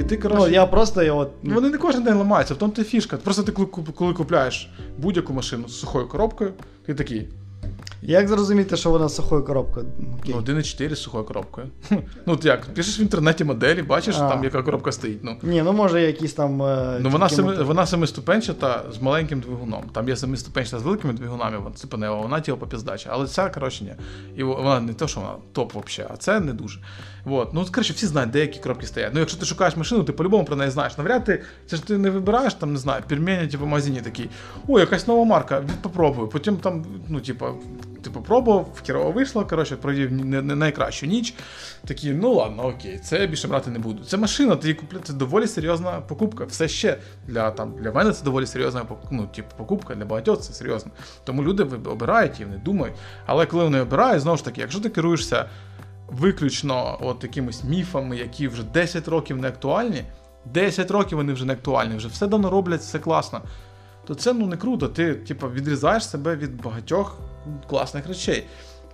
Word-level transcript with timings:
І 0.00 0.02
ти, 0.02 0.16
коротше, 0.16 0.46
Ну, 0.46 0.52
я 0.54 0.66
просто 0.66 1.02
я 1.02 1.12
от. 1.12 1.30
Ну, 1.42 1.54
Вони 1.54 1.70
не 1.70 1.78
кожен 1.78 2.02
день 2.02 2.14
ламаються, 2.14 2.54
в 2.54 2.56
тому 2.56 2.72
ти 2.72 2.84
фішка. 2.84 3.16
Просто 3.16 3.42
ти 3.42 3.52
коли 3.94 4.14
купляєш 4.14 4.70
будь-яку 4.98 5.32
машину 5.32 5.68
з 5.68 5.80
сухою 5.80 6.08
коробкою, 6.08 6.52
ти 6.86 6.94
такий. 6.94 7.28
Як 8.02 8.28
зрозуміти, 8.28 8.76
що 8.76 8.90
вона 8.90 9.08
сухою 9.08 9.44
коробкою? 9.44 9.86
Окей. 10.20 10.34
Ну, 10.34 10.40
1,4 10.54 10.94
з 10.94 11.02
сухою 11.02 11.24
коробкою. 11.24 11.66
Ну, 12.26 12.32
от 12.32 12.44
як, 12.44 12.66
пишеш 12.74 13.00
в 13.00 13.02
інтернеті 13.02 13.44
моделі, 13.44 13.82
бачиш, 13.82 14.16
А. 14.18 14.28
там 14.28 14.44
яка 14.44 14.62
коробка 14.62 14.92
стоїть. 14.92 15.18
Ну, 15.24 15.36
Ні, 15.42 15.62
ну 15.62 15.72
може 15.72 16.02
якісь 16.02 16.32
там. 16.32 16.62
е, 16.62 16.98
ну 17.00 17.10
вона, 17.10 17.26
тільки 17.28 17.36
семи, 17.36 17.50
мотор. 17.50 17.66
вона 17.66 17.86
семиступенчата 17.86 18.82
з 18.92 19.02
маленьким 19.02 19.40
двигуном. 19.40 19.82
Там 19.92 20.08
є 20.08 20.16
семиступенчата 20.16 20.78
з 20.78 20.82
великими 20.82 21.12
двигунами, 21.12 21.58
вона 21.58 21.74
цепенева, 21.74 22.16
вона 22.16 22.40
тіло 22.40 22.58
попіздача. 22.58 23.10
Але 23.12 23.26
ця, 23.26 23.48
коротше, 23.48 23.84
ні. 23.84 23.92
І 24.36 24.42
вона 24.42 24.80
не 24.80 24.92
то, 24.94 25.08
що 25.08 25.20
вона 25.20 25.32
топ 25.52 25.72
взагалі, 25.86 26.12
а 26.14 26.16
це 26.16 26.40
не 26.40 26.52
дуже. 26.52 26.80
Вот. 27.24 27.54
Ну, 27.54 27.64
коротше, 27.72 27.92
всі 27.92 28.06
знають, 28.06 28.30
де 28.30 28.40
які 28.40 28.58
коробки 28.60 28.86
стоять. 28.86 29.10
Ну, 29.14 29.20
якщо 29.20 29.38
ти 29.38 29.46
шукаєш 29.46 29.76
машину, 29.76 30.04
ти 30.04 30.12
по-любому 30.12 30.44
про 30.44 30.56
неї 30.56 30.70
знаєш. 30.70 30.98
Навряд 30.98 31.24
ти, 31.24 31.42
це 31.66 31.76
ж 31.76 31.86
ти 31.86 31.98
не 31.98 32.10
вибираєш, 32.10 32.54
там, 32.54 32.72
не 32.72 32.78
знаю, 32.78 33.02
пельмені, 33.08 33.48
типу, 33.48 33.64
в 33.64 33.68
магазині 33.68 34.00
такий, 34.00 34.30
о, 34.68 34.80
якась 34.80 35.06
нова 35.08 35.24
марка, 35.24 35.60
від- 35.60 35.82
попробую. 35.82 36.28
Потім 36.28 36.56
там, 36.56 36.84
ну, 37.08 37.20
типу, 37.20 37.46
ти 38.02 38.10
попробував, 38.10 38.80
хірово 38.86 39.12
вийшло, 39.12 39.46
коротше, 39.46 39.76
провів 39.76 40.12
не, 40.12 40.42
не 40.42 40.54
найкращу 40.54 41.06
ніч. 41.06 41.34
Такі, 41.86 42.12
ну 42.12 42.34
ладно, 42.34 42.66
окей, 42.66 42.98
це 42.98 43.26
більше 43.26 43.48
брати 43.48 43.70
не 43.70 43.78
буду. 43.78 44.04
Це 44.04 44.16
машина, 44.16 44.56
ти 44.56 44.68
її 44.68 44.80
це 45.02 45.12
доволі 45.12 45.46
серйозна 45.46 46.00
покупка. 46.00 46.44
Все 46.44 46.68
ще 46.68 46.98
для, 47.26 47.50
там, 47.50 47.74
для 47.82 47.92
мене 47.92 48.12
це 48.12 48.24
доволі 48.24 48.46
серйозна 48.46 48.86
ну, 49.10 49.26
типу, 49.26 49.48
покупка, 49.56 49.94
для 49.94 50.04
багатьох 50.04 50.40
це 50.40 50.52
серйозно. 50.52 50.92
Тому 51.24 51.42
люди 51.42 51.62
обирають 51.62 52.40
і 52.40 52.44
вони 52.44 52.56
думають. 52.56 52.96
Але 53.26 53.46
коли 53.46 53.64
вони 53.64 53.80
обирають, 53.80 54.22
знову 54.22 54.36
ж 54.36 54.44
таки, 54.44 54.60
якщо 54.60 54.80
ти 54.80 54.88
керуєшся 54.88 55.48
виключно 56.08 56.98
от 57.00 57.22
якимись 57.22 57.64
міфами, 57.64 58.16
які 58.16 58.48
вже 58.48 58.62
10 58.62 59.08
років 59.08 59.36
не 59.36 59.48
актуальні, 59.48 60.04
10 60.44 60.90
років 60.90 61.18
вони 61.18 61.32
вже 61.32 61.44
не 61.44 61.52
актуальні, 61.52 61.96
вже 61.96 62.08
все 62.08 62.26
давно 62.26 62.50
роблять, 62.50 62.80
все 62.80 62.98
класно. 62.98 63.40
То 64.10 64.14
це 64.14 64.32
ну 64.32 64.46
не 64.46 64.56
круто. 64.56 64.88
Ти, 64.88 65.14
типу, 65.14 65.48
відрізаєш 65.50 66.08
себе 66.08 66.36
від 66.36 66.62
багатьох 66.62 67.18
класних 67.68 68.06
речей. 68.06 68.44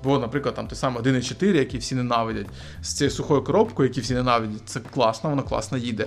Бо, 0.05 0.19
наприклад, 0.19 0.55
там 0.55 0.69
той 0.69 0.77
самий 0.77 1.03
1.4, 1.03 1.55
який 1.55 1.81
всі 1.81 1.95
ненавидять, 1.95 2.47
з 2.83 2.95
цією 2.95 3.11
сухою 3.11 3.45
коробкою, 3.45 3.89
які 3.89 4.01
всі 4.01 4.15
ненавидять, 4.15 4.63
це 4.65 4.81
класно, 4.81 5.31
воно 5.31 5.43
класно 5.43 5.79
їде. 5.79 6.07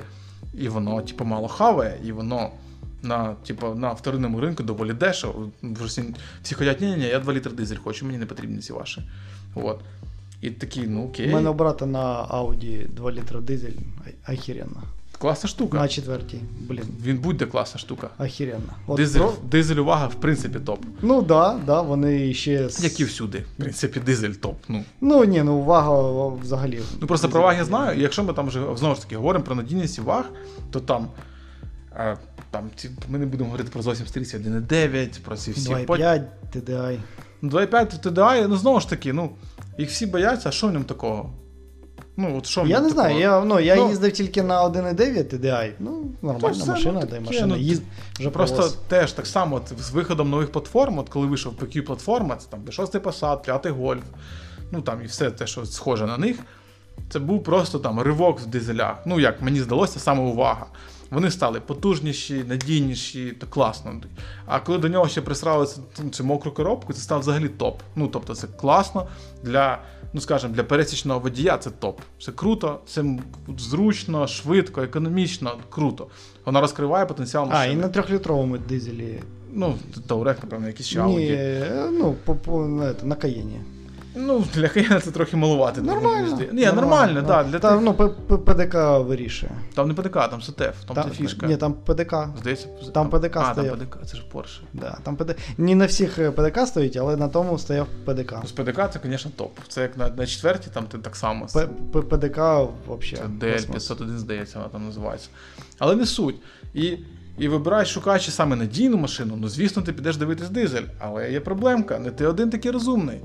І 0.54 0.70
воно, 0.70 1.02
типу, 1.02 1.26
мало 1.26 1.48
хаває, 1.48 2.00
і 2.06 2.12
воно 2.12 2.50
на, 3.04 3.34
типу, 3.34 3.76
на 3.76 3.92
вторинному 3.94 4.40
ринку 4.42 4.64
доволі 4.64 4.94
дешево. 4.94 5.50
Вже 5.64 6.04
Всі, 6.44 6.56
ходять, 6.56 6.82
ні, 6.82 6.96
ні, 6.96 7.04
я 7.04 7.20
2 7.20 7.34
літри 7.34 7.52
дизель 7.52 7.78
хочу, 7.78 8.06
мені 8.06 8.18
не 8.18 8.26
потрібні 8.26 8.58
ці 8.58 8.74
ваші. 8.74 9.02
От. 9.56 9.80
І 10.42 10.50
такі, 10.50 10.82
ну 10.82 11.06
окей. 11.06 11.30
У 11.30 11.34
мене 11.34 11.52
брата 11.52 11.86
на 11.86 12.28
Audi 12.28 12.88
2 12.90 13.12
літра 13.12 13.42
дизель. 13.42 13.78
а- 14.26 14.34
Охеренно. 14.34 14.84
Класна 15.20 15.50
штука. 15.50 15.78
На 15.78 15.88
четвертій. 15.88 16.40
Блін. 16.60 16.84
Він 17.04 17.18
будь-де 17.18 17.46
класна 17.46 17.80
штука. 17.80 18.10
Охеренно. 18.20 18.74
От 18.88 18.98
Дизель, 18.98 19.20
про- 19.20 19.34
дизель 19.52 19.76
увага, 19.76 20.08
в 20.08 20.16
принципі, 20.16 20.60
топ. 20.60 20.80
Ну 21.02 21.22
да, 21.22 21.60
да, 21.66 21.82
вони 21.82 22.34
ще. 22.34 22.52
Як 22.80 23.00
і 23.00 23.04
всюди. 23.04 23.38
В 23.38 23.62
принципі, 23.62 24.00
дизель 24.00 24.32
топ. 24.32 24.56
Ну, 24.68 24.84
Ну 25.02 25.24
ні, 25.24 25.44
ну 25.44 25.56
увага 25.56 26.28
взагалі. 26.44 26.80
ну 27.02 27.08
просто 27.08 27.30
про 27.30 27.42
ваг 27.42 27.58
я 27.58 27.66
знаю, 27.66 28.00
і 28.00 28.02
якщо 28.02 28.24
ми 28.24 28.34
там 28.34 28.48
вже 28.48 28.62
знову 28.76 28.96
ж 28.96 29.02
таки 29.02 29.16
говоримо 29.16 29.46
про 29.46 29.56
надійність 29.56 29.98
і 29.98 30.02
ваг, 30.02 30.26
то 30.72 30.80
там. 30.80 31.08
А, 31.96 32.16
там 32.52 32.70
ці, 32.76 32.90
ми 33.10 33.20
не 33.20 33.26
будемо 33.26 33.46
говорити 33.50 33.70
про 33.74 33.82
зовсім 33.82 34.08
старі 34.08 34.24
1.9, 34.24 35.20
про 35.20 35.38
ці 35.38 35.52
всі. 35.52 35.70
2,5 35.70 36.24
TDI. 36.56 37.00
Ну, 37.42 37.50
2.5 37.50 38.08
TDI, 38.08 38.48
ну 38.48 38.56
знову 38.58 38.80
ж 38.80 38.90
таки, 38.90 39.14
ну, 39.14 39.30
їх 39.78 39.90
всі 39.90 40.06
бояться, 40.06 40.50
а 40.50 40.52
що 40.52 40.68
в 40.68 40.72
ньому 40.72 40.86
такого? 40.86 41.34
Ну, 42.22 42.38
от 42.38 42.46
що 42.46 42.66
Я 42.66 42.80
не 42.80 42.90
знаю, 42.90 43.20
я, 43.20 43.44
ну, 43.46 43.60
я 43.60 43.76
Ну, 43.76 43.90
їздив 43.90 44.12
тільки 44.12 44.44
на 44.44 44.64
1,9 44.64 45.36
TDI. 45.36 45.72
Ну, 45.80 46.06
нормальна 46.22 46.66
це, 46.66 46.72
машина, 46.72 47.00
ну, 47.04 47.08
таке, 47.08 47.20
машина. 47.20 47.48
ну, 47.48 47.56
Їзд... 47.56 47.84
Вже 48.20 48.30
Просто 48.30 48.56
повоз. 48.56 48.78
теж 48.88 49.12
так 49.12 49.28
само 49.28 49.56
от, 49.56 49.80
з 49.80 49.92
виходом 49.92 50.30
нових 50.30 50.52
платформ, 50.52 50.98
от 50.98 51.10
коли 51.10 51.28
вийшов 51.28 51.54
PQ 51.54 51.82
платформа, 51.82 52.36
це 52.36 52.48
там 52.50 52.72
6 52.72 52.96
Passat, 52.96 53.42
5 53.42 53.66
Golf, 53.66 54.02
ну 54.72 54.82
там 54.82 55.02
і 55.04 55.06
все 55.06 55.32
те, 55.32 55.48
що 55.48 55.66
схоже 55.66 56.06
на 56.06 56.18
них. 56.18 56.38
Це 57.10 57.20
був 57.20 57.44
просто 57.44 57.80
там 57.80 58.00
ривок 58.00 58.40
в 58.40 58.46
дизелях. 58.46 58.96
Ну, 59.06 59.20
як 59.20 59.42
мені 59.42 59.62
здалося, 59.62 60.00
саме 60.00 60.22
увага. 60.22 60.66
Вони 61.12 61.32
стали 61.32 61.60
потужніші, 61.60 62.44
надійніші, 62.48 63.32
то 63.32 63.48
класно. 63.48 64.02
А 64.46 64.60
коли 64.60 64.78
до 64.78 64.90
нього 64.90 65.08
ще 65.08 65.22
присрали 65.22 65.66
цю, 65.66 66.10
цю 66.10 66.24
мокру 66.24 66.52
коробку, 66.52 66.94
це 66.94 67.02
став 67.02 67.20
взагалі 67.20 67.50
топ. 67.50 67.82
Ну, 67.96 68.08
тобто, 68.08 68.36
це 68.36 68.48
класно 68.48 69.08
для, 69.44 69.82
ну 70.14 70.22
скажімо, 70.22 70.54
для 70.54 70.64
пересічного 70.64 71.20
водія 71.20 71.58
це 71.58 71.70
топ. 71.70 72.02
Це 72.22 72.32
круто, 72.32 72.80
це 72.88 73.06
зручно, 73.58 74.28
швидко, 74.28 74.82
економічно, 74.82 75.58
круто. 75.70 76.08
Вона 76.46 76.62
розкриває 76.62 77.06
потенціал 77.06 77.50
А, 77.52 77.66
і 77.66 77.76
на 77.76 77.90
трьохлітровому 77.90 78.58
дизелі. 78.58 79.20
Ну, 79.54 79.76
Таурек, 80.08 80.38
напевно, 80.44 80.68
якісь 80.68 80.86
ще 80.86 81.04
Ні, 81.04 81.28
е, 81.32 81.90
ну, 81.92 82.16
по, 82.26 82.36
по, 82.36 82.66
на, 82.66 82.96
на 83.04 83.16
Каєні. 83.16 83.62
Ну, 84.16 84.44
для 84.54 84.68
Каяна 84.70 85.00
це 85.00 85.12
трохи 85.12 85.38
малувати. 85.38 85.82
Нормально. 85.82 86.40
Ні, 86.52 86.66
нормально, 86.66 87.24
так. 87.24 87.48
Для 87.48 87.60
Та, 87.60 87.72
тих- 87.78 87.82
ну, 87.82 87.94
ПДК 88.38 88.76
вирішує. 89.08 89.52
Там 89.76 89.88
не 89.88 89.94
ПДК, 89.94 90.14
там 90.14 90.42
СТФ, 90.42 90.84
там 90.88 90.96
Та- 90.96 91.04
це 91.04 91.10
фішка. 91.10 91.48
Ні, 91.48 91.58
там 91.58 91.74
ПДК. 91.74 92.16
Здається, 92.40 92.68
там 92.94 93.10
ПДК 93.10 93.38
а, 93.38 93.54
стояв. 93.54 93.78
там 93.78 93.88
ПДК, 93.88 94.06
це 94.06 94.18
ж 94.18 94.24
Porsche. 94.34 94.60
Да, 94.74 94.98
там 95.04 95.16
ПД... 95.16 95.36
Не 95.58 95.76
на 95.76 95.86
всіх 95.86 96.20
е, 96.20 96.32
ПДК 96.32 96.68
стоїть, 96.68 96.98
але 96.98 97.18
на 97.18 97.28
тому 97.28 97.58
стояв 97.60 97.88
ПДК. 98.06 98.32
Ну, 98.42 98.48
З 98.48 98.52
ПДК 98.52 98.76
це, 98.94 99.00
звісно, 99.04 99.32
топ. 99.36 99.58
Це 99.68 99.82
як 99.82 99.98
на, 99.98 100.10
на 100.10 100.26
четвертій, 100.26 100.70
там 100.74 100.84
ти 100.86 100.98
так 100.98 101.16
само. 101.16 101.48
П- 101.54 102.02
ПДК 102.02 102.36
Це 102.36 102.68
взагалі. 103.00 103.32
DL501, 103.40 104.18
здається, 104.18 104.58
вона 104.60 104.70
там 104.70 104.86
називається. 104.86 105.30
Але 105.80 105.96
не 105.96 106.06
суть. 106.06 106.36
І, 106.74 106.98
і 107.38 107.48
вибираєш, 107.48 107.90
шукаючи 107.94 108.32
саме 108.32 108.56
надійну 108.56 108.98
машину, 108.98 109.34
ну 109.38 109.48
звісно, 109.50 109.82
ти 109.82 109.94
підеш 109.94 110.18
дивитись 110.18 110.50
дизель. 110.50 110.84
Але 111.00 111.32
є 111.32 111.40
проблемка, 111.40 112.00
не 112.00 112.12
ти 112.12 112.28
один 112.28 112.50
такий 112.50 112.72
розумний. 112.72 113.22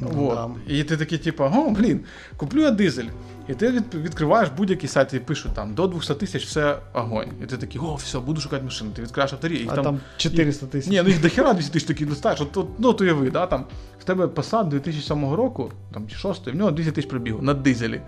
Ну, 0.00 0.08
Вот. 0.12 0.34
да. 0.34 0.74
І 0.74 0.84
ти 0.84 0.96
такий, 0.96 1.18
типу, 1.18 1.44
о, 1.44 1.70
блін, 1.70 2.00
куплю 2.36 2.60
я 2.60 2.70
дизель. 2.70 3.04
І 3.48 3.54
ти 3.54 3.70
від, 3.70 3.94
відкриваєш 3.94 4.48
будь-який 4.56 4.88
сайт 4.88 5.14
і 5.14 5.18
пишуть 5.18 5.52
там 5.54 5.74
до 5.74 5.86
200 5.86 6.14
тисяч 6.14 6.44
все 6.44 6.78
огонь. 6.94 7.28
І 7.42 7.46
ти 7.46 7.56
такий, 7.56 7.80
о, 7.80 7.94
все, 7.94 8.18
буду 8.18 8.40
шукати 8.40 8.64
машину. 8.64 8.90
Ти 8.90 9.02
відкриваєш 9.02 9.32
авторі, 9.32 9.56
і 9.56 9.68
А 9.72 9.76
там 9.76 10.00
400 10.16 10.66
тисяч. 10.66 10.90
Ні, 10.90 11.02
ну 11.02 11.08
їх 11.08 11.20
дохера 11.20 11.52
200 11.52 11.72
тисяч 11.72 11.88
такий 11.88 12.06
листаєш. 12.06 12.40
От, 12.40 12.56
от, 12.56 12.68
ну, 12.78 12.88
от 12.88 13.00
уяви, 13.00 13.30
да, 13.30 13.46
там, 13.46 13.64
в 14.00 14.04
тебе 14.04 14.26
Passat 14.26 14.68
2007 14.68 15.34
року, 15.34 15.72
там, 15.94 16.08
чи 16.08 16.16
6, 16.16 16.46
в 16.46 16.54
нього 16.56 16.70
200 16.70 16.92
тисяч 16.92 17.10
пробігу 17.10 17.42
на 17.42 17.54
дизелі. 17.54 18.00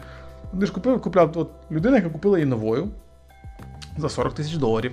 Ти 0.61 0.67
ж 0.67 0.73
купив, 0.73 1.01
купляв 1.01 1.33
от, 1.35 1.51
людина, 1.71 1.97
яка 1.97 2.09
купила 2.09 2.39
її 2.39 2.51
новою 2.51 2.89
за 3.99 4.09
40 4.09 4.35
тисяч 4.35 4.55
доларів 4.55 4.93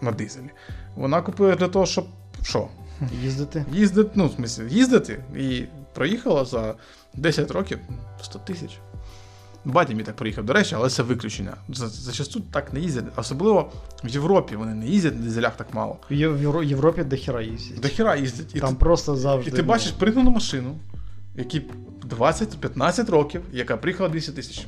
на 0.00 0.12
дизелі. 0.12 0.50
Вона 0.96 1.22
купила 1.22 1.54
для 1.54 1.68
того, 1.68 1.86
щоб 1.86 2.04
що? 2.42 2.68
Їздити. 3.22 3.64
Їздити, 3.72 4.10
ну, 4.14 4.26
в 4.26 4.40
смысле, 4.40 4.68
їздити 4.68 5.20
і 5.36 5.64
проїхала 6.00 6.44
за 6.44 6.74
10 7.14 7.50
років 7.50 7.78
100 8.22 8.38
тисяч. 8.38 8.78
Батя 9.64 9.92
мій 9.94 10.02
так 10.02 10.16
проїхав, 10.16 10.44
до 10.44 10.52
речі, 10.52 10.74
але 10.74 10.88
це 10.90 11.02
виключення. 11.02 11.56
За- 11.68 11.88
Зачасту 11.88 12.40
так 12.40 12.72
не 12.72 12.80
їздять. 12.80 13.04
Особливо 13.16 13.72
в 14.04 14.08
Європі 14.08 14.56
вони 14.56 14.74
не 14.74 14.86
їздять 14.86 15.14
на 15.16 15.22
дизелях 15.22 15.56
так 15.56 15.74
мало. 15.74 15.96
В 16.10 16.12
Євро- 16.14 16.62
Європі 16.62 17.04
до 17.04 17.16
хера 17.16 17.42
їздять. 17.42 17.80
До 17.80 17.88
хіра 17.88 18.16
їздять. 18.16 18.56
І 18.56 18.60
Там 18.60 18.70
ти, 18.70 18.76
просто 18.80 19.16
завжди. 19.16 19.50
і 19.50 19.54
ти 19.54 19.62
ну, 19.62 19.68
бачиш 19.68 19.92
пригнану 19.92 20.30
машину, 20.30 20.76
якій 21.36 21.62
20-15 22.08 23.10
років, 23.10 23.42
яка 23.52 23.76
приїхала 23.76 24.08
200 24.08 24.32
тисяч. 24.32 24.66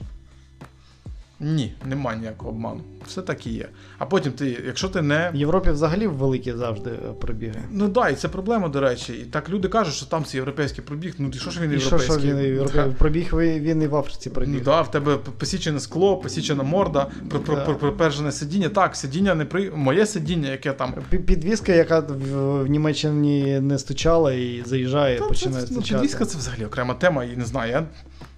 Ні, 1.42 1.74
нема 1.86 2.14
ніякого 2.14 2.50
обману. 2.50 2.80
Все 3.06 3.22
так 3.22 3.46
і 3.46 3.50
є. 3.52 3.68
А 3.98 4.06
потім 4.06 4.32
ти, 4.32 4.62
якщо 4.66 4.88
ти 4.88 5.02
не. 5.02 5.30
В 5.34 5.36
Європі 5.36 5.70
взагалі 5.70 6.06
великі 6.06 6.52
завжди 6.52 6.90
е, 6.90 7.12
пробіги. 7.20 7.62
Ну 7.70 7.84
так, 7.84 7.92
да, 7.92 8.08
і 8.08 8.14
це 8.14 8.28
проблема, 8.28 8.68
до 8.68 8.80
речі. 8.80 9.12
І 9.12 9.24
так 9.24 9.50
люди 9.50 9.68
кажуть, 9.68 9.94
що 9.94 10.06
там 10.06 10.24
це 10.24 10.36
європейський 10.36 10.84
пробіг. 10.84 11.14
Ну 11.18 11.28
і 11.34 11.38
що 11.38 11.50
ж 11.50 11.60
він 11.60 11.70
І 11.70 11.74
європейський? 11.74 12.18
що 12.20 12.28
він, 12.36 12.38
і 12.68 12.68
Да. 12.74 12.86
Пробіг 12.98 13.34
він 13.34 13.82
і 13.82 13.86
в 13.86 13.96
Африці 13.96 14.28
Ну 14.28 14.34
пробіг. 14.34 14.64
да, 14.64 14.80
в 14.82 14.90
тебе 14.90 15.16
посічене 15.16 15.80
скло, 15.80 16.16
посічена 16.16 16.62
морда, 16.62 17.06
пр- 17.30 17.38
пр- 17.44 17.66
Да. 17.66 17.74
припержене 17.74 18.32
сидіння. 18.32 18.68
Так, 18.68 18.96
сидіння 18.96 19.34
не 19.34 19.44
при. 19.44 19.70
Моє 19.70 20.06
сидіння, 20.06 20.50
яке 20.50 20.72
там. 20.72 20.94
Підвізка, 21.10 21.72
яка 21.72 22.00
в, 22.00 22.66
Німеччині 22.68 23.60
не 23.60 23.78
стучала 23.78 24.32
і 24.32 24.62
заїжджає, 24.66 25.18
Та 25.18 25.26
починає 25.26 25.66
це, 25.66 25.74
ну, 25.74 25.82
підвізка 25.82 26.24
це 26.24 26.38
взагалі 26.38 26.64
окрема 26.64 26.94
тема, 26.94 27.24
і 27.24 27.36
не 27.36 27.44
знаю. 27.44 27.70
Я... 27.72 27.86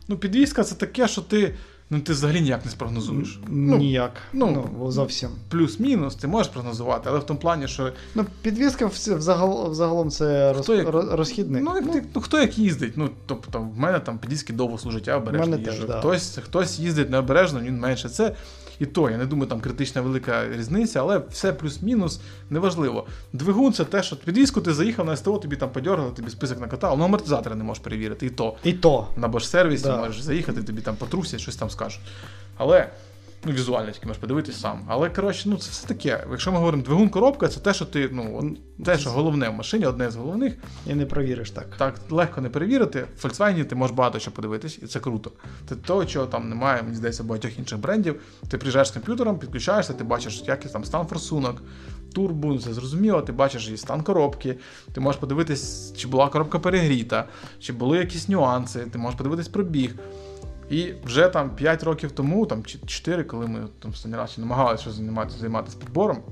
Ну, 0.08 0.16
підвізка 0.16 0.64
це 0.64 0.74
таке, 0.74 1.08
що 1.08 1.20
ти. 1.20 1.54
Ну, 1.90 2.00
ти 2.00 2.12
взагалі 2.12 2.40
ніяк 2.40 2.64
не 2.64 2.70
спрогнозуєш. 2.70 3.40
Ну, 3.48 3.76
Ніяк. 3.78 4.12
ну, 4.32 4.68
Ну, 4.80 4.90
зовсім. 4.90 5.28
плюс-мінус, 5.48 6.14
ти 6.14 6.26
можеш 6.26 6.52
прогнозувати, 6.52 7.08
але 7.08 7.18
в 7.18 7.24
тому 7.24 7.40
плані, 7.40 7.68
що. 7.68 7.92
Ну, 8.14 8.24
підвізка 8.42 8.86
взагал, 8.86 9.70
взагалом 9.70 10.10
це 10.10 10.52
роз, 10.52 10.68
як- 10.68 10.88
розхідник. 11.12 11.62
Ну, 11.64 11.74
як 11.74 11.92
ти, 11.92 12.04
ну, 12.14 12.20
хто 12.20 12.40
як 12.40 12.58
їздить? 12.58 12.92
Ну, 12.96 13.10
тобто, 13.26 13.60
в 13.60 13.78
мене 13.78 14.00
там 14.00 14.18
підвізки 14.18 14.52
довго 14.52 14.78
служать, 14.78 15.06
я 15.06 15.16
обережно 15.16 15.56
їжджу. 15.56 15.86
да. 15.86 15.98
Хтось, 15.98 16.38
хтось 16.44 16.78
їздить 16.78 17.10
необережно, 17.10 17.60
він 17.60 17.78
менше. 17.80 18.08
Це 18.08 18.34
і 18.80 18.86
то, 18.86 19.10
я 19.10 19.18
не 19.18 19.26
думаю, 19.26 19.48
там 19.48 19.60
критична 19.60 20.00
велика 20.00 20.48
різниця, 20.48 21.00
але 21.00 21.20
все 21.30 21.52
плюс-мінус 21.52 22.20
неважливо. 22.50 23.06
Двигун 23.32 23.72
це 23.72 23.84
те, 23.84 24.02
що 24.02 24.16
підвізку 24.16 24.60
ти 24.60 24.74
заїхав 24.74 25.06
на 25.06 25.16
СТО, 25.16 25.38
тобі 25.38 25.56
там 25.56 25.70
подергали, 25.70 26.10
тобі 26.10 26.30
список 26.30 26.60
накатав, 26.60 26.92
але 26.92 27.04
амортизатори 27.04 27.56
не 27.56 27.64
можеш 27.64 27.82
перевірити, 27.84 28.26
і 28.26 28.30
то. 28.30 28.56
І 28.64 28.72
то. 28.72 29.08
На 29.16 29.28
Bosch 29.28 29.40
сервісі 29.44 29.84
Да. 29.84 29.96
можеш 29.96 30.20
заїхати, 30.20 30.62
тобі 30.62 30.80
там 30.80 30.96
потрусять, 30.96 31.40
щось 31.40 31.56
там 31.56 31.70
скажуть. 31.70 32.00
Але 32.56 32.88
Ну, 33.46 33.52
візуально 33.52 33.90
тільки 33.90 34.06
можеш 34.06 34.20
подивитись 34.20 34.60
сам. 34.60 34.84
Але 34.88 35.10
коротше, 35.10 35.48
ну 35.48 35.56
це 35.56 35.70
все 35.70 35.86
таке. 35.86 36.26
Якщо 36.30 36.52
ми 36.52 36.58
говоримо 36.58 36.82
двигун 36.82 37.08
коробка, 37.08 37.48
це 37.48 37.60
те, 37.60 37.74
що 37.74 37.84
ти, 37.84 38.08
ну, 38.12 38.56
те, 38.84 38.98
що 38.98 39.10
головне 39.10 39.48
в 39.48 39.52
машині, 39.52 39.86
одне 39.86 40.10
з 40.10 40.16
головних. 40.16 40.54
І 40.86 40.94
не 40.94 41.06
провіриш 41.06 41.50
так. 41.50 41.66
Так 41.78 41.94
легко 42.10 42.40
не 42.40 42.48
перевірити. 42.48 43.06
В 43.16 43.24
Volkswagen 43.24 43.64
ти 43.64 43.74
можеш 43.74 43.96
багато 43.96 44.18
що 44.18 44.30
подивитись, 44.30 44.78
і 44.82 44.86
це 44.86 45.00
круто. 45.00 45.30
Це 45.68 45.76
того, 45.76 46.04
чого 46.04 46.26
там 46.26 46.48
немає, 46.48 46.82
мені 46.82 46.96
здається, 46.96 47.24
багатьох 47.24 47.58
інших 47.58 47.78
брендів. 47.78 48.20
Ти 48.48 48.58
приїжджаєш 48.58 48.88
з 48.88 48.90
комп'ютером, 48.90 49.38
підключаєшся, 49.38 49.92
ти 49.92 50.04
бачиш, 50.04 50.42
який 50.46 50.70
там 50.70 50.84
стан 50.84 51.06
форсунок, 51.06 51.62
турбу, 52.14 52.48
ну, 52.48 52.58
це 52.58 52.74
зрозуміло, 52.74 53.22
ти 53.22 53.32
бачиш 53.32 53.68
і 53.68 53.76
стан 53.76 54.02
коробки, 54.02 54.56
ти 54.92 55.00
можеш 55.00 55.20
подивитись, 55.20 55.92
чи 55.96 56.08
була 56.08 56.28
коробка 56.28 56.58
перегріта, 56.58 57.28
чи 57.60 57.72
були 57.72 57.98
якісь 57.98 58.28
нюанси, 58.28 58.86
ти 58.92 58.98
можеш 58.98 59.18
подивитись 59.18 59.48
пробіг. 59.48 59.94
І 60.70 60.92
вже 61.04 61.28
там 61.28 61.50
5 61.50 61.82
років 61.82 62.12
тому, 62.12 62.46
там 62.46 62.64
чи 62.64 62.78
4, 62.86 63.24
коли 63.24 63.46
ми 63.46 63.60
там 63.82 63.90
останній 63.90 64.16
раз 64.16 64.38
намагалися 64.38 64.90
займатися, 64.90 65.38
займатися 65.38 65.76
підбором, 65.80 66.22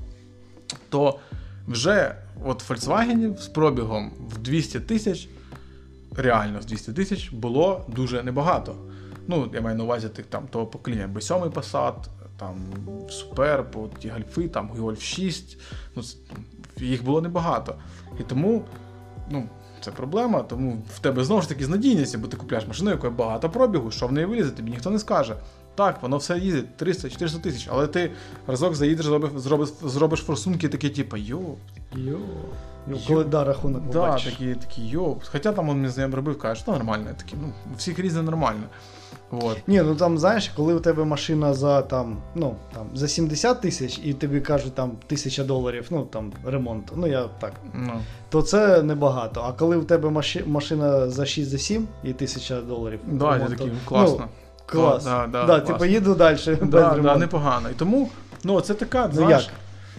то 0.89 1.19
вже 1.67 2.15
от 2.45 2.69
Volkswagen 2.69 3.37
з 3.37 3.47
пробігом 3.47 4.11
в 4.29 4.37
200 4.37 4.79
тисяч, 4.79 5.29
реально 6.15 6.61
з 6.61 6.65
200 6.65 6.93
тисяч, 6.93 7.29
було 7.29 7.85
дуже 7.87 8.23
небагато. 8.23 8.75
Ну, 9.27 9.49
я 9.53 9.61
маю 9.61 9.77
на 9.77 9.83
увазі 9.83 10.09
тих 10.09 10.25
там 10.25 10.47
того 10.47 10.65
покоління 10.65 11.09
B7 11.15 11.49
Passat, 11.49 11.95
там 12.37 12.55
Superb, 13.09 13.89
ті 13.99 14.09
гольфи, 14.09 14.47
там 14.47 14.71
Golf 14.71 15.01
6. 15.01 15.59
Ну, 15.95 16.03
їх 16.77 17.03
було 17.03 17.21
небагато. 17.21 17.75
І 18.19 18.23
тому, 18.23 18.65
ну, 19.29 19.49
це 19.83 19.91
проблема, 19.91 20.43
тому 20.43 20.77
в 20.95 20.99
тебе 20.99 21.23
знову 21.23 21.41
ж 21.41 21.49
таки 21.49 21.65
з 21.65 21.69
надійністю, 21.69 22.17
бо 22.17 22.27
ти 22.27 22.37
купляєш 22.37 22.67
машину, 22.67 22.91
якої 22.91 23.13
багато 23.13 23.49
пробігу, 23.49 23.91
що 23.91 24.07
в 24.07 24.11
неї 24.11 24.25
вилізе, 24.25 24.51
тобі 24.51 24.71
ніхто 24.71 24.89
не 24.89 24.99
скаже. 24.99 25.35
Так, 25.75 26.01
воно 26.01 26.17
все 26.17 26.37
їздить 26.37 26.65
300-400 26.81 27.41
тисяч, 27.41 27.67
але 27.71 27.87
ти 27.87 28.11
разок 28.47 28.75
заїдеш, 28.75 29.05
зробиш, 29.05 29.31
зробиш, 29.35 29.69
зробиш 29.81 30.19
форсунки 30.19 30.69
такі, 30.69 30.89
типу, 30.89 31.17
йо, 31.17 31.39
Йо. 31.95 32.17
Ну, 32.87 32.99
Коли 33.07 33.23
да, 33.23 33.43
рахунок 33.43 33.81
да, 33.83 33.93
побачиш. 33.93 34.33
такі, 34.33 34.55
такі, 34.55 34.87
йо. 34.87 35.15
Хоча 35.31 35.51
там 35.51 35.69
він 35.69 35.75
мені 35.75 35.89
знайомий 35.89 36.15
робив, 36.15 36.39
каже, 36.39 36.61
що 36.61 36.71
нормально, 36.71 37.09
такі, 37.17 37.35
ну, 37.41 37.53
всіх 37.77 37.99
різне 37.99 38.21
нормально. 38.21 38.63
От. 39.41 39.57
Ні, 39.67 39.81
ну 39.81 39.95
там 39.95 40.17
знаєш, 40.17 40.51
коли 40.55 40.73
у 40.73 40.79
тебе 40.79 41.03
машина 41.05 41.53
за 41.53 41.81
там, 41.81 42.17
ну 42.35 42.55
там 42.73 42.85
за 42.93 43.07
70 43.07 43.61
тисяч, 43.61 43.99
і 44.03 44.13
тобі 44.13 44.41
кажуть 44.41 44.75
там 44.75 44.91
тисяча 45.07 45.43
доларів, 45.43 45.87
ну 45.89 46.05
там 46.05 46.31
ремонт, 46.45 46.91
ну 46.95 47.07
я 47.07 47.23
так, 47.39 47.53
Ну, 47.73 47.91
то 48.29 48.41
це 48.41 48.83
небагато. 48.83 49.41
А 49.47 49.51
коли 49.53 49.77
у 49.77 49.83
тебе 49.83 50.09
маши- 50.09 50.47
машина 50.47 51.09
за 51.09 51.25
6 51.25 51.49
за 51.49 51.57
7 51.57 51.87
і 52.03 52.13
тисяча 52.13 52.61
доларів. 52.61 52.99
да, 53.07 53.33
ремонту, 53.33 53.55
такий, 53.55 53.71
класно. 53.85 54.17
Ну, 54.19 54.25
клас. 54.65 55.03
Да, 55.03 55.27
да, 55.31 55.45
да, 55.45 55.59
класно. 55.59 55.73
типу 55.73 55.85
їду 55.85 56.15
далі. 56.15 56.37
без 56.47 56.57
да, 56.59 56.65
да, 56.67 56.95
ремонту. 56.95 57.19
непогано. 57.19 57.69
І 57.69 57.73
тому, 57.73 58.09
ну, 58.43 58.61
це 58.61 58.73
така, 58.73 59.09
Ну 59.13 59.29
як? 59.29 59.43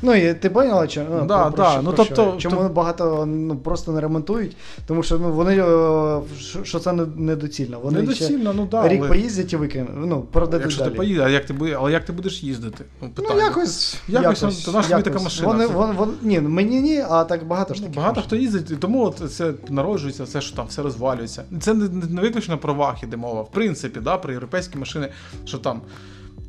Ну, 0.05 0.15
і 0.15 0.35
ти 0.35 0.51
поняла, 0.51 0.87
чи 0.87 1.03
ну, 1.11 1.27
Да, 1.27 1.45
про 1.51 1.57
да, 1.65 1.71
що- 1.71 1.83
ну, 1.83 1.93
про 1.93 2.05
тобто- 2.05 2.31
я? 2.35 2.41
чому 2.41 2.57
тоб- 2.61 2.73
багато 2.73 3.27
ну, 3.27 3.57
просто 3.57 3.93
не 3.93 4.01
ремонтують? 4.01 4.57
Тому 4.87 5.03
що 5.03 5.19
ну, 5.19 5.33
вони 5.33 5.53
е, 5.53 6.21
що, 6.39 6.65
що 6.65 6.79
це 6.79 6.93
недоцільно. 7.17 7.81
Вони 7.81 8.01
недоцільно, 8.01 8.53
ну 8.53 8.69
да, 8.71 8.89
рік 8.89 9.01
але- 9.01 9.09
поїздять 9.09 9.53
і 9.53 9.57
викинуть, 9.57 9.91
ну, 9.97 10.21
продадуть 10.21 10.61
Якщо 10.63 10.83
далі. 10.83 10.91
ти 10.91 10.97
поїдеш, 10.97 11.25
а 11.27 11.29
як 11.29 11.45
ти 11.47 11.55
але 11.79 11.93
як 11.93 12.05
ти 12.05 12.13
будеш 12.13 12.43
їздити? 12.43 12.85
Ну, 13.03 13.09
Ну, 13.17 13.23
питання. 13.23 13.45
якось, 13.45 13.97
Якось, 14.09 14.43
ну, 14.43 14.73
то 14.73 15.03
така 15.03 15.19
машина? 15.19 15.49
Вони, 15.49 15.67
вони, 15.67 15.93
вони, 15.93 16.13
ні, 16.23 16.41
ну, 16.41 16.49
мені 16.49 16.81
ні, 16.81 17.05
а 17.11 17.25
так 17.25 17.47
багато 17.47 17.75
ж 17.75 17.83
Ну, 17.83 17.89
багато 17.97 18.15
машин. 18.15 18.27
хто 18.27 18.37
їздить, 18.37 18.81
тому 18.81 19.05
от 19.05 19.33
це 19.33 19.53
народжується, 19.69 20.27
це 20.27 20.41
що 20.41 20.57
там 20.57 20.67
все 20.67 20.83
розвалюється. 20.83 21.45
Це 21.61 21.75
не, 21.75 21.89
не 22.11 22.21
виключно 22.21 22.59
про 22.59 22.75
ваг 22.75 22.97
іде 23.03 23.17
мова. 23.17 23.43
В 23.43 23.51
принципі, 23.51 24.01
да, 24.01 24.17
про 24.19 24.33
європейські 24.33 24.79
машини, 24.79 25.09
що 25.45 25.59
там. 25.59 25.81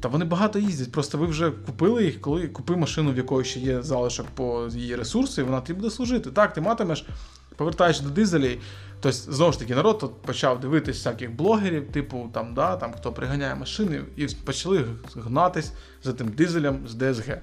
Та 0.05 0.09
вони 0.09 0.25
багато 0.25 0.59
їздять. 0.59 0.91
Просто 0.91 1.17
ви 1.17 1.25
вже 1.25 1.51
купили 1.51 2.03
їх, 2.03 2.21
коли 2.21 2.47
купи 2.47 2.75
машину, 2.75 3.11
в 3.11 3.17
якої 3.17 3.45
ще 3.45 3.59
є 3.59 3.81
залишок 3.81 4.25
по 4.25 4.67
її 4.71 4.95
ресурсу, 4.95 5.41
і 5.41 5.43
вона 5.43 5.61
тобі 5.61 5.79
буде 5.79 5.91
служити. 5.91 6.31
Так, 6.31 6.53
ти 6.53 6.61
матимеш, 6.61 7.05
повертаючись 7.55 8.01
до 8.01 8.09
дизелей. 8.09 8.59
Тобто, 9.01 9.17
знову 9.17 9.51
ж 9.51 9.59
таки, 9.59 9.75
народ 9.75 9.99
тут 9.99 10.21
почав 10.21 10.59
дивитись 10.59 10.97
всяких 10.97 11.35
блогерів, 11.35 11.91
типу 11.91 12.29
там, 12.33 12.53
да, 12.53 12.75
там, 12.75 12.93
хто 12.93 13.11
приганяє 13.11 13.55
машини, 13.55 14.01
і 14.15 14.25
почали 14.25 14.85
гнатись 15.15 15.71
за 16.03 16.13
тим 16.13 16.27
дизелем 16.27 16.87
з 16.87 16.93
ДСГ. 16.93 17.37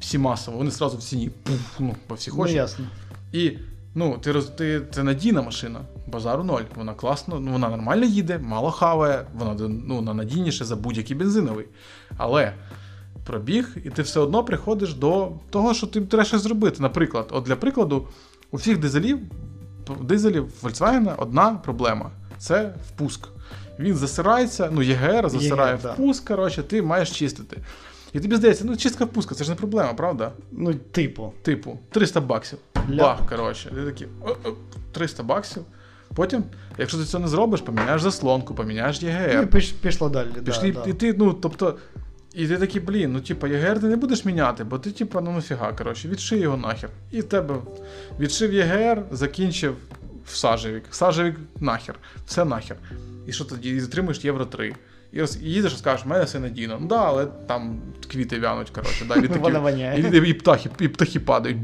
Всі 0.00 0.18
масово, 0.18 0.58
вони 0.58 0.70
одразу 0.70 0.96
в 0.96 1.02
ціні, 1.02 1.30
пуф, 1.42 1.60
ну, 1.78 1.96
по 2.06 2.14
всіх 2.14 2.34
Ну, 2.36 2.46
ясно. 2.46 2.84
І 3.32 3.58
ну, 3.94 4.18
ти, 4.18 4.32
роз- 4.32 4.56
ти, 4.56 4.82
це 4.92 5.02
надійна 5.02 5.42
машина, 5.42 5.80
базару 6.06 6.44
ноль. 6.44 6.62
Вона 6.76 6.94
класно, 6.94 7.40
ну, 7.40 7.52
вона 7.52 7.68
нормально 7.68 8.04
їде, 8.04 8.38
мало 8.38 8.70
хаває, 8.70 9.26
вона 9.34 9.68
ну, 9.86 9.96
вона 9.96 10.26
за 10.50 10.76
будь-який 10.76 11.16
бензиновий. 11.16 11.66
Але 12.16 12.52
пробіг, 13.24 13.76
і 13.84 13.90
ти 13.90 14.02
все 14.02 14.20
одно 14.20 14.44
приходиш 14.44 14.94
до 14.94 15.32
того, 15.50 15.74
що 15.74 15.86
ти 15.86 16.00
треба 16.00 16.24
щось 16.24 16.42
зробити. 16.42 16.82
Наприклад, 16.82 17.28
от 17.30 17.44
для 17.44 17.56
прикладу, 17.56 18.08
у 18.50 18.56
всіх 18.56 18.78
дизелів, 18.78 19.18
дизелів 20.00 20.52
Volkswagen 20.62 21.14
одна 21.18 21.50
проблема 21.50 22.10
це 22.38 22.74
впуск. 22.88 23.28
Він 23.78 23.94
засирається, 23.94 24.70
ну, 24.72 24.82
ЄГР 24.82 25.30
засирає 25.30 25.78
да. 25.82 25.92
впуск, 25.92 26.28
коротше, 26.28 26.62
ти 26.62 26.82
маєш 26.82 27.10
чистити. 27.10 27.56
І 28.12 28.20
тобі 28.20 28.36
здається, 28.36 28.64
ну 28.64 28.76
чистка 28.76 29.04
впуска, 29.04 29.34
це 29.34 29.44
ж 29.44 29.50
не 29.50 29.56
проблема, 29.56 29.94
правда? 29.94 30.32
Ну, 30.52 30.74
типу. 30.74 31.32
Типу, 31.42 31.78
300 31.90 32.20
баксів. 32.20 32.58
Ля. 32.90 32.96
Бах, 32.96 33.28
коротше. 33.28 33.70
Ти 33.74 33.82
такий, 33.84 34.06
«О-о, 34.20 34.52
300 34.92 35.22
баксів. 35.22 35.62
Потім, 36.14 36.44
якщо 36.78 36.98
ти 36.98 37.04
це 37.04 37.18
не 37.18 37.28
зробиш, 37.28 37.60
поміняєш 37.60 38.02
заслонку, 38.02 38.54
поміняєш 38.54 39.02
Ну, 39.02 39.08
і 39.08 39.12
ЄГР. 39.12 39.46
піш, 39.50 39.72
пішло 39.72 40.08
далі. 40.08 40.28
Пішли, 40.44 40.72
да, 40.72 40.84
і 40.90 40.92
ти, 40.92 41.14
ну, 41.18 41.32
тобто, 41.32 41.78
і 42.34 42.48
ти 42.48 42.56
такий, 42.56 42.80
блін, 42.80 43.12
ну 43.12 43.20
типа, 43.20 43.48
ЄГР 43.48 43.80
ти 43.80 43.86
не 43.86 43.96
будеш 43.96 44.24
міняти, 44.24 44.64
бо 44.64 44.78
ти, 44.78 44.90
типа, 44.90 45.20
ну 45.20 45.32
нафіга, 45.32 45.72
коротше, 45.72 46.08
відши 46.08 46.38
його 46.38 46.56
нахер. 46.56 46.90
І 47.10 47.20
в 47.20 47.24
тебе 47.24 47.54
відшив 48.20 48.52
ЄГР, 48.54 49.02
закінчив 49.10 49.76
в 50.26 50.36
сажевік. 50.36 50.84
Сажевік 50.90 51.36
нахер. 51.60 51.94
Все 52.26 52.44
нахер. 52.44 52.76
І 53.26 53.32
що 53.32 53.44
тоді? 53.44 53.70
І 53.70 53.80
затримуєш 53.80 54.24
євро 54.24 54.46
3. 54.46 54.74
І, 55.12 55.20
роз, 55.20 55.38
їдеш 55.42 55.72
і 55.72 55.76
скажеш, 55.76 56.06
в 56.06 56.08
мене 56.08 56.24
все 56.24 56.40
надійно. 56.40 56.78
Ну 56.80 56.86
да, 56.86 57.04
але 57.04 57.26
там 57.26 57.80
квіти 58.12 58.40
вянуть, 58.40 58.70
коротше. 58.70 59.04
Да, 59.08 59.14
літаки- 59.20 59.38
Вона 59.40 59.58
воняє. 59.58 60.00
і, 60.12 60.16
і, 60.16 60.30
і, 60.30 60.34
птахи, 60.34 60.70
і 60.80 60.88
птахи 60.88 61.20
падають. 61.20 61.58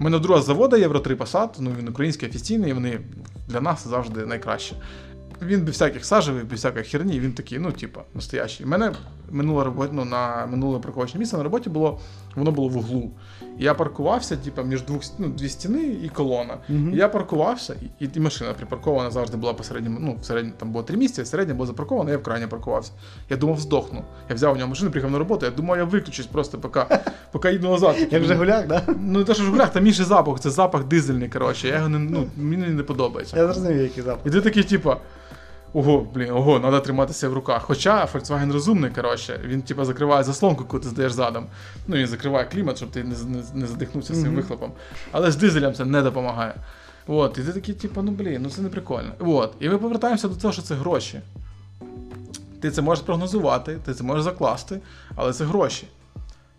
У 0.00 0.04
мене 0.04 0.18
друга 0.18 0.42
завода 0.42 0.76
Євро 0.76 1.00
3 1.00 1.14
Passat, 1.14 1.48
ну 1.58 1.70
він 1.78 1.88
український 1.88 2.28
офіційний, 2.28 2.70
і 2.70 2.72
вони 2.72 3.00
для 3.48 3.60
нас 3.60 3.86
завжди 3.88 4.26
найкраще. 4.26 4.74
Він 5.42 5.60
без 5.60 5.68
всяких 5.74 6.04
сажевих, 6.04 6.46
без 6.46 6.58
всякої 6.58 6.84
херні, 6.84 7.20
він 7.20 7.32
такий, 7.32 7.58
ну, 7.58 7.72
типа, 7.72 8.00
настоящий. 8.14 8.66
У 8.66 8.68
мене 8.68 8.92
минуле 9.32 9.64
робота, 9.64 9.90
ну, 9.92 10.04
на 10.04 10.46
минуле 10.46 10.78
парковочне 10.78 11.20
місце 11.20 11.36
на 11.36 11.42
роботі 11.42 11.70
було, 11.70 11.98
воно 12.36 12.50
було 12.50 12.68
в 12.68 12.76
углу. 12.76 13.10
І 13.58 13.64
я 13.64 13.74
паркувався, 13.74 14.36
типа, 14.36 14.62
між 14.62 14.82
двох 14.82 15.02
ну, 15.18 15.28
дві 15.28 15.48
стіни 15.48 15.82
і 16.04 16.08
колона. 16.08 16.58
І 16.92 16.96
я 16.96 17.08
паркувався, 17.08 17.76
і, 18.00 18.08
і 18.14 18.20
машина 18.20 18.52
припаркована 18.52 19.10
завжди 19.10 19.36
була 19.36 19.54
посередньому, 19.54 19.98
ну, 20.00 20.16
в 20.20 20.24
середньому 20.24 20.56
там 20.58 20.72
було 20.72 20.84
три 20.84 20.96
місця, 20.96 21.24
середня 21.24 21.54
було 21.54 21.66
запарковано, 21.66 22.10
я 22.10 22.18
в 22.18 22.22
крайні 22.22 22.46
паркувався. 22.46 22.92
Я 23.30 23.36
думав, 23.36 23.60
здохну. 23.60 24.04
Я 24.28 24.34
взяв 24.34 24.52
у 24.52 24.56
нього 24.56 24.68
машину, 24.68 24.90
приїхав 24.90 25.10
на 25.10 25.18
роботу, 25.18 25.46
я 25.46 25.52
думав, 25.52 25.78
я 25.78 25.84
виключусь 25.84 26.26
просто, 26.26 26.58
поки, 26.58 26.80
поки 27.32 27.52
їду 27.52 27.70
назад. 27.70 27.96
Як 28.10 28.24
Жигуляк, 28.24 28.66
да? 28.66 28.82
Ну, 29.00 29.24
те, 29.24 29.34
що 29.34 29.42
Жигулях, 29.42 29.72
там 29.72 29.86
інший 29.86 30.04
запах, 30.04 30.40
це 30.40 30.50
запах 30.50 30.84
дизельний, 30.84 31.28
коротше. 31.28 31.68
Я 31.68 31.76
його 31.76 31.88
не, 31.88 31.98
ну, 31.98 32.26
мені 32.36 32.66
не 32.66 32.82
подобається. 32.82 33.36
Я 33.36 33.44
зрозумів, 33.44 33.82
який 33.82 34.02
запах. 34.02 34.26
І 34.26 34.30
ти 34.30 34.40
такий, 34.40 34.62
типа. 34.62 34.96
Ого, 35.74 36.06
блін, 36.14 36.30
ого, 36.30 36.60
треба 36.60 36.80
триматися 36.80 37.28
в 37.28 37.32
руках. 37.32 37.62
Хоча 37.62 38.04
Volkswagen 38.04 38.52
розумний, 38.52 38.90
коротше, 38.90 39.40
він 39.44 39.62
типа 39.62 39.84
закриває 39.84 40.24
заслонку, 40.24 40.64
коли 40.64 40.82
ти 40.82 40.88
здаєш 40.88 41.12
задом. 41.12 41.46
Ну 41.86 41.96
він 41.96 42.06
закриває 42.06 42.44
клімат, 42.46 42.76
щоб 42.76 42.90
ти 42.90 43.04
не, 43.04 43.14
не, 43.26 43.42
не 43.54 43.66
задихнувся 43.66 44.14
цим 44.14 44.22
Мгм. 44.22 44.34
вихлопом. 44.34 44.72
Але 45.12 45.30
з 45.30 45.36
дизелем 45.36 45.74
це 45.74 45.84
не 45.84 46.02
допомагає. 46.02 46.54
От, 47.06 47.38
і 47.38 47.42
ти 47.42 47.52
такий, 47.52 47.74
типа, 47.74 48.02
ну 48.02 48.10
блін, 48.12 48.42
ну 48.42 48.50
це 48.50 48.62
не 48.62 48.68
прикольно. 48.68 49.12
От. 49.18 49.54
І 49.60 49.68
ми 49.68 49.78
повертаємося 49.78 50.28
до 50.28 50.34
того, 50.34 50.52
що 50.52 50.62
це 50.62 50.74
гроші. 50.74 51.20
Ти 52.60 52.70
це 52.70 52.82
можеш 52.82 53.04
прогнозувати, 53.04 53.78
ти 53.84 53.94
це 53.94 54.04
можеш 54.04 54.22
закласти, 54.24 54.80
але 55.16 55.32
це 55.32 55.44
гроші. 55.44 55.86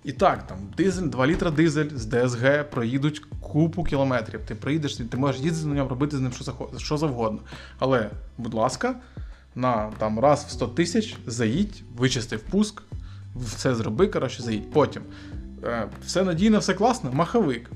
І 0.04 0.12
так, 0.12 0.48
там 0.48 0.58
дизель, 0.78 1.08
2 1.08 1.28
літра 1.28 1.52
дизель 1.52 1.90
з 1.96 2.06
ДСГ 2.06 2.70
проїдуть 2.72 3.22
купу 3.42 3.84
кілометрів. 3.84 4.40
Ти 4.46 4.56
приїдеш, 4.56 4.96
ти 4.96 5.18
можеш 5.18 5.42
їздити 5.42 5.68
на 5.68 5.76
ньому, 5.76 5.90
робити 5.90 6.18
з 6.18 6.20
ним 6.20 6.32
що, 6.78 6.98
завгодно. 6.98 7.40
Але, 7.80 8.10
будь 8.38 8.54
ласка, 8.54 8.96
на 9.56 9.92
там 9.98 10.20
раз 10.20 10.46
в 10.46 10.50
100 10.50 10.68
тисяч 10.68 11.18
заїдь, 11.28 11.84
вичисти 11.98 12.36
впуск, 12.36 12.84
все 13.36 13.76
зроби, 13.76 14.08
коротше, 14.08 14.44
заїдь. 14.44 14.72
Потім 14.72 15.04
е, 15.64 15.88
все 16.06 16.24
надійно, 16.24 16.60
все 16.60 16.74
класно, 16.74 17.12
маховик. 17.12 17.70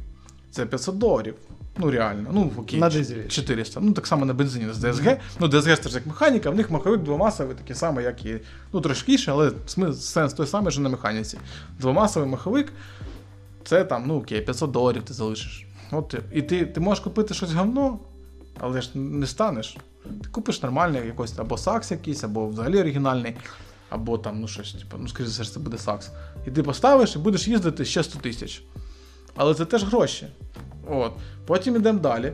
Це 0.51 0.65
500 0.65 0.97
доларів. 0.97 1.35
Ну, 1.77 1.91
реально, 1.91 2.29
ну 2.33 2.51
окей. 2.57 2.79
На 2.79 2.89
дизелі. 2.89 3.27
400. 3.27 3.79
Ну, 3.79 3.93
так 3.93 4.07
само 4.07 4.25
на 4.25 4.33
бензині 4.33 4.73
з 4.73 4.77
ДСГ. 4.77 5.17
Ну, 5.39 5.47
ДСГ 5.47 5.77
це 5.79 5.89
ж 5.89 5.95
як 5.95 6.05
механіка, 6.07 6.49
в 6.49 6.55
них 6.55 6.71
маховик 6.71 7.01
двомасовий, 7.01 7.55
такий 7.55 7.75
самий, 7.75 8.05
як 8.05 8.25
і. 8.25 8.39
Ну, 8.73 8.81
трошкіше, 8.81 9.31
але 9.31 9.51
сенс 9.93 10.33
той 10.33 10.47
самий, 10.47 10.71
що 10.71 10.81
на 10.81 10.89
механіці. 10.89 11.37
Двомасовий 11.79 12.29
маховик 12.29 12.73
це 13.63 13.83
там, 13.83 14.03
ну 14.07 14.17
окей, 14.17 14.41
500 14.41 14.71
доларів 14.71 15.03
ти 15.03 15.13
залишиш. 15.13 15.65
От, 15.91 16.15
і 16.33 16.41
ти, 16.41 16.65
ти 16.65 16.79
можеш 16.79 17.03
купити 17.03 17.33
щось 17.33 17.51
говно, 17.51 17.99
але 18.59 18.81
ж 18.81 18.89
не 18.97 19.27
станеш. 19.27 19.77
Ти 20.23 20.29
купиш 20.31 20.61
нормальний 20.61 21.05
якийсь 21.07 21.39
або 21.39 21.57
сакс 21.57 21.91
якийсь, 21.91 22.23
або 22.23 22.47
взагалі 22.47 22.79
оригінальний. 22.79 23.35
або 23.89 24.17
там, 24.17 24.39
ну 24.41 24.47
щось, 24.47 24.73
типу, 24.73 24.97
ну, 24.99 25.07
скоріше 25.07 25.45
це 25.45 25.59
буде 25.59 25.77
сакс. 25.77 26.09
І 26.47 26.51
ти 26.51 26.63
поставиш 26.63 27.15
і 27.15 27.19
будеш 27.19 27.47
їздити 27.47 27.85
ще 27.85 28.03
100 28.03 28.19
тисяч. 28.19 28.63
Але 29.35 29.53
це 29.53 29.65
теж 29.65 29.83
гроші. 29.83 30.27
От. 30.89 31.11
Потім 31.45 31.75
йдемо 31.75 31.99
далі. 31.99 32.33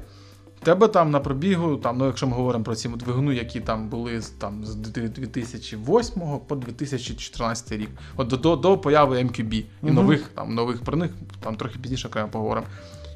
Тебе 0.63 0.88
там 0.88 1.12
на 1.12 1.19
пробігу, 1.19 1.75
там, 1.77 1.98
ну, 1.98 2.05
якщо 2.05 2.27
ми 2.27 2.33
говоримо 2.33 2.63
про 2.63 2.75
ці 2.75 2.89
двигуни, 2.89 3.36
які 3.36 3.60
там 3.60 3.89
були 3.89 4.22
з, 4.22 4.29
там, 4.29 4.65
з 4.65 4.75
2008 4.75 6.22
по 6.48 6.55
2014 6.55 7.72
рік, 7.72 7.89
от 8.15 8.27
до, 8.27 8.38
до, 8.38 8.55
до 8.55 8.77
появи 8.77 9.17
MQB 9.17 9.53
і 9.53 9.65
угу. 9.81 9.93
нових, 9.93 10.27
там, 10.27 10.55
нових 10.55 10.81
про 10.81 10.98
них, 10.98 11.12
там 11.39 11.55
трохи 11.55 11.79
пізніше 11.79 12.07
окремо 12.07 12.29
поговоримо. 12.29 12.67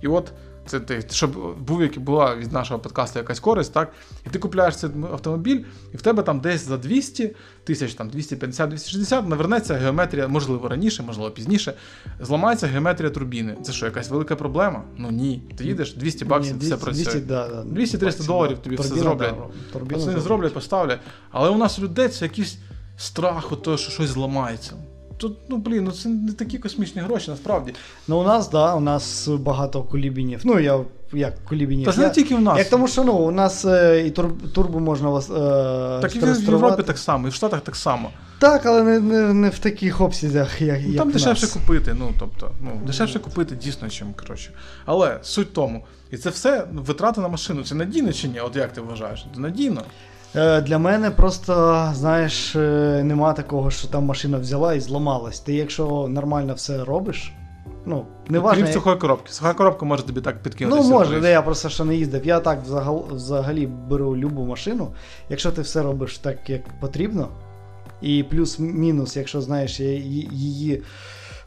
І 0.01 0.07
от 0.07 0.33
це 0.67 0.79
ти, 0.79 1.03
щоб 1.11 1.57
був, 1.59 1.81
як- 1.81 1.99
була 1.99 2.35
від 2.35 2.51
нашого 2.51 2.79
подкасту 2.79 3.19
якась 3.19 3.39
користь, 3.39 3.73
так? 3.73 3.91
І 4.25 4.29
ти 4.29 4.39
купляєш 4.39 4.75
цей 4.75 4.89
автомобіль, 5.11 5.63
і 5.93 5.97
в 5.97 6.01
тебе 6.01 6.23
там 6.23 6.39
десь 6.39 6.67
за 6.67 6.77
200 6.77 7.35
тисяч, 7.63 7.93
там 7.93 8.09
250-260 8.09 9.27
навернеться 9.27 9.73
геометрія, 9.73 10.27
можливо, 10.27 10.67
раніше, 10.67 11.03
можливо, 11.03 11.31
пізніше. 11.31 11.73
Зламається 12.19 12.67
геометрія 12.67 13.09
турбіни. 13.09 13.55
Це 13.63 13.71
що, 13.71 13.85
якась 13.85 14.09
велика 14.09 14.35
проблема? 14.35 14.83
Ну 14.97 15.11
ні. 15.11 15.43
Ти 15.57 15.63
їдеш 15.65 15.93
200 15.93 16.25
баксів, 16.25 16.53
Ні, 16.57 16.65
все 16.65 16.77
працює. 16.77 17.03
200, 17.03 17.19
да, 17.19 17.47
да, 17.47 17.63
200-300 17.81 18.25
доларів 18.27 18.57
тобі 18.57 18.75
все 18.75 18.95
зроблять. 18.95 19.35
да, 19.37 19.73
турбіну 19.73 19.99
Пацани 19.99 20.19
зроблять. 20.21 20.53
поставлять. 20.53 20.99
Але 21.31 21.49
у 21.49 21.57
нас 21.57 21.79
у 21.79 21.81
людей 21.81 22.07
це 22.09 22.25
якийсь 22.25 22.57
страх, 22.97 23.51
ото, 23.51 23.77
що 23.77 23.91
щось 23.91 24.09
зламається. 24.09 24.73
Тут, 25.17 25.37
ну 25.49 25.57
блін, 25.57 25.83
ну 25.83 25.91
це 25.91 26.09
не 26.09 26.33
такі 26.33 26.57
космічні 26.57 27.01
гроші, 27.01 27.31
насправді. 27.31 27.73
Ну, 28.07 28.19
у 28.19 28.23
нас, 28.23 28.49
да, 28.49 28.75
у 28.75 28.79
нас 28.79 29.27
багато 29.27 29.83
кулібінів. 29.83 30.41
Ну, 30.43 30.59
я 30.59 30.79
як 31.13 31.45
кулібінів. 31.45 31.85
Та 31.85 31.93
це 31.93 32.01
не 32.01 32.09
тільки 32.09 32.35
в 32.35 32.41
нас. 32.41 32.57
Як 32.57 32.69
тому, 32.69 32.87
що 32.87 33.03
ну, 33.03 33.13
у 33.13 33.31
нас 33.31 33.65
е, 33.65 34.03
і 34.07 34.11
тур, 34.11 34.31
турбо 34.53 34.79
можна 34.79 35.09
вас. 35.09 35.29
Е, 35.29 36.01
Так 36.01 36.15
і 36.15 36.19
в. 36.19 36.49
Європі 36.49 36.83
так 36.83 36.97
само, 36.97 37.27
і 37.27 37.29
в 37.29 37.33
Штатах 37.33 37.61
так 37.61 37.75
само. 37.75 38.09
Так, 38.39 38.65
але 38.65 38.83
не, 38.83 38.99
не, 38.99 39.33
не 39.33 39.49
в 39.49 39.59
таких 39.59 40.01
обсязях, 40.01 40.61
як, 40.61 40.79
Ну, 40.81 40.87
як 40.87 40.97
там 40.97 41.11
дешевше 41.11 41.45
нас. 41.45 41.53
купити, 41.53 41.93
ну 41.93 42.13
тобто, 42.19 42.51
ну 42.61 42.81
дешевше 42.87 43.19
купити 43.19 43.55
дійсно, 43.55 43.89
чим 43.89 44.13
коротше. 44.13 44.51
Але 44.85 45.19
суть 45.21 45.53
тому, 45.53 45.85
і 46.11 46.17
це 46.17 46.29
все 46.29 46.67
ну, 46.71 46.81
витрати 46.81 47.21
на 47.21 47.27
машину. 47.27 47.63
Це 47.63 47.75
надійно 47.75 48.13
чи 48.13 48.27
ні? 48.27 48.39
От 48.39 48.55
як 48.55 48.73
ти 48.73 48.81
вважаєш? 48.81 49.25
Це 49.35 49.41
надійно. 49.41 49.81
Е, 50.35 50.61
Для 50.61 50.77
мене 50.77 51.11
просто, 51.11 51.83
знаєш, 51.95 52.55
е, 52.55 53.01
нема 53.03 53.33
такого, 53.33 53.71
що 53.71 53.87
там 53.87 54.03
машина 54.05 54.37
взяла 54.37 54.73
і 54.73 54.79
зламалась. 54.79 55.39
Ти 55.39 55.53
якщо 55.53 56.07
нормально 56.09 56.53
все 56.53 56.83
робиш, 56.83 57.33
ну, 57.85 58.05
не 58.29 58.39
важно. 58.39 58.63
Крім 58.63 58.73
сухої 58.73 58.95
коробки. 58.95 59.31
Суха 59.31 59.53
коробка 59.53 59.85
може 59.85 60.03
тобі 60.03 60.21
так 60.21 60.43
підкинути. 60.43 60.81
Ну, 60.81 60.89
може, 60.89 61.19
де 61.19 61.31
я 61.31 61.41
просто 61.41 61.69
ще 61.69 61.83
не 61.83 61.95
їздив. 61.95 62.25
Я 62.25 62.39
так 62.39 62.63
взагал, 62.63 63.05
взагалі 63.11 63.67
беру 63.67 64.17
любу 64.17 64.45
машину. 64.45 64.87
Якщо 65.29 65.51
ти 65.51 65.61
все 65.61 65.81
робиш 65.81 66.17
так, 66.17 66.49
як 66.49 66.79
потрібно, 66.79 67.27
і 68.01 68.23
плюс-мінус, 68.23 69.15
якщо 69.17 69.41
знаєш 69.41 69.79
її 69.79 70.83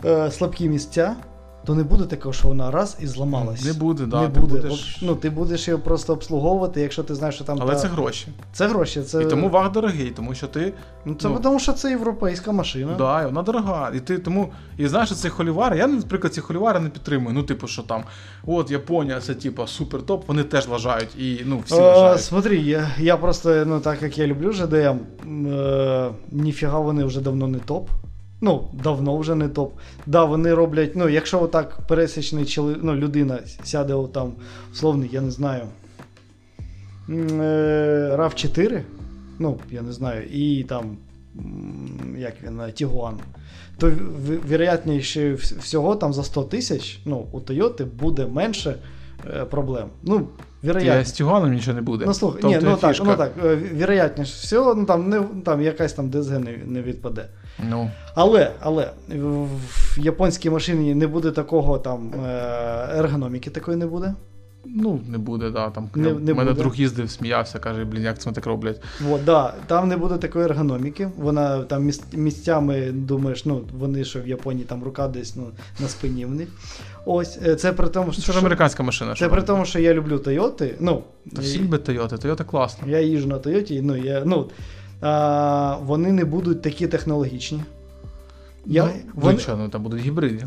е, 0.05 0.31
слабкі 0.31 0.69
місця, 0.69 1.17
то 1.65 1.75
не 1.75 1.83
буде 1.83 2.05
такого, 2.05 2.33
що 2.33 2.49
вона 2.49 2.71
раз 2.71 2.97
і 3.01 3.07
зламалась. 3.07 3.65
Не 3.65 3.73
буде, 3.73 4.07
да. 4.07 4.21
не 4.23 4.29
ти 4.29 4.41
буде. 4.41 4.55
будеш- 4.61 4.99
Ну, 5.03 5.15
ти 5.15 5.31
будеш 5.31 5.69
її 5.69 5.81
просто 5.81 6.13
обслуговувати, 6.13 6.81
якщо 6.81 7.03
ти 7.03 7.15
знаєш, 7.15 7.35
що 7.35 7.45
там. 7.45 7.59
Але 7.61 7.73
та- 7.75 7.81
це 7.81 7.89
гроші. 7.89 8.29
це 8.53 8.67
гроші. 8.69 9.03
Це... 9.03 9.23
І 9.23 9.27
тому 9.27 9.49
ваг 9.49 9.73
дорогий, 9.73 10.11
тому 10.11 10.35
що 10.35 10.47
ти. 10.47 10.73
Ну, 11.05 11.15
це 11.15 11.29
ну, 11.29 11.39
тому, 11.43 11.59
що 11.59 11.73
це 11.73 11.91
європейська 11.91 12.53
машина. 12.53 12.95
Да, 12.99 13.23
і 13.23 13.27
вона 13.27 13.43
дорога. 13.43 13.93
І 13.95 14.01
ти 14.01 14.19
тому. 14.19 14.53
І 14.79 14.89
знаєш, 14.89 15.13
ці 15.13 15.29
холівари, 15.29 15.79
я, 15.79 15.87
наприклад, 15.87 16.35
ці 16.35 16.41
холівари 16.41 16.81
не 16.81 16.89
підтримую. 16.89 17.35
Ну, 17.35 17.43
типу, 17.43 17.67
що 17.67 17.83
там, 17.83 18.03
от 18.47 18.71
Японія, 18.71 19.21
це 19.21 19.35
типу 19.35 19.67
супер 19.67 20.03
топ, 20.03 20.29
вони 20.29 20.45
теж 20.45 20.69
лажають. 20.69 21.19
І 21.19 21.41
ну, 21.45 21.63
всі 21.67 21.75
Е, 21.75 21.81
лажають. 21.81 22.23
смотри, 22.23 22.57
я, 22.57 22.89
я 22.99 23.17
просто, 23.17 23.65
ну 23.67 23.81
так 23.81 24.03
як 24.03 24.19
я 24.19 24.27
люблю 24.27 24.53
ЖДМ, 24.53 24.99
е, 25.53 26.09
ніфіга 26.31 26.79
вони 26.79 27.05
вже 27.05 27.21
давно 27.21 27.49
не 27.49 27.59
топ. 27.59 27.89
Ну, 28.41 28.69
давно 28.85 29.19
вже 29.19 29.35
не 29.35 29.49
топ. 29.49 29.73
Да, 30.07 30.25
вони 30.25 30.55
роблять, 30.55 30.97
ну, 30.97 31.09
якщо 31.09 31.43
отак 31.43 31.79
пересічний 31.89 32.47
чоловік, 32.47 32.79
ну, 32.83 32.95
людина 32.95 33.39
сяде 33.65 33.95
отам, 33.95 34.33
условний, 34.73 35.11
я 35.13 35.21
не 35.21 35.31
знаю. 35.31 35.63
rav 37.09 38.35
4 38.35 38.85
ну, 39.39 39.59
я 39.71 39.83
не 39.83 39.93
знаю, 39.93 40.23
і 40.33 40.65
там, 40.65 40.97
як 42.19 42.35
він, 42.47 42.61
е, 42.61 42.73
Тігуан, 42.73 43.15
то 43.79 43.91
в- 43.91 44.49
вероятніше 44.49 45.35
всього 45.35 45.97
там 45.97 46.13
за 46.13 46.23
100 46.25 46.43
тисяч, 46.43 47.01
ну, 47.05 47.27
у 47.33 47.41
Тойоти 47.41 47.85
буде 47.85 48.27
менше 48.27 48.75
е, 49.37 49.45
проблем. 49.45 49.89
Ну, 50.03 50.29
Я 50.63 51.05
з 51.05 51.13
Тюганом 51.13 51.53
нічого 51.53 51.75
не 51.75 51.83
буде. 51.83 52.05
Ну 52.07 52.15
слухай, 52.15 52.43
Тобто 52.43 52.59
ні, 52.59 52.65
ну 52.65 52.77
так, 52.77 52.97
ну 53.05 53.17
так, 53.17 53.33
е, 53.45 53.55
вероятніше 53.75 54.33
всього, 54.41 54.75
ну 54.75 54.85
там 54.85 55.09
не 55.09 55.23
там 55.45 55.63
якась 55.63 55.93
там 55.93 56.11
ДСГ 56.11 56.39
не, 56.39 56.59
не 56.67 56.83
відпаде. 56.83 57.29
Ну, 57.69 57.91
Але, 58.15 58.51
але 58.61 58.91
в, 59.09 59.49
японській 59.99 60.51
машині 60.51 60.95
не 60.95 61.07
буде 61.07 61.31
такого 61.31 61.79
там 61.79 62.13
е, 62.25 62.89
ергономіки 62.99 63.51
такої 63.51 63.77
не 63.77 63.87
буде. 63.87 64.15
ну, 64.67 65.01
не 65.09 65.19
буде, 65.19 65.51
да. 65.51 65.71
Там 65.71 65.91
Не- 65.95 66.13
не 66.13 66.35
мене 66.35 66.51
буде. 66.51 66.63
друг 66.63 66.75
їздив, 66.77 67.11
сміявся, 67.11 67.59
каже, 67.59 67.85
блін, 67.85 68.03
як 68.03 68.19
це 68.19 68.33
так 68.33 68.47
роблять. 68.47 68.81
От, 69.11 69.25
да, 69.25 69.55
там 69.67 69.89
не 69.89 69.97
буде 69.97 70.17
такої 70.17 70.45
ергономіки. 70.45 71.09
Вона 71.17 71.63
там 71.63 71.85
міс- 71.91 72.03
місцями 72.17 72.91
думаєш, 72.93 73.45
ну 73.45 73.61
вони 73.79 74.05
що 74.05 74.21
в 74.21 74.29
Японії 74.29 74.65
там 74.65 74.85
рука 74.85 75.09
десь 75.09 75.37
ну, 75.37 75.47
на 75.81 75.89
спині 75.89 76.27
в 76.27 76.31
них. 76.31 76.49
Ось 77.07 77.39
е, 77.47 77.57
це 77.57 77.73
при 77.73 77.89
тому, 77.89 78.13
що 78.13 78.23
Це 78.23 78.33
ж 78.33 78.39
американська 78.39 78.83
машина. 78.83 79.11
це 79.11 79.17
що 79.17 79.31
при 79.31 79.43
тому, 79.43 79.65
що 79.65 79.79
я 79.79 79.95
люблю 79.95 80.19
Тойоти. 80.19 80.75
Ну 80.81 81.03
Та 81.37 81.43
всі 81.43 81.59
люблять 81.61 81.89
Toyota, 81.89 82.27
Toyota 82.27 82.45
класно. 82.45 82.89
Я 82.89 83.01
їжджу 83.01 83.29
на 83.29 83.39
Тойоті, 83.39 83.83
ну, 83.83 83.97
я, 83.97 84.23
ну, 84.27 84.51
а, 85.01 85.77
вони 85.85 86.13
не 86.13 86.25
будуть 86.25 86.63
такі 86.63 86.87
технологічні. 86.87 87.63
Я, 88.67 88.85
ну, 88.85 88.91
вони, 89.15 89.35
ну, 89.35 89.41
що, 89.41 89.57
ну 89.57 89.69
там 89.69 89.83
будуть 89.83 90.01
гібриди. 90.01 90.47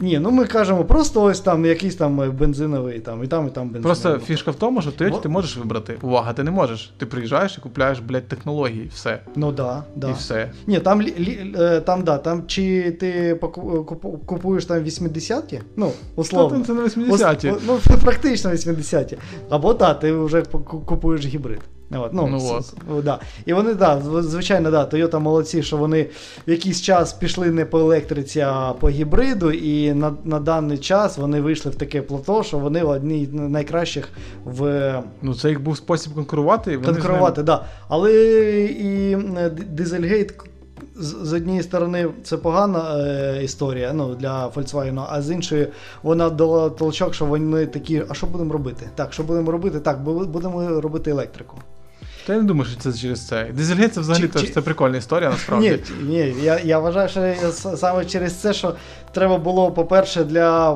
Ні, 0.00 0.18
ну 0.18 0.30
ми 0.30 0.44
кажемо 0.46 0.84
просто 0.84 1.22
ось 1.22 1.40
там 1.40 1.64
якийсь 1.64 1.96
там 1.96 2.30
бензиновий, 2.38 3.00
там, 3.00 3.24
і 3.24 3.26
там, 3.26 3.46
і 3.46 3.50
там 3.50 3.68
бензиновий. 3.68 3.82
Просто 3.82 4.18
фішка 4.18 4.50
в 4.50 4.54
тому, 4.54 4.82
що 4.82 4.90
в 4.90 4.94
Toyota 4.94 5.10
Во- 5.10 5.18
ти 5.18 5.28
можеш 5.28 5.56
вибрати. 5.56 5.98
Увага, 6.02 6.32
ти 6.32 6.42
не 6.42 6.50
можеш. 6.50 6.92
Ти 6.98 7.06
приїжджаєш 7.06 7.58
і 7.58 7.60
купляєш, 7.60 7.98
блядь, 8.00 8.28
технології, 8.28 8.90
все. 8.94 9.20
Ну 9.36 9.52
да, 9.52 9.84
да. 9.96 10.10
І 10.10 10.12
все. 10.12 10.50
Ні, 10.66 10.78
там, 10.80 11.02
лі, 11.02 11.52
е, 11.58 11.80
там, 11.80 12.04
да, 12.04 12.18
там 12.18 12.42
чи 12.46 12.90
ти 13.00 13.34
купуєш 14.26 14.64
там 14.64 14.78
80-ті, 14.84 15.60
ну, 15.76 15.92
условно. 16.16 16.64
Це 16.64 16.74
на 16.74 16.82
80-ті. 16.82 17.50
Ос- 17.50 17.62
Ну, 17.66 17.78
практично 18.04 18.50
80-ті. 18.50 19.18
Або 19.50 19.74
так, 19.74 20.00
ти 20.00 20.12
вже 20.12 20.42
купуєш 20.86 21.26
гібрид. 21.26 21.60
От, 21.90 22.14
ну, 22.14 22.26
Ну 22.26 22.62
от. 22.88 23.04
да. 23.04 23.20
І 23.46 23.52
вони, 23.52 23.74
да, 23.74 24.00
звичайно, 24.20 24.70
да, 24.70 24.84
Toyota 24.84 25.18
молодці, 25.18 25.62
що 25.62 25.76
вони 25.76 26.06
в 26.46 26.50
якийсь 26.50 26.80
час 26.82 27.12
пішли 27.12 27.50
не 27.50 27.64
по 27.64 27.78
електриці, 27.78 28.40
а 28.40 28.72
по 28.80 28.88
гібриду, 28.88 29.50
і 29.50 29.94
на, 29.94 30.14
на 30.24 30.40
даний 30.40 30.78
час 30.78 31.18
вони 31.18 31.40
вийшли 31.40 31.70
в 31.70 31.74
таке 31.74 32.02
плато, 32.02 32.42
що 32.42 32.58
вони 32.58 32.82
одні 32.82 33.26
з 33.26 33.32
найкращих 33.32 34.08
в 34.44 34.92
Ну, 35.22 35.34
це 35.34 35.48
їх 35.48 35.62
був 35.62 35.76
спосіб 35.76 36.14
конкурувати. 36.14 36.76
Вони 36.76 36.92
конкурувати. 36.92 37.42
Да. 37.42 37.64
Але 37.88 38.12
і 38.64 39.16
Дизельгейт 39.70 40.34
з, 40.96 41.32
однієї 41.32 41.62
сторони 41.62 42.08
це 42.24 42.36
погана 42.36 42.96
е, 42.98 43.44
історія 43.44 43.92
ну, 43.92 44.14
для 44.14 44.48
Volkswagen, 44.48 45.06
а 45.10 45.22
з 45.22 45.30
іншої 45.30 45.68
вона 46.02 46.30
дала 46.30 46.70
толчок, 46.70 47.14
що 47.14 47.24
вони 47.24 47.66
такі, 47.66 48.02
а 48.08 48.14
що 48.14 48.26
будемо 48.26 48.52
робити? 48.52 48.90
Так, 48.94 49.12
що 49.12 49.22
будемо 49.22 49.52
робити? 49.52 49.80
Так, 49.80 50.02
бу- 50.02 50.26
будемо 50.26 50.80
робити 50.80 51.10
електрику. 51.10 51.56
Та 52.28 52.34
я 52.34 52.40
не 52.40 52.46
думаю, 52.46 52.70
що 52.70 52.80
це 52.80 52.98
через 52.98 53.26
це. 53.26 53.44
Дизельгейт 53.44 53.94
це 53.94 54.00
взагалі 54.00 54.30
Чи- 54.40 54.46
це 54.46 54.60
прикольна 54.60 54.96
історія, 54.96 55.30
насправді. 55.30 55.80
Ні, 56.02 56.08
ні, 56.08 56.34
я, 56.42 56.58
я 56.58 56.78
вважаю, 56.78 57.08
що 57.08 57.52
саме 57.76 58.04
через 58.04 58.34
це, 58.34 58.52
що 58.52 58.74
треба 59.12 59.38
було, 59.38 59.70
по-перше, 59.70 60.24
для 60.24 60.74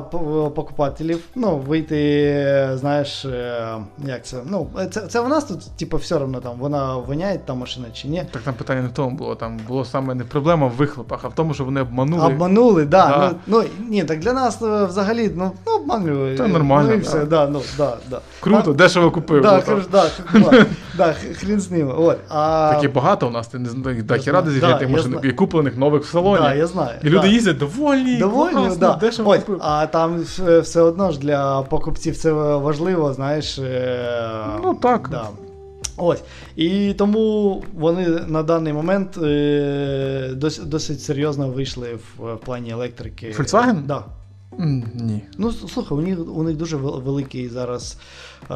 покупателів 0.55 1.19
ну, 1.35 1.57
вийти, 1.57 2.69
знаєш, 2.73 3.25
е, 3.25 3.77
як 4.07 4.25
це. 4.25 4.37
Ну, 4.45 4.67
це, 4.91 5.01
це 5.01 5.21
в 5.21 5.29
нас 5.29 5.43
тут, 5.43 5.77
типу, 5.77 5.97
все 5.97 6.15
одно 6.15 6.39
там, 6.39 6.53
вона 6.59 6.97
воняє 6.97 7.39
та 7.45 7.53
машина 7.53 7.87
чи 7.93 8.07
ні. 8.07 8.23
Так 8.31 8.41
там 8.41 8.53
питання 8.53 8.81
не 8.81 8.87
в 8.87 8.91
тому 8.91 9.17
було. 9.17 9.35
Там 9.35 9.59
було 9.67 9.85
саме 9.85 10.15
не 10.15 10.23
проблема 10.23 10.67
в 10.67 10.71
вихлопах, 10.71 11.19
а 11.23 11.27
в 11.27 11.35
тому, 11.35 11.53
що 11.53 11.65
вони 11.65 11.81
обманули. 11.81 12.25
Обманули, 12.25 12.85
да. 12.85 13.07
Да. 13.07 13.31
Ну, 13.47 13.63
ну, 13.63 13.87
ні, 13.89 14.03
так 14.03 14.19
для 14.19 14.33
нас 14.33 14.61
е, 14.61 14.85
взагалі, 14.85 15.31
ну, 15.35 15.51
обманюють. 15.83 16.37
Та 16.37 16.47
нормально, 16.47 16.89
Ну 16.89 16.95
і 16.95 16.97
да. 16.97 17.03
все, 17.03 17.25
да, 17.25 17.47
ну, 17.47 17.61
да, 17.77 17.97
да. 18.09 18.19
Круто, 18.39 18.71
А, 18.71 18.73
дешево 18.73 19.11
купив. 19.11 19.41
Да, 19.41 19.55
ну, 19.55 19.61
там. 19.61 19.81
да, 19.91 20.05
да, 20.51 20.65
да, 20.97 21.13
хрін 21.13 21.59
з 21.59 21.71
ними. 21.71 21.93
От, 21.93 22.17
а, 22.29 22.71
Такі 22.75 22.87
багато 22.87 23.27
у 23.27 23.31
нас, 23.31 23.47
ти 23.47 23.59
не 23.59 23.69
знаєш, 23.69 24.03
Я 24.09 24.17
хіра 24.17 24.41
дизельгейтних 24.41 24.89
Да, 24.89 24.95
машин 24.95 25.19
і 25.23 25.31
куплених 25.31 25.77
нових 25.77 26.03
в 26.03 26.05
салоні. 26.11 26.41
да, 26.43 26.53
я 26.53 26.67
знаю. 26.67 26.97
І 27.03 27.07
люди 27.09 27.19
да. 27.21 27.27
їздять 27.27 27.57
довольні, 27.57 28.17
Довольні, 28.17 28.53
класно, 28.53 28.75
да. 28.75 28.95
дешево 28.95 29.29
Ось, 29.31 29.39
купив. 29.39 29.59
а 29.63 29.85
там 29.87 30.19
все 30.61 30.81
одно 30.81 31.11
ж 31.11 31.19
для 31.19 31.61
покупців 31.61 32.17
це 32.17 32.31
важливо, 32.31 33.13
знаєш. 33.13 33.59
е, 33.59 33.99
Ну, 34.63 34.73
так. 34.75 35.07
Да. 35.11 35.23
Ось. 35.97 36.21
І 36.55 36.93
тому 36.97 37.63
вони 37.73 38.07
на 38.27 38.43
даний 38.43 38.73
момент 38.73 39.17
е, 39.23 40.29
досить, 40.35 40.69
досить 40.69 41.01
серйозно 41.01 41.47
вийшли 41.47 41.87
в, 42.17 42.33
в 42.33 42.37
плані 42.37 42.69
електрики. 42.71 43.35
Volkswagen? 43.39 43.81
Да. 43.85 44.01
Ні. 44.95 45.21
Ну, 45.37 45.51
слухай, 45.51 45.97
у 45.97 46.01
них, 46.01 46.19
у 46.35 46.43
них 46.43 46.57
дуже 46.57 46.77
великий 46.77 47.49
зараз 47.49 47.97
е- 48.51 48.53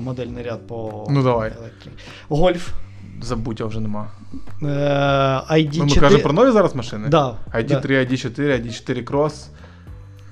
модельний 0.00 0.42
ряд 0.44 0.66
по 0.66 1.06
Ну, 1.10 1.22
давай. 1.22 1.52
електриці. 1.60 1.96
Гольф. 2.28 2.68
Забудь, 3.22 3.60
його 3.60 3.68
вже 3.70 3.80
нема. 3.80 4.10
Е, 4.62 4.66
ID4. 5.50 5.78
Ми, 5.78 5.84
ми 5.86 5.94
кажемо 5.94 6.22
про 6.22 6.32
нові 6.32 6.50
зараз 6.50 6.74
машини? 6.74 7.08
Да, 7.08 7.34
ID3, 7.54 7.66
да. 7.68 7.80
ID4, 8.14 8.40
ID4 8.62 9.04
Cross, 9.10 9.46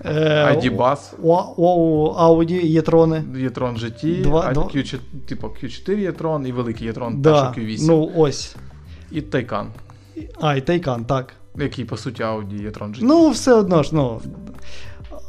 Е, 0.05 0.57
ID 0.57 0.77
Bus, 0.77 0.99
У, 1.23 1.33
у 1.63 2.09
Audi 2.15 2.67
є 2.67 2.83
трони. 2.83 3.25
GT, 3.35 4.23
Два- 4.23 4.53
два- 4.53 4.63
Q4, 4.63 4.99
типу 5.29 5.47
Q4 5.47 6.13
e-tron 6.13 6.47
і 6.47 6.53
великий 6.53 6.91
e-tron, 6.93 7.17
Да. 7.21 7.53
що 7.55 7.61
Q8. 7.61 7.79
Ну 7.87 8.11
ось. 8.17 8.57
І 9.11 9.21
Taycan, 9.21 9.67
А, 10.41 10.55
і 10.57 10.61
Taycan, 10.61 11.05
так. 11.05 11.33
Який 11.59 11.85
по 11.85 11.97
суті 11.97 12.23
Audi 12.23 12.67
e-tron 12.71 12.91
GT. 12.95 12.99
Ну, 13.01 13.31
все 13.31 13.53
одно 13.55 13.83
ж, 13.83 13.91
ну. 13.95 14.21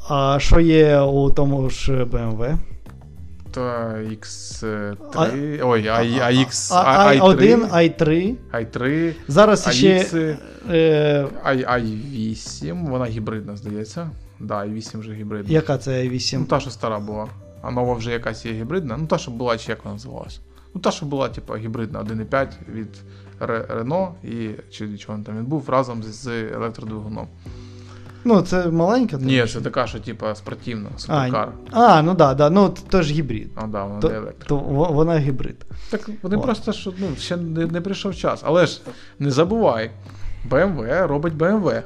А 0.09 0.37
що 0.39 0.59
є 0.59 0.99
у 1.01 1.29
тому 1.29 1.69
ж 1.69 2.03
BMW? 2.03 2.57
То 3.51 3.61
X3, 3.61 5.59
ой, 5.63 5.87
а, 5.87 5.95
а, 5.95 6.31
X, 6.31 6.73
А, 6.73 7.07
а, 7.07 7.13
i1, 7.13 7.69
i3, 7.71 7.97
i3. 8.01 8.35
i3, 8.53 9.13
Зараз 9.27 9.73
ще. 9.75 10.05
Е, 10.69 11.27
i, 11.45 11.65
i8, 11.65 12.89
вона 12.89 13.05
гібридна, 13.05 13.55
здається. 13.57 14.09
Да, 14.39 14.55
i8 14.65 14.99
вже 14.99 15.13
гібридна. 15.13 15.53
яка 15.53 15.77
це 15.77 15.91
i8? 16.03 16.37
Ну, 16.39 16.45
та, 16.45 16.59
що 16.59 16.69
стара 16.69 16.99
була. 16.99 17.27
А 17.61 17.71
нова 17.71 17.93
вже 17.93 18.11
якась 18.11 18.45
є 18.45 18.53
гібридна. 18.53 18.97
Ну, 18.97 19.07
та, 19.07 19.17
що 19.17 19.31
була, 19.31 19.57
чи 19.57 19.71
як 19.71 19.85
вона 19.85 19.93
називалась. 19.95 20.39
Ну, 20.73 20.81
та, 20.81 20.91
що 20.91 21.05
була, 21.05 21.29
типу, 21.29 21.55
гібридна 21.55 21.99
1.5 21.99 22.47
від 22.73 22.87
Ре- 23.39 23.83
Renault 23.83 24.09
і 24.23 24.49
чи 24.71 24.97
чого 24.97 25.17
він 25.17 25.23
там 25.23 25.37
він 25.37 25.45
був 25.45 25.69
разом 25.69 26.03
з, 26.03 26.27
електродвигуном. 26.27 27.27
Ну, 28.23 28.41
це 28.41 28.67
маленька? 28.67 29.17
Ні, 29.17 29.45
це 29.45 29.61
така, 29.61 29.87
що 29.87 29.99
типу, 29.99 30.25
спортивна, 30.35 30.89
суперкар. 30.97 31.51
А, 31.71 32.01
ну 32.01 32.13
да, 32.13 32.33
да, 32.33 32.49
ну 32.49 32.75
то 32.89 33.01
ж 33.01 33.13
гібрид. 33.13 33.49
А, 33.55 33.67
да, 33.67 33.83
вона 33.83 33.99
То, 33.99 34.09
не 34.09 34.21
то 34.47 34.57
вона 34.57 35.19
гібрид. 35.19 35.65
Так 35.89 36.09
вони 36.21 36.37
О. 36.37 36.41
просто 36.41 36.73
що 36.73 36.93
ну, 36.97 37.07
ще 37.19 37.37
не, 37.37 37.65
не 37.65 37.81
прийшов 37.81 38.15
час. 38.15 38.41
Але 38.45 38.65
ж 38.65 38.81
не 39.19 39.31
забувай, 39.31 39.91
BMW 40.49 41.07
робить 41.07 41.33
BMW. 41.33 41.83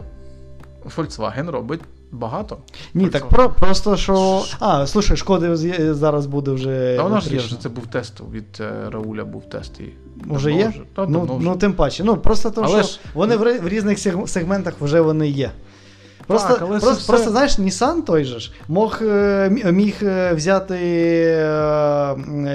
Volkswagen 0.98 1.52
робить 1.52 1.82
багато. 2.12 2.58
Ні, 2.94 3.08
так 3.08 3.30
про, 3.30 3.50
просто 3.50 3.98
що. 3.98 4.44
А, 4.60 4.88
слушай, 4.88 5.18
шкоди 5.18 5.56
зараз 5.94 6.26
буде 6.26 6.52
вже. 6.52 6.94
Та 6.98 7.04
вона 7.04 7.22
ж 7.22 7.34
є, 7.34 7.40
що 7.40 7.56
це 7.56 7.70
був 7.70 7.88
тест 7.88 8.22
від 8.34 8.46
е, 8.60 8.90
Рауля, 8.90 9.26
був 9.26 9.50
тест. 9.50 9.80
І 9.80 9.94
Уже 10.30 10.52
є? 10.52 10.74
Та, 10.96 11.06
ну, 11.06 11.24
вже. 11.24 11.34
ну, 11.40 11.56
тим 11.56 11.74
паче. 11.74 12.04
Ну, 12.04 12.18
просто 12.18 12.50
тому, 12.52 12.68
Але 12.70 12.84
що 12.84 12.92
ж- 12.92 13.00
вони 13.14 13.38
в, 13.38 13.60
в 13.60 13.68
різних 13.68 14.00
сегментах 14.30 14.74
вже 14.82 15.02
вони 15.02 15.28
є. 15.28 15.52
Просто, 16.28 16.50
Так, 16.50 16.58
але 16.62 16.70
просто, 16.70 16.92
все- 16.92 17.08
просто 17.08 17.32
знаєш, 17.32 17.60
Nissan 17.60 18.04
той 18.04 18.24
же 18.26 18.40
ж 18.40 18.52
мог, 18.68 19.00
е, 19.02 19.50
міг 19.72 19.96
е, 20.04 20.34
взяти 20.34 20.76
е, 20.78 21.46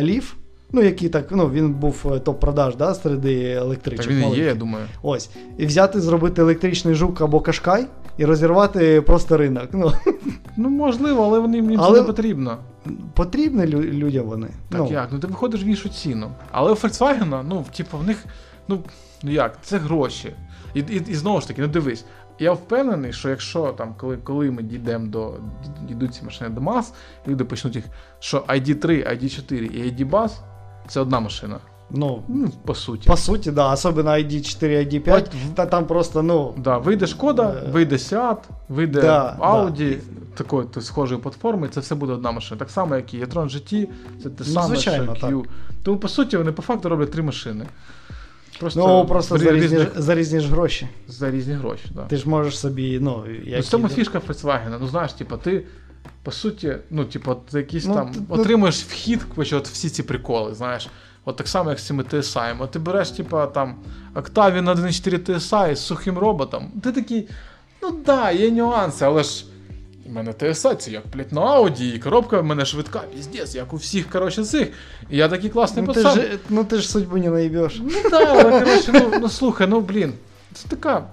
Leaf, 0.02 0.24
ну, 0.72 0.82
який 0.82 1.08
так, 1.08 1.26
ну, 1.30 1.50
він 1.50 1.74
був 1.74 2.02
е, 2.12 2.18
топ-продаж 2.18 2.76
да, 2.76 2.94
серед 2.94 3.24
електричних. 3.24 4.06
Так 4.06 4.16
він 4.16 4.34
і 4.34 4.36
є, 4.36 4.44
я 4.44 4.54
думаю. 4.54 4.84
Ось. 5.02 5.30
І 5.58 5.66
взяти, 5.66 6.00
зробити 6.00 6.42
електричний 6.42 6.94
жук 6.94 7.20
або 7.20 7.40
кашкай 7.40 7.86
і 8.16 8.24
розірвати 8.24 9.02
просто 9.02 9.36
ринок. 9.36 9.68
Ну, 9.72 9.92
Ну, 10.56 10.68
можливо, 10.68 11.24
але 11.24 11.38
вони 11.38 11.56
їм 11.56 11.80
Але- 11.80 12.00
не 12.00 12.06
потрібно. 12.06 12.58
потрібні 13.14 13.62
лю- 13.62 13.92
людям 13.92 14.26
вони. 14.26 14.46
Так 14.68 14.80
ну, 14.80 14.88
як? 14.92 15.08
Ну 15.12 15.18
ти 15.18 15.26
виходиш 15.26 15.64
в 15.64 15.66
іншу 15.66 15.88
ціну. 15.88 16.30
Але 16.50 16.72
у 16.72 16.74
Volkswagen, 16.74 17.42
ну, 17.48 17.64
типу, 17.76 17.98
в 17.98 18.06
них, 18.06 18.24
ну, 18.68 18.80
ну 19.22 19.30
як, 19.30 19.58
це 19.62 19.78
гроші. 19.78 20.32
І, 20.74 20.80
і, 20.80 21.02
і 21.08 21.14
знову 21.14 21.40
ж 21.40 21.48
таки, 21.48 21.62
ну 21.62 21.68
дивись, 21.68 22.04
я 22.38 22.52
впевнений, 22.52 23.12
що 23.12 23.28
якщо 23.28 23.66
там, 23.72 23.94
коли, 23.96 24.16
коли 24.16 24.50
ми 24.50 24.62
дійдемо 24.62 25.06
до 25.06 25.34
дійдуть 25.88 26.14
ці 26.14 26.24
машини 26.24 26.50
до 26.50 26.60
мас, 26.60 26.92
люди 27.28 27.44
почнуть 27.44 27.76
їх, 27.76 27.84
що 28.18 28.38
ID3, 28.38 28.86
ID4 28.86 29.54
і 29.54 29.82
ID 29.82 30.10
Bus 30.10 30.30
це 30.88 31.00
одна 31.00 31.20
машина. 31.20 31.58
ну, 31.90 32.22
Ну, 32.28 32.50
по 32.64 32.74
суті. 32.74 33.08
по 33.08 33.16
суті, 33.16 33.50
да, 33.50 33.72
особливо 33.72 34.08
ID4, 34.08 34.62
ID5, 34.64 35.14
От 35.16 35.30
та 35.54 35.66
там 35.66 35.86
просто, 35.86 36.22
ну, 36.22 36.54
Да, 36.56 36.78
вийде 36.78 37.06
шкода, 37.06 37.62
Е, 37.66 37.70
вийде 37.70 37.96
Seat, 37.96 38.36
вийде 38.68 39.00
да, 39.00 39.36
Audi, 39.40 39.96
такої 40.34 40.66
схожої 40.80 41.20
платформи, 41.20 41.68
це 41.68 41.80
все 41.80 41.94
буде 41.94 42.12
одна 42.12 42.30
машина. 42.30 42.58
Так 42.58 42.70
само, 42.70 42.96
як 42.96 43.14
і 43.14 43.24
e-tron 43.24 43.44
GT, 43.44 43.86
це 44.22 44.30
те 44.30 44.44
Ну, 44.46 44.52
саме, 44.52 44.76
що 44.76 44.90
Q. 44.90 45.44
Тому, 45.82 45.98
по 45.98 46.08
суті, 46.08 46.36
вони 46.36 46.52
по 46.52 46.62
факту 46.62 46.88
роблять 46.88 47.10
три 47.10 47.22
машини. 47.22 47.66
Просто, 48.60 48.86
ну 48.86 49.06
просто 49.06 49.38
за 49.38 49.50
різні, 49.50 49.60
різних- 49.78 50.00
за 50.00 50.14
різні 50.14 50.40
ж 50.40 50.48
гроші. 50.48 50.88
за 51.08 51.30
різні 51.30 51.54
гроші. 51.54 51.84
Да. 51.94 52.02
Ти 52.02 52.16
ж 52.16 52.28
можеш 52.28 52.58
собі, 52.58 52.98
ну, 53.02 53.24
Ну, 53.26 53.32
як 53.44 53.62
в 53.62 53.66
цьому 53.66 53.88
фішка 53.88 54.18
Volkswagen. 54.18 54.76
Ну, 54.80 54.86
знаєш, 54.86 55.12
типу, 55.12 55.36
ти. 55.36 55.64
По 56.22 56.32
суті, 56.32 56.76
ну, 56.90 57.04
типу, 57.04 57.30
от 57.30 57.54
якісь 57.54 57.86
Ну, 57.86 57.94
там 57.94 58.12
т- 58.12 58.20
ну- 58.28 58.34
отримуєш 58.34 58.82
вхід, 58.84 59.22
коротше, 59.34 59.56
от 59.56 59.68
всі 59.68 59.90
ці 59.90 60.02
приколи, 60.02 60.54
знаєш. 60.54 60.88
От 61.24 61.36
так 61.36 61.48
само, 61.48 61.70
як 61.70 61.78
з 61.78 61.86
цими 61.86 62.02
TSI. 62.02 62.56
От 62.58 62.70
ти 62.70 62.78
береш, 62.78 63.10
типу, 63.10 63.38
там 63.54 63.76
Octavia 64.14 64.60
на 64.60 64.74
1.4 64.74 65.18
TSI 65.18 65.74
з 65.76 65.86
сухим 65.86 66.18
роботом. 66.18 66.72
Ти 66.82 66.92
такий, 66.92 67.28
ну 67.82 67.90
да, 68.06 68.30
є 68.30 68.50
нюанси, 68.50 69.04
але 69.04 69.22
ж. 69.22 69.44
У 70.08 70.12
мене 70.12 70.30
TSI, 70.32 70.76
це 70.76 70.90
як, 70.90 71.02
блядь, 71.14 71.32
на 71.32 71.40
Audi, 71.40 71.94
і 71.94 71.98
коробка 71.98 72.40
в 72.40 72.44
мене 72.44 72.64
швидка, 72.64 73.02
піздець, 73.14 73.54
як 73.54 73.72
у 73.72 73.76
всіх, 73.76 74.10
коротше, 74.10 74.44
цих. 74.44 74.68
І 75.10 75.16
я 75.16 75.28
такий 75.28 75.50
класний 75.50 75.84
Ну 75.86 75.92
ти, 75.92 76.00
ж, 76.00 76.38
ну 76.48 76.64
ти 76.64 76.78
ж 76.78 76.88
судьбу 76.90 77.16
не 77.16 77.30
наїбеш. 77.30 77.80
Ну 77.82 78.10
так, 78.10 78.28
але 78.28 78.60
коротше, 78.64 78.90
ну, 78.92 79.12
ну 79.20 79.28
слухай, 79.28 79.66
ну 79.66 79.80
блін, 79.80 80.12
це 80.54 80.68
така. 80.68 81.04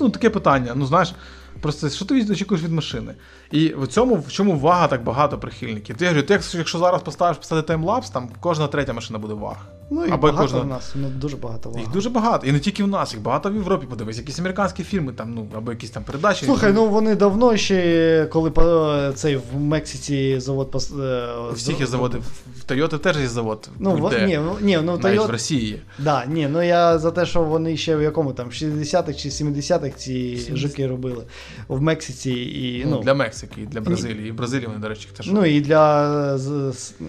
Ну, 0.00 0.10
таке 0.10 0.30
питання. 0.30 0.72
Ну, 0.74 0.86
знаєш, 0.86 1.14
просто 1.60 1.90
що 1.90 2.04
ти 2.04 2.26
очікуєш 2.30 2.64
від 2.64 2.72
машини? 2.72 3.14
І 3.52 3.74
в 3.78 3.86
цьому 3.86 4.14
в 4.14 4.32
чому 4.32 4.58
вага 4.58 4.88
так 4.88 5.04
багато 5.04 5.38
прихильників. 5.38 5.96
Ти 5.96 6.04
я 6.04 6.10
говорю, 6.10 6.26
ти 6.26 6.40
якщо, 6.54 6.78
зараз 6.78 7.02
поставиш 7.02 7.36
писати 7.36 7.62
таймлапс, 7.62 8.10
там 8.10 8.28
кожна 8.40 8.66
третя 8.66 8.92
машина 8.92 9.18
буде 9.18 9.34
ваг. 9.34 9.56
Ну 9.90 10.04
і 10.04 10.10
Або 10.10 10.26
багато 10.26 10.42
кожна- 10.42 10.60
в 10.60 10.66
нас, 10.66 10.92
ну 10.94 11.08
дуже 11.08 11.36
багато 11.36 11.68
вага. 11.68 11.80
Їх 11.80 11.90
дуже 11.92 12.10
багато. 12.10 12.46
І 12.46 12.52
не 12.52 12.60
тільки 12.60 12.84
в 12.84 12.88
нас, 12.88 13.12
їх 13.12 13.22
багато 13.22 13.50
в 13.50 13.54
Європі. 13.54 13.86
Подивись, 13.90 14.18
якісь 14.18 14.38
американські 14.38 14.84
фільми, 14.84 15.12
там, 15.12 15.34
ну, 15.34 15.46
або 15.56 15.70
якісь 15.70 15.90
там 15.90 16.04
передачі. 16.04 16.44
Слухай, 16.44 16.72
ну 16.72 16.86
вони 16.88 17.14
давно 17.14 17.56
ще, 17.56 18.28
коли 18.32 18.50
по- 18.50 19.10
цей 19.14 19.36
в 19.36 19.42
Мексиці 19.60 20.40
завод 20.40 20.70
пос... 20.70 20.92
е, 21.00 21.28
У 21.50 21.52
всіх 21.54 21.80
є 21.80 21.86
заводи. 21.86 22.18
В 22.58 22.72
Toyota 22.72 22.98
теж 22.98 23.16
є 23.16 23.28
завод. 23.28 23.68
Ну, 23.78 23.90
в, 23.94 24.26
ні, 24.26 24.40
ну, 24.44 24.56
ні, 24.60 24.78
ну 24.82 24.98
Навіть 24.98 25.20
в 25.26 25.30
Росії 25.30 25.68
є. 25.70 25.78
да, 25.98 26.24
ні, 26.26 26.48
ну 26.52 26.62
я 26.62 26.98
за 26.98 27.10
те, 27.10 27.26
що 27.26 27.42
вони 27.42 27.76
ще 27.76 27.96
в 27.96 28.02
якому 28.02 28.32
там 28.32 28.48
60-х 28.48 29.12
чи 29.14 29.28
70-х 29.28 29.96
ці 29.96 30.12
70-х. 30.12 30.56
жуки 30.56 30.86
робили 30.86 31.24
в 31.68 31.82
Мексиці 31.82 32.30
і 32.30 32.82
Ну, 32.84 32.90
ну, 32.96 33.02
для 33.02 33.14
Мексики 33.14 33.41
і 33.56 33.60
для 33.60 33.80
Бразилії. 33.80 34.28
І 34.28 34.32
Бразилії 34.32 34.66
вони, 34.66 34.78
до 34.78 34.88
речі, 34.88 35.08
теж. 35.16 35.26
ну 35.26 35.44
і 35.44 35.60
для 35.60 36.38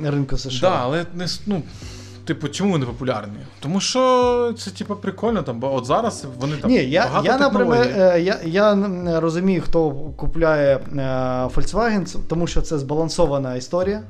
ринку 0.04 0.38
США. 0.38 0.70
Да, 0.70 0.80
але 0.84 1.06
не 1.16 1.28
ну. 1.46 1.64
Типу, 2.26 2.48
чому 2.48 2.72
вони 2.72 2.86
популярні? 2.86 3.38
Тому 3.60 3.80
що 3.80 4.54
це, 4.58 4.72
типу, 4.72 4.96
прикольно 4.96 5.42
там, 5.42 5.60
бо 5.60 5.76
от 5.76 5.86
зараз 5.86 6.26
вони 6.40 6.56
там 6.56 6.72
Ні, 6.72 6.78
я, 6.78 7.04
багато 7.04 7.26
я 7.26 7.38
наприклад, 7.38 7.90
е, 7.98 8.22
я, 8.22 8.40
я 8.46 8.78
розумію, 9.20 9.62
хто 9.62 9.92
купляє 9.92 10.76
е, 10.76 11.00
Volkswagen, 11.56 12.18
тому 12.28 12.48
що 12.48 12.62
це 12.62 12.78
збалансована 12.78 13.56
історія. 13.56 14.04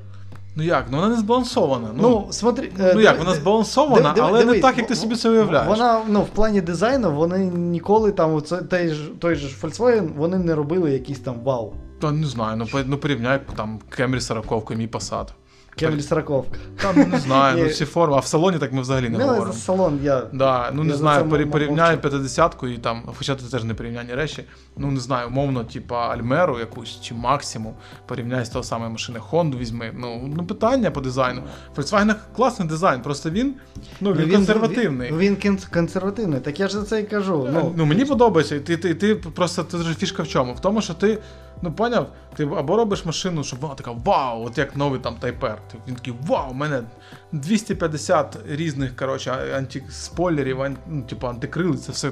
Ну 0.55 0.63
як? 0.63 0.85
Ну 0.89 0.97
вона 0.97 1.09
не 1.09 1.15
збалансована. 1.15 1.87
Ну, 1.95 2.01
Ну, 2.01 2.27
смотри, 2.31 2.71
е, 2.79 2.91
ну 2.95 3.01
як, 3.01 3.19
вона 3.19 3.33
збалансована, 3.33 4.13
диви- 4.13 4.27
але 4.27 4.39
диви- 4.43 4.53
не 4.53 4.59
так, 4.59 4.77
як 4.77 4.87
ти 4.87 4.95
собі 4.95 5.15
це 5.15 5.29
уявляєш. 5.29 5.67
Вона 5.67 6.01
ну, 6.07 6.21
в 6.21 6.27
плані 6.27 6.61
дизайну 6.61 7.11
вони 7.11 7.45
ніколи 7.45 8.11
там 8.11 8.35
оце, 8.35 8.57
той, 8.57 8.93
той 9.19 9.35
же 9.35 9.47
Volkswagen 9.61 10.09
вони 10.17 10.37
не 10.37 10.55
робили 10.55 10.91
якийсь 10.91 11.19
там 11.19 11.35
вау. 11.43 11.73
Та 12.03 12.11
не 12.11 12.27
знаю, 12.27 12.57
ну, 12.57 12.65
по- 12.67 12.79
ну 12.85 12.97
порівняй 12.97 13.39
там 13.55 13.79
Кемрі 13.89 14.21
40 14.21 14.71
і 14.71 14.75
мій 14.75 14.87
Passat. 14.87 15.27
Кемрі 15.75 16.01
сороковка. 16.01 16.57
Та 16.81 16.93
ну 16.95 17.05
не 17.05 17.19
знаю, 17.19 17.57
ну 17.57 17.63
Ні. 17.63 17.69
всі 17.69 17.85
форми, 17.85 18.15
а 18.15 18.19
в 18.19 18.25
салоні 18.25 18.57
так 18.57 18.73
ми 18.73 18.81
взагалі 18.81 19.09
не 19.09 19.17
Ну, 19.17 19.25
говоримо. 19.27 19.53
салон 19.53 19.99
я. 20.03 20.21
Да, 20.33 20.71
ну 20.73 20.83
не 20.83 20.89
Я 20.89 20.95
за 20.95 20.99
знаю, 20.99 21.23
це 21.23 21.29
порі- 21.29 21.45
порівняй 21.45 21.91
мовчу. 22.03 22.17
50-ку 22.17 22.67
і 22.67 22.77
там, 22.77 23.03
хоча 23.17 23.35
це 23.35 23.45
теж 23.51 23.63
не 23.63 23.73
порівняння 23.73 24.15
речі. 24.15 24.43
Ну 24.77 24.91
не 24.91 24.99
знаю, 24.99 25.27
умовно, 25.27 25.63
типа 25.63 26.07
Альмеру 26.07 26.59
якусь 26.59 27.01
чи 27.01 27.13
максимум, 27.13 27.73
порівняй 28.05 28.45
з 28.45 28.49
того 28.49 28.63
самої 28.63 28.91
машини 28.91 29.19
Honda 29.31 29.57
візьми. 29.57 29.91
Ну, 29.97 30.31
ну 30.37 30.45
питання 30.45 30.91
по 30.91 31.01
дизайну. 31.01 31.41
Volkswagen 31.75 32.15
класний 32.35 32.67
дизайн, 32.67 33.01
просто 33.01 33.29
він, 33.29 33.53
ну, 34.01 34.13
він, 34.13 34.31
консервативний. 34.31 35.11
Він, 35.11 35.17
він 35.17 35.35
кін- 35.35 35.59
консервативний, 35.73 36.39
так 36.39 36.59
я 36.59 36.67
ж 36.67 36.73
за 36.73 36.83
це 36.83 36.99
і 37.01 37.03
кажу. 37.03 37.49
Ну, 37.53 37.73
Ну, 37.77 37.85
мені 37.85 38.05
подобається. 38.05 38.55
і 38.55 38.59
Ти, 38.59 38.77
ти, 38.77 38.95
ти 38.95 39.15
просто 39.15 39.63
ти 39.63 39.77
ж 39.77 39.93
фішка 39.93 40.23
в 40.23 40.27
чому? 40.27 40.53
В 40.53 40.59
тому, 40.59 40.81
що 40.81 40.93
ти, 40.93 41.17
ну 41.61 41.71
поняв, 41.71 42.07
ти 42.35 42.43
або 42.43 42.77
робиш 42.77 43.05
машину, 43.05 43.43
щоб 43.43 43.59
вона 43.59 43.75
така 43.75 43.91
вау, 43.91 44.45
от 44.45 44.57
як 44.57 44.75
новий 44.75 44.99
там 44.99 45.15
Type-R. 45.21 45.57
Він 45.87 45.95
такий 45.95 46.13
вау, 46.27 46.51
у 46.51 46.53
мене 46.53 46.83
250 47.31 48.37
різних 48.49 48.95
коротше, 48.95 49.31
антиспойлерів, 49.57 50.61
ан, 50.61 50.77
ну, 50.87 51.01
типу 51.01 51.27
антикрил, 51.27 51.77
це 51.77 51.91
все 51.91 52.11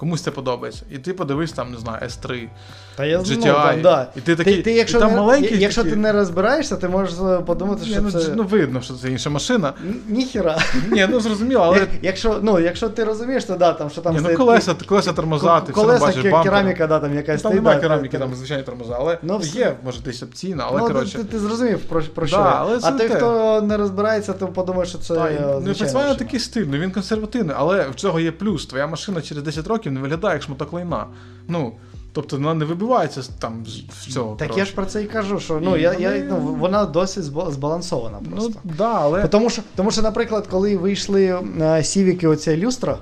комусь 0.00 0.22
це 0.22 0.30
подобається. 0.30 0.82
І 0.90 0.98
ти 0.98 1.12
подивись 1.12 1.52
там, 1.52 1.72
не 1.72 1.78
знаю, 1.78 1.98
S3, 2.06 2.48
Та 2.96 3.04
я 3.06 3.18
GTI, 3.18 3.40
знаю, 3.40 3.54
там, 3.54 3.82
да. 3.82 4.06
і 4.16 4.20
ти 4.20 4.36
такий- 4.36 4.62
ти, 4.62 4.72
якщо, 4.72 4.98
і 4.98 5.00
там 5.00 5.10
не, 5.10 5.16
маленький 5.16 5.58
якщо 5.58 5.80
такий- 5.80 5.92
ти 5.92 6.00
не 6.00 6.12
розбираєшся, 6.12 6.76
ти 6.76 6.88
можеш 6.88 7.14
е, 7.18 7.38
подумати, 7.38 7.86
що 7.86 8.02
ну, 8.02 8.10
це. 8.10 8.32
ну 8.36 8.42
видно, 8.42 8.80
що 8.80 8.94
це 8.94 9.10
інша 9.10 9.30
машина. 9.30 9.72
Н- 9.86 10.00
Ніхіра. 10.08 10.58
Ні, 10.90 11.06
ну 11.10 11.20
зрозуміло, 11.20 11.62
але 11.64 11.78
Як- 11.78 11.88
Якщо, 12.02 12.38
ну, 12.42 12.60
якщо 12.60 12.88
ти 12.88 13.04
розумієш, 13.04 13.44
то 13.44 13.56
да, 13.56 13.72
там 13.72 13.90
що 13.90 14.00
там 14.00 14.14
ні, 14.14 14.20
ну 14.22 14.36
колеса, 14.36 14.74
колеса 14.86 15.12
тормоза, 15.12 15.60
ти 15.60 15.72
все 15.72 15.98
бачиш 15.98 16.22
бампер. 16.22 16.42
кераміка, 16.42 16.86
да, 16.86 16.98
там 16.98 17.14
якась 17.14 17.42
Там 17.42 17.54
немає 17.54 17.80
кераміки, 17.80 18.18
та- 18.18 18.24
там 18.24 18.34
звичайні 18.34 18.62
тормоза, 18.62 18.96
але 19.00 19.18
Ну, 19.22 19.40
ну, 19.42 19.60
є, 19.60 19.76
може, 19.84 20.00
десь 20.00 20.22
опційна, 20.22 20.64
але 20.68 20.80
ну, 20.80 20.86
коротше. 20.86 21.18
ти, 21.18 21.24
ти 21.24 21.38
зрозумів 21.38 21.78
про, 21.78 22.26
що. 22.26 22.36
А 22.82 22.90
той, 22.90 23.08
хто 23.08 23.62
не 23.62 23.76
розбирається, 23.76 24.32
то 24.32 24.46
подумає, 24.46 24.86
що 24.86 24.98
це. 24.98 25.14
Е, 25.14 25.60
ну, 25.64 25.68
машина. 25.68 26.14
такий 26.14 26.40
стильний, 26.40 26.80
він 26.80 26.90
консервативний, 26.90 27.56
але 27.58 27.88
в 27.88 27.94
цього 27.94 28.20
є 28.20 28.32
плюс. 28.32 28.66
Твоя 28.66 28.86
машина 28.86 29.22
через 29.22 29.42
10 29.44 29.66
років 29.66 29.89
не 29.90 30.00
виглядає 30.00 30.34
як 30.34 30.42
шматок 30.42 30.72
лайна. 30.72 31.06
Ну, 31.48 31.72
тобто 32.12 32.36
вона 32.36 32.54
не 32.54 32.64
вибивається 32.64 33.22
там 33.38 33.64
з 33.66 34.06
цього. 34.12 34.36
Так 34.36 34.56
я 34.56 34.64
ж 34.64 34.74
про 34.74 34.86
це 34.86 35.02
і 35.02 35.06
кажу, 35.06 35.40
що 35.40 35.60
ну, 35.62 35.76
І 35.76 35.82
я, 35.82 35.92
вони- 35.92 36.02
я, 36.02 36.24
ну, 36.28 36.36
вона 36.36 36.84
досить 36.84 37.24
збалансована 37.24 38.18
Ну, 38.20 38.30
просто. 38.30 38.52
да, 38.64 38.92
але. 38.94 39.28
Тому 39.28 39.50
що, 39.50 39.62
тому 39.74 39.90
що, 39.90 40.02
наприклад, 40.02 40.46
коли 40.50 40.76
вийшли 40.76 41.42
е, 41.60 41.84
сівіки 41.84 42.26
оця 42.28 42.56
люстра, 42.56 42.98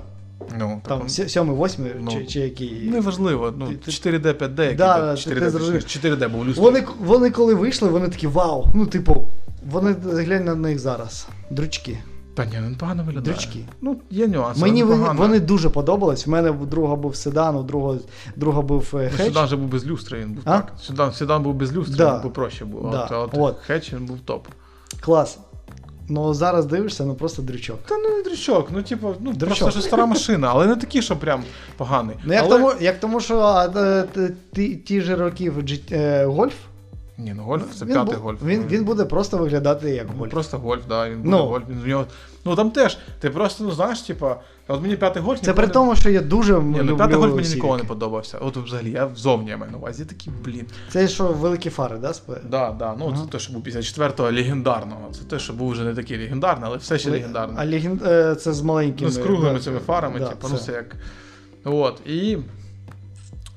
Ну, 0.59 0.81
там 0.87 0.99
так, 0.99 1.09
сі- 1.09 1.29
сьомий, 1.29 1.55
восьмий, 1.55 1.91
Ну, 1.99 2.11
чи, 2.11 2.25
чи 2.25 2.39
який. 2.39 2.71
Неважливо. 2.89 3.53
Ну, 3.57 3.67
Ти- 3.67 3.75
ти- 3.75 3.91
4D, 3.91 4.33
5D, 4.33 4.61
який 4.61 4.77
Да, 4.77 4.93
там, 4.97 5.05
да, 5.05 5.11
4D, 5.15 5.39
ти 5.39 5.49
зрозумів. 5.49 5.81
4D 5.81 6.29
був 6.29 6.45
люстр. 6.47 6.61
Вони, 6.61 6.83
вони 6.99 7.31
коли 7.31 7.53
вийшли, 7.53 7.89
вони 7.89 8.07
такі 8.09 8.27
вау. 8.27 8.65
Ну, 8.73 8.85
типу, 8.85 9.27
вони 9.71 9.95
глянь 10.03 10.45
на 10.45 10.55
них 10.55 10.79
зараз. 10.79 11.27
Дрючки. 11.49 11.97
Та 12.33 12.45
ні, 12.45 12.51
ну 12.69 12.75
погано 12.79 13.03
виглядає. 13.03 13.35
Дрючки. 13.37 13.59
Ну, 13.81 14.01
є 14.09 14.27
нюанси. 14.27 14.61
Мені 14.61 14.81
але 14.81 14.89
вони, 14.91 15.01
погано. 15.03 15.19
вони 15.21 15.39
дуже 15.39 15.69
подобались. 15.69 16.27
В 16.27 16.29
мене 16.29 16.51
друга 16.51 16.95
був 16.95 17.15
седан, 17.15 17.55
у 17.55 17.63
друга, 17.63 17.97
друга 18.35 18.61
був 18.61 18.91
е, 18.93 19.11
Ну. 19.19 19.25
Седан 19.25 19.47
же 19.47 19.55
був 19.55 19.67
без 19.67 19.87
люстри, 19.87 20.19
він 20.19 20.31
був 20.33 20.43
А? 20.45 20.51
так. 20.57 20.73
Седан, 20.81 21.13
седан 21.13 21.43
був 21.43 21.53
без 21.53 21.73
люстри, 21.73 21.97
Да. 21.97 22.15
він 22.15 22.21
був 22.21 22.33
проще 22.33 22.65
був. 22.65 22.91
Да. 22.91 23.03
От, 23.03 23.11
а 23.11 23.19
от, 23.19 23.29
От. 23.33 23.57
хедж 23.59 23.93
він 23.93 24.05
був 24.05 24.19
топ. 24.19 24.47
Клас. 25.01 25.39
Ну 26.11 26.33
зараз 26.33 26.65
дивишся, 26.65 27.05
ну 27.05 27.15
просто 27.15 27.41
дрючок. 27.41 27.79
Та 27.85 27.97
ну 27.97 28.09
не 28.17 28.23
дрючок, 28.23 28.67
ну 28.71 28.83
типу, 28.83 29.13
ну 29.19 29.33
Дрючок. 29.33 29.47
просто 29.47 29.71
що 29.71 29.81
стара 29.81 30.05
машина, 30.05 30.47
але 30.51 30.67
не 30.67 30.75
такий, 30.75 31.01
що 31.01 31.15
прям 31.17 31.43
поганий. 31.77 32.15
Ну 32.23 32.33
як 32.33 32.43
але... 32.43 32.57
тому, 32.57 32.71
як 32.81 32.99
тому, 32.99 33.19
що 33.19 33.39
а, 33.39 34.03
ті, 34.53 34.75
ті 34.75 35.01
ж 35.01 35.15
років 35.15 35.59
G- 35.59 35.79
е, 35.95 36.25
гольф, 36.25 36.53
Ні, 37.19 37.33
ну 37.37 37.43
гольф 37.43 37.75
це 37.75 37.85
він, 37.85 37.93
п'ятий 37.93 38.15
бу- 38.15 38.21
гольф. 38.21 38.43
Він, 38.43 38.63
він 38.67 38.83
буде 38.85 39.05
просто 39.05 39.37
виглядати 39.37 39.89
як 39.89 40.07
Ну, 40.11 40.19
гольф. 40.19 40.31
Просто 40.31 40.57
гольф, 40.57 40.81
да, 40.89 41.09
він 41.09 41.17
буде 41.17 41.29
Ну. 41.29 41.45
гольф. 41.45 41.63
Він 41.69 41.79
в 41.81 41.87
нього. 41.87 42.05
Ну 42.45 42.55
там 42.55 42.71
теж, 42.71 42.97
ти 43.19 43.29
просто, 43.29 43.63
ну 43.63 43.71
знаєш, 43.71 44.01
типа, 44.01 44.39
от 44.67 44.81
мені 44.81 44.95
п'ятий 44.95 45.23
гольф 45.23 45.39
Це 45.41 45.53
при 45.53 45.67
не- 45.67 45.73
тому, 45.73 45.95
що 45.95 46.09
я 46.09 46.21
дуже 46.21 46.59
Ні, 46.59 46.79
ну 46.83 46.97
п'ятий 46.97 47.15
гольф 47.17 47.35
мені 47.35 47.49
ніколи 47.49 47.77
не 47.77 47.83
подобався. 47.83 48.37
От 48.37 48.57
взагалі, 48.57 48.91
я 48.91 49.05
взовні 49.05 49.49
я 49.49 49.57
маю 49.57 49.71
на 49.71 49.77
увазі. 49.77 50.01
Я 50.01 50.07
такий, 50.07 50.33
блін. 50.45 50.65
Це 50.91 51.07
що 51.07 51.23
великі 51.27 51.69
фари, 51.69 51.97
да? 51.97 52.07
спе- 52.07 52.49
Да, 52.49 52.71
да. 52.79 52.95
Ну 52.99 53.05
Ага. 53.07 53.23
це 53.25 53.31
те, 53.31 53.39
що 53.39 53.53
був 53.53 53.63
54-го 53.63 54.31
легендарного. 54.31 55.01
Це 55.11 55.23
те, 55.23 55.39
що 55.39 55.53
був 55.53 55.69
вже 55.71 55.83
не 55.83 55.93
такий 55.93 56.17
легендарний, 56.17 56.63
але 56.67 56.77
все 56.77 56.97
ще 56.99 57.09
А 57.09 57.11
легендарний. 57.13 57.67
леген... 57.69 57.99
е, 58.05 58.35
це 58.35 58.53
з 58.53 58.61
маленькими. 58.61 59.09
Ну, 59.09 59.09
з 59.09 59.17
круглими 59.17 59.53
да, 59.53 59.59
цими 59.63 59.79
фарами, 59.79 60.19
да, 60.19 60.27
типу, 60.27 60.47
ну 60.51 60.57
це. 60.57 60.71
як. 60.71 60.95
От. 61.65 62.01
І. 62.07 62.37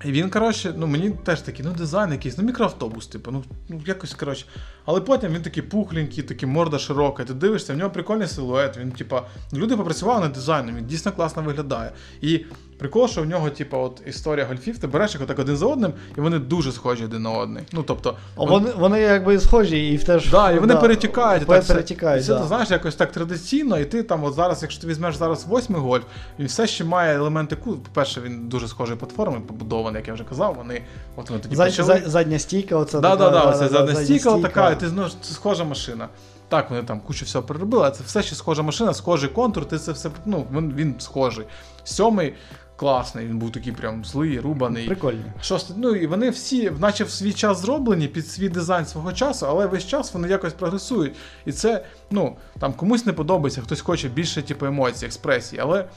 І 0.04 0.12
він, 0.12 0.30
коротше, 0.30 0.74
ну 0.76 0.86
мені 0.86 1.10
теж 1.10 1.40
такий, 1.40 1.64
ну 1.64 1.72
дизайн 1.72 2.12
якийсь, 2.12 2.38
ну 2.38 2.44
мікроавтобус, 2.44 3.06
типу, 3.06 3.30
ну, 3.30 3.44
ну 3.68 3.80
якось, 3.86 4.14
коротше. 4.14 4.46
Але 4.84 5.00
потім 5.00 5.32
він 5.32 5.42
такий 5.42 5.62
пухленький, 5.62 6.22
такий 6.22 6.48
морда 6.48 6.78
широка, 6.78 7.24
ти 7.24 7.34
дивишся, 7.34 7.74
в 7.74 7.76
нього 7.76 7.90
прикольний 7.90 8.28
силует. 8.28 8.76
Він, 8.76 8.92
типа, 8.92 9.26
люди 9.52 9.76
попрацювали 9.76 10.20
над 10.20 10.32
дизайном, 10.32 10.76
він 10.76 10.86
дійсно 10.86 11.12
класно 11.12 11.42
виглядає. 11.42 11.92
І 12.20 12.44
прикол, 12.78 13.08
що 13.08 13.22
в 13.22 13.26
нього, 13.26 13.50
типа, 13.50 13.76
от 13.76 14.02
історія 14.06 14.46
гольфів, 14.46 14.78
ти 14.78 14.86
береш 14.86 15.14
їх 15.14 15.22
отак 15.22 15.38
один 15.38 15.56
за 15.56 15.66
одним, 15.66 15.92
і 16.18 16.20
вони 16.20 16.38
дуже 16.38 16.72
схожі 16.72 17.04
один 17.04 17.22
на 17.22 17.30
одний. 17.30 17.62
Ну, 17.72 17.82
тобто, 17.82 18.16
А 18.36 18.44
Вони, 18.44 18.70
вони 18.70 19.00
якби 19.00 19.40
схожі 19.40 19.88
і 19.88 19.96
в 19.96 20.04
теж. 20.04 20.30
Да, 20.30 20.50
і 20.52 20.58
вони 20.58 20.74
да, 20.74 20.80
перетікають. 20.80 21.46
так 21.46 21.62
все. 21.62 21.72
перетікають, 21.74 22.24
І 22.24 22.26
це, 22.26 22.38
ти 22.38 22.44
знаєш, 22.46 22.70
якось 22.70 22.94
так 22.94 23.12
традиційно, 23.12 23.78
і 23.78 23.84
ти 23.84 24.02
там, 24.02 24.24
от 24.24 24.34
зараз, 24.34 24.62
якщо 24.62 24.80
ти 24.80 24.86
візьмеш 24.86 25.16
зараз 25.16 25.44
восьмий 25.44 25.80
гольф, 25.80 26.04
він 26.38 26.46
все 26.46 26.66
ще 26.66 26.84
має 26.84 27.16
елементи 27.16 27.56
ку. 27.56 27.72
По-перше, 27.72 28.20
він 28.20 28.48
дуже 28.48 28.68
схожий 28.68 28.96
платформи, 28.96 29.40
побудований, 29.40 29.98
як 30.00 30.08
я 30.08 30.14
вже 30.14 30.24
казав. 30.24 30.54
Вони 30.58 30.82
от 31.16 31.30
вони 31.30 31.42
тоді 31.42 31.56
За- 31.56 31.64
почали. 31.64 32.02
задня 32.06 32.38
стійка, 32.38 32.76
оце 32.76 33.00
Да, 33.00 33.16
така, 33.16 33.30
да, 33.30 33.30
да, 33.30 33.50
оце 33.50 33.68
задня 33.68 33.94
стійка, 33.94 34.30
стійка. 34.30 34.48
така, 34.48 34.70
і 34.70 34.80
ти 34.80 34.86
ну, 34.94 35.08
це 35.20 35.34
схожа 35.34 35.64
машина. 35.64 36.08
Так, 36.48 36.70
вони 36.70 36.82
там 36.82 37.00
кучу 37.00 37.24
всього 37.24 37.44
переробили, 37.44 37.84
а 37.84 37.90
це 37.90 38.04
все 38.06 38.22
ще 38.22 38.34
схожа 38.34 38.62
машина, 38.62 38.94
схожий 38.94 39.28
контур, 39.30 39.64
ти 39.64 39.78
це 39.78 39.92
все, 39.92 40.10
ну, 40.26 40.46
він, 40.56 40.72
він 40.76 40.94
схожий. 40.98 41.44
Сьомий 41.84 42.34
класний, 42.82 43.26
він 43.26 43.38
був 43.38 43.52
такий 43.52 43.72
прям 43.72 44.04
злий, 44.04 44.40
рубаний. 44.40 44.86
Прикольні. 44.86 45.22
Шостий, 45.42 45.76
ну 45.78 45.94
і 45.94 46.06
вони 46.06 46.30
всі, 46.30 46.70
наче 46.70 47.04
в 47.04 47.10
свій 47.10 47.32
час 47.32 47.58
зроблені 47.58 48.08
під 48.08 48.28
свій 48.28 48.48
дизайн 48.48 48.86
свого 48.86 49.12
часу, 49.12 49.46
але 49.46 49.66
весь 49.66 49.86
час 49.86 50.14
вони 50.14 50.28
якось 50.28 50.52
прогресують. 50.52 51.14
І 51.46 51.52
це, 51.52 51.84
ну, 52.10 52.36
там 52.58 52.72
комусь 52.72 53.06
не 53.06 53.12
подобається, 53.12 53.60
хтось 53.60 53.80
хоче 53.80 54.08
більше, 54.08 54.42
типу, 54.42 54.66
емоцій, 54.66 55.06
експресій, 55.06 55.58
але. 55.58 55.88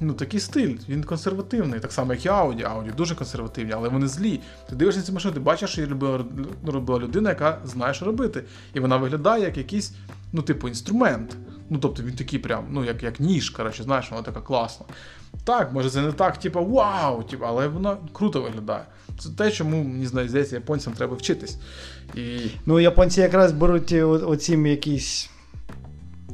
Ну, 0.00 0.12
такий 0.12 0.40
стиль, 0.40 0.76
він 0.88 1.04
консервативний, 1.04 1.80
так 1.80 1.92
само, 1.92 2.12
як 2.12 2.26
і 2.26 2.28
Audi. 2.28 2.62
Audi 2.62 2.94
дуже 2.94 3.14
консервативні, 3.14 3.72
але 3.72 3.88
вони 3.88 4.08
злі. 4.08 4.40
Ти 4.68 4.76
дивишся 4.76 5.00
на 5.00 5.06
цю 5.06 5.12
машину, 5.12 5.34
ти 5.34 5.40
бачиш, 5.40 5.70
що 5.70 5.80
її 5.80 5.92
робила, 5.92 6.24
робила 6.66 6.98
людина, 6.98 7.30
яка 7.30 7.58
знає, 7.64 7.94
що 7.94 8.04
робити. 8.04 8.44
І 8.74 8.80
вона 8.80 8.96
виглядає 8.96 9.44
як 9.44 9.56
якийсь, 9.56 9.92
ну, 10.32 10.42
типу, 10.42 10.68
інструмент. 10.68 11.36
Ну, 11.70 11.78
тобто 11.78 12.02
він 12.02 12.14
такий 12.16 12.38
прям, 12.38 12.66
ну, 12.70 12.84
як, 12.84 13.02
як 13.02 13.20
ніж, 13.20 13.50
коротше, 13.50 13.82
знаєш, 13.82 14.10
вона 14.10 14.22
така 14.22 14.40
класна. 14.40 14.86
Так, 15.44 15.72
може, 15.72 15.90
це 15.90 16.02
не 16.02 16.12
так, 16.12 16.36
типу, 16.36 16.64
вау, 16.64 17.22
типу, 17.22 17.44
але 17.44 17.68
воно 17.68 17.98
круто 18.12 18.42
виглядає. 18.42 18.84
Це 19.18 19.28
те, 19.38 19.50
чому, 19.50 19.84
мені 19.84 20.06
здається, 20.06 20.54
японцям 20.56 20.92
треба 20.92 21.16
вчитись. 21.16 21.58
І 22.14 22.38
Ну, 22.66 22.80
японці 22.80 23.20
якраз 23.20 23.52
беруть 23.52 23.92
оці 23.92 24.02
оцім 24.02 24.66
якісь. 24.66 25.29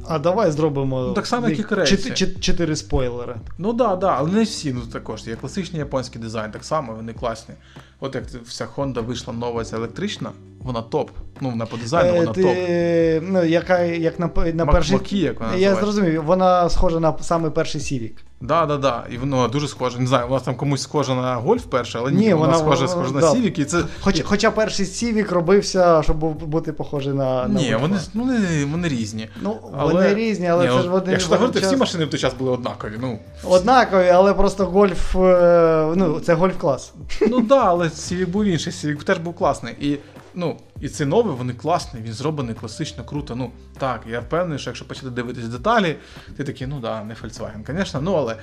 А 0.09 0.19
давай 0.19 0.51
зробимо. 0.51 1.01
Ну, 1.01 1.13
так 1.13 1.27
само, 1.27 1.49
як 1.49 1.59
і 1.59 1.63
корейці. 1.63 2.27
Чотири 2.39 2.75
спойлери. 2.75 3.35
Ну 3.57 3.73
да, 3.73 3.95
да, 3.95 4.15
але 4.17 4.31
не 4.31 4.43
всі 4.43 4.73
ну 4.73 4.81
також. 4.81 5.27
Є 5.27 5.35
класичний 5.35 5.79
японський 5.79 6.21
дизайн, 6.21 6.51
так 6.51 6.63
само, 6.63 6.93
вони 6.93 7.13
класні. 7.13 7.55
От 7.99 8.15
як 8.15 8.25
вся 8.27 8.67
Honda 8.75 9.05
вийшла 9.05 9.33
нова, 9.33 9.63
ця 9.63 9.75
електрична, 9.75 10.31
вона 10.59 10.81
топ. 10.81 11.09
Ну, 11.41 11.49
вона 11.49 11.65
по 11.65 11.77
дизайну, 11.77 12.09
Е, 12.09 12.19
вона 12.19 12.33
топ. 12.33 13.31
ну, 13.31 13.43
яка, 13.43 13.79
як 13.81 14.19
на, 14.19 14.29
на 14.53 14.65
Мак- 14.65 14.71
перший. 14.71 14.95
Макі, 14.95 15.19
як 15.19 15.39
вона 15.39 15.55
Я 15.55 15.75
зрозумів, 15.75 16.23
вона 16.23 16.69
схожа 16.69 16.99
на 16.99 17.17
самий 17.17 17.51
перший 17.51 17.81
Civic. 17.81 18.13
Да, 18.41 18.65
да, 18.65 18.77
да. 18.77 19.03
І 19.11 19.17
воно 19.17 19.47
дуже 19.47 19.67
схоже. 19.67 19.99
Не 19.99 20.07
знаю, 20.07 20.27
у 20.27 20.31
нас 20.31 20.43
там 20.43 20.55
комусь 20.55 20.81
схоже 20.81 21.15
на 21.15 21.35
гольф 21.35 21.63
перше, 21.65 21.97
але 22.01 22.11
ні, 22.11 22.17
Ні, 22.27 22.33
вона, 22.33 22.53
схожа, 22.57 22.85
вона- 22.85 22.87
схожа 22.87 23.11
на 23.13 23.21
да. 23.21 23.31
Civic, 23.31 23.59
і 23.59 23.65
це. 23.65 23.83
Хоч, 24.01 24.21
хоча 24.25 24.51
перший 24.51 24.85
Civic 24.85 25.33
робився, 25.33 26.03
щоб 26.03 26.17
бути 26.45 26.73
похожий 26.73 27.13
на. 27.13 27.47
на 27.47 27.59
Ні, 27.59 27.75
вони, 27.81 27.97
ну, 28.13 28.23
вони, 28.23 28.65
вони 28.71 28.87
різні. 28.87 29.29
Ну, 29.41 29.55
Але- 29.77 29.93
вони 29.93 30.13
різні, 30.15 30.47
але 30.47 30.67
Ні, 30.69 30.75
це 30.77 30.81
ж 30.81 30.89
вони. 30.89 31.11
Якщо 31.11 31.29
так 31.29 31.39
говорити, 31.39 31.59
час- 31.59 31.69
всі 31.69 31.77
машини 31.77 32.05
в 32.05 32.09
той 32.09 32.19
час 32.19 32.33
були 32.39 32.51
однакові. 32.51 32.93
Ну, 33.01 33.19
Однакові, 33.43 34.09
але 34.09 34.33
просто 34.33 34.65
гольф. 34.65 35.15
е, 35.15 35.93
Ну, 35.95 36.19
це 36.19 36.33
гольф 36.33 36.57
клас. 36.57 36.93
Ну 37.29 37.41
да, 37.41 37.63
але 37.65 37.85
Civic 37.85 38.27
був 38.27 38.43
інший, 38.45 38.73
Civic 38.73 39.03
теж 39.03 39.17
був 39.17 39.33
класний. 39.35 39.73
І, 39.81 39.97
ну, 40.37 40.57
і 40.81 40.89
цей 40.89 41.07
новий, 41.07 41.35
вони 41.35 41.53
класний, 41.53 42.03
він 42.03 42.13
зроблений 42.13 42.55
класично, 42.55 43.03
круто. 43.03 43.35
Ну, 43.35 43.51
так, 43.77 44.01
я 44.09 44.19
впевнений, 44.19 44.59
що 44.59 44.69
якщо 44.69 44.87
почати 44.87 45.09
дивитись 45.09 45.47
деталі, 45.47 45.95
ти 46.37 46.43
такий, 46.43 46.67
ну 46.67 46.79
да, 46.79 47.03
не 47.03 47.13
Volkswagen, 47.13 47.77
звісно, 47.77 48.01
ну 48.01 48.13
але. 48.13 48.35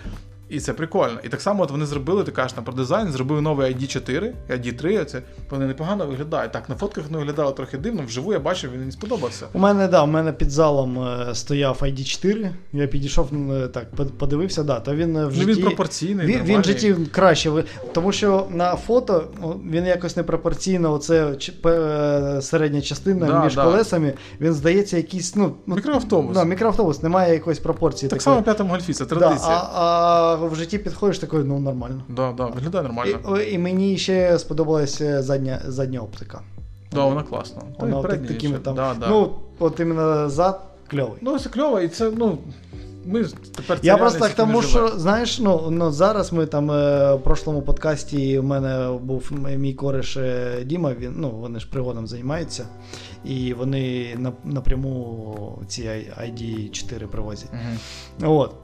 І 0.48 0.61
це 0.61 0.72
прикольно. 0.72 1.18
І 1.24 1.28
так 1.28 1.40
само 1.40 1.62
от 1.62 1.70
вони 1.70 1.87
зробили, 1.87 2.24
ти 2.24 2.33
кажеш 2.33 2.52
там 2.52 2.64
про 2.64 2.74
дизайн, 2.74 3.12
зробили 3.12 3.40
новий 3.40 3.74
ID4, 3.74 4.33
ID3, 4.50 5.04
це 5.04 5.22
вони 5.50 5.66
непогано 5.66 6.07
виглядають. 6.07 6.52
Так, 6.52 6.68
на 6.68 6.74
фотках 6.74 7.04
вони 7.04 7.18
виглядали 7.18 7.52
трохи 7.52 7.78
дивно, 7.78 8.02
вживу 8.07 8.33
я 8.33 8.38
бачив, 8.38 8.70
він 8.72 8.80
мені 8.80 8.92
сподобався. 8.92 9.46
У 9.52 9.59
мене, 9.59 9.88
да, 9.88 10.02
у 10.02 10.07
мене 10.07 10.33
під 10.33 10.50
залом 10.50 10.98
е, 10.98 11.35
стояв 11.35 11.78
ID4. 11.83 12.50
Я 12.72 12.87
підійшов 12.87 13.30
е, 13.52 13.68
так, 13.68 13.90
подивився, 14.18 14.62
да, 14.62 14.80
то 14.80 14.94
він 14.94 15.16
е, 15.16 15.26
в 15.26 15.38
Ну 15.38 15.44
він 15.44 15.62
пропорційний. 15.62 16.26
Він, 16.26 16.42
він 16.42 16.61
в 16.61 16.64
житті 16.64 16.96
краще, 17.11 17.64
тому 17.92 18.12
що 18.12 18.46
на 18.50 18.76
фото 18.76 19.24
він 19.70 19.87
якось 19.87 20.16
непропорційно, 20.16 20.92
оце 20.92 21.37
середня 22.40 22.80
частина 22.80 23.26
Да, 23.26 23.44
між 23.44 23.54
да. 23.54 23.64
колесами, 23.64 24.12
він 24.40 24.54
здається 24.54 24.96
якийсь, 24.96 25.37
ну, 25.37 25.54
ну 25.66 25.74
Мікроавтобус. 25.74 26.37
Да, 26.37 26.44
мікроавтобус, 26.44 27.02
немає 27.02 27.33
якоїсь 27.33 27.59
пропорції. 27.59 28.11
Так 28.11 28.18
такої. 28.18 28.24
само 28.35 28.40
в 28.40 28.44
п'ятому 28.44 28.70
гольфі, 28.70 28.92
це 28.92 29.04
да, 29.04 29.14
традиція. 29.14 29.62
а, 29.74 30.34
а 30.42 30.47
в 30.47 30.55
житті 30.55 30.79
підходиш 30.79 31.18
такий, 31.18 31.38
ну 31.38 31.59
нормально. 31.59 32.03
Да, 32.09 32.33
да, 32.33 32.47
виглядає 32.47 32.85
нормально. 32.85 33.38
І, 33.38 33.53
і 33.53 33.59
мені 33.59 33.99
ще 33.99 34.38
сподобалася 34.38 35.23
задня, 35.23 35.61
задня 35.66 36.01
оптика. 36.01 36.40
Да, 36.92 37.05
вона 37.05 37.23
класна. 37.23 37.62
Вона 37.79 38.03
так, 38.03 38.27
такими 38.27 38.59
там. 38.59 38.75
да, 38.75 38.94
да. 39.01 39.09
Ну, 39.09 39.31
от 39.59 39.81
іменно 39.81 40.29
зад 40.31 40.61
кльовий. 40.90 41.18
Ну, 41.20 41.38
це 41.38 41.49
кльово, 41.49 41.81
і 41.81 41.88
це, 41.88 42.11
ну. 42.16 42.38
Ми 43.07 43.25
тепер 43.57 43.81
це 43.81 43.87
Я 43.87 43.97
просто 43.97 44.18
так 44.18 44.35
тому, 44.35 44.62
що 44.62 44.88
знаєш, 44.88 45.38
ну, 45.38 45.66
ну 45.70 45.90
зараз 45.90 46.33
ми 46.33 46.47
там 46.47 46.70
е, 46.70 47.14
в 47.14 47.23
прошлому 47.23 47.62
подкасті 47.62 48.38
у 48.38 48.42
мене 48.42 48.99
був 49.03 49.33
мій 49.57 49.75
кореш 49.75 50.16
е, 50.16 50.62
Діма, 50.64 50.94
він 50.94 51.14
ну 51.16 51.31
вони 51.31 51.61
ж 51.61 51.70
пригодом 51.70 52.07
займаються, 52.07 52.66
і 53.25 53.55
вони 53.55 54.14
на, 54.18 54.33
напряму 54.44 55.59
ці 55.68 55.83
ID4 56.23 57.07
привозять. 57.07 57.51
Мгм. 57.53 58.31
От. 58.31 58.55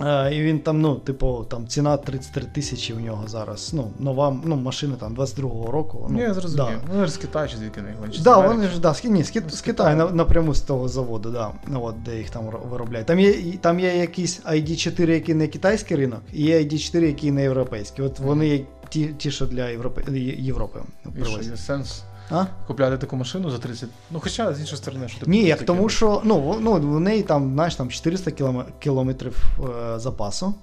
Е, 0.00 0.34
І 0.34 0.42
він 0.42 0.58
там, 0.58 0.80
ну, 0.80 0.94
типу, 0.94 1.46
там 1.50 1.66
ціна 1.66 1.96
33 1.96 2.42
тисячі 2.54 2.94
у 2.94 3.00
нього 3.00 3.28
зараз. 3.28 3.70
Ну, 3.74 3.90
нова 3.98 4.36
ну, 4.44 4.56
машина 4.56 4.94
там 5.00 5.16
22-го 5.16 5.70
року. 5.70 6.06
Ну, 6.10 6.20
я 6.20 6.34
зрозумів. 6.34 6.66
Да. 6.66 6.80
Ну, 6.88 6.94
вони 6.94 7.06
ж 7.06 7.12
з 7.12 7.16
Китаю 7.16 7.48
чи 7.48 7.56
звідки 7.56 7.82
не 7.82 7.94
вони? 8.00 8.12
Да, 8.24 8.38
вони 8.38 8.68
ж 8.68 8.80
да, 8.80 8.94
з, 8.94 9.04
ні, 9.04 9.22
з, 9.22 9.36
Кит- 9.36 9.50
з 9.50 9.60
Китаю 9.60 9.96
на- 9.96 10.10
напряму 10.10 10.54
з 10.54 10.60
того 10.60 10.88
заводу, 10.88 11.30
да, 11.30 11.52
ну, 11.66 11.82
от, 11.84 12.02
де 12.02 12.18
їх 12.18 12.30
там 12.30 12.50
ро- 12.50 12.68
виробляють. 12.68 13.06
Там 13.06 13.20
є, 13.20 13.34
там 13.60 13.80
є 13.80 13.96
якийсь 13.96 14.40
ID4, 14.42 15.10
який 15.10 15.34
не 15.34 15.48
китайський 15.48 15.96
ринок, 15.96 16.20
і 16.32 16.42
є 16.42 16.58
ID4, 16.58 17.00
який 17.00 17.30
не 17.30 17.42
європейський. 17.42 18.04
От 18.04 18.18
вони 18.18 18.48
є 18.48 18.60
ті, 18.88 19.06
ті 19.06 19.30
що 19.30 19.46
для 19.46 19.68
Європи, 19.68 20.02
Європи 20.38 20.80
І 21.20 21.24
що, 21.24 21.50
є 21.50 21.56
сенс 21.56 22.02
А? 22.30 22.44
купляти 22.66 22.98
таку 22.98 23.16
машину 23.16 23.50
за 23.50 23.58
30. 23.58 23.88
Ну, 24.10 24.20
хоча 24.20 24.54
з 24.54 24.60
іншої 24.60 24.76
сторони, 24.76 25.08
що 25.08 25.20
ти 25.20 25.30
Ні, 25.30 25.42
як 25.42 25.62
тому, 25.62 25.88
що 25.88 26.20
ну, 26.24 26.58
ну, 26.60 26.72
в 26.72 27.00
неї 27.00 27.22
там, 27.22 27.52
знаєш, 27.52 27.74
там 27.74 27.88
400 27.88 28.30
кіломе- 28.30 28.64
кілометрів 28.78 29.44
е, 29.60 29.98
запасу. 29.98 30.54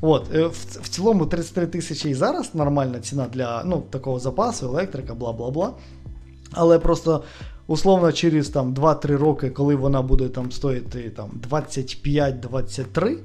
От, 0.00 0.34
е, 0.34 0.46
в, 0.46 0.52
в 0.82 0.88
цілому 0.88 1.26
33 1.26 1.66
тисячі 1.66 2.10
і 2.10 2.14
зараз 2.14 2.54
нормальна 2.54 3.00
ціна 3.00 3.26
для 3.26 3.62
ну, 3.64 3.82
такого 3.90 4.18
запасу, 4.18 4.66
електрика, 4.66 5.14
бла 5.14 5.32
бла 5.32 5.50
бла. 5.50 5.72
Але 6.52 6.78
просто 6.78 7.24
условно 7.66 8.12
через 8.12 8.48
там 8.48 8.74
2-3 8.74 9.16
роки, 9.16 9.50
коли 9.50 9.74
вона 9.74 10.02
буде 10.02 10.28
там 10.28 10.52
стоїти 10.52 11.10
там 11.10 11.30
25-23, 11.50 13.16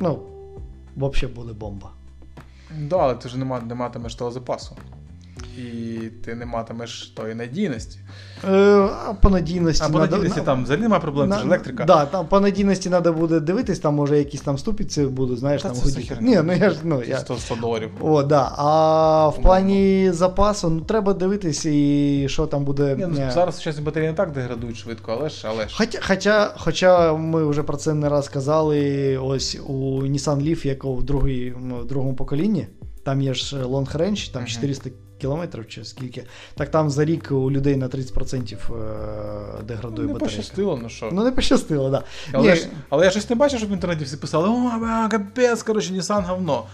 ну, 0.00 0.18
взагалі 0.96 1.34
буде 1.34 1.52
бомба. 1.52 1.90
Да, 2.78 2.96
але 2.96 3.14
ти 3.14 3.28
ж 3.28 3.38
не 3.38 3.74
матимеш 3.74 4.14
того 4.14 4.30
запасу. 4.30 4.76
І 5.58 5.98
ти 6.24 6.34
не 6.34 6.46
матимеш 6.46 7.02
тої 7.16 7.34
надійності. 7.34 7.98
Е, 8.44 8.50
а 9.06 9.14
по 9.22 9.30
надійності. 9.30 9.84
А 9.86 9.92
по 9.92 9.98
надійності 9.98 10.38
на- 10.38 10.44
там 10.44 10.64
взагалі 10.64 10.82
немає 10.82 11.02
проблем, 11.02 11.32
це 11.32 11.38
ж 11.38 11.44
електрика. 11.44 11.84
Да, 11.84 12.06
там 12.06 12.26
по 12.26 12.40
надійності 12.40 12.88
треба 12.88 13.12
буде 13.12 13.40
дивитись, 13.40 13.78
там 13.78 13.94
може 13.94 14.18
якісь 14.18 14.40
там 14.40 14.58
ступиці 14.58 15.02
будуть, 15.02 15.38
знаєш, 15.38 15.62
Та 15.62 15.68
там 15.68 15.78
ходити. 15.78 16.18
Ні, 16.20 16.40
ну 16.44 16.52
я 16.52 16.70
ж 16.70 16.76
ну 16.84 17.02
я. 17.02 17.18
100, 17.18 17.36
100 17.36 17.54
доларів. 17.54 17.90
О, 18.00 18.22
да. 18.22 18.52
А 18.56 19.28
в 19.28 19.42
плані 19.42 20.10
запасу, 20.12 20.70
ну 20.70 20.80
треба 20.80 21.14
дивитись, 21.14 21.66
і 21.66 22.26
що 22.28 22.46
там 22.46 22.64
буде. 22.64 22.96
Ні, 22.96 23.06
ну, 23.08 23.20
е, 23.20 23.30
зараз 23.34 23.56
сучасні 23.56 23.82
батареї 23.82 24.10
не 24.10 24.16
так 24.16 24.32
деградують 24.32 24.76
швидко, 24.76 25.16
але 25.20 25.28
ж, 25.28 25.46
але 25.50 25.68
ж. 25.68 25.74
Хоча, 25.78 25.98
хоча, 26.02 26.54
хоча 26.56 27.12
ми 27.12 27.46
вже 27.46 27.62
про 27.62 27.76
це 27.76 27.94
не 27.94 28.08
раз 28.08 28.28
казали, 28.28 29.16
ось 29.16 29.58
у 29.66 30.02
Nissan 30.02 30.42
Leaf, 30.42 30.66
якого 30.66 30.94
в, 30.94 31.02
другій, 31.02 31.54
ну, 31.60 31.76
в 31.76 31.86
другому 31.86 32.14
поколінні, 32.14 32.66
там 33.04 33.20
є 33.20 33.34
ж 33.34 33.56
long 33.56 33.96
range, 33.96 34.32
там 34.32 34.42
Мгм. 34.42 34.50
400 34.50 34.90
кілометрів 35.18 35.68
чи 35.68 35.84
скільки. 35.84 36.24
Так 36.54 36.70
там 36.70 36.90
за 36.90 37.04
рік 37.04 37.28
у 37.30 37.50
людей 37.50 37.76
на 37.76 37.88
30% 37.88 38.54
е, 38.54 39.62
деградує 39.62 40.06
не 40.08 40.12
батарейка. 40.12 40.18
пощастило, 40.18 40.78
ну 40.82 40.88
що. 40.88 41.08
Ну 41.12 41.24
не 41.24 41.32
пощастило, 41.32 41.90
так. 41.90 42.04
Да. 42.32 42.38
але, 42.38 42.58
але 42.90 43.04
я 43.04 43.10
щось 43.10 43.30
не 43.30 43.36
бачив, 43.36 43.58
щоб 43.58 43.70
в 43.70 43.72
інтернеті 43.72 44.04
всі 44.04 44.16
писали, 44.16 44.48
о, 44.48 45.08
капець, 45.10 45.62
коротше, 45.62 45.92
Nissan 45.92 46.26
говно. 46.26 46.64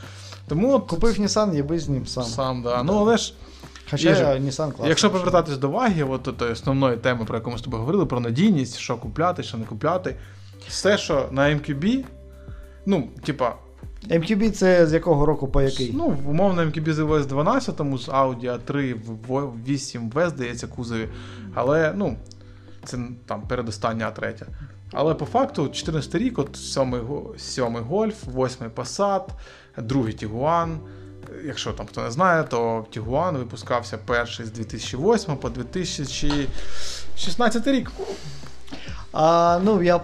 Тому 0.49 0.75
от 0.75 0.87
Купив 0.87 1.21
Nissan, 1.21 1.55
їби 1.55 1.79
з 1.79 1.89
ним 1.89 2.07
сам. 2.07 2.25
сам, 2.25 2.63
да. 2.63 2.83
Ну, 2.83 2.99
але 2.99 3.17
ж, 3.17 3.35
Хоча 3.91 4.09
Є 4.09 4.15
Nissan 4.15 4.57
класний. 4.57 4.89
якщо 4.89 5.11
повертатись 5.11 5.59
до 5.59 5.71
ваги, 5.71 6.05
от 6.05 6.37
тої 6.37 6.53
основної 6.53 6.97
теми, 6.97 7.25
про 7.25 7.37
яку 7.37 7.51
ми 7.51 7.59
з 7.59 7.61
тобою 7.61 7.81
говорили, 7.81 8.07
про 8.07 8.21
надійність, 8.21 8.77
що 8.77 8.97
купляти, 8.97 9.43
що 9.43 9.59
не 9.59 9.65
купляти. 9.65 10.17
Все, 10.69 10.99
що 10.99 11.29
на 11.31 11.43
MQB, 11.43 12.05
ну, 12.87 13.09
типа, 13.25 13.55
MQB 14.11 14.51
це 14.51 14.87
з 14.87 14.93
якого 14.93 15.27
року 15.27 15.49
по 15.49 15.63
який? 15.63 15.93
Ну, 15.93 16.17
умовно 16.27 16.63
MQB 16.63 16.93
з'явилось 16.93 17.27
12 17.27 17.77
тому 17.77 17.99
з 17.99 18.09
Audi 18.09 18.59
A3 18.59 18.95
в 19.29 19.53
8 19.67 20.11
В, 20.11 20.29
здається, 20.29 20.67
кузові. 20.67 21.09
Але, 21.55 21.93
ну, 21.97 22.17
це 22.85 22.99
там 23.27 23.43
передостання 23.43 24.13
А3. 24.17 24.43
Але 24.93 25.15
по 25.15 25.25
факту 25.25 25.69
14 25.69 26.15
рік, 26.15 26.39
от 26.39 26.57
7 26.57 27.03
сьомий 27.37 27.83
Golf, 27.83 28.45
8 28.45 28.67
Passat, 28.77 29.23
другий 29.77 30.17
Tiguan. 30.17 30.77
Якщо 31.45 31.73
там 31.73 31.87
хто 31.87 32.03
не 32.03 32.11
знає, 32.11 32.45
то 32.45 32.87
Tiguan 32.97 33.39
випускався 33.39 33.99
перший 33.99 34.47
з 34.47 34.51
2008 34.51 35.37
по 35.37 35.51
2016 35.51 37.67
рік. 37.67 37.93
А, 39.17 39.61
ну, 39.65 39.83
я 39.83 40.01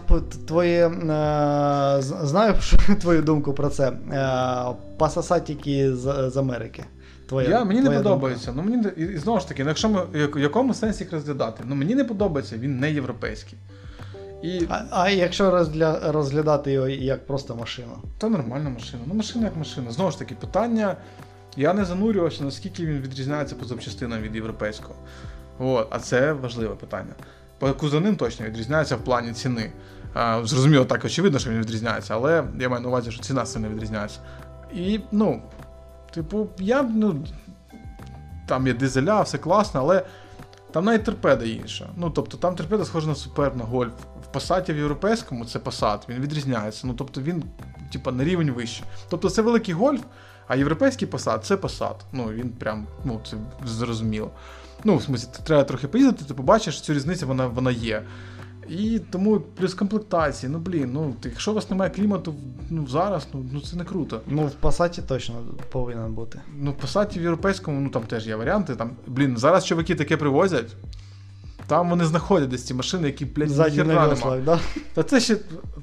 твоє, 0.47 0.87
е, 0.89 0.93
знаю 2.03 2.55
твою 3.01 3.23
думку 3.23 3.53
про 3.53 3.69
це. 3.69 3.89
Е, 3.89 4.75
Пасасатіки 4.99 5.95
з, 5.97 6.31
з 6.31 6.37
Америки. 6.37 6.85
Твоя, 7.29 7.49
Я, 7.49 7.65
мені 7.65 7.81
не 7.81 7.87
твоя 7.87 7.99
подобається. 8.03 8.53
Ну, 8.57 8.63
мені, 8.63 8.77
не- 8.77 8.93
і, 8.97 9.03
і 9.03 9.17
знову 9.19 9.41
ж 9.41 9.49
таки, 9.49 9.63
ну, 9.65 9.69
якщо 9.71 9.89
ми 9.89 10.01
як- 10.15 10.37
в 10.37 10.39
якому 10.39 10.75
сенсі 10.75 11.05
їх 11.05 11.13
розглядати? 11.13 11.65
Ну, 11.67 11.75
мені 11.75 11.95
не 11.95 12.05
подобається, 12.05 12.57
він 12.57 12.79
не 12.81 12.93
європейський. 12.93 13.59
І. 14.43 14.63
А, 14.69 14.83
а 14.91 15.11
якщо 15.11 15.51
розгля, 15.51 16.01
розглядати 16.13 16.73
його 16.73 16.89
як 16.89 17.27
просто 17.27 17.57
машину? 17.57 17.93
Та 18.19 18.29
нормальна 18.29 18.71
машина. 18.71 19.03
Ну, 19.07 19.15
машина 19.15 19.45
як 19.45 19.57
машина. 19.57 19.91
Знову 19.91 20.11
ж 20.11 20.19
таки, 20.19 20.35
питання. 20.35 20.97
Я 21.57 21.73
не 21.75 21.85
занурювався, 21.85 22.45
наскільки 22.45 22.87
він 22.87 22.99
відрізняється 23.01 23.55
по 23.55 23.65
запчастинам 23.65 24.21
від 24.21 24.35
європейського. 24.35 24.95
От, 25.59 25.87
а 25.91 25.99
це 25.99 26.33
важливе 26.33 26.75
питання. 26.75 27.15
По 27.61 27.73
кузовним 27.73 28.17
точно 28.17 28.47
відрізняється 28.47 28.97
в 28.97 29.05
плані 29.05 29.33
ціни. 29.33 29.73
Зрозуміло, 30.43 30.85
так 30.85 31.05
очевидно, 31.05 31.39
що 31.39 31.51
він 31.51 31.59
відрізняється, 31.59 32.15
але 32.15 32.45
я 32.61 32.69
маю 32.69 32.83
на 32.83 32.89
увазі, 32.89 33.11
що 33.11 33.23
ціна 33.23 33.47
сильно 33.47 33.69
відрізняється. 33.69 34.21
І, 34.75 35.01
ну, 35.13 35.43
типу, 36.15 36.49
я, 36.59 36.83
ну, 36.83 37.25
там 38.47 38.67
є 38.67 38.75
дизеля, 38.75 39.23
все 39.23 39.39
класно, 39.39 39.81
але 39.81 40.05
там 40.73 40.85
навіть 40.85 41.05
торпеда 41.05 41.45
інша. 41.45 41.89
Ну, 41.97 42.11
тобто 42.11 42.37
там 42.37 42.55
торпеда 42.55 42.85
схожа 42.85 43.07
на 43.07 43.15
Superb, 43.15 43.57
на 43.57 43.65
Golf. 43.65 43.93
В 44.33 44.37
Passat 44.37 44.75
в 44.75 44.77
європейському 44.77 45.45
це 45.45 45.59
Passat, 45.59 45.99
він 46.09 46.21
відрізняється. 46.21 46.87
Ну, 46.87 46.95
тобто 46.95 47.21
він, 47.21 47.45
типа, 47.93 48.13
на 48.13 48.25
рівень 48.25 48.51
вище. 48.51 48.85
Тобто 49.09 49.31
це 49.31 49.43
великий 49.43 49.75
гольф, 49.75 50.01
а 50.47 50.57
європейський 50.57 51.09
Passat 51.09 51.39
це 51.39 51.57
Passat. 51.57 51.97
Ну, 52.13 52.25
він 52.25 52.51
прям, 52.51 52.87
ну, 53.05 53.21
це 53.31 53.37
зрозуміло. 53.67 54.31
Ну, 54.85 54.97
в 54.97 55.03
смысле, 55.03 55.43
треба 55.45 55.65
трохи 55.65 55.89
поїздити, 55.89 56.25
ти 56.25 56.35
побачиш, 56.35 56.81
цю 56.81 56.95
різницю 56.95 57.27
вона, 57.27 57.47
вона 57.47 57.71
є. 57.71 58.03
І 58.69 59.01
тому 59.11 59.41
плюс 59.41 59.75
комплектації, 59.75 60.53
ну 60.53 60.59
блін, 60.59 60.91
ну 60.93 61.15
якщо 61.25 61.51
у 61.51 61.55
вас 61.55 61.71
немає 61.71 61.91
клімату 61.91 62.35
ну, 62.71 62.87
зараз, 62.87 63.27
ну, 63.33 63.47
ну 63.53 63.61
це 63.61 63.77
не 63.77 63.85
круто. 63.85 64.21
Ну, 64.27 64.47
в 64.47 64.51
Пасаті 64.51 65.03
точно 65.03 65.35
повинен 65.71 66.13
бути. 66.13 66.41
Ну, 66.59 66.75
в 66.81 66.85
Passat 66.85 67.19
в 67.19 67.23
європейському, 67.23 67.81
ну 67.81 67.89
там 67.89 68.03
теж 68.03 68.27
є 68.27 68.37
варіанти. 68.37 68.77
Там, 68.77 68.91
блін, 69.07 69.37
зараз 69.37 69.67
чуваки 69.67 69.95
таке 69.95 70.17
привозять. 70.17 70.77
Там 71.67 71.91
вони 71.91 72.05
знаходять 72.05 72.49
десь 72.49 72.65
ці 72.65 72.75
машини, 72.75 73.07
які, 73.07 73.25
блядь, 73.25 73.49
ніхера 73.49 73.85
на 73.85 74.15
нема. 74.15 74.37
да? 74.37 74.61
Та 74.95 75.03
це 75.03 75.21
ще. 75.21 75.37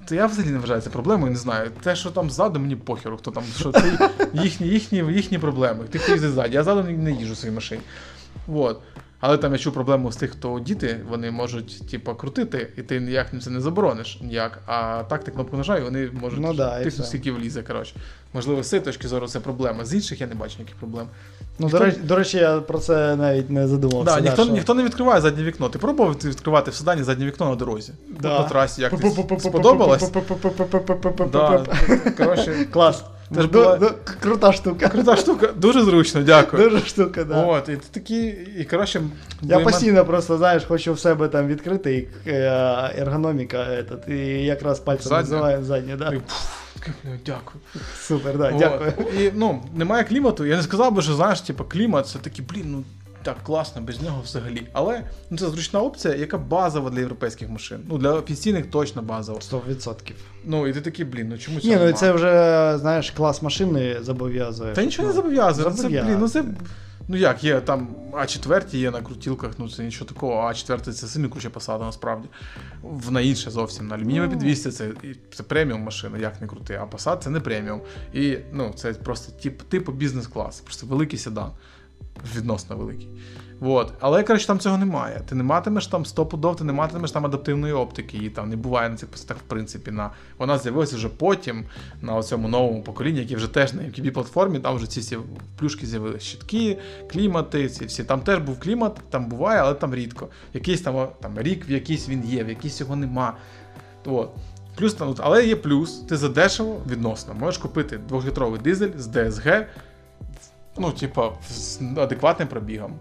То 0.08 0.16
я 0.16 0.26
взагалі 0.26 0.52
не 0.52 0.60
вважаю 0.60 0.82
це 0.82 0.90
проблемою, 0.90 1.32
не 1.32 1.38
знаю. 1.38 1.72
Те, 1.84 1.96
що 1.96 2.12
там 2.12 2.30
ззаду, 2.30 2.60
мені 2.60 2.76
похеру, 2.76 3.18
хто 3.18 3.32
там, 3.32 3.44
що 3.60 3.72
це 3.72 4.12
їхні, 4.34 4.68
їхні, 4.68 4.98
їхні 4.98 5.38
проблеми. 5.38 5.86
Ти 5.90 6.00
хто 6.00 6.12
їздить 6.12 6.32
ззаді, 6.32 6.54
я 6.54 6.64
ззаду 6.64 6.84
не, 6.84 6.98
не 6.98 7.12
їжджу 7.12 7.34
в 7.34 7.38
своїй 7.38 7.56
машині. 7.56 7.82
Вот. 8.48 8.80
Але 9.20 9.38
там 9.38 9.52
я 9.54 9.58
чув 9.58 9.74
проблему 9.74 10.12
з 10.12 10.16
тих, 10.16 10.32
хто 10.32 10.60
діти, 10.60 11.00
вони 11.10 11.32
можуть, 11.32 11.90
типу, 11.92 12.16
крутити, 12.16 12.70
і 12.78 12.82
ти 12.82 13.00
ніяк 13.00 13.28
їм 13.34 13.42
це 13.42 13.50
не 13.50 13.62
заборониш 13.62 14.22
ніяк. 14.22 14.60
А 14.66 15.04
так 15.10 15.24
ти 15.24 15.32
кнопку 15.32 15.58
нажав, 15.58 15.84
вони 15.84 16.10
можуть 16.22 16.40
Ну 16.42 16.54
да, 16.54 16.82
все. 16.88 17.04
скільки 17.04 17.32
влізе. 17.32 17.62
Коротше. 17.64 17.96
Можливо, 18.34 18.64
з 18.64 18.70
цієї 18.70 18.86
точки 18.86 19.08
зору 19.08 19.28
це 19.28 19.40
проблема. 19.40 19.86
З 19.86 19.94
інших 19.94 20.22
я 20.22 20.28
не 20.28 20.36
бачу 20.36 20.56
ніяких 20.58 20.76
проблем. 20.76 21.08
Ну, 21.60 21.66
Ніхто- 21.66 21.78
до, 21.80 21.86
речі, 21.86 21.98
до 22.04 22.16
речі, 22.16 22.38
я 22.38 22.60
про 22.60 22.80
це 22.80 23.16
навіть 23.16 23.50
не 23.50 23.68
задумався. 23.68 24.16
Да, 24.16 24.22
ніхто, 24.22 24.44
що- 24.44 24.54
ніхто 24.54 24.74
не 24.74 24.84
відкриває 24.84 25.22
заднє 25.22 25.44
вікно. 25.44 25.70
Ти 25.70 25.80
пробував 25.80 26.14
відкривати 26.24 26.72
в 26.72 26.76
седані 26.76 27.04
заднє 27.04 27.26
вікно 27.26 27.50
на 27.50 27.56
дорозі? 27.56 27.94
Да. 28.22 28.40
На 28.40 28.48
трасі, 28.48 28.82
як 28.82 28.94
сподобалось? 29.40 30.12
Клас. 32.72 33.04
Це 33.36 33.42
ж 33.42 33.48
була- 33.48 33.78
ду- 33.78 33.94
Крута 34.22 34.54
штука. 34.54 34.90
крута 34.90 35.16
штука, 35.16 35.48
дуже 35.56 35.84
зручно, 35.84 36.22
дякую. 36.22 36.70
Дуже 36.70 36.86
штука, 36.86 37.24
да. 37.24 37.44
От, 37.44 37.70
і 37.70 37.76
ти 37.76 37.84
такі, 37.92 38.26
і 38.60 38.66
коротше, 38.66 39.02
Я 39.42 39.60
постійно 39.60 40.06
просто, 40.06 40.38
знаєш, 40.38 40.64
хочу 40.66 40.94
в 40.94 41.00
себе 41.00 41.28
там 41.28 41.48
відкрити 41.48 41.96
і 42.26 42.30
е, 42.30 42.92
ергономіка, 42.98 43.58
этот, 43.58 44.12
і 44.14 44.46
якраз 44.46 44.80
пальцем 44.80 45.12
називаю 45.12 45.64
заднє, 45.64 45.96
да. 45.96 46.14
І, 46.14 46.22
Дякую. 47.26 47.62
Супер, 48.00 48.38
да, 48.38 48.50
От. 48.50 48.58
дякую. 48.58 48.94
І 49.20 49.32
ну, 49.36 49.64
немає 49.76 50.04
клімату. 50.04 50.46
Я 50.46 50.58
не 50.58 50.64
сказав 50.64 50.94
би, 50.94 51.02
що 51.02 51.14
знаєш, 51.14 51.42
типу, 51.42 51.64
клімат 51.64 52.08
це 52.08 52.20
такий, 52.20 52.46
блін, 52.50 52.66
ну 52.66 52.84
так 53.28 53.44
класно, 53.44 53.82
без 53.82 54.02
нього 54.02 54.22
взагалі. 54.24 54.68
Але 54.74 55.04
ну, 55.30 55.38
це 55.38 55.50
зручна 55.50 55.82
опція, 55.82 56.16
яка 56.16 56.38
базова 56.38 56.90
для 56.90 57.00
європейських 57.00 57.50
машин. 57.50 57.80
Ну, 57.90 57.98
для 57.98 58.12
офіційних 58.12 58.66
точно 58.66 59.02
базова. 59.02 59.40
100%. 59.40 60.12
Ну, 60.46 60.68
і 60.68 60.74
ти 60.74 60.82
такий, 60.82 61.06
блін, 61.06 61.28
ну 61.30 61.38
чому 61.38 61.60
Ні, 61.64 61.74
ну 61.76 61.80
нема? 61.80 61.94
це 61.94 62.12
вже, 62.12 62.78
знаєш, 62.78 63.12
клас 63.12 63.42
машини 63.42 63.98
зобов'язує. 64.02 64.74
Та 64.74 64.84
нічого 64.84 65.08
не 65.08 65.14
зобов'язує. 65.14 65.68
Ну, 65.70 65.76
Це, 65.76 65.88
блін, 65.88 66.18
ну 66.20 66.30
це. 66.30 66.44
Ну 67.08 67.18
як, 67.18 67.44
є 67.44 67.62
там 67.62 67.88
А4 68.12 68.76
є 68.76 68.92
на 68.92 69.02
крутілках, 69.02 69.52
ну 69.58 69.70
це 69.70 69.84
нічого 69.84 70.06
такого, 70.06 70.34
а 70.34 70.52
А4 70.52 70.80
це 70.80 71.08
сильно 71.08 71.30
круче 71.30 71.50
посада, 71.50 71.86
насправді. 71.86 72.28
В 72.84 73.12
на 73.12 73.22
інше 73.22 73.52
зовсім. 73.52 73.88
На 73.88 73.96
алюмінієве 73.96 74.28
Ну. 74.28 74.34
підвісці 74.34 74.72
це, 74.72 74.90
це 75.34 75.44
преміум 75.44 75.82
машина, 75.82 76.18
як 76.18 76.42
не 76.42 76.48
крути, 76.48 76.80
а 76.82 76.96
Passat 76.96 77.18
це 77.18 77.30
не 77.30 77.40
преміум. 77.40 77.82
І 78.14 78.38
ну, 78.54 78.72
це 78.76 78.94
просто 78.94 79.32
тип, 79.44 79.62
типу 79.62 79.92
бізнес-клас, 79.92 80.60
просто 80.60 80.88
великий 80.88 81.20
седан. 81.20 81.52
Відносно 82.36 82.78
великий. 82.78 83.10
От. 83.62 83.94
Але 84.00 84.24
коротше, 84.24 84.48
там 84.48 84.60
цього 84.60 84.78
немає. 84.78 85.22
Ти 85.30 85.36
не 85.36 85.44
матимеш 85.44 85.88
там 85.88 86.06
стопудов, 86.06 86.56
ти 86.56 86.64
не 86.64 86.74
матимеш 86.74 87.12
там 87.12 87.26
адаптивної 87.26 87.74
оптики, 87.74 88.18
її 88.18 88.30
там 88.30 88.50
не 88.50 88.56
буває 88.56 88.90
на 88.90 88.96
цих 88.96 89.10
посадах, 89.10 89.38
в 89.38 89.42
принципі. 89.42 89.92
На... 89.92 90.12
Вона 90.38 90.58
з'явилася 90.58 90.96
вже 90.96 91.10
потім 91.10 91.66
на 92.02 92.24
цьому 92.24 92.48
новому 92.48 92.84
поколінні, 92.84 93.20
яке 93.20 93.36
вже 93.36 93.48
теж 93.48 93.74
на 93.74 93.82
MKB 93.82 94.12
платформі, 94.12 94.60
там 94.60 94.76
вже 94.76 94.88
ці 94.88 95.00
всі 95.00 95.18
плюшки 95.60 95.86
з'явилися. 95.86 96.26
Щитки, 96.26 96.78
клімати, 97.12 97.70
ці 97.70 97.86
всі. 97.86 98.04
Там 98.04 98.22
теж 98.22 98.40
був 98.40 98.60
клімат, 98.60 99.00
там 99.10 99.26
буває, 99.26 99.62
але 99.62 99.74
там 99.74 99.96
рідко. 99.96 100.28
Якийсь 100.54 100.82
там, 100.82 101.08
там 101.22 101.34
рік, 101.38 101.70
в 101.70 101.72
якийсь 101.72 102.10
він 102.10 102.24
є, 102.26 102.44
в 102.44 102.50
якийсь 102.50 102.80
його 102.80 102.96
нема. 102.96 103.34
От. 104.06 104.30
Плюс 104.76 104.94
там, 104.94 105.16
але 105.20 105.46
є 105.46 105.56
плюс, 105.56 106.00
ти 106.00 106.18
задешево 106.18 106.82
відносно 106.90 107.34
можеш 107.34 107.58
купити 107.58 108.00
2-літровий 108.10 108.62
дизель 108.62 108.92
з 108.98 109.08
DSG, 109.08 109.66
ну, 110.80 110.92
типа, 110.92 111.32
з 111.50 111.80
адекватним 111.98 112.48
пробігом. 112.48 112.94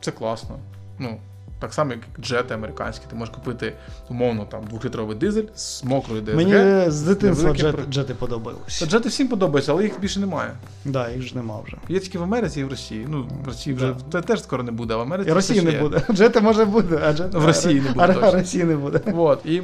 Це 0.00 0.10
класно. 0.10 0.58
Ну, 0.98 1.16
так 1.60 1.74
само, 1.74 1.90
як 1.92 2.00
джети 2.20 2.54
американські, 2.54 3.04
ти 3.10 3.16
можеш 3.16 3.34
купити 3.34 3.72
умовно 4.10 4.44
там 4.44 4.62
2-літровий 4.72 5.14
дизель 5.18 5.44
з 5.54 5.84
мокрою 5.84 6.22
DSG. 6.22 6.34
Мені 6.36 6.90
з 6.90 7.02
дитинства 7.02 7.54
джет, 7.54 7.76
про- 7.76 7.84
джети 7.84 8.14
подобались. 8.14 8.80
Та 8.80 8.86
джети 8.86 9.08
всім 9.08 9.28
подобаються, 9.28 9.72
але 9.72 9.82
їх 9.82 10.00
більше 10.00 10.20
немає. 10.20 10.50
Да, 10.84 11.10
їх 11.10 11.22
ж 11.22 11.36
нема 11.36 11.60
вже. 11.66 11.76
Є 11.88 12.00
тільки 12.00 12.18
в 12.18 12.22
Америці 12.22 12.60
і 12.60 12.64
в 12.64 12.68
Росії. 12.70 13.06
Ну, 13.08 13.28
в 13.44 13.46
Росії 13.46 13.76
вже 13.76 13.94
Да. 14.10 14.20
те- 14.20 14.26
теж 14.26 14.42
скоро 14.42 14.62
не 14.62 14.72
буде, 14.72 14.94
а 14.94 14.96
в 14.96 15.00
Америці. 15.00 15.30
І 15.30 15.32
Росії 15.32 15.62
не 15.62 15.70
є. 15.72 15.80
буде. 15.80 16.02
Джети 16.12 16.40
може 16.40 16.64
буде, 16.64 17.00
а 17.04 17.12
джети 17.12 17.38
В 17.38 17.46
Росії 17.46 17.80
не 17.80 17.88
буде 17.88 18.00
А, 18.04 18.06
точно. 18.14 18.32
Росії 18.32 18.64
не 18.64 18.76
буде. 18.76 19.00
От, 19.16 19.46
і, 19.46 19.62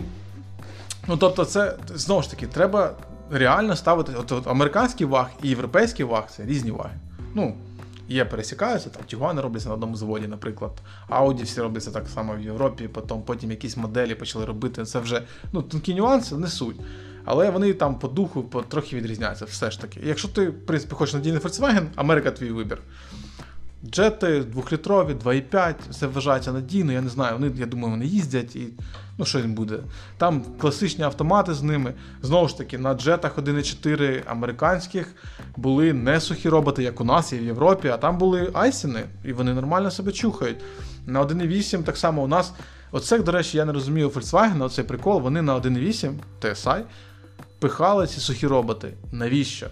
ну, 1.09 1.17
тобто, 1.17 1.45
це 1.45 1.75
знову 1.95 2.23
ж 2.23 2.31
таки, 2.31 2.47
треба 2.47 2.91
реально 3.31 3.77
ставити. 3.77 4.13
От, 4.21 4.33
от 4.33 4.47
американський 4.47 5.07
ваг 5.07 5.31
і 5.43 5.49
європейський 5.49 6.05
ваг 6.05 6.25
це 6.37 6.45
різні 6.45 6.71
ваги. 6.71 6.95
Ну, 7.35 7.55
є 8.09 8.25
пересікаються, 8.25 8.91
там 8.91 9.03
Тігуани 9.07 9.43
робляться 9.43 9.69
на 9.69 9.75
одному 9.75 9.97
заводі, 9.97 10.27
наприклад. 10.27 10.73
Audi 11.09 11.45
всі 11.45 11.61
робляться 11.61 11.91
так 11.91 12.09
само 12.09 12.37
в 12.37 12.41
Європі, 12.41 12.89
потім, 12.89 13.23
потім 13.23 13.51
якісь 13.51 13.77
моделі 13.77 14.15
почали 14.15 14.45
робити. 14.45 14.85
Це 14.85 14.99
вже 14.99 15.23
ну, 15.53 15.63
тонкі 15.63 15.95
нюанси, 15.95 16.37
не 16.37 16.47
суть. 16.49 16.77
Але 17.25 17.51
вони 17.51 17.73
там 17.73 17.99
по 17.99 18.09
духу 18.09 18.43
по, 18.43 18.63
трохи 18.63 18.97
відрізняються, 18.97 19.45
все 19.45 19.71
ж 19.71 19.81
таки. 19.81 20.01
Якщо 20.05 20.29
ти, 20.29 20.49
в 20.49 20.67
принципі, 20.67 20.95
хочеш 20.95 21.15
надійний 21.15 21.41
Volkswagen, 21.41 21.87
Америка 21.97 22.31
твій 22.31 22.51
вибір. 22.51 22.79
Джети 23.85 24.41
двохлітрові, 24.41 25.15
2,5, 25.25 25.75
все 25.91 26.07
вважається 26.07 26.53
надійно, 26.53 26.93
я 26.93 27.01
не 27.01 27.09
знаю, 27.09 27.39
вони, 27.39 27.53
я 27.57 27.67
думаю, 27.67 27.91
вони 27.91 28.07
їздять 28.07 28.57
і 28.57 28.69
ну 29.19 29.25
що 29.25 29.39
їм 29.39 29.55
буде. 29.55 29.79
Там 30.19 30.43
класичні 30.61 31.05
автомати 31.05 31.55
з 31.55 31.63
ними. 31.63 31.95
Знову 32.23 32.49
ж 32.49 32.59
таки, 32.59 32.79
на 32.79 32.95
джетах 32.95 33.39
1,4 33.39 34.23
американських 34.27 35.15
були 35.57 35.93
не 35.93 36.21
сухі 36.21 36.49
роботи, 36.49 36.83
як 36.83 37.01
у 37.01 37.05
нас 37.05 37.33
і 37.33 37.39
в 37.39 37.45
Європі, 37.45 37.89
а 37.89 37.97
там 37.97 38.19
були 38.19 38.51
айсіни, 38.53 39.03
і 39.25 39.33
вони 39.33 39.55
нормально 39.55 39.91
себе 39.91 40.13
чухають. 40.13 40.59
На 41.07 41.23
1,8 41.23 41.83
так 41.83 41.97
само 41.97 42.23
у 42.23 42.27
нас. 42.27 42.53
Оце, 42.93 43.19
до 43.19 43.33
речі, 43.33 43.57
я 43.57 43.65
не 43.65 43.73
розумію 43.73 44.09
Volkswagen, 44.09 44.65
оцей 44.65 44.85
прикол, 44.85 45.21
вони 45.21 45.43
на 45.43 45.57
1,8 45.57 46.13
TSI 46.41 46.83
пихали 47.59 48.07
ці 48.07 48.21
сухі 48.21 48.47
роботи. 48.47 48.93
Навіщо? 49.13 49.67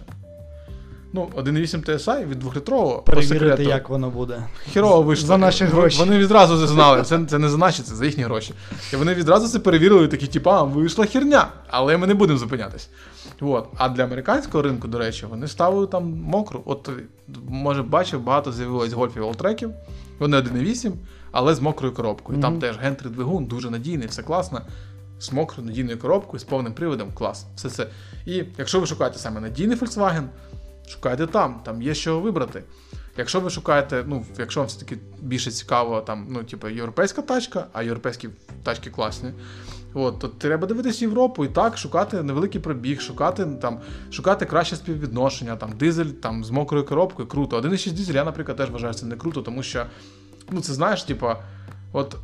Ну, 1.13 1.29
1,8 1.35 1.89
TSI 1.89 2.27
від 2.27 2.43
2-літрового 2.43 2.95
по 2.95 3.11
Перевірити, 3.11 3.63
як 3.63 3.89
воно 3.89 4.09
буде. 4.09 4.43
Хірово 4.71 5.01
вийшло. 5.01 5.27
За 5.27 5.37
наші 5.37 5.65
гроші. 5.65 5.99
Вони 5.99 6.17
відразу 6.17 6.59
це 6.59 6.67
знали. 6.67 7.03
Це, 7.03 7.25
це 7.25 7.39
не 7.39 7.49
за 7.49 7.57
наші, 7.57 7.83
це 7.83 7.95
за 7.95 8.05
їхні 8.05 8.23
гроші. 8.23 8.53
І 8.93 8.95
вони 8.95 9.13
відразу 9.13 9.47
це 9.47 9.59
перевірили, 9.59 10.07
такі, 10.07 10.27
типа, 10.27 10.59
а, 10.59 10.63
вийшла 10.63 11.05
херня, 11.05 11.47
але 11.67 11.97
ми 11.97 12.07
не 12.07 12.13
будемо 12.13 12.39
зупинятись. 12.39 12.89
От. 13.41 13.67
А 13.77 13.89
для 13.89 14.03
американського 14.03 14.63
ринку, 14.63 14.87
до 14.87 14.97
речі, 14.97 15.25
вони 15.29 15.47
ставили 15.47 15.87
там 15.87 16.21
мокру. 16.21 16.61
От, 16.65 16.89
може, 17.47 17.83
бачив, 17.83 18.21
багато 18.21 18.51
з'явилось 18.51 18.93
гольфів 18.93 19.23
олтреків. 19.23 19.71
Вони 20.19 20.37
1,8, 20.37 20.91
але 21.31 21.55
з 21.55 21.59
мокрою 21.59 21.93
коробкою. 21.93 22.39
І 22.39 22.41
Там 22.41 22.59
теж 22.59 22.75
3 22.77 23.09
двигун, 23.09 23.45
дуже 23.45 23.69
надійний, 23.69 24.07
все 24.07 24.23
класно. 24.23 24.61
З 25.19 25.31
мокрою 25.31 25.67
надійною 25.69 25.99
коробкою, 25.99 26.39
з 26.39 26.43
повним 26.43 26.73
приводом, 26.73 27.11
клас. 27.13 27.45
Все 27.55 27.69
це. 27.69 27.87
І 28.25 28.43
якщо 28.57 28.79
ви 28.79 28.87
шукаєте 28.87 29.19
саме 29.19 29.41
надійний 29.41 29.77
Volkswagen, 29.77 30.23
шукайте 30.89 31.27
там, 31.27 31.61
там 31.65 31.81
є 31.81 31.93
що 31.93 32.19
вибрати. 32.19 32.63
Якщо 33.17 33.39
ви 33.39 33.49
шукаєте, 33.49 34.03
ну, 34.07 34.25
якщо 34.37 34.59
вам 34.59 34.67
все-таки 34.67 34.97
більше 35.21 35.51
цікаво, 35.51 36.01
там, 36.01 36.27
ну, 36.29 36.43
типу, 36.43 36.69
європейська 36.69 37.21
тачка, 37.21 37.67
а 37.73 37.83
європейські 37.83 38.29
тачки 38.63 38.89
класні, 38.89 39.31
от, 39.93 40.19
то 40.19 40.27
треба 40.27 40.67
дивитись 40.67 41.01
Європу 41.01 41.45
і 41.45 41.47
так, 41.47 41.77
шукати 41.77 42.23
невеликий 42.23 42.61
пробіг, 42.61 43.01
шукати 43.01 43.45
там, 43.45 43.79
шукати 44.11 44.45
краще 44.45 44.75
співвідношення, 44.75 45.55
там, 45.55 45.71
дизель 45.77 46.05
там, 46.05 46.43
з 46.43 46.49
мокрою 46.49 46.85
коробкою, 46.85 47.27
круто. 47.27 47.61
1,6 47.61 47.91
дизель, 47.91 48.13
я, 48.13 48.23
наприклад, 48.23 48.57
теж 48.57 48.69
вважаю, 48.69 48.93
це 48.93 49.05
не 49.05 49.15
круто, 49.15 49.41
тому 49.41 49.63
що, 49.63 49.85
ну, 50.51 50.61
це 50.61 50.73
знаєш, 50.73 51.03
типа, 51.03 51.43
от 51.93 52.15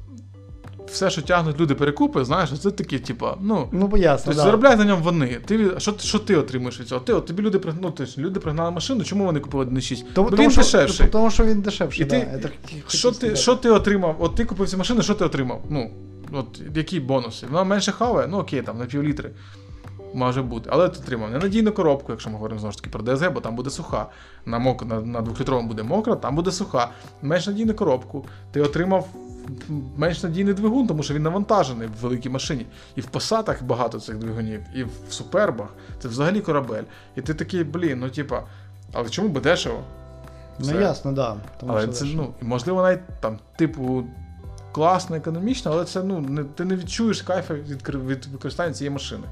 все, 0.88 1.10
що 1.10 1.22
тягнуть 1.22 1.60
люди 1.60 1.76
перекупи, 1.76 2.26
знаєш, 2.26 2.60
це 2.60 2.72
такі, 2.72 3.00
типа, 3.00 3.38
ну. 3.42 3.68
Ну, 3.72 3.88
бо 3.88 3.98
ясно, 3.98 4.26
Тобто 4.26 4.38
да. 4.38 4.46
заробляють 4.46 4.80
на 4.80 4.86
ньому 4.86 5.04
вони. 5.04 5.28
Ти, 5.46 5.72
що, 5.78 5.94
що 6.00 6.20
ти 6.20 6.36
отримуєш 6.36 6.80
від 6.80 6.88
цього? 6.88 7.02
Ти, 7.02 7.14
от, 7.14 7.26
тобі 7.26 7.44
люди, 7.44 7.60
ну, 7.82 7.92
тобто, 7.92 8.22
люди 8.22 8.40
пригнали 8.40 8.72
машину, 8.72 9.04
чому 9.04 9.26
вони 9.26 9.40
купили 9.40 9.66
1,6? 9.66 10.04
Тому, 10.14 10.30
Бо 10.30 10.36
тому, 10.36 10.44
він 10.44 10.52
що, 10.52 10.62
дешевший. 10.62 11.08
Тому 11.08 11.32
що 11.32 11.46
він 11.46 11.62
дешевший, 11.62 12.06
І 12.06 12.10
да. 12.10 12.20
ти, 12.20 12.28
Я 12.34 12.38
так 12.40 12.52
що, 12.88 13.10
ти, 13.12 13.16
сказати. 13.16 13.36
що 13.36 13.56
ти 13.56 13.70
отримав? 13.70 14.16
От 14.20 14.36
ти 14.36 14.46
купив 14.46 14.70
цю 14.70 14.78
машину, 14.78 15.02
що 15.02 15.14
ти 15.14 15.26
отримав? 15.26 15.62
Ну, 15.70 15.92
от 16.32 16.62
які 16.76 17.00
бонуси? 17.00 17.48
Вона 17.52 17.64
менше 17.64 17.92
хаває, 17.92 18.28
ну 18.28 18.38
окей, 18.38 18.62
там 18.62 18.78
на 18.78 18.86
півлітри. 18.86 19.32
Може 20.14 20.42
бути. 20.42 20.70
Але 20.74 20.90
ти 20.90 21.00
отримав 21.00 21.32
ненадійну 21.32 21.72
коробку, 21.72 22.12
якщо 22.12 22.30
ми 22.30 22.36
говоримо 22.36 22.60
знову 22.60 22.72
ж 22.72 22.78
таки 22.78 22.90
про 22.90 23.16
ДСГ, 23.16 23.32
бо 23.32 23.40
там 23.40 23.56
буде 23.56 23.70
суха. 23.70 24.06
На, 24.46 24.60
мок... 24.60 24.86
на, 24.86 25.02
на 25.02 25.22
двохлітровому 25.22 25.68
буде 25.68 25.84
мокра, 25.84 26.16
там 26.16 26.36
буде 26.36 26.52
суха. 26.52 26.90
Менш 27.22 27.48
надійну 27.48 27.74
коробку. 27.74 28.26
Ти 28.52 28.62
отримав 28.62 29.08
менш 29.98 30.24
надійний 30.24 30.54
двигун, 30.54 30.88
тому 30.88 31.04
що 31.04 31.14
він 31.14 31.24
навантажений 31.24 31.88
в 31.88 32.02
великій 32.02 32.30
машині. 32.30 32.66
І 32.96 33.02
в 33.02 33.06
посадах 33.06 33.64
багато 33.64 34.00
цих 34.00 34.18
двигунів, 34.18 34.62
і 34.76 34.84
в 34.84 34.90
супербах. 35.10 35.70
Це 36.00 36.08
взагалі 36.08 36.42
корабель. 36.42 36.84
І 37.16 37.22
ти 37.22 37.34
такий, 37.34 37.64
блін, 37.64 38.00
ну 38.00 38.10
типа, 38.10 38.44
але 38.94 39.10
чому 39.10 39.30
би 39.30 39.42
дешево? 39.42 39.84
Ну 40.60 40.80
ясно, 40.80 41.12
да. 41.12 41.36
Тому 41.60 41.72
Але 41.72 41.82
що 41.82 41.92
це, 41.92 42.06
дешево. 42.06 42.34
ну, 42.42 42.48
можливо, 42.48 42.82
навіть 42.82 43.20
там, 43.22 43.40
типу, 43.58 44.04
класно, 44.72 45.16
економічно, 45.16 45.72
але 45.72 45.86
це 45.86 46.04
ну, 46.04 46.20
не, 46.20 46.44
ти 46.44 46.66
не 46.66 46.76
відчуєш 46.76 47.22
кайфу 47.22 47.54
від, 47.54 47.90
від 47.90 48.26
використання 48.26 48.74
цієї 48.74 48.94
машини. 48.94 49.24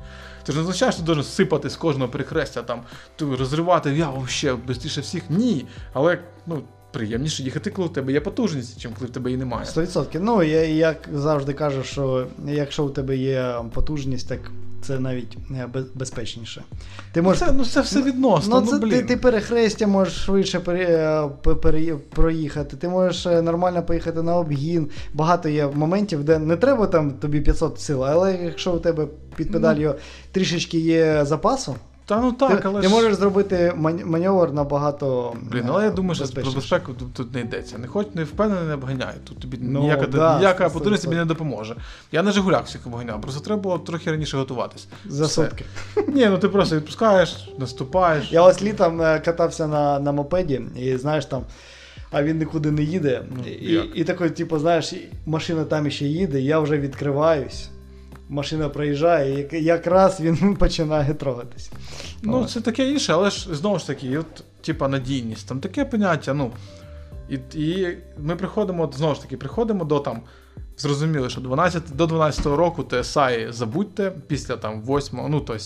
Це 0.43 0.51
ж 0.51 0.57
не 0.57 0.63
означає, 0.63 0.91
що 0.91 1.01
ти 1.01 1.05
должен 1.05 1.23
сипати 1.23 1.69
з 1.69 1.75
кожного 1.75 2.11
перехрестя, 2.11 2.61
там, 2.61 2.81
розривати, 3.19 3.95
я 3.95 4.09
вообще 4.09 4.55
швидше 4.65 5.01
всіх. 5.01 5.23
Ні. 5.29 5.65
Але 5.93 6.19
ну, 6.45 6.61
приємніше 6.93 7.43
їхати, 7.43 7.69
коли 7.71 7.87
в 7.87 7.93
тебе 7.93 8.11
є 8.13 8.21
потужність, 8.21 8.79
чим 8.81 8.91
коли 8.99 9.07
в 9.09 9.13
тебе 9.13 9.29
її 9.29 9.39
немає. 9.39 9.65
100%. 9.65 10.17
Ну, 10.21 10.43
я 10.43 10.65
як 10.65 11.09
завжди 11.13 11.53
кажу, 11.53 11.83
що 11.83 12.27
якщо 12.47 12.85
у 12.85 12.89
тебе 12.89 13.17
є 13.17 13.55
потужність, 13.73 14.29
так 14.29 14.39
це 14.81 14.99
навіть 14.99 15.37
е, 15.51 15.67
безпечніше. 15.95 16.63
Ти 17.11 17.21
Ну, 17.21 17.23
можеш. 17.23 17.39
це, 17.47 17.51
ну, 17.51 17.65
це 17.65 17.81
все 17.81 18.01
відносно. 18.01 18.59
Ну, 18.59 18.65
Ну, 18.65 18.71
це 18.71 18.85
блін. 18.85 18.91
ти, 18.91 19.01
ти 19.01 19.17
перехрестя 19.17 19.87
можеш 19.87 20.13
швидше 20.13 20.59
пере, 20.59 20.83
е, 20.85 21.29
пе- 21.43 21.55
пере- 21.55 21.95
проїхати, 21.95 22.77
ти 22.77 22.89
можеш 22.89 23.25
е, 23.25 23.41
нормально 23.41 23.83
поїхати 23.83 24.21
на 24.21 24.35
обгін. 24.35 24.89
Багато 25.13 25.49
є 25.49 25.67
моментів, 25.67 26.23
де 26.23 26.39
не 26.39 26.55
треба 26.55 26.87
там 26.87 27.11
тобі 27.11 27.41
500 27.41 27.79
сил, 27.79 28.05
але 28.05 28.37
якщо 28.43 28.71
у 28.73 28.79
тебе 28.79 29.07
під 29.35 29.51
педалью 29.51 29.95
трішечки 30.31 30.79
є 30.79 31.25
запасу, 31.25 31.75
Та 32.05 32.21
ну 32.21 32.31
так, 32.31 32.61
ти, 32.61 32.67
але 32.67 32.81
ти 32.81 32.87
ж... 32.87 32.93
можеш 32.93 33.15
зробити 33.15 33.73
маневр 34.05 34.51
набагато. 34.51 35.33
Блін, 35.41 35.63
е, 35.63 35.67
але 35.69 35.83
я 35.83 35.91
думаю, 35.91 36.15
що 36.15 36.27
про 36.27 36.51
безпеку 36.51 36.93
тут, 36.93 37.13
тут 37.13 37.33
не 37.33 37.41
йдеться. 37.41 37.77
Не 37.77 37.87
хоч 37.87 38.07
не 38.13 38.23
впевнений, 38.23 38.63
не 38.67 38.73
обганяй. 38.73 39.13
Тут 39.23 39.39
тобі 39.39 39.57
Ну, 39.61 39.81
ніяка, 39.81 40.07
да, 40.07 40.37
ніяка 40.37 40.69
потужність 40.69 41.03
тобі 41.03 41.15
не 41.15 41.25
допоможе. 41.25 41.75
Я 42.11 42.23
на 42.23 42.31
Жигулях 42.31 42.65
всіх 42.65 42.87
обганяв, 42.87 43.21
просто 43.21 43.41
треба 43.41 43.61
було 43.61 43.79
трохи 43.79 44.11
раніше 44.11 44.37
готуватись. 44.37 44.87
За 45.05 45.25
Все. 45.25 45.43
сутки. 45.43 45.65
Ні, 46.07 46.27
ну 46.29 46.37
ти 46.37 46.49
просто 46.49 46.75
відпускаєш, 46.75 47.53
наступаєш. 47.57 48.31
Я 48.31 48.43
ось 48.43 48.61
літом 48.61 49.01
е, 49.01 49.19
катався 49.19 49.67
на, 49.67 49.99
на 49.99 50.11
мопеді, 50.11 50.61
і 50.75 50.97
знаєш 50.97 51.25
там. 51.25 51.43
А 52.11 52.23
він 52.23 52.37
нікуди 52.37 52.71
не 52.71 52.83
їде. 52.83 53.21
Ну, 53.31 53.51
і, 53.51 53.73
як? 53.73 53.85
і 53.95 54.03
такий, 54.03 54.29
типу, 54.29 54.59
знаєш, 54.59 54.93
машина 55.25 55.63
там 55.63 55.91
ще 55.91 56.05
їде, 56.05 56.41
я 56.41 56.59
вже 56.59 56.77
відкриваюсь. 56.77 57.69
Машина 58.29 58.69
проїжджає, 58.69 59.47
і 59.51 59.63
якраз 59.63 60.21
він 60.21 60.55
починає 60.59 61.13
трогатись. 61.13 61.71
Ну, 62.21 62.41
От. 62.41 62.49
це 62.49 62.61
таке 62.61 62.89
інше, 62.89 63.13
але 63.13 63.29
ж 63.29 63.55
знову 63.55 63.79
ж 63.79 63.87
таки, 63.87 64.17
от, 64.17 64.43
типа 64.61 64.87
надійність. 64.87 65.47
Там 65.47 65.59
таке 65.59 65.85
поняття, 65.85 66.33
ну. 66.33 66.51
І, 67.29 67.35
і 67.53 67.97
ми 68.19 68.35
приходимо, 68.35 68.91
знову 68.93 69.15
ж 69.15 69.21
таки, 69.21 69.37
приходимо 69.37 69.85
до 69.85 69.99
там. 69.99 70.21
Зрозуміли, 70.77 71.29
що 71.29 71.41
12, 71.41 71.83
до 71.95 72.07
12 72.07 72.45
року 72.45 72.83
TSI 72.83 73.51
забудьте, 73.51 74.11
після 74.27 74.57
там 74.57 74.81
8, 74.81 75.19
ну 75.29 75.39
тобто, 75.39 75.63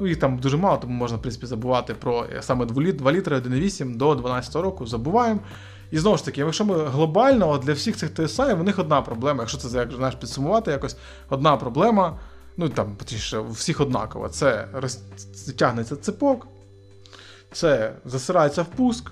ну 0.00 0.06
їх 0.06 0.16
там 0.16 0.38
дуже 0.38 0.56
мало, 0.56 0.76
тому 0.76 0.94
можна, 0.94 1.16
в 1.16 1.20
принципі, 1.20 1.46
забувати 1.46 1.94
про 1.94 2.26
е, 2.36 2.42
саме 2.42 2.66
2 2.66 2.82
літри 3.12 3.36
1,8 3.36 3.96
до 3.96 4.14
12 4.14 4.54
року 4.54 4.86
забуваємо. 4.86 5.40
І 5.92 5.98
знову 5.98 6.16
ж 6.16 6.24
таки, 6.24 6.40
якщо 6.40 6.64
ми 6.64 6.84
глобально 6.84 7.50
от 7.50 7.62
для 7.62 7.72
всіх 7.72 7.96
цих 7.96 8.10
TSI, 8.10 8.54
в 8.54 8.62
них 8.62 8.78
одна 8.78 9.02
проблема. 9.02 9.42
Якщо 9.42 9.58
це 9.58 9.78
як 9.78 9.92
знаєш, 9.92 10.14
підсумувати, 10.14 10.70
якось 10.70 10.96
одна 11.28 11.56
проблема, 11.56 12.18
ну 12.56 12.68
там 12.68 12.96
точніше, 12.96 13.38
у 13.38 13.50
всіх 13.50 13.80
однакова. 13.80 14.28
Це 14.28 14.68
роз- 14.74 15.56
тягнеться 15.56 15.96
цепок, 15.96 16.46
це 17.52 17.92
засирається 18.04 18.62
впуск, 18.62 19.10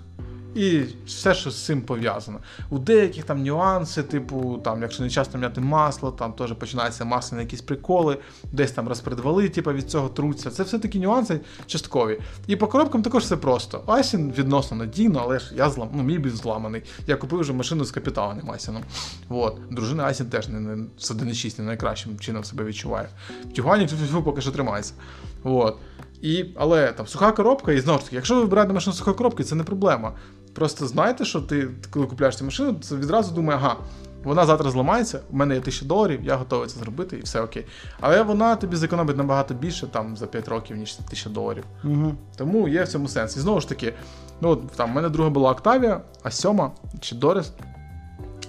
І 0.54 0.82
все, 1.06 1.34
що 1.34 1.50
з 1.50 1.64
цим 1.64 1.82
пов'язано. 1.82 2.38
У 2.70 2.78
деяких 2.78 3.24
там 3.24 3.42
нюанси, 3.42 4.02
типу, 4.02 4.60
там, 4.64 4.82
якщо 4.82 5.02
не 5.02 5.10
часто 5.10 5.38
міняти 5.38 5.60
масло, 5.60 6.10
там 6.10 6.32
теж 6.32 6.52
починаються 6.52 7.04
масляні 7.04 7.44
якісь 7.44 7.60
приколи, 7.60 8.18
десь 8.52 8.72
там 8.72 8.88
розпредвали, 8.88 9.48
типу, 9.48 9.72
від 9.72 9.90
цього 9.90 10.08
труться. 10.08 10.50
Це 10.50 10.62
все 10.62 10.78
такі 10.78 10.98
нюанси 10.98 11.40
часткові. 11.66 12.20
І 12.46 12.56
по 12.56 12.66
коробкам 12.66 13.02
також 13.02 13.22
все 13.22 13.36
просто. 13.36 13.82
Айсін 13.86 14.32
відносно 14.38 14.76
надійно, 14.76 15.20
але 15.22 15.38
ж 15.38 15.52
я 15.56 15.70
злам, 15.70 15.88
ну, 15.94 16.02
мій 16.02 16.18
був 16.18 16.36
зламаний. 16.36 16.82
Я 17.06 17.16
купив 17.16 17.40
вже 17.40 17.52
машину 17.52 17.84
з 17.84 17.90
капіталом 17.90 18.50
Айсіном. 18.50 18.82
Вот. 19.28 19.58
Дружина 19.70 20.04
Айсін 20.04 20.26
теж 20.26 20.48
не, 20.48 20.60
не 20.60 20.84
з 20.98 21.10
1.6 21.10 21.60
не 21.60 21.66
найкращим 21.66 22.18
чином 22.18 22.44
себе 22.44 22.64
відчуває. 22.64 23.08
В 23.50 23.52
Тюгані 23.52 23.88
поки 24.24 24.40
що 24.40 24.50
тримається. 24.50 24.94
Вот. 25.42 25.76
І, 26.22 26.44
Але 26.56 26.92
там 26.92 27.06
суха 27.06 27.32
коробка, 27.32 27.72
і 27.72 27.80
знову 27.80 27.98
ж 27.98 28.04
таки, 28.04 28.16
якщо 28.16 28.34
ви 28.34 28.40
вибираєте 28.40 28.74
машину 28.74 28.94
з 28.94 28.98
сухої 28.98 29.16
коробки, 29.16 29.44
це 29.44 29.54
не 29.54 29.64
проблема. 29.64 30.12
Просто 30.54 30.86
знайте, 30.86 31.24
що 31.24 31.40
ти, 31.40 31.68
коли 31.90 32.06
купляєш 32.06 32.36
цю 32.36 32.44
машину, 32.44 32.78
це 32.80 32.96
відразу 32.96 33.34
думає, 33.34 33.58
ага, 33.62 33.76
вона 34.24 34.46
завтра 34.46 34.70
зламається, 34.70 35.20
у 35.30 35.36
мене 35.36 35.54
є 35.54 35.60
1000 35.60 35.84
доларів, 35.84 36.20
я 36.22 36.36
готовий 36.36 36.68
це 36.68 36.78
зробити, 36.78 37.16
і 37.16 37.22
все 37.22 37.40
окей. 37.40 37.66
Але 38.00 38.22
вона 38.22 38.56
тобі 38.56 38.76
зекономить 38.76 39.16
набагато 39.16 39.54
більше 39.54 39.86
там 39.86 40.16
за 40.16 40.26
5 40.26 40.48
років, 40.48 40.76
ніж 40.76 40.92
1000 40.92 41.30
доларів. 41.30 41.64
Угу. 41.84 42.14
Тому 42.36 42.68
є 42.68 42.82
в 42.82 42.88
цьому 42.88 43.08
сенс. 43.08 43.36
І 43.36 43.40
знову 43.40 43.60
ж 43.60 43.68
таки, 43.68 43.94
ну 44.40 44.48
от 44.48 44.68
там 44.70 44.92
в 44.92 44.94
мене 44.94 45.08
друга 45.08 45.30
була 45.30 45.52
Octavia, 45.52 46.00
а 46.22 46.30
сьома 46.30 46.70
чи 47.00 47.14
Дорис 47.14 47.52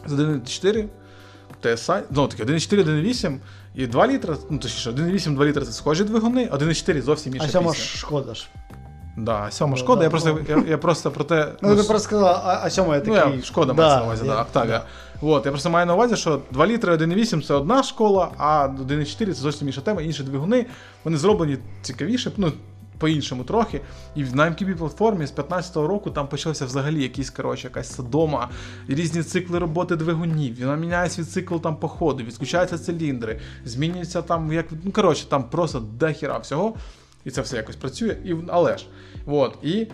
з 0.06 0.14
1.4 0.14 0.88
TSI, 1.64 2.02
знову 2.12 2.28
таки, 2.28 2.44
1.4, 2.44 2.84
1.8 2.86 3.38
і 3.76 3.88
2 3.88 4.08
літра, 4.08 4.38
ну 4.50 4.58
точніше, 4.58 4.92
1.8, 4.92 5.36
2 5.36 5.46
літра 5.46 5.66
це 5.66 5.72
схожі 5.72 6.04
двигуни, 6.04 6.50
1.4 6.50 7.02
зовсім 7.02 7.36
інша 7.36 7.48
А 7.48 7.50
сьома 7.50 7.74
шкода 7.74 8.34
ж. 8.34 8.48
Да, 9.18 9.52
сьома 9.52 9.72
Ну, 9.72 9.78
шкода. 9.78 10.00
да, 10.00 10.04
я 10.04 10.10
просто 10.10 10.40
ну. 10.50 10.62
я, 10.62 10.70
я 10.70 10.78
просто 10.78 11.12
про 11.12 11.24
те. 11.24 11.48
Ну, 11.62 11.70
ти 11.76 11.84
просто 11.84 12.00
сказала, 12.00 12.42
а, 12.46 12.62
а 12.66 12.70
сьома 12.70 12.96
я 12.96 13.04
ну, 13.06 13.14
я, 13.14 13.42
шкода 13.44 13.74
да, 13.74 13.82
мається 13.82 14.00
на 14.00 14.06
увазі, 14.06 14.26
я- 14.26 14.32
да, 14.32 14.42
Октавія. 14.42 14.82
От, 15.22 15.46
я 15.46 15.52
просто 15.52 15.70
маю 15.70 15.86
на 15.86 15.94
увазі, 15.94 16.16
що 16.16 16.42
2 16.52 16.68
літри 16.68 16.94
1,8 16.94 17.42
це 17.42 17.54
одна 17.54 17.84
школа, 17.84 18.32
а 18.38 18.68
1,4 18.68 19.26
це 19.26 19.34
зовсім 19.34 19.68
інша 19.68 19.82
тема, 19.82 20.02
інші 20.02 20.24
двигуни. 20.24 20.66
Вони 21.04 21.18
зроблені 21.18 21.58
цікавіше, 21.82 22.32
ну, 22.38 22.52
по-іншому 22.98 23.44
трохи. 23.44 23.82
І 24.16 24.24
на 24.24 24.46
MQB 24.46 24.76
платформі 24.78 25.26
з 25.26 25.34
15-го 25.34 25.88
року 25.88 26.12
там 26.12 26.28
почався 26.28 26.66
взагалі 26.66 27.04
якийсь, 27.04 27.30
коротше, 27.30 27.68
якась 27.68 27.96
содома, 27.96 28.50
різні 28.88 29.24
цикли 29.24 29.60
роботи 29.60 29.96
двигунів. 29.96 30.60
Вона 30.60 30.76
міняє 30.76 31.10
свій 31.10 31.24
цикл 31.24 31.56
там 31.58 31.76
по 31.76 31.88
ходу, 31.88 32.24
відключаються 32.24 32.78
циліндри, 32.78 33.40
змінюється 33.66 34.22
там, 34.22 34.54
як, 34.54 34.66
ну 34.84 34.92
коротше, 34.92 35.26
там 35.30 35.44
просто 35.44 35.80
дохіра 35.80 36.38
всього. 36.38 36.74
І 37.26 37.32
це 37.32 37.42
все 37.42 37.58
якось 37.58 37.76
працює. 37.76 38.18
І, 38.26 38.36
але 38.48 38.78
ж. 38.78 38.86
От, 39.26 39.58
і 39.64 39.88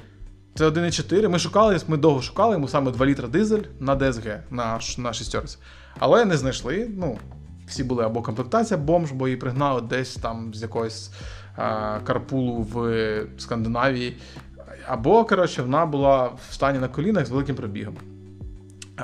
це 0.56 0.70
1,4. 0.70 1.30
Ми 1.30 1.40
шукали, 1.40 1.80
ми 1.88 1.98
довго 1.98 2.22
шукали 2.22 2.54
йому 2.54 2.68
саме 2.68 2.92
2 2.92 3.06
літра 3.06 3.28
дизель 3.28 3.64
на 3.80 3.96
DSG, 3.96 4.40
на, 4.52 4.80
на 4.98 5.14
шістерці. 5.14 5.58
Але 6.00 6.26
не 6.26 6.38
знайшли. 6.38 6.90
Ну, 6.98 7.18
всі 7.68 7.84
були 7.84 8.06
або 8.06 8.22
комплектація 8.22 8.78
бомж, 8.78 9.12
бо 9.12 9.28
її 9.28 9.38
пригнали 9.38 9.82
десь 9.82 10.16
там 10.16 10.54
з 10.54 10.62
якогось 10.62 11.12
а, 11.56 12.00
карпулу 12.00 12.62
в 12.74 13.22
Скандинавії. 13.38 14.18
Або, 14.88 15.26
коротше, 15.26 15.62
вона 15.62 15.86
була 15.86 16.26
в 16.26 16.54
стані 16.54 16.80
на 16.80 16.88
колінах 16.88 17.26
з 17.26 17.30
великим 17.30 17.56
пробігом. 17.56 17.96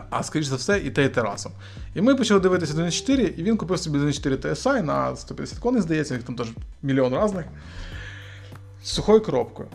А- 0.09 0.23
скоріш 0.23 0.45
за 0.45 0.55
все, 0.55 0.77
і 0.77 0.91
те, 0.91 1.05
і 1.05 1.09
те 1.09 1.21
разом. 1.21 1.51
І 1.95 2.01
ми 2.01 2.15
почали 2.15 2.39
дивитися 2.39 2.73
1.4, 2.73 3.19
і 3.19 3.43
він 3.43 3.57
купив 3.57 3.79
собі 3.79 3.97
1.4 3.97 4.37
TSI 4.37 4.81
на 4.81 5.15
150 5.15 5.59
коней, 5.59 5.81
здається, 5.81 6.13
їх 6.13 6.23
там 6.23 6.35
теж 6.35 6.47
мільйон 6.81 7.23
різних. 7.23 7.45
З 8.83 8.89
сухою 8.89 9.21
коробкою. 9.21 9.69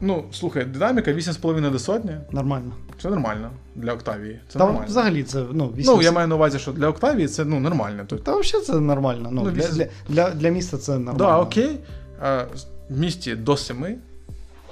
Ну, 0.00 0.24
слухай, 0.32 0.64
динаміка 0.64 1.12
8,5 1.12 1.70
до 1.70 1.78
сотні. 1.78 2.12
Нормально. 2.30 2.72
Це 3.02 3.10
нормально 3.10 3.50
для 3.74 3.92
Октавії. 3.92 4.40
Це 4.48 4.58
Там 4.58 4.66
нормально. 4.66 4.86
взагалі 4.88 5.22
це, 5.22 5.44
ну, 5.52 5.72
8... 5.76 5.94
Ну, 5.94 6.02
я 6.02 6.12
маю 6.12 6.28
на 6.28 6.34
увазі, 6.34 6.58
що 6.58 6.72
для 6.72 6.88
Октавії 6.88 7.28
це 7.28 7.44
ну, 7.44 7.60
нормально. 7.60 8.04
Тобто, 8.06 8.24
Та 8.24 8.38
взагалі 8.38 8.66
це 8.66 8.80
нормально. 8.80 9.28
Ну, 9.32 9.42
Ну, 9.44 9.50
для, 9.50 9.62
вісім- 9.62 9.76
для, 9.76 9.86
для, 10.08 10.30
для 10.30 10.48
міста 10.48 10.78
це 10.78 10.92
нормально. 10.92 11.18
да, 11.18 11.38
окей. 11.38 11.78
А, 12.22 12.44
в 12.90 12.98
місті 13.00 13.36
до 13.36 13.56
7, 13.56 13.96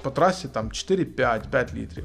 по 0.02 0.10
трасі 0.10 0.48
там 0.48 0.68
4-5-5 0.68 1.74
літрів. 1.74 2.04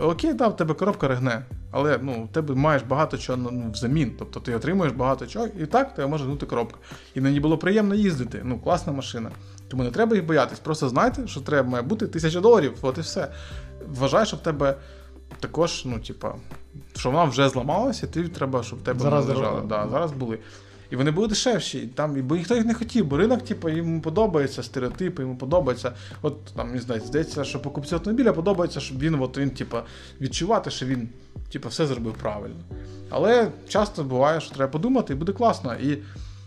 Окей, 0.00 0.32
да, 0.32 0.48
в 0.48 0.56
тебе 0.56 0.74
коробка 0.74 1.08
ригне, 1.08 1.42
але 1.70 1.98
ну, 2.02 2.28
в 2.30 2.34
тебе 2.34 2.54
маєш 2.54 2.82
багато 2.82 3.18
чого 3.18 3.38
ну, 3.52 3.70
взамін. 3.72 4.12
Тобто 4.18 4.40
ти 4.40 4.54
отримуєш 4.54 4.92
багато 4.92 5.26
чого, 5.26 5.46
і 5.60 5.66
так 5.66 5.94
тебе 5.94 6.08
може 6.08 6.24
гнути 6.24 6.46
коробка. 6.46 6.78
І 7.14 7.20
ній 7.20 7.40
було 7.40 7.58
приємно 7.58 7.94
їздити. 7.94 8.40
Ну, 8.44 8.58
класна 8.58 8.92
машина. 8.92 9.30
Тому 9.72 9.84
не 9.84 9.90
треба 9.90 10.16
їх 10.16 10.26
боятись. 10.26 10.58
Просто 10.58 10.88
знайте, 10.88 11.26
що 11.26 11.40
треба 11.40 11.68
має 11.68 11.82
бути 11.82 12.06
тисяча 12.06 12.40
доларів, 12.40 12.74
от 12.82 12.98
і 12.98 13.00
все. 13.00 13.28
Вважай, 13.94 14.26
що 14.26 14.36
в 14.36 14.40
тебе 14.40 14.76
також, 15.40 15.82
ну, 15.84 15.98
типа, 15.98 16.34
що 16.96 17.10
вона 17.10 17.24
вже 17.24 17.48
зламалася, 17.48 18.06
і 18.06 18.08
ти 18.08 18.28
треба, 18.28 18.62
щоб 18.62 18.78
в 18.78 18.82
тебе 18.82 19.00
Зараз 19.00 19.26
вони 19.26 19.38
лежали. 19.38 19.62
Да, 19.68 19.88
зараз 19.90 20.12
були. 20.12 20.38
І 20.90 20.96
вони 20.96 21.10
були 21.10 21.28
дешевші, 21.28 21.78
і 21.78 21.86
там, 21.86 22.22
бо 22.22 22.36
ніхто 22.36 22.54
їх 22.54 22.64
не 22.64 22.74
хотів, 22.74 23.06
бо 23.06 23.16
ринок, 23.16 23.42
типу, 23.42 23.68
йому 23.68 24.00
подобається, 24.00 24.62
стереотипи, 24.62 25.22
йому 25.22 25.36
подобається. 25.36 25.92
От 26.22 26.44
там, 26.44 26.72
не 26.72 26.80
знаю, 26.80 27.00
здається, 27.06 27.44
що 27.44 27.62
покупцю 27.62 27.96
автомобіля 27.96 28.32
подобається, 28.32 28.80
щоб 28.80 28.98
він, 28.98 29.14
от 29.14 29.38
він, 29.38 29.50
типу, 29.50 29.76
відчувати, 30.20 30.70
що 30.70 30.86
він 30.86 31.08
типу, 31.52 31.68
все 31.68 31.86
зробив 31.86 32.14
правильно. 32.14 32.60
Але 33.10 33.48
часто 33.68 34.04
буває, 34.04 34.40
що 34.40 34.54
треба 34.54 34.72
подумати, 34.72 35.12
і 35.12 35.16
буде 35.16 35.32
класно. 35.32 35.74
І 35.74 35.98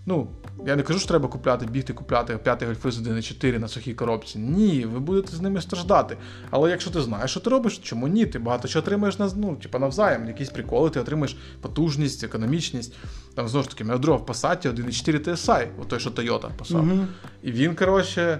ну, 0.05 0.27
я 0.65 0.75
не 0.75 0.83
кажу, 0.83 0.99
що 0.99 1.07
треба 1.07 1.27
купляти, 1.27 1.65
бігти, 1.65 1.93
купляти 1.93 2.37
п'ятий 2.37 2.67
гольфи 2.67 2.91
з 2.91 3.07
1.4 3.07 3.59
на 3.59 3.67
сухій 3.67 3.93
коробці. 3.93 4.39
Ні, 4.39 4.85
ви 4.85 4.99
будете 4.99 5.35
з 5.35 5.41
ними 5.41 5.61
страждати. 5.61 6.17
Але 6.49 6.69
якщо 6.69 6.91
ти 6.91 7.01
знаєш, 7.01 7.31
що 7.31 7.39
ти 7.39 7.49
робиш, 7.49 7.77
чому 7.77 8.07
ні? 8.07 8.25
Ти 8.25 8.39
багато 8.39 8.67
чого 8.67 8.83
отримаєш 8.83 9.19
на, 9.19 9.31
ну, 9.35 9.55
типу, 9.55 9.79
навзаєм, 9.79 10.27
якісь 10.27 10.49
приколи, 10.49 10.89
ти 10.89 10.99
отримаєш 10.99 11.37
потужність, 11.61 12.23
економічність. 12.23 12.93
Там 13.35 13.47
знову 13.47 13.63
ж 13.63 13.69
таки, 13.69 13.83
мене 13.83 13.99
друга 13.99 14.17
в 14.17 14.25
Passat 14.25 14.67
1.4 14.67 15.29
TSI, 15.29 15.67
от 15.81 15.87
той, 15.87 15.99
що 15.99 16.09
Toyota 16.09 16.49
Passat. 16.59 16.81
Мгм. 16.81 17.07
І 17.43 17.51
він, 17.51 17.75
коротше, 17.75 18.39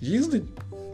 їздить, 0.00 0.44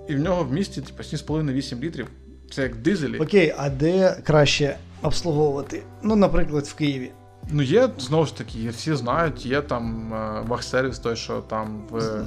і 0.09 0.14
в 0.14 0.18
нього 0.18 0.44
в 0.44 0.52
місті 0.52 0.80
типу, 0.80 1.02
7,5-8 1.02 1.80
літрів. 1.80 2.07
Це 2.50 2.62
як 2.62 2.76
дизелі. 2.76 3.18
Окей, 3.18 3.55
а 3.59 3.70
де 3.70 4.20
краще 4.24 4.76
обслуговувати? 5.02 5.82
Ну, 6.02 6.16
наприклад, 6.16 6.64
в 6.64 6.74
Києві. 6.74 7.11
Ну, 7.51 7.62
є, 7.62 7.88
знову 7.99 8.26
ж 8.26 8.36
таки, 8.36 8.68
всі 8.68 8.95
знають, 8.95 9.47
є 9.47 9.62
там 9.62 10.14
е, 10.14 10.42
вахсервіс, 10.47 10.99
той, 10.99 11.16
що 11.16 11.40
там 11.40 11.82
в. 11.90 12.24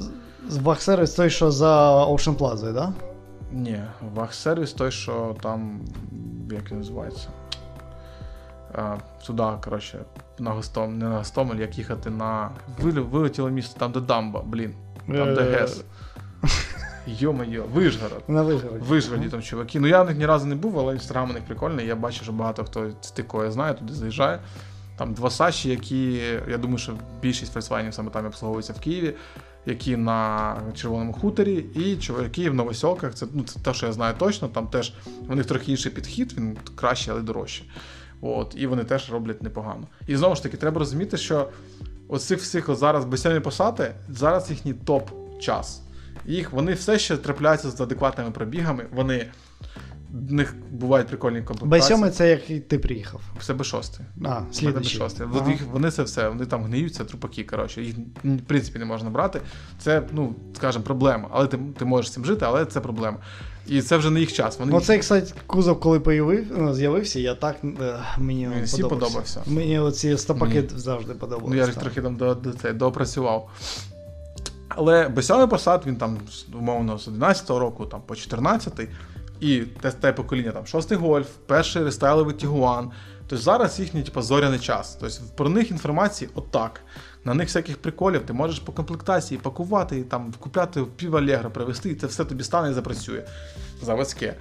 З 0.49 0.57
Бахсервіс 0.57 1.13
той, 1.13 1.29
що 1.29 1.51
за 1.51 2.05
Ocean 2.05 2.37
Plaza, 2.37 2.73
да? 2.73 2.93
Ні, 3.51 3.83
вахсервіс 4.15 4.73
той, 4.73 4.91
що 4.91 5.35
там. 5.41 5.81
Як 6.51 6.71
він 6.71 6.77
називається? 6.77 7.27
А, 8.73 8.95
туди, 9.25 9.43
коротше, 9.63 9.99
на 10.39 10.51
Гостом, 10.51 10.97
не 10.97 11.05
на 11.05 11.17
Гостомель, 11.17 11.55
як 11.55 11.77
їхати 11.77 12.09
на. 12.09 12.49
Вилетіло 12.79 13.49
місто, 13.49 13.79
там, 13.79 13.91
де 13.91 13.99
Дамба, 13.99 14.41
блін. 14.45 14.73
Там, 15.07 15.35
де 15.35 15.41
Е, 15.41 15.59
ГЕС. 15.59 15.83
Йо-моє, 17.07 17.61
Вишгород. 17.73 18.23
На 18.27 18.41
Вишгороді. 18.43 18.79
В 18.79 18.83
Вишгороді 18.83 19.29
там 19.29 19.41
чуваки. 19.41 19.79
Ну 19.79 19.87
я 19.87 20.03
в 20.03 20.05
них 20.05 20.17
ні 20.17 20.25
разу 20.25 20.45
не 20.45 20.55
був, 20.55 20.79
але 20.79 20.93
інстаграм 20.93 21.29
у 21.29 21.33
них 21.33 21.43
прикольний. 21.43 21.87
Я 21.87 21.95
бачу, 21.95 22.23
що 22.23 22.31
багато 22.31 22.63
хто 22.63 22.91
з 23.01 23.11
тих, 23.11 23.27
кого 23.27 23.43
я 23.43 23.51
знаю, 23.51 23.75
туди 23.75 23.93
заїжджає. 23.93 24.39
Там 24.97 25.13
два 25.13 25.29
Саші, 25.29 25.69
які, 25.69 26.13
я 26.49 26.57
думаю, 26.57 26.77
що 26.77 26.93
більшість 27.21 27.55
Volkswagen 27.55 27.91
саме 27.91 28.11
там 28.11 28.25
обслуговуються 28.25 28.73
в 28.73 28.79
Києві, 28.79 29.13
які 29.65 29.97
на 29.97 30.55
Червоному 30.75 31.13
хуторі, 31.13 31.65
і 31.75 31.95
чуваки 31.95 32.49
в 32.49 32.53
Новосілках. 32.53 33.13
Це, 33.13 33.25
ну, 33.33 33.43
це 33.43 33.59
те, 33.59 33.73
що 33.73 33.85
я 33.85 33.93
знаю 33.93 34.15
точно. 34.17 34.47
Там 34.47 34.67
теж 34.67 34.93
у 35.29 35.35
них 35.35 35.45
трохи 35.45 35.71
інший 35.71 35.91
підхід, 35.91 36.33
він 36.37 36.57
кращий, 36.75 37.13
але 37.13 37.21
дорожчий. 37.21 37.71
От, 38.21 38.55
і 38.57 38.67
вони 38.67 38.83
теж 38.83 39.11
роблять 39.11 39.43
непогано. 39.43 39.87
І 40.07 40.15
знову 40.15 40.35
ж 40.35 40.43
таки, 40.43 40.57
треба 40.57 40.79
розуміти, 40.79 41.17
що 41.17 41.49
оцих 42.07 42.39
всіх 42.39 42.75
зараз 42.75 43.05
безсямі 43.05 43.39
посади, 43.39 43.91
зараз 44.09 44.49
їхній 44.49 44.73
топ-час. 44.73 45.81
Їх 46.25 46.51
вони 46.51 46.73
все 46.73 46.99
ще 46.99 47.17
трапляються 47.17 47.69
з 47.69 47.81
адекватними 47.81 48.31
пробігами. 48.31 48.85
Вони 48.91 49.27
в 50.11 50.33
них 50.33 50.55
бувають 50.71 51.07
прикольні 51.07 51.41
комплектації. 51.41 51.99
Б7 51.99 52.09
це 52.09 52.29
як 52.29 52.67
ти 52.67 52.79
приїхав. 52.79 53.21
Це 53.41 53.53
Б6. 53.53 53.99
А, 54.25 54.41
Це. 54.51 54.67
Б6. 54.67 55.27
Ага. 55.33 55.55
Вони 55.71 55.91
це 55.91 56.03
все, 56.03 56.29
вони 56.29 56.45
там 56.45 56.63
гниються, 56.63 57.05
трупаки, 57.05 57.43
коротше. 57.43 57.81
Їх 57.81 57.95
в 58.23 58.41
принципі 58.47 58.79
не 58.79 58.85
можна 58.85 59.09
брати. 59.09 59.41
Це, 59.79 60.03
ну, 60.11 60.35
скажімо, 60.55 60.83
проблема. 60.83 61.27
Але 61.31 61.47
ти, 61.47 61.59
ти 61.79 61.85
можеш 61.85 62.11
з 62.11 62.13
цим 62.13 62.25
жити, 62.25 62.45
але 62.45 62.65
це 62.65 62.79
проблема. 62.81 63.17
І 63.67 63.81
це 63.81 63.97
вже 63.97 64.09
не 64.09 64.19
їх 64.19 64.33
час. 64.33 64.59
Вони 64.59 64.71
Ну, 64.71 64.81
цей, 64.81 64.99
кстати, 64.99 65.33
кузов, 65.47 65.79
коли 65.79 65.99
появив, 65.99 66.47
ну, 66.57 66.73
з'явився, 66.73 67.19
я 67.19 67.35
так 67.35 67.55
е, 67.63 67.99
мені 68.17 68.49
Він 68.57 68.63
всім 68.63 68.87
подобався. 68.87 69.41
Мені 69.47 69.79
оці 69.79 70.17
стопаки 70.17 70.53
Мені- 70.55 70.69
завжди 70.75 71.13
подобалися. 71.13 71.49
Ну, 71.49 71.55
я 71.55 71.65
їх 71.65 71.75
трохи 71.75 72.01
там 72.01 72.15
до, 72.15 72.35
до, 72.35 72.53
це, 72.53 72.73
доопрацював. 72.73 73.49
Але 74.69 75.09
Бесьовий 75.09 75.47
посад, 75.47 75.83
він 75.85 75.95
там, 75.95 76.17
умовно, 76.53 76.97
з 76.97 77.07
11-го 77.07 77.59
року 77.59 77.85
там, 77.85 78.01
по 78.05 78.13
14-й, 78.13 78.87
і 79.39 79.59
те, 79.59 79.91
те 79.91 80.13
покоління, 80.13 80.51
там, 80.51 80.65
шостий 80.65 80.97
гольф, 80.97 81.29
перший 81.45 81.83
рестайловий 81.83 82.35
Тігуан. 82.35 82.91
Тобто 83.27 83.43
зараз 83.43 83.79
їхній 83.79 84.03
типу, 84.03 84.21
зоряний 84.21 84.59
час. 84.59 84.97
Тобто 84.99 85.15
про 85.35 85.49
них 85.49 85.71
інформації 85.71 86.29
отак. 86.35 86.81
На 87.25 87.33
них 87.33 87.47
всяких 87.47 87.77
приколів, 87.77 88.21
ти 88.21 88.33
можеш 88.33 88.59
по 88.59 88.71
комплектації 88.71 89.39
пакувати, 89.43 89.99
і 89.99 90.03
там, 90.03 90.33
купляти 90.39 90.83
пів 90.95 91.15
Алегро, 91.15 91.51
привезти, 91.51 91.89
і 91.89 91.95
це 91.95 92.07
все 92.07 92.25
тобі 92.25 92.43
стане 92.43 92.71
і 92.71 92.73
запрацює. 92.73 93.23
Заводське. 93.83 94.35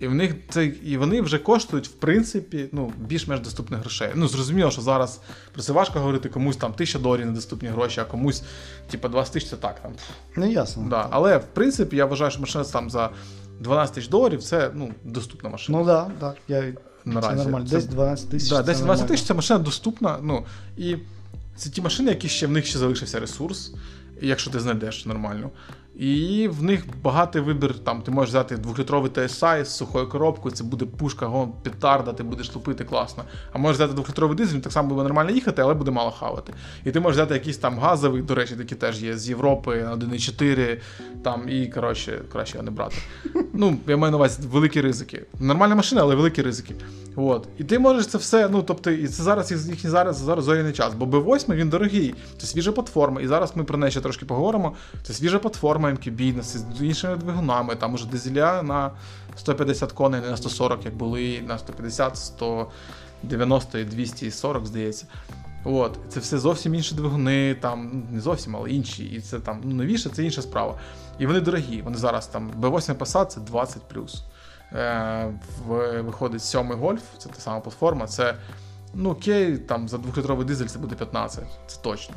І 0.00 0.06
в 0.06 0.14
них 0.14 0.34
це 0.48 0.64
і 0.66 0.96
вони 0.96 1.20
вже 1.20 1.38
коштують, 1.38 1.88
в 1.88 1.92
принципі, 1.92 2.68
ну, 2.72 2.92
більш-менш 2.98 3.40
доступних 3.40 3.80
грошей. 3.80 4.08
Ну, 4.14 4.28
зрозуміло, 4.28 4.70
що 4.70 4.80
зараз 4.80 5.20
про 5.52 5.62
це 5.62 5.72
важко 5.72 5.98
говорити, 5.98 6.28
комусь 6.28 6.56
там 6.56 6.72
тисяча 6.72 6.98
доларів 6.98 7.26
недоступні 7.26 7.68
гроші, 7.68 8.00
а 8.00 8.04
комусь, 8.04 8.42
типа, 8.90 9.08
20 9.08 9.32
тисяч 9.32 9.50
це 9.50 9.56
так 9.56 9.80
там. 9.82 9.92
Ну, 10.36 10.50
ясно. 10.50 10.86
Да. 10.90 11.06
Але 11.10 11.36
в 11.36 11.44
принципі, 11.44 11.96
я 11.96 12.04
вважаю, 12.04 12.30
що 12.30 12.40
машина 12.40 12.64
там 12.64 12.90
за 12.90 13.10
12 13.60 13.94
тисяч 13.94 14.10
доларів 14.10 14.42
це 14.42 14.70
ну, 14.74 14.90
доступна 15.04 15.50
машина. 15.50 15.78
Ну 15.78 15.86
так, 15.86 16.08
да, 16.20 16.28
так. 16.28 16.36
Я... 16.48 16.72
наразі. 17.04 17.36
Це 17.36 17.42
нормально. 17.44 17.66
Це- 17.66 17.78
10-12 17.78 18.28
тисяч. 18.28 18.50
Да, 18.50 18.62
десь 18.62 18.76
10-12 18.76 18.80
нормально. 18.80 19.06
тисяч 19.06 19.26
це 19.26 19.34
машина 19.34 19.58
доступна. 19.58 20.18
Ну, 20.22 20.44
і 20.76 20.96
це 21.56 21.70
ті 21.70 21.82
машини, 21.82 22.10
які 22.10 22.28
ще 22.28 22.46
в 22.46 22.50
них 22.50 22.66
ще 22.66 22.78
залишився 22.78 23.20
ресурс, 23.20 23.72
якщо 24.22 24.50
ти 24.50 24.60
знайдеш 24.60 25.06
нормально. 25.06 25.50
І 26.00 26.48
в 26.48 26.62
них 26.62 26.84
багатий 27.02 27.42
вибір. 27.42 27.74
Там 27.78 28.02
ти 28.02 28.10
можеш 28.10 28.30
взяти 28.30 28.56
двохлітровий 28.56 29.10
TSI 29.10 29.64
з 29.64 29.76
сухою 29.76 30.08
коробкою, 30.08 30.54
це 30.54 30.64
буде 30.64 30.84
пушка, 30.84 31.26
гон, 31.26 31.52
петарда, 31.62 32.12
ти 32.12 32.22
будеш 32.22 32.54
лупити 32.54 32.84
класно. 32.84 33.24
А 33.52 33.58
можеш 33.58 33.76
взяти 33.76 33.94
двохлітровий 33.94 34.36
дизель, 34.36 34.54
він 34.54 34.60
так 34.60 34.72
само 34.72 34.88
буде 34.88 35.02
нормально 35.02 35.30
їхати, 35.30 35.62
але 35.62 35.74
буде 35.74 35.90
мало 35.90 36.10
хавати. 36.10 36.52
І 36.84 36.90
ти 36.90 37.00
можеш 37.00 37.16
взяти 37.16 37.34
якийсь 37.34 37.58
там 37.58 37.78
газовий, 37.78 38.22
до 38.22 38.34
речі, 38.34 38.56
такі 38.56 38.74
теж 38.74 39.02
є 39.02 39.16
з 39.18 39.28
Європи 39.28 39.70
1.4, 39.70 40.78
там 41.22 41.48
і 41.48 41.66
коротше, 41.66 42.20
краще 42.32 42.54
його 42.54 42.64
не 42.64 42.70
брати. 42.70 42.96
Ну, 43.52 43.76
я 43.86 43.96
маю 43.96 44.10
на 44.10 44.16
увазі 44.16 44.42
великі 44.52 44.80
ризики. 44.80 45.22
Нормальна 45.40 45.74
машина, 45.74 46.00
але 46.02 46.14
великі 46.14 46.42
ризики. 46.42 46.74
От. 47.16 47.48
І 47.58 47.64
ти 47.64 47.78
можеш 47.78 48.06
це 48.06 48.18
все, 48.18 48.48
ну 48.48 48.62
тобто, 48.62 48.90
і 48.90 49.08
це 49.08 49.22
зараз 49.22 49.68
їхній 49.68 49.90
зараз, 49.90 50.16
зараз 50.16 50.44
зоряний 50.44 50.72
час. 50.72 50.94
Бо 50.94 51.06
B8 51.06 51.54
він 51.54 51.68
дорогий, 51.68 52.14
це 52.38 52.46
свіжа 52.46 52.72
платформа. 52.72 53.20
І 53.20 53.26
зараз 53.26 53.52
ми 53.54 53.64
про 53.64 53.78
неї 53.78 53.90
ще 53.90 54.00
трошки 54.00 54.24
поговоримо. 54.26 54.72
Це 55.02 55.12
свіжа 55.12 55.38
платформа 55.38 55.89
MQB 55.94 56.42
з 56.42 56.82
іншими 56.82 57.16
двигунами, 57.16 57.74
там 57.74 57.94
уже 57.94 58.06
дизеля 58.06 58.62
на 58.62 58.90
150 59.36 59.92
коней, 59.92 60.20
не 60.20 60.30
на 60.30 60.36
140, 60.36 60.84
як 60.84 60.94
були, 60.94 61.42
на 61.46 61.58
150, 61.58 62.16
190 62.16 63.78
і 63.78 63.84
240, 63.84 64.66
здається. 64.66 65.06
От, 65.64 65.98
це 66.08 66.20
все 66.20 66.38
зовсім 66.38 66.74
інші 66.74 66.94
двигуни, 66.94 67.54
там 67.54 68.02
не 68.10 68.20
зовсім, 68.20 68.56
але 68.56 68.70
інші. 68.70 69.04
І 69.04 69.20
це 69.20 69.40
там 69.40 69.60
ну, 69.64 69.74
новіше, 69.74 70.10
це 70.10 70.24
інша 70.24 70.42
справа. 70.42 70.78
І 71.18 71.26
вони 71.26 71.40
дорогі. 71.40 71.82
Вони 71.82 71.96
зараз 71.96 72.26
там 72.26 72.50
B8 72.60 72.94
Passat 72.94 73.26
це 73.26 73.40
20 73.40 73.82
Е, 74.72 75.32
виходить 76.04 76.42
сьомий 76.42 76.78
гольф, 76.78 77.02
це 77.18 77.28
та 77.28 77.40
сама 77.40 77.60
платформа. 77.60 78.06
Це 78.06 78.34
ну 78.94 79.10
окей, 79.10 79.58
там 79.58 79.88
за 79.88 79.96
2-літровий 79.96 80.44
дизель 80.44 80.66
це 80.66 80.78
буде 80.78 80.94
15, 80.94 81.44
це 81.66 81.80
точно. 81.82 82.14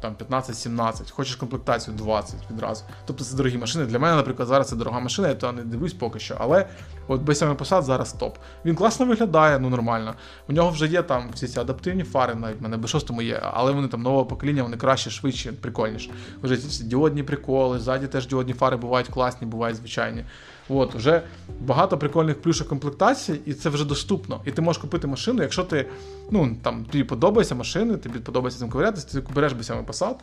Там 0.00 0.14
15-17, 0.30 1.12
хочеш 1.12 1.36
комплектацію 1.36 1.96
20 1.96 2.34
відразу. 2.50 2.84
Тобто 3.06 3.24
це 3.24 3.36
дорогі 3.36 3.58
машини. 3.58 3.86
Для 3.86 3.98
мене, 3.98 4.16
наприклад, 4.16 4.48
зараз 4.48 4.68
це 4.68 4.76
дорога 4.76 5.00
машина, 5.00 5.28
я 5.28 5.34
то 5.34 5.52
не 5.52 5.62
дивлюсь 5.62 5.92
поки 5.92 6.18
що. 6.18 6.36
Але 6.40 6.66
от 7.10 7.20
B7 7.20 7.56
Passat 7.56 7.82
зараз 7.82 8.12
топ. 8.12 8.38
Він 8.64 8.74
класно 8.74 9.06
виглядає, 9.06 9.58
ну 9.58 9.70
нормально. 9.70 10.14
У 10.48 10.52
нього 10.52 10.70
вже 10.70 10.86
є 10.86 11.02
там 11.02 11.30
всі 11.34 11.48
ці 11.48 11.60
адаптивні 11.60 12.04
фари, 12.04 12.34
навіть 12.34 12.60
в 12.60 12.62
мене 12.62 12.76
B6 12.76 13.22
є, 13.22 13.40
але 13.42 13.72
вони 13.72 13.88
там 13.88 14.02
нового 14.02 14.26
покоління, 14.26 14.62
вони 14.62 14.76
краще, 14.76 15.10
швидше, 15.10 15.52
прикольніше. 15.52 16.10
Вже 16.42 16.56
ці 16.56 16.84
діодні 16.84 17.22
приколи, 17.22 17.78
ззаді 17.78 18.06
теж 18.06 18.26
діодні 18.26 18.52
фари 18.52 18.76
бувають 18.76 19.08
класні, 19.08 19.46
бувають 19.46 19.76
звичайні. 19.76 20.24
От, 20.68 20.94
вже 20.94 21.22
багато 21.60 21.98
прикольних 21.98 22.42
плюшок 22.42 22.68
комплектацій, 22.68 23.40
і 23.46 23.54
це 23.54 23.68
вже 23.68 23.84
доступно. 23.84 24.40
І 24.44 24.50
ти 24.50 24.62
можеш 24.62 24.82
купити 24.82 25.06
машину, 25.06 25.42
якщо 25.42 25.64
ти, 25.64 25.86
ну 26.30 26.56
там 26.62 26.84
тобі 26.84 27.04
подобається 27.04 27.54
машини, 27.54 27.96
тобі 27.96 28.18
подобається 28.18 28.60
цим 28.60 28.70
ковирятися, 28.70 29.20
ти 29.20 29.26
береш 29.34 29.52
B7 29.52 29.84
Passat, 29.84 30.14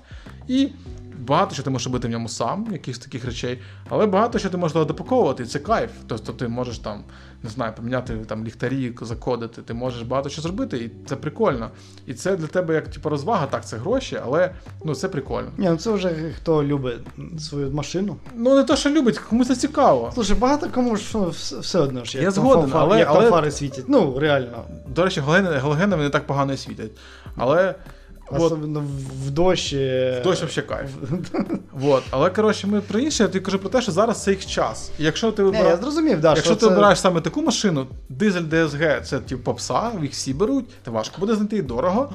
і 0.47 0.69
багато 1.18 1.53
що 1.53 1.63
ти 1.63 1.70
можеш 1.70 1.88
робити 1.88 2.07
в 2.07 2.11
ньому 2.11 2.30
сам, 2.30 2.68
якихось 2.72 2.99
таких 2.99 3.26
речей, 3.26 3.59
але 3.89 4.05
багато 4.05 4.39
що 4.39 4.49
ти 4.49 4.57
можеш 4.57 4.88
допаковувати, 4.88 5.43
і 5.43 5.45
це 5.45 5.59
кайф. 5.59 5.91
Тобто 6.07 6.34
ти 6.34 6.47
можеш 6.47 6.80
там, 6.80 7.03
не 7.43 7.49
знаю, 7.49 7.74
поміняти 7.76 8.13
там 8.13 8.45
ліхтарі, 8.45 8.93
закодити, 9.01 9.61
ти 9.61 9.74
можеш 9.74 10.01
багато 10.01 10.30
що 10.30 10.41
зробити, 10.41 10.78
і 10.78 10.91
це 11.07 11.15
прикольно. 11.15 11.70
І 12.05 12.13
це 12.13 12.36
для 12.36 12.47
тебе 12.47 12.76
як 12.76 12.88
типу, 12.88 13.09
розвага, 13.09 13.45
так, 13.45 13.65
це 13.65 13.78
гроші, 13.78 14.20
але 14.26 14.51
ну 14.86 14.95
це 14.95 15.09
прикольно. 15.09 15.51
Ні, 15.57 15.70
ну 15.70 15.78
це 15.78 15.91
вже 15.91 16.34
хто 16.38 16.63
любить 16.63 16.99
свою 17.39 17.72
машину. 17.72 18.15
Ну 18.36 18.55
не 18.55 18.63
то, 18.63 18.76
що 18.76 18.89
любить, 18.89 19.18
комусь 19.18 19.47
це 19.47 19.55
цікаво. 19.55 20.11
Слушай, 20.13 20.38
багато 20.38 20.70
кому 20.70 20.95
ж 20.95 21.03
ну, 21.13 21.30
все, 21.30 21.80
одно 21.80 22.05
ж. 22.05 22.18
як 22.18 22.24
Я 22.24 22.32
там 22.32 22.43
згоден, 22.43 22.72
фар- 22.72 22.78
але- 22.80 22.99
як 22.99 23.07
але- 23.11 23.22
там 23.22 23.32
фари 23.32 23.51
світять. 23.51 23.86
Ну, 23.88 24.20
реально. 24.20 24.63
До 24.88 25.03
речі, 25.03 25.22
галогени 25.22 25.95
вони 25.95 26.09
так 26.09 26.28
погано 26.28 26.53
і 26.53 26.57
світять. 26.57 26.91
Але. 27.38 27.76
От, 28.30 28.41
Особливо 28.41 28.80
в, 28.80 29.28
в 29.28 29.30
дощ. 29.30 29.73
вообще 30.25 30.61
кайф. 30.61 30.89
Вот. 31.71 32.03
Але 32.09 32.30
коротше, 32.30 32.67
ми 32.67 32.82
про 32.82 32.99
інше, 32.99 33.23
я 33.23 33.30
тобі 33.30 33.45
кажу 33.45 33.59
про 33.59 33.69
те, 33.69 33.82
що 33.82 33.91
зараз 33.91 34.23
це 34.23 34.32
їх 34.32 34.45
час. 34.45 34.91
І 34.99 35.03
якщо 35.03 35.32
ти 35.32 35.43
вибираєш, 35.43 35.69
я 35.69 35.78
зрозумів, 35.78 36.21
да, 36.21 36.28
Якщо 36.30 36.45
що 36.45 36.55
ти 36.55 36.59
це... 36.59 36.67
обираєш 36.67 36.99
саме 36.99 37.21
таку 37.21 37.41
машину, 37.41 37.88
дизель 38.09 38.41
DSG 38.41 39.01
це 39.01 39.19
типу 39.19 39.43
попса, 39.43 39.91
їх 40.01 40.11
всі 40.11 40.34
беруть, 40.34 40.65
ти 40.84 40.91
важко 40.91 41.15
буде 41.19 41.36
знайти 41.36 41.57
і 41.57 41.61
дорого. 41.61 42.09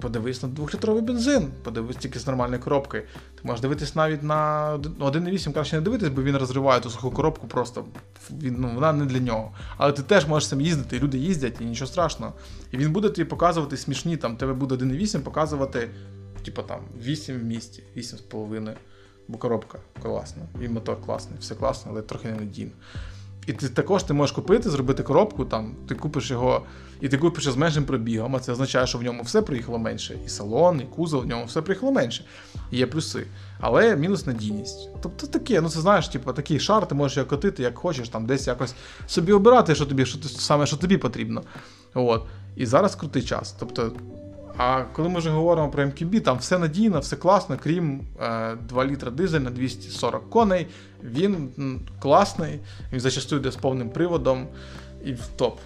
Подивись 0.00 0.42
на 0.42 0.48
двохлітровий 0.48 1.02
бензин, 1.02 1.48
подивись 1.62 1.96
тільки 1.96 2.18
з 2.18 2.26
нормальною 2.26 2.62
коробкою. 2.62 3.02
Ти 3.34 3.40
можеш 3.42 3.60
дивитись 3.60 3.94
навіть 3.94 4.22
на 4.22 4.72
1.8 5.00 5.52
краще 5.52 5.76
не 5.76 5.82
дивитись, 5.82 6.08
бо 6.08 6.22
він 6.22 6.36
розриває 6.36 6.80
ту 6.80 6.90
суху 6.90 7.10
коробку 7.10 7.46
просто. 7.46 7.84
Він, 8.30 8.56
ну, 8.58 8.70
вона 8.74 8.92
не 8.92 9.04
для 9.04 9.18
нього. 9.18 9.52
Але 9.76 9.92
ти 9.92 10.02
теж 10.02 10.26
можеш 10.26 10.48
сам 10.48 10.60
їздити, 10.60 10.96
і 10.96 11.00
люди 11.00 11.18
їздять, 11.18 11.60
і 11.60 11.64
нічого 11.64 11.88
страшного. 11.88 12.32
І 12.70 12.76
він 12.76 12.92
буде 12.92 13.08
тобі 13.08 13.24
показувати 13.24 13.76
смішні, 13.76 14.16
там 14.16 14.36
тебе 14.36 14.52
буде 14.52 14.74
1.8 14.74 15.20
показувати, 15.20 15.90
типу 16.44 16.62
там 16.62 16.80
8 17.02 17.40
в 17.40 17.44
місті, 17.44 17.82
8,5. 17.96 18.74
Бо 19.28 19.38
коробка 19.38 19.78
класна, 20.02 20.42
і 20.62 20.68
мотор 20.68 21.02
класний, 21.02 21.38
все 21.40 21.54
класно, 21.54 21.90
але 21.92 22.02
трохи 22.02 22.28
ненадійно. 22.28 22.70
І 23.46 23.52
ти 23.52 23.68
також 23.68 24.02
ти 24.02 24.14
можеш 24.14 24.34
купити, 24.34 24.70
зробити 24.70 25.02
коробку, 25.02 25.44
там, 25.44 25.74
ти 25.88 25.94
купиш 25.94 26.30
його, 26.30 26.62
і 27.00 27.08
ти 27.08 27.18
купиш 27.18 27.44
з 27.44 27.56
меншим 27.56 27.84
пробігом, 27.84 28.36
а 28.36 28.40
це 28.40 28.52
означає, 28.52 28.86
що 28.86 28.98
в 28.98 29.02
ньому 29.02 29.22
все 29.22 29.42
приїхало 29.42 29.78
менше. 29.78 30.18
І 30.26 30.28
салон, 30.28 30.80
і 30.80 30.84
кузов, 30.84 31.22
в 31.22 31.26
ньому 31.26 31.44
все 31.44 31.62
приїхало 31.62 31.92
менше. 31.92 32.24
І 32.70 32.76
є 32.76 32.86
плюси. 32.86 33.26
Але 33.60 33.96
мінус 33.96 34.26
надійність. 34.26 34.88
Тобто 35.02 35.26
таке, 35.26 35.60
ну 35.60 35.68
це 35.68 35.80
знаєш, 35.80 36.08
типу, 36.08 36.32
такий 36.32 36.60
шар, 36.60 36.88
ти 36.88 36.94
можеш 36.94 37.16
його 37.16 37.28
котити, 37.28 37.62
як 37.62 37.78
хочеш, 37.78 38.08
там 38.08 38.26
десь 38.26 38.46
якось 38.46 38.74
собі 39.06 39.32
обирати, 39.32 39.74
що 39.74 39.86
тобі, 39.86 40.06
що 40.06 40.28
саме 40.28 40.66
що 40.66 40.76
тобі 40.76 40.96
потрібно. 40.96 41.42
От. 41.94 42.22
І 42.56 42.66
зараз 42.66 42.94
крутий 42.94 43.22
час. 43.22 43.54
Тобто, 43.58 43.92
а 44.56 44.82
коли 44.82 45.08
ми 45.08 45.18
вже 45.18 45.30
говоримо 45.30 45.70
про 45.70 45.84
MQB, 45.84 46.20
там 46.20 46.38
все 46.38 46.58
надійно, 46.58 47.00
все 47.00 47.16
класно, 47.16 47.56
крім 47.62 48.00
е, 48.20 48.56
2 48.68 48.84
літра 48.84 49.10
дизель 49.10 49.40
на 49.40 49.50
240 49.50 50.30
коней. 50.30 50.66
Він 51.04 51.48
класний, 52.00 52.60
він 52.92 53.00
зачастую 53.00 53.40
йде 53.40 53.50
з 53.50 53.56
повним 53.56 53.90
приводом 53.90 54.46
і 55.04 55.12
в 55.12 55.26
топ. 55.36 55.58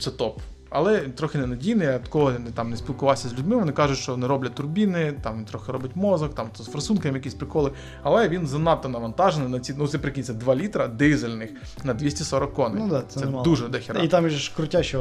Це 0.00 0.10
топ. 0.10 0.40
Але 0.70 0.98
трохи 1.00 1.38
ненадійний, 1.38 1.86
я 1.86 1.98
такого 1.98 2.30
не, 2.32 2.50
там, 2.50 2.70
не 2.70 2.76
спілкувався 2.76 3.28
з 3.28 3.32
людьми, 3.38 3.56
вони 3.56 3.72
кажуть, 3.72 3.98
що 3.98 4.16
не 4.16 4.26
роблять 4.26 4.54
турбіни, 4.54 5.14
там 5.22 5.36
він 5.38 5.44
трохи 5.44 5.72
робить 5.72 5.96
мозок, 5.96 6.34
там 6.34 6.46
то 6.56 6.62
з 6.62 6.66
форсунками 6.66 7.14
якісь 7.18 7.34
приколи. 7.34 7.72
Але 8.02 8.28
він 8.28 8.46
занадто 8.46 8.88
навантажений 8.88 9.48
на 9.48 9.60
ці, 9.60 9.74
ну 9.78 9.88
це 9.88 9.98
прикинь, 9.98 10.24
це 10.24 10.32
2 10.34 10.54
літра 10.56 10.88
дизельних 10.88 11.50
на 11.84 11.94
240 11.94 12.54
коней. 12.54 12.82
Ну 12.82 12.88
да, 12.88 13.02
це 13.08 13.20
це 13.20 13.26
дуже 13.26 13.68
дохера. 13.68 14.02
І 14.02 14.08
там 14.08 14.28
ж 14.30 14.52
крутяще, 14.56 14.98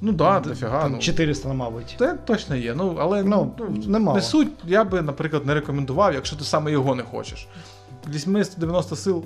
Ну 0.00 0.12
да, 0.12 0.40
д- 0.40 0.48
дофіга. 0.48 0.82
там 0.82 0.92
ну. 0.92 0.98
400, 0.98 1.52
мабуть. 1.52 1.94
Це 1.98 2.14
точно 2.26 2.56
є. 2.56 2.74
Ну, 2.74 2.96
але 3.00 3.22
Ну, 3.22 3.52
немало. 3.86 4.16
не 4.16 4.22
суть, 4.22 4.48
я 4.64 4.84
би, 4.84 5.02
наприклад, 5.02 5.46
не 5.46 5.54
рекомендував, 5.54 6.14
якщо 6.14 6.36
ти 6.36 6.44
саме 6.44 6.72
його 6.72 6.94
не 6.94 7.02
хочеш. 7.02 7.48
80-90 8.12 8.96
сил, 8.96 9.24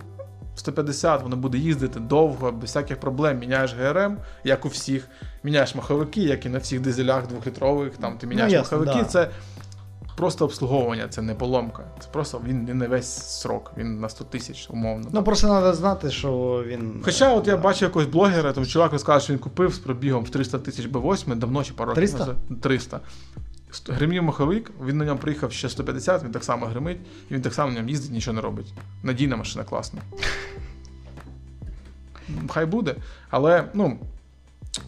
150, 0.58 1.22
воно 1.22 1.36
буде 1.36 1.58
їздити 1.58 2.00
довго, 2.00 2.52
без 2.52 2.62
всяких 2.62 3.00
проблем. 3.00 3.38
Міняєш 3.38 3.74
ГРМ, 3.74 4.16
як 4.44 4.64
у 4.64 4.68
всіх. 4.68 5.08
Міняєш 5.42 5.74
маховики, 5.74 6.20
як 6.22 6.46
і 6.46 6.48
на 6.48 6.58
всіх 6.58 6.80
дизелях 6.80 7.26
двохлітрових. 7.26 7.96
Там 7.96 8.18
ти 8.18 8.26
міняєш 8.26 8.52
Ну, 8.52 8.58
ясно, 8.58 8.78
маховики. 8.78 9.02
да. 9.02 9.08
Це 9.08 9.28
просто 10.16 10.44
обслуговування, 10.44 11.08
це 11.08 11.22
не 11.22 11.34
поломка. 11.34 11.82
Це 12.00 12.08
просто 12.12 12.40
він 12.46 12.64
не 12.78 12.86
весь 12.88 13.40
срок, 13.40 13.72
він 13.76 14.00
на 14.00 14.08
100 14.08 14.24
тисяч, 14.24 14.66
умовно. 14.70 15.08
Ну 15.12 15.22
просто 15.22 15.46
треба 15.46 15.72
знати, 15.74 16.10
що 16.10 16.64
він. 16.66 17.00
Хоча, 17.04 17.32
от 17.34 17.46
я 17.46 17.56
Да. 17.56 17.62
бачив 17.62 17.88
якогось 17.88 18.08
блогера, 18.08 18.52
там 18.52 18.66
чувак 18.66 18.92
розказав, 18.92 19.22
що 19.22 19.32
він 19.32 19.40
купив 19.40 19.74
з 19.74 19.78
пробігом 19.78 20.24
в 20.24 20.30
300 20.30 20.58
тисяч 20.58 20.86
Б8 20.86 21.34
давно 21.36 21.64
чи 21.64 21.72
пару 21.72 21.88
років 21.94 22.00
300? 22.14 22.34
300. 22.62 23.00
Ст- 23.78 23.92
Гримів 23.94 24.22
маховик, 24.22 24.70
він 24.84 24.96
на 24.98 25.04
ньому 25.04 25.20
приїхав 25.20 25.52
ще 25.52 25.68
150, 25.68 26.24
він 26.24 26.32
так 26.32 26.44
само 26.44 26.66
гримить, 26.66 26.98
і 27.30 27.34
він 27.34 27.42
так 27.42 27.54
само 27.54 27.70
на 27.72 27.76
ньому 27.78 27.88
їздить, 27.88 28.12
нічого 28.12 28.34
не 28.34 28.40
робить. 28.40 28.72
Надійна 29.02 29.36
машина 29.36 29.64
класна. 29.64 30.00
Хай 32.48 32.66
буде. 32.66 32.94
Але, 33.30 33.64
ну. 33.74 33.98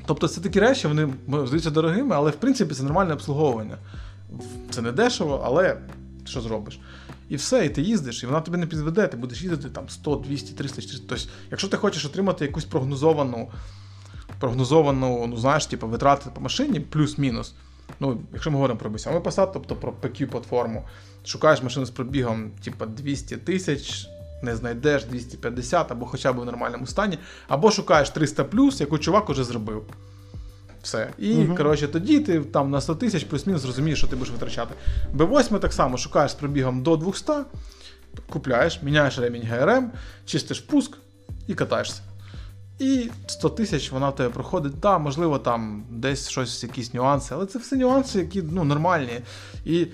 Тобто 0.07 0.29
це 0.29 0.41
такі 0.41 0.61
речі, 0.61 0.89
вони 0.89 1.09
здаються 1.29 1.71
дорогими, 1.71 2.15
але 2.17 2.31
в 2.31 2.37
принципі 2.37 2.75
це 2.75 2.83
нормальне 2.83 3.13
обслуговування. 3.15 3.79
Це 4.71 4.83
не 4.83 4.93
дешево, 4.93 5.43
але 5.45 5.77
що 6.25 6.41
зробиш? 6.41 6.81
І 7.29 7.37
все, 7.37 7.67
і 7.67 7.69
ти 7.69 7.83
їздиш, 7.83 8.23
і 8.23 8.27
вона 8.27 8.41
тобі 8.41 8.57
не 8.59 8.67
підведе, 8.67 9.07
ти 9.07 9.17
будеш 9.17 9.43
їздити 9.43 9.69
там 9.69 9.89
100, 9.89 10.17
200, 10.17 10.55
300, 10.55 10.83
400. 10.83 11.07
Тобто, 11.09 11.25
якщо 11.51 11.69
ти 11.69 11.77
хочеш 11.77 12.05
отримати 12.05 12.45
якусь 12.45 12.65
прогнозовану, 12.65 13.51
прогнозовану, 14.39 15.27
ну 15.27 15.37
знаєш, 15.37 15.67
типу, 15.67 15.89
витрати 15.89 16.31
по 16.35 16.41
машині, 16.41 16.81
плюс-мінус. 16.81 17.55
Ну, 18.01 18.21
якщо 18.33 18.51
ми 18.51 18.57
говоримо 18.57 18.81
про 18.81 18.91
B7 18.91 19.21
Passat, 19.23 19.51
тобто 19.53 19.77
про 19.77 19.93
PQ 20.03 20.27
платформу, 20.27 20.85
шукаєш 21.25 21.63
машину 21.63 21.87
з 21.87 21.91
пробігом, 21.91 22.51
типу, 22.65 22.87
200 22.87 23.37
тисяч, 23.37 24.07
не 24.43 24.57
знайдеш 24.57 25.05
250 25.05 25.93
або 25.93 26.07
хоча 26.07 26.33
б 26.33 26.41
в 26.41 26.45
нормальному 26.45 26.87
стані, 26.87 27.19
або 27.49 27.71
шукаєш 27.71 28.11
300 28.11 28.47
яку 28.81 28.99
чувак 28.99 29.31
уже 29.31 29.45
зробив. 29.45 29.83
Все. 30.83 31.11
І, 31.19 31.35
Мгм. 31.35 31.57
коротше, 31.57 31.89
тоді 31.89 32.21
ти 32.21 32.41
там 32.41 32.71
на 32.71 32.81
100 32.81 32.95
тисяч 32.95 33.25
плюс-мінус 33.25 33.63
зрозумієш, 33.63 33.99
що 33.99 34.09
ти 34.09 34.17
будеш 34.17 34.33
витрачати. 34.33 34.75
Б8 35.15 35.59
так 35.59 35.73
само 35.73 35.97
шукаєш 35.97 36.31
з 36.31 36.35
пробігом 36.35 36.83
до 36.83 36.97
200, 36.97 37.33
купляєш, 38.29 38.83
міняєш 38.83 39.19
ремінь 39.19 39.43
ГРМ, 39.43 39.91
чистиш 40.27 40.61
впуск 40.61 40.97
і 41.47 41.55
катаєшся. 41.55 42.03
І 42.81 43.11
100 43.27 43.49
тисяч 43.49 43.93
вона 43.93 44.09
в 44.09 44.17
тебе 44.17 44.31
проходить. 44.31 44.81
Так, 44.81 45.01
можливо, 45.01 45.39
там 45.39 45.85
десь 45.91 46.29
щось, 46.29 46.63
якісь 46.63 46.95
нюанси, 46.95 47.35
але 47.35 47.47
це 47.47 47.59
все 47.59 47.77
нюанси, 47.77 48.19
які 48.19 48.43
ну, 48.43 48.65
нормальні. 48.65 49.21
І 49.65 49.87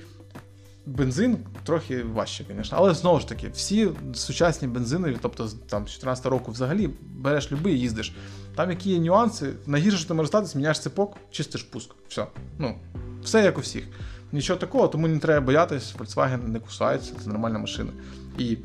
бензин 0.87 1.39
трохи 1.65 2.03
важче, 2.03 2.45
звісно. 2.57 2.79
Але 2.81 2.95
знову 2.95 3.21
ж 3.21 3.29
таки, 3.29 3.49
всі 3.49 3.89
сучасні 4.15 4.69
бензинові, 4.69 5.17
тобто 5.23 5.49
там 5.69 5.89
з 5.89 5.91
14 5.91 6.27
року 6.27 6.53
взагалі 6.53 6.91
береш 7.17 7.53
любий 7.53 7.81
їздиш. 7.81 8.15
Там 8.55 8.71
які 8.71 8.91
є 8.91 8.99
нюанси, 8.99 9.53
найгірше, 9.67 9.99
що 9.99 10.09
ти 10.09 10.15
можеш 10.15 10.29
статись, 10.29 10.55
міняєш 10.55 10.81
цепок, 10.81 11.17
чистиш 11.31 11.63
пуск. 11.63 11.91
Все. 12.09 12.27
Ну, 12.59 12.75
все 13.23 13.43
як 13.43 13.59
у 13.59 13.61
всіх. 13.61 13.85
Нічого 14.33 14.59
такого, 14.59 14.89
тому 14.89 15.09
не 15.09 15.19
треба 15.19 15.47
боятись, 15.47 15.95
Volkswagen 15.99 16.49
не 16.49 16.61
кусається, 16.61 17.13
це 17.25 17.31
нормальна 17.31 17.59
машина. 17.59 17.91
І 18.39 18.57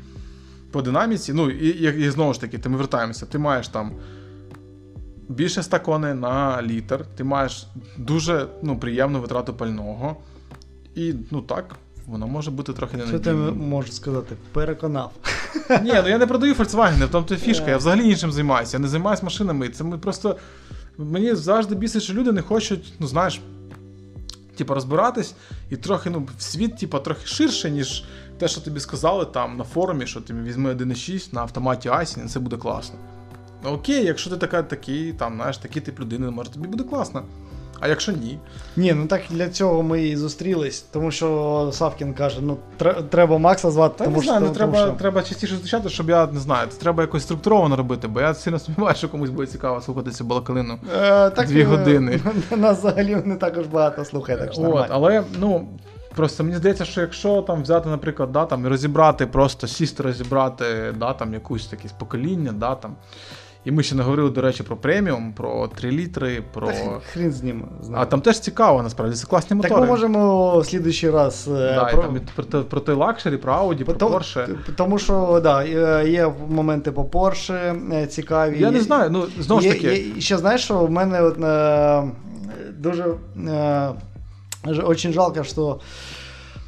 по 0.72 0.82
динаміці, 0.82 1.32
ну 1.32 1.50
і, 1.50 1.68
і, 1.68 2.06
і 2.06 2.10
знову 2.10 2.34
ж 2.34 2.40
таки, 2.40 2.58
ти 2.58 2.68
ми 2.68 2.76
вертаємося, 2.76 3.26
ти 3.26 3.38
маєш 3.38 3.68
там 3.68 3.92
більше 5.28 5.62
100 5.62 5.80
коней 5.80 6.14
на 6.14 6.62
літр, 6.62 7.04
ти 7.16 7.24
маєш 7.24 7.66
дуже 7.96 8.46
ну, 8.62 8.78
приємну 8.78 9.20
витрату 9.20 9.54
пального. 9.54 10.16
І 10.94 11.14
ну 11.30 11.42
так, 11.42 11.76
воно 12.06 12.26
може 12.26 12.50
бути 12.50 12.72
трохи 12.72 12.98
Що 13.08 13.18
ти 13.18 13.32
можеш 13.32 13.94
сказати? 13.94 14.36
Переконав. 14.52 15.12
Ні, 15.70 15.92
ну 16.02 16.08
я 16.08 16.18
не 16.18 16.26
продаю 16.26 16.54
Volkswagen, 16.54 17.08
тому 17.08 17.26
то 17.26 17.36
фішка. 17.36 17.70
Я 17.70 17.76
взагалі 17.76 18.10
іншим 18.10 18.32
займаюся. 18.32 18.76
Я 18.76 18.80
не 18.80 18.88
займаюся 18.88 19.24
машинами. 19.24 19.68
Це 19.68 19.84
ми 19.84 19.98
просто. 19.98 20.36
Мені 20.98 21.34
завжди 21.34 21.74
бісить, 21.74 22.02
що 22.02 22.14
люди 22.14 22.32
не 22.32 22.42
хочуть, 22.42 22.92
ну 22.98 23.06
знаєш, 23.06 23.40
типу, 24.56 24.74
розбиратись 24.74 25.34
і 25.70 25.76
трохи, 25.76 26.10
ну, 26.10 26.28
світ, 26.38 26.78
типу, 26.78 26.98
трохи 26.98 27.26
ширше, 27.26 27.70
ніж 27.70 28.04
те, 28.38 28.48
що 28.48 28.60
тобі 28.60 28.80
сказали 28.80 29.24
там 29.24 29.56
на 29.56 29.64
форумі, 29.64 30.06
що 30.06 30.20
ти 30.20 30.34
візьми 30.34 30.74
1.6 30.74 31.34
на 31.34 31.40
автоматі 31.40 31.88
Айсін, 31.88 32.28
це 32.28 32.40
буде 32.40 32.56
класно. 32.56 32.98
Ну 33.64 33.70
окей, 33.70 34.04
якщо 34.04 34.30
ти 34.30 34.36
така, 34.36 34.62
такий, 34.62 35.12
там, 35.12 35.34
знаєш, 35.36 35.58
такий 35.58 35.82
тип 35.82 36.00
людини, 36.00 36.30
може 36.30 36.50
тобі 36.50 36.68
буде 36.68 36.84
класно. 36.84 37.22
А 37.80 37.88
якщо 37.88 38.12
ні, 38.12 38.38
Ні, 38.76 38.92
ну 38.92 39.06
так 39.06 39.20
для 39.30 39.48
цього 39.48 39.82
ми 39.82 40.02
і 40.02 40.16
зустрілись, 40.16 40.80
тому 40.80 41.10
що 41.10 41.70
Савкін 41.72 42.14
каже: 42.14 42.40
ну 42.42 42.56
треба 43.10 43.38
Макса 43.38 43.70
звати, 43.70 43.94
Та 43.98 44.04
тому 44.04 44.16
не 44.16 44.22
що 44.22 44.32
знаю, 44.32 44.40
ну 44.40 44.46
тому 44.46 44.72
треба, 44.72 44.86
що- 44.86 44.98
треба 44.98 45.22
частіше 45.22 45.52
зустрічати, 45.54 45.88
щоб 45.88 46.08
я 46.08 46.26
не 46.26 46.40
знаю, 46.40 46.68
це 46.70 46.80
треба 46.80 47.02
якось 47.02 47.22
структуровано 47.22 47.76
робити, 47.76 48.08
бо 48.08 48.20
я 48.20 48.34
сильно 48.34 48.58
сумніваюся, 48.58 48.98
що 48.98 49.08
комусь 49.08 49.30
буде 49.30 49.46
цікаво 49.46 49.80
слухати 49.80 50.10
цю 50.10 50.24
балакалину. 50.24 50.78
Е, 50.96 51.30
так, 51.30 51.46
Дві 51.48 51.60
е, 51.60 51.64
години. 51.64 52.20
Нас 52.56 52.78
взагалі 52.78 53.16
не 53.24 53.36
також 53.36 53.66
багато 53.66 54.04
слухає, 54.04 54.38
так 54.38 54.52
що 54.52 54.62
От, 54.62 54.68
нормально. 54.68 54.88
але 54.90 55.22
ну. 55.38 55.68
Просто 56.16 56.44
мені 56.44 56.56
здається, 56.56 56.84
що 56.84 57.00
якщо 57.00 57.42
там 57.42 57.62
взяти, 57.62 57.88
наприклад, 57.88 58.32
да, 58.32 58.44
там, 58.44 58.64
і 58.66 58.68
розібрати, 58.68 59.26
просто 59.26 59.66
сісти, 59.66 60.02
розібрати 60.02 60.64
да, 60.98 61.12
там, 61.12 61.34
якусь 61.34 61.72
якесь 61.72 61.92
покоління, 61.92 62.52
да, 62.56 62.74
там. 62.74 62.94
І 63.64 63.70
ми 63.72 63.82
ще 63.82 63.94
не 63.94 64.02
говорили, 64.02 64.30
до 64.30 64.40
речі, 64.40 64.62
про 64.62 64.76
преміум, 64.76 65.32
про 65.32 65.68
3 65.68 65.90
літри, 65.90 66.42
про. 66.52 66.66
Та 66.66 66.74
Хрін 67.12 67.32
з 67.32 67.42
ним. 67.42 67.64
А 67.94 68.06
там 68.06 68.20
теж 68.20 68.40
цікаво, 68.40 68.82
насправді, 68.82 69.16
це 69.16 69.26
класні 69.26 69.60
Так 69.60 69.70
ми 69.80 69.86
можемо 69.86 70.58
в 70.58 70.66
слідуючий 70.66 71.10
раз 71.10 71.48
е, 71.48 71.52
да, 71.52 71.88
і 71.88 71.92
про- 71.92 72.02
там, 72.02 72.16
і 72.16 72.20
про, 72.34 72.44
те- 72.44 72.60
про 72.60 72.80
той 72.80 72.94
luxury, 72.94 73.36
про 73.36 73.52
Audi, 73.52 73.84
про 73.84 73.94
Тому- 73.94 74.16
Porsche. 74.16 74.56
Тому 74.76 74.98
що 74.98 75.40
да, 75.42 75.62
є 75.62 76.10
є 76.10 76.32
моменти 76.48 76.92
по 76.92 77.02
Porsche 77.02 77.94
е, 77.94 78.06
цікаві. 78.06 78.60
Я 78.60 78.70
не 78.70 78.80
знаю, 78.80 79.10
ну 79.10 79.26
знову 79.40 79.60
ж 79.60 79.68
таки. 79.68 79.94
є- 79.94 80.20
ще 80.20 80.38
знаєш, 80.38 80.64
що 80.64 80.78
в 80.78 80.90
мене 80.90 81.22
от, 81.22 81.38
е, 81.44 82.02
дуже 82.78 83.06
е, 83.48 83.88
очень 84.64 85.12
жалко, 85.12 85.44
що 85.44 85.80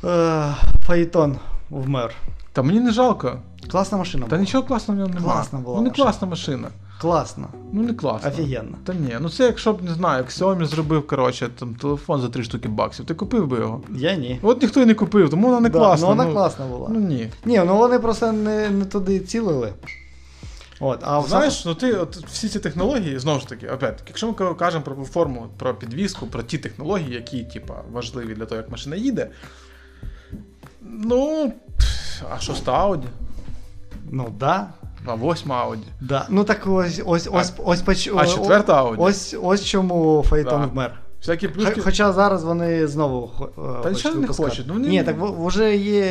е, 0.04 0.54
Фаїтон 0.86 1.36
вмер. 1.70 2.14
Та 2.52 2.62
мені 2.62 2.80
не 2.80 2.92
жалко. 2.92 3.38
Класна 3.70 3.98
машина. 3.98 4.24
Та 4.24 4.28
була. 4.30 4.40
нічого 4.40 4.64
класного 4.64 4.96
в 4.96 5.02
ньому 5.02 5.14
немає. 5.14 5.34
Класна 5.34 5.58
була 5.58 5.76
Ну 5.76 5.82
не 5.82 5.88
машина. 5.88 6.04
класна 6.04 6.28
машина. 6.28 6.68
Класна. 7.00 7.46
Ну 7.72 7.82
не 7.82 7.94
класна. 7.94 8.28
Офігенно. 8.30 8.76
Та 8.84 8.94
ні, 8.94 9.16
ну 9.20 9.28
це 9.28 9.44
якщо 9.44 9.72
б 9.72 9.82
не 9.82 9.94
знаю, 9.94 10.18
як 10.18 10.30
Xiaomi 10.30 10.64
зробив, 10.64 11.06
коротше, 11.06 11.48
там 11.58 11.74
телефон 11.74 12.20
за 12.20 12.28
3 12.28 12.42
штуки 12.44 12.68
баксів, 12.68 13.06
ти 13.06 13.14
купив 13.14 13.46
би 13.46 13.58
його. 13.58 13.80
Я 13.94 14.14
ні. 14.16 14.38
От 14.42 14.62
ніхто 14.62 14.80
і 14.82 14.86
не 14.86 14.94
купив, 14.94 15.30
тому 15.30 15.46
вона 15.48 15.60
не 15.60 15.68
Да, 15.68 15.78
класна. 15.78 16.08
Ну 16.08 16.16
вона 16.16 16.32
класна 16.32 16.66
була. 16.66 16.88
Ну 16.92 17.00
ні. 17.00 17.28
Ні, 17.44 17.62
ну 17.66 17.76
вони 17.76 17.98
просто 17.98 18.32
не, 18.32 18.70
не 18.70 18.84
туди 18.84 19.20
цілили. 19.20 19.72
От, 20.86 21.00
а 21.02 21.22
Знаєш, 21.22 21.64
ну 21.64 21.74
ти 21.74 21.92
от 21.92 22.16
всі 22.16 22.48
ці 22.48 22.60
технології, 22.60 23.18
знову 23.18 23.40
ж 23.40 23.48
таки, 23.48 23.68
опять, 23.68 24.02
якщо 24.08 24.26
ми 24.26 24.54
кажемо 24.54 24.84
про 24.84 24.94
форму, 25.04 25.46
про 25.58 25.74
підвізку, 25.74 26.26
про 26.26 26.42
ті 26.42 26.58
технології, 26.58 27.14
які, 27.14 27.44
типа, 27.44 27.74
важливі 27.92 28.34
для 28.34 28.44
того, 28.46 28.60
як 28.60 28.70
машина 28.70 28.96
їде. 28.96 29.30
Ну, 30.82 31.52
а 32.30 32.40
з 32.40 32.48
Audi? 32.48 33.04
Ну 34.10 34.34
да. 34.38 34.68
А 35.06 35.14
восьма 35.14 35.66
Audi. 35.66 35.84
Да. 36.00 36.26
Ну 36.28 36.44
так 36.44 36.66
ось 36.66 37.02
ось 37.04 37.28
ось 37.32 37.52
ось 37.64 37.82
поч... 37.82 38.08
А 38.08 38.26
Audi? 38.72 38.94
Ось 38.98 39.36
ось 39.42 39.64
чому 39.64 40.24
Фаїтон 40.28 40.60
Да. 40.60 40.66
вмер. 40.66 41.00
Всякі 41.24 41.48
плюшки. 41.48 41.80
Хоча 41.80 42.12
зараз 42.12 42.44
вони 42.44 42.86
знову 42.86 43.30
е, 43.40 43.82
Та 43.82 43.90
нічого 43.90 44.14
не 44.14 44.20
випускати. 44.20 44.50
хочуть, 44.50 44.64
ну 44.68 44.72
вони- 44.74 44.88
Ні, 44.88 45.02
так 45.02 45.16
вже 45.18 45.76
є. 45.76 46.04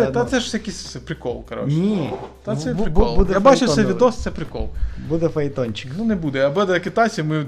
Ні, 0.00 0.12
та 0.12 0.22
ну, 0.22 0.24
це 0.30 0.40
ж 0.40 0.50
якийсь 0.56 0.96
прикол, 1.04 1.44
коротше. 1.48 1.76
Ні. 1.76 2.10
Та 2.44 2.56
це 2.56 2.74
прикол. 2.74 3.16
буде 3.16 3.32
Я 3.32 3.40
бачив 3.40 3.68
це 3.68 3.84
відос, 3.84 4.16
це 4.16 4.30
прикол. 4.30 4.68
Буде 5.08 5.28
файтончик. 5.28 5.92
Ну 5.98 6.04
не 6.04 6.14
буде. 6.14 6.46
А 6.46 6.50
буде 6.50 6.80
китайці, 6.80 7.22
ми 7.22 7.44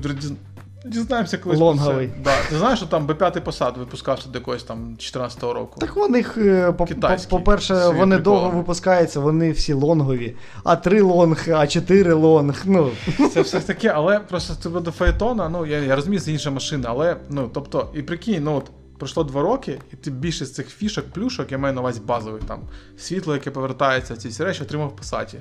дізнаємося 0.84 1.38
колись. 1.38 1.58
Лонговий. 1.58 2.10
Да. 2.24 2.34
Ти 2.50 2.58
знаєш, 2.58 2.78
що 2.78 2.88
там 2.88 3.06
Б5 3.06 3.40
посад 3.40 3.76
випускався 3.76 4.28
до 4.28 4.38
якогось 4.38 4.62
там 4.62 4.96
14-го 4.98 5.52
року. 5.54 5.80
Так 5.80 5.96
вони 5.96 6.18
їх, 6.18 6.38
е, 6.38 6.72
по- 6.72 6.86
по- 6.86 7.16
по-перше, 7.28 7.74
вони 7.88 8.16
прикол. 8.16 8.34
довго 8.34 8.50
випускаються, 8.50 9.20
вони 9.20 9.52
всі 9.52 9.72
лонгові. 9.72 10.36
А 10.64 10.76
3 10.76 11.00
long, 11.02 11.44
а 11.54 11.66
4 11.66 12.12
long. 12.12 12.62
Ну, 12.64 12.90
Це 13.34 13.40
все 13.42 13.60
таке, 13.60 13.88
але 13.88 14.20
просто 14.20 14.54
це 14.54 14.80
до 14.80 14.90
Фаетона, 14.90 15.48
ну 15.48 15.66
я, 15.66 15.78
я 15.78 15.96
розумію, 15.96 16.20
це 16.20 16.32
інша 16.32 16.50
машина, 16.50 16.88
але 16.90 17.16
ну 17.30 17.50
тобто, 17.54 17.90
і 17.94 18.02
прикинь, 18.02 18.44
ну 18.44 18.54
от 18.56 18.70
пройшло 18.98 19.24
два 19.24 19.42
роки, 19.42 19.78
і 19.92 19.96
ти 19.96 20.10
більше 20.10 20.44
з 20.44 20.52
цих 20.54 20.68
фішок, 20.68 21.04
плюшок, 21.14 21.52
я 21.52 21.58
маю 21.58 21.74
на 21.74 21.80
увазі 21.80 22.00
базових 22.06 22.42
там. 22.44 22.60
Світло, 22.98 23.34
яке 23.34 23.50
повертається, 23.50 24.16
ці 24.16 24.28
всі 24.28 24.44
речі 24.44 24.62
отримав 24.62 24.88
в 24.88 24.96
Пасаті. 24.96 25.38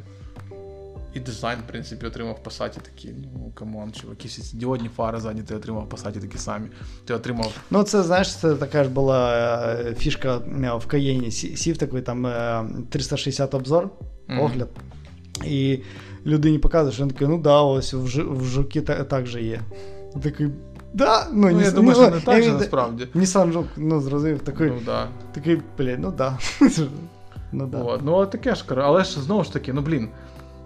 І 1.18 1.20
дизайн, 1.20 1.59
в 1.59 1.68
принципі, 1.72 2.05
отримав 2.05 2.43
Пасаті 2.43 2.80
такі. 2.84 3.09
Ну, 3.34 3.51
come 3.55 3.76
on, 3.76 3.91
чуваки, 3.91 4.28
всі 4.28 4.57
діодні 4.57 4.89
фари 4.95 5.20
задні 5.20 5.41
ти 5.41 5.55
отримав 5.55 5.88
в 5.95 6.01
такі 6.20 6.38
самі. 6.38 6.68
Ти 7.05 7.13
отримав. 7.13 7.51
ну 7.72 7.84
це 7.84 8.03
знаєш, 8.03 8.36
це 8.36 8.55
така 8.55 8.84
ж 8.84 8.89
була 8.89 9.38
е, 9.80 9.95
фішка 9.97 10.38
е, 10.63 10.74
в 10.78 10.86
Каєні. 10.88 11.32
Сів 11.32 11.78
такий 11.78 12.01
там 12.01 12.26
е, 12.26 12.65
360 12.89 13.53
обзор, 13.53 13.89
Мгм. 14.28 14.39
огляд. 14.39 14.70
І 15.45 15.80
людині 16.26 16.59
показуєш, 16.59 16.95
що 16.95 17.03
він 17.03 17.11
такий, 17.11 17.28
ну 17.28 17.38
да, 17.38 17.61
ось 17.61 17.93
в, 17.93 18.05
Жу- 18.05 18.38
в 18.38 18.43
жуки 18.43 18.82
та, 18.82 19.03
так 19.03 19.26
же 19.26 19.41
є. 19.43 19.61
Такий, 20.24 20.47
да, 20.93 21.28
ну, 21.34 21.49
Ну, 21.51 21.61
я 21.61 21.72
думаю, 21.72 21.95
що 21.95 22.09
не 22.09 22.20
так 22.20 22.43
же 22.43 22.51
насправді. 22.53 23.07
Nissan 23.15 23.53
Juke, 23.53 23.68
ну, 23.78 24.01
зрозумів, 24.01 24.39
такий, 24.39 24.68
Ну, 24.68 24.80
да. 24.86 25.07
такий, 25.32 25.61
блін, 25.78 25.97
ну 25.99 26.11
да. 26.11 26.38
ну 27.51 27.68
да. 27.68 27.78
От, 27.78 28.01
ну 28.03 28.26
таке 28.26 28.55
ж, 28.55 28.65
але 28.78 29.03
ж 29.03 29.22
знову 29.22 29.43
ж 29.43 29.53
таки, 29.53 29.74
ну 29.74 29.82
блін. 29.82 30.09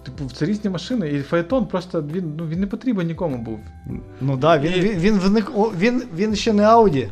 Типу, 0.03 0.23
це 0.33 0.45
різні 0.45 0.69
машини, 0.69 1.09
і 1.09 1.21
Фаетон 1.21 1.65
просто 1.65 2.01
він, 2.01 2.33
ну, 2.37 2.47
він 2.47 2.59
не 2.59 2.67
потрібен 2.67 3.07
нікому 3.07 3.37
був. 3.37 3.59
Ну 4.21 4.37
да, 4.37 4.57
він, 4.59 4.71
І- 4.71 4.79
він, 4.79 5.19
він, 5.19 5.19
він, 5.79 6.03
він 6.15 6.35
ще 6.35 6.53
не 6.53 6.63
Audi, 6.63 7.09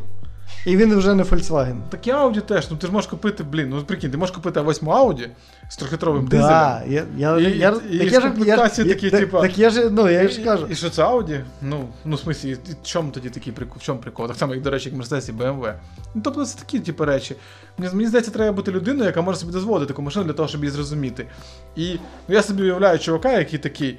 і 0.66 0.78
він 0.78 0.96
вже 0.96 1.14
не 1.16 1.24
Volkswagen. 1.24 1.78
Так 1.90 2.08
і 2.08 2.12
Audi 2.12 2.42
теж, 2.42 2.72
ну 2.72 2.78
ти 2.78 2.88
ж 2.88 2.94
можеш 2.94 3.10
купити, 3.10 3.44
блін, 3.44 3.70
ну 3.70 3.84
прикинь, 3.84 4.12
ти 4.12 4.18
можеш 4.18 4.36
купити 4.36 4.62
8 4.62 4.88
Audi 4.88 5.28
з 5.70 5.78
трьохлітровим 5.78 6.28
Да, 6.28 6.38
дизелем. 6.38 7.08
я, 7.18 7.38
я, 7.40 7.50
І- 7.50 7.58
я, 7.58 7.70
і 7.92 7.98
так 8.00 8.12
я 8.12 8.22
ж- 8.22 8.28
комплектації 8.28 8.88
такі, 8.90 9.06
я, 9.06 9.26
Так 9.26 9.58
я 9.58 9.70
ж, 9.70 9.90
ну, 9.90 10.10
я 10.10 10.28
ж 10.28 10.44
кажу. 10.44 10.68
І, 10.70 10.76
що 10.76 10.90
це 10.90 11.04
Audi? 11.04 11.42
Ну, 11.62 11.88
ну 12.06 12.16
в 12.16 12.20
смислі, 12.20 12.50
і 12.50 12.54
в 12.54 12.76
чому 12.84 13.12
тоді 13.12 13.30
такий 13.30 13.54
прикол? 13.54 13.78
В 13.80 13.82
чому 13.82 14.00
прикол? 14.00 14.28
Так 14.28 14.38
само, 14.38 14.54
як, 14.54 14.64
до 14.64 14.70
речі, 14.70 14.90
як 14.90 15.00
Mercedes 15.00 15.30
і 15.30 15.34
BMW. 15.34 15.74
Ну, 16.16 16.22
тобто 16.24 16.46
це 16.46 16.60
такі 16.60 16.80
типу, 16.80 17.06
речі. 17.06 17.36
Мені, 17.78 17.94
мені 17.94 18.08
здається, 18.08 18.32
треба 18.32 18.52
бути 18.52 18.72
людиною, 18.72 19.06
яка 19.06 19.22
може 19.22 19.38
собі 19.40 19.52
дозволити 19.52 19.86
таку 19.88 20.02
машину 20.02 20.26
для 20.26 20.34
того, 20.34 20.50
щоб 20.50 20.62
її 20.64 20.72
зрозуміти. 20.72 21.26
І 21.76 21.94
ну, 22.28 22.36
я 22.36 22.44
собі 22.44 22.64
уявляю 22.64 23.00
чувака, 23.00 23.32
який 23.38 23.60
такий. 23.60 23.98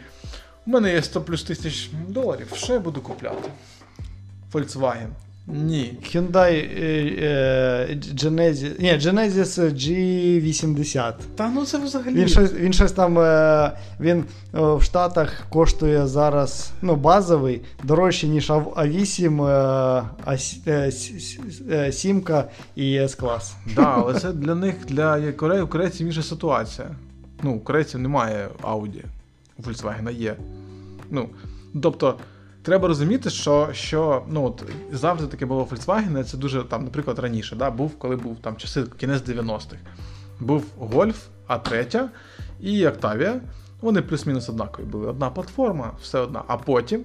У 0.66 0.70
мене 0.70 0.92
є 0.92 1.02
100 1.02 1.20
плюс 1.20 1.42
тисяч 1.42 1.90
доларів, 2.08 2.46
що 2.54 2.72
я 2.72 2.78
буду 2.78 3.00
купляти? 3.00 3.48
Volkswagen. 4.52 5.08
Ні. 5.46 5.98
Hyundai 6.02 6.52
е, 6.54 7.14
е, 7.90 7.98
Genesis, 8.14 8.80
ні, 8.82 8.88
Genesis 8.92 9.74
G80. 9.74 11.12
Та 11.36 11.48
ну 11.48 11.64
це 11.64 11.78
взагалі. 11.78 12.14
Він 12.14 12.28
щось, 12.28 12.52
він 12.54 12.72
щось 12.72 12.92
там, 12.92 13.18
е, 13.18 13.72
він 14.00 14.24
в 14.52 14.82
Штатах 14.82 15.42
коштує 15.48 16.06
зараз, 16.06 16.70
ну, 16.82 16.96
базовий, 16.96 17.60
дорожче, 17.84 18.28
ніж 18.28 18.50
А- 18.50 18.54
А8, 18.54 19.46
е, 19.46 20.02
А7 20.26 20.60
е, 20.66 20.86
с- 20.92 21.10
с- 21.16 21.38
е, 21.70 21.92
сімка 21.92 22.44
і 22.76 22.98
S-клас. 23.00 23.52
Да, 23.76 23.82
але 23.82 24.14
це 24.14 24.32
для 24.32 24.54
них, 24.54 24.74
для 24.88 25.32
Кореї, 25.32 25.62
у 25.62 25.66
корейців 25.68 26.06
інша 26.06 26.22
ситуація. 26.22 26.88
Ну, 27.42 27.52
у 27.54 27.60
корейців 27.60 28.00
немає 28.00 28.48
Audi, 28.62 29.02
у 29.58 29.62
Volkswagen 29.62 30.12
є. 30.12 30.36
Ну, 31.10 31.28
тобто, 31.82 32.14
треба 32.62 32.88
розуміти, 32.88 33.30
що 33.30 33.68
що 33.72 34.24
ну, 34.28 34.44
от, 34.44 34.64
завжди 34.92 35.26
таке 35.26 35.46
було 35.46 35.64
Volkswagen, 35.64 36.24
це 36.24 36.36
дуже, 36.36 36.62
там, 36.62 36.84
наприклад, 36.84 37.18
раніше, 37.18 37.56
да, 37.56 37.70
був, 37.70 37.98
коли 37.98 38.16
був 38.16 38.36
там 38.42 38.56
часи 38.56 38.84
кінець 38.98 39.22
90-х. 39.22 39.76
Був 40.40 40.64
Golf, 40.80 41.16
А3 41.48 42.08
і 42.60 42.86
Octavia. 42.86 43.40
Вони 43.80 44.02
плюс-мінус 44.02 44.48
однакові 44.48 44.86
були. 44.86 45.06
Одна 45.06 45.30
платформа, 45.30 45.92
все 46.02 46.18
одна. 46.18 46.42
А 46.46 46.56
потім 46.56 47.04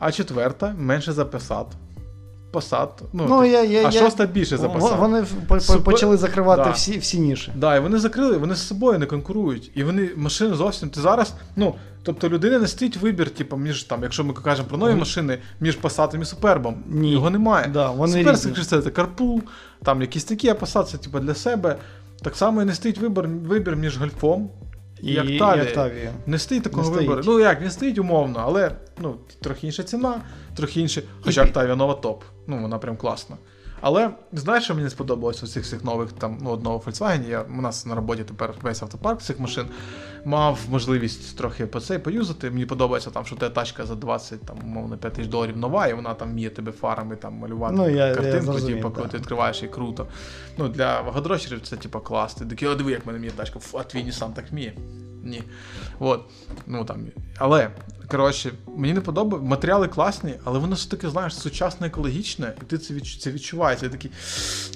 А4 0.00 0.76
менше 0.78 1.12
за 1.12 1.24
Passat. 1.24 1.66
Passat, 2.52 2.88
ну, 3.12 3.26
Ну, 3.28 3.44
я, 3.44 3.64
я, 3.64 3.78
а 3.88 3.90
я... 3.90 4.00
шоста 4.00 4.26
більше 4.26 4.56
за 4.56 4.66
Passat. 4.68 4.98
Вони 4.98 5.24
Супер- 5.48 5.82
почали 5.82 6.16
закривати 6.16 6.62
Да. 6.62 6.70
всі, 6.70 6.98
всі 6.98 7.20
ніші. 7.20 7.52
Да, 7.56 7.76
і 7.76 7.80
вони 7.80 7.98
закрили, 7.98 8.36
вони 8.36 8.54
з 8.54 8.66
собою 8.66 8.98
не 8.98 9.06
конкурують. 9.06 9.70
І 9.74 9.84
вони 9.84 10.10
машини 10.16 10.54
зовсім. 10.54 10.90
Ти 10.90 11.00
зараз, 11.00 11.34
ну, 11.56 11.74
тобто 12.02 12.28
людина 12.28 12.58
не 12.58 12.66
стоїть 12.66 12.96
вибір, 12.96 13.30
типу, 13.30 13.56
між 13.56 13.82
там, 13.84 14.02
якщо 14.02 14.24
ми 14.24 14.32
кажемо 14.34 14.68
про 14.68 14.78
нові 14.78 14.92
Ні. 14.92 14.98
машини, 14.98 15.38
між 15.60 15.78
Passat 15.78 16.22
і 16.22 16.24
Супербом. 16.24 16.76
Ні. 16.86 17.12
Його 17.12 17.30
немає. 17.30 17.66
Да, 17.72 17.90
вони 17.90 18.18
Супер, 18.36 18.38
це, 18.38 18.82
це 18.82 18.90
Carpool, 18.90 19.40
там 19.84 20.00
якісь 20.00 20.24
такі, 20.24 20.48
а 20.48 20.54
Passat 20.54 20.84
це 20.84 20.98
типу, 20.98 21.20
для 21.20 21.34
себе. 21.34 21.76
Так 22.22 22.36
само 22.36 22.62
і 22.62 22.64
не 22.64 22.74
стоїть 22.74 22.98
вибір, 22.98 23.28
вибір 23.28 23.76
між 23.76 23.98
гольфом 23.98 24.50
і, 25.02 25.12
І, 25.12 25.18
Octavia. 25.18 25.56
і 25.72 25.76
Octavia. 25.76 26.10
Не 26.26 26.38
стоїть 26.38 26.64
такого 26.64 26.82
Не 26.82 26.88
стоїть. 26.88 27.08
вибору. 27.08 27.22
Ну 27.26 27.40
як, 27.40 27.60
він 27.60 27.70
стоїть 27.70 27.98
умовно, 27.98 28.40
але 28.44 28.70
ну, 29.00 29.16
трохи 29.42 29.66
інша 29.66 29.82
ціна, 29.82 30.20
трохи 30.56 30.80
інше. 30.80 31.02
Хоча 31.20 31.42
Octavia 31.44 31.76
нова 31.76 31.94
топ. 31.94 32.24
Ну, 32.46 32.62
вона 32.62 32.78
прям 32.78 32.96
класна. 32.96 33.36
Але 33.80 34.10
знаєш, 34.32 34.64
що 34.64 34.74
мені 34.74 34.90
сподобалось 34.90 35.42
у 35.42 35.46
цих 35.46 35.64
всіх 35.64 35.84
нових 35.84 36.12
там 36.12 36.38
ну, 36.40 36.50
одного 36.50 36.78
Volkswagen, 36.78 37.28
я, 37.28 37.42
у 37.42 37.62
нас 37.62 37.86
на 37.86 37.94
роботі 37.94 38.24
тепер 38.24 38.54
весь 38.62 38.82
автопарк 38.82 39.20
цих 39.20 39.40
машин 39.40 39.66
мав 40.24 40.58
можливість 40.70 41.38
трохи 41.38 41.66
по 41.66 41.80
цей 41.80 41.98
поюзати. 41.98 42.50
Мені 42.50 42.66
подобається 42.66 43.10
там, 43.10 43.24
що 43.26 43.36
те 43.36 43.50
тачка 43.50 43.86
за 43.86 43.94
20, 43.94 44.44
там, 44.44 44.56
умовно, 44.64 44.96
5 44.96 45.12
тисяч 45.12 45.30
доларів 45.30 45.56
нова, 45.56 45.86
і 45.86 45.94
вона 45.94 46.14
там 46.14 46.30
вміє 46.30 46.50
тебе 46.50 46.72
фарами 46.72 47.16
там 47.16 47.34
малювати 47.34 47.74
Ну, 47.76 47.88
я- 47.88 48.06
я 48.06 48.14
картинку, 48.14 48.52
зрозумів, 48.52 48.76
типу, 48.76 48.90
коли 48.90 49.08
ти 49.08 49.18
відкриваєш 49.18 49.62
і 49.62 49.68
круто. 49.68 50.06
Ну, 50.58 50.68
для 50.68 51.00
вагодрочерів 51.00 51.60
це 51.60 51.76
типу 51.76 52.00
клас. 52.00 52.34
Ти 52.34 52.46
такий, 52.46 52.68
о, 52.68 52.74
диви, 52.74 52.92
як 52.92 53.06
мене 53.06 53.18
вміє 53.18 53.32
тачка, 53.36 53.58
а 53.74 53.82
твій 53.82 54.04
Nissan 54.04 54.32
так 54.32 54.44
вміє. 54.50 54.72
Ні. 55.24 55.42
От. 55.98 56.20
Ну, 56.66 56.84
там. 56.84 57.06
Але, 57.38 57.70
коротше, 58.10 58.52
мені 58.76 58.94
не 58.94 59.00
подобається. 59.00 59.48
Матеріали 59.50 59.88
класні, 59.88 60.34
але 60.44 60.58
воно 60.58 60.74
все 60.74 60.90
таки, 60.90 61.08
знаєш, 61.10 61.36
сучасне, 61.38 61.86
екологічне, 61.86 62.52
і 62.62 62.64
ти 62.64 62.78
це, 62.78 62.94
відч... 62.94 63.16
це 63.18 63.30
відчуваєш. 63.30 63.82
Я 63.82 63.88
такий, 63.88 64.10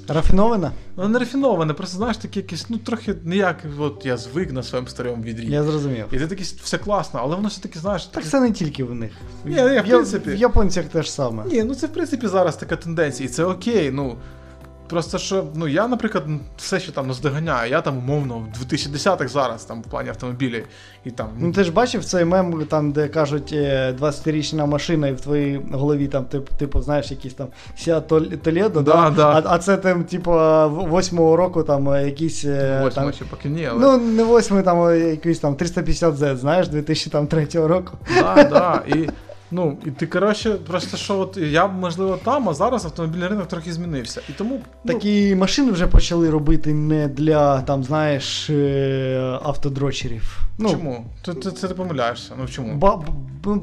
Рафінована? 0.09 0.73
воно 0.97 1.09
не 1.09 1.19
рафіноване, 1.19 1.73
просто 1.75 1.97
знаєш, 1.97 2.17
таке 2.17 2.41
якесь, 2.41 2.67
ну, 2.71 2.79
трохи 2.79 3.15
ніяк, 3.25 3.57
от 3.79 4.07
я 4.07 4.17
звик 4.17 4.53
на 4.53 4.63
своєму 4.63 4.89
старому 4.89 5.23
відрі. 5.23 5.47
Я 5.51 5.63
зрозумів. 5.63 6.07
І 6.13 6.19
ти 6.19 6.27
такий, 6.27 6.47
все 6.63 6.79
класно, 6.79 7.21
але 7.23 7.37
воно 7.37 7.49
все 7.49 7.61
таки, 7.63 7.79
знаєш, 7.79 8.05
Так 8.05 8.15
таке- 8.15 8.29
це 8.29 8.41
не 8.41 8.53
тільки 8.53 8.85
в 8.85 8.95
них. 8.95 9.13
Ні, 9.45 9.55
в 9.55 9.57
Я- 9.59 9.83
принципі. 9.83 10.31
в 10.31 10.37
японцях 10.37 10.85
теж 10.85 11.11
саме. 11.11 11.45
Ні, 11.45 11.65
ну 11.65 11.75
це 11.75 11.87
в 11.87 11.93
принципі 11.93 12.27
зараз 12.29 12.57
така 12.57 12.77
тенденція, 12.77 13.29
і 13.29 13.33
це 13.33 13.45
окей. 13.45 13.91
Ну 13.91 14.17
просто 14.93 15.19
що, 15.19 15.45
ну 15.55 15.69
я, 15.69 15.89
наприклад, 15.89 16.25
все 16.57 16.81
ще 16.81 16.93
там 16.93 17.07
наздоганяю. 17.09 17.71
Я 17.71 17.81
там 17.81 17.99
умовно 17.99 18.39
в 18.39 18.73
2010-х 18.73 19.29
зараз 19.29 19.65
там 19.65 19.83
в 19.83 19.85
плані 19.91 20.09
автомобілів 20.09 20.65
і 21.05 21.11
там. 21.11 21.29
Ну 21.39 21.53
ти 21.53 21.65
ж 21.65 21.73
бачив 21.73 22.05
цей 22.05 22.25
мем, 22.25 22.65
там, 22.69 22.93
де 22.93 23.09
кажуть 23.09 23.51
е, 23.53 23.95
20-річна 24.01 24.67
машина, 24.67 25.09
і 25.09 25.13
в 25.13 25.21
твоїй 25.21 25.61
голові 25.73 26.09
там, 26.09 26.25
типу, 26.25 26.55
типу 26.59 26.81
знаєш, 26.83 27.11
якийсь 27.11 27.35
там 27.35 27.47
Seat 27.79 28.03
Tol- 28.09 28.39
Toledo, 28.39 28.83
Да, 28.83 29.11
да. 29.17 29.29
А, 29.33 29.43
а 29.47 29.59
це 29.59 29.77
там, 29.77 30.05
типу, 30.05 30.31
восьмого 30.89 31.37
року 31.37 31.63
там 31.63 31.89
е, 31.89 32.05
якісь. 32.07 32.45
е, 32.45 32.81
Восьмого 32.83 32.91
там, 33.11 33.13
ще 33.13 33.25
поки 33.25 33.49
ні, 33.49 33.67
але. 33.71 33.81
Ну, 33.81 33.99
не 33.99 34.25
восьмий, 34.25 34.63
там 34.63 34.87
е, 34.89 34.99
якийсь 34.99 35.39
там 35.39 35.55
350Z, 35.55 36.37
знаєш, 36.37 36.69
2003 36.69 37.47
року. 37.55 37.93
Да, 38.21 38.45
да. 38.45 38.83
І, 38.97 39.09
ну, 39.53 39.79
і 39.87 39.91
ти, 39.91 40.07
коротше, 40.07 40.51
просто 40.51 40.97
що 40.97 41.19
от 41.19 41.37
я 41.37 41.67
можливо 41.67 42.19
там, 42.25 42.49
а 42.49 42.55
зараз 42.55 42.85
автомобільний 42.85 43.29
ринок 43.29 43.49
трохи 43.49 43.73
змінився. 43.73 44.21
І 44.29 44.33
тому. 44.33 44.61
ну, 44.85 44.93
Такі 44.93 45.35
машини 45.35 45.73
вже 45.73 45.87
почали 45.87 46.31
робити 46.31 46.75
не 46.75 47.09
для, 47.09 47.61
там, 47.63 47.85
знаєш, 47.85 48.51
е, 48.51 49.39
автодрочерів. 49.43 50.39
Ну, 50.59 50.71
чому? 50.71 51.05
Ти, 51.25 51.35
ти, 51.35 51.51
це 51.51 51.69
ти 51.69 51.75
помиляєшся. 51.75 52.33
Ну 52.39 52.47
чому? 52.49 52.75
Ба- 52.75 52.97
б- 52.97 53.11
б- 53.45 53.61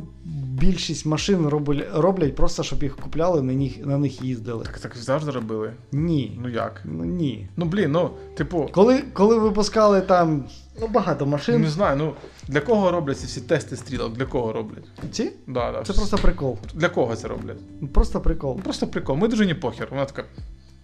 більшість 0.59 1.05
машин 1.05 1.47
роблять, 1.47 1.87
роблять 1.93 2.35
просто, 2.35 2.63
щоб 2.63 2.83
їх 2.83 2.95
купляли, 2.95 3.41
на 3.41 3.53
них, 3.53 3.85
на 3.85 3.97
них 3.97 4.21
їздили. 4.21 4.63
Так, 4.63 4.79
так 4.79 4.97
завжди 4.97 5.31
робили. 5.31 5.71
Ні. 5.91 6.39
Ну 6.43 6.49
як? 6.49 6.81
Ну 6.85 7.05
ні. 7.05 7.47
Ну 7.57 7.65
блін, 7.65 7.91
ну, 7.91 8.09
типу, 8.37 8.69
Коли, 8.71 9.03
коли 9.13 9.39
випускали 9.39 10.01
там 10.01 10.43
ну, 10.81 10.87
багато 10.87 11.25
машин. 11.25 11.61
не 11.61 11.69
знаю, 11.69 11.97
ну 11.97 12.13
для 12.47 12.61
кого 12.61 12.91
роблять 12.91 13.19
ці 13.19 13.25
всі 13.25 13.41
тести 13.41 13.75
стрілок? 13.75 14.13
Для 14.13 14.25
кого 14.25 14.53
роблять? 14.53 14.83
ці? 15.11 15.31
Да, 15.47 15.71
да. 15.71 15.83
Це 15.83 15.93
просто 15.93 16.17
прикол. 16.17 16.57
Для 16.73 16.89
кого 16.89 17.15
це 17.15 17.27
роблять? 17.27 17.57
Просто 17.93 18.21
прикол. 18.21 18.53
Ну, 18.57 18.63
Просто 18.63 18.87
прикол. 18.87 19.15
Ми 19.15 19.27
дуже 19.27 19.45
не 19.45 19.55
похер. 19.55 19.87
Вона 19.91 20.05
така. 20.05 20.23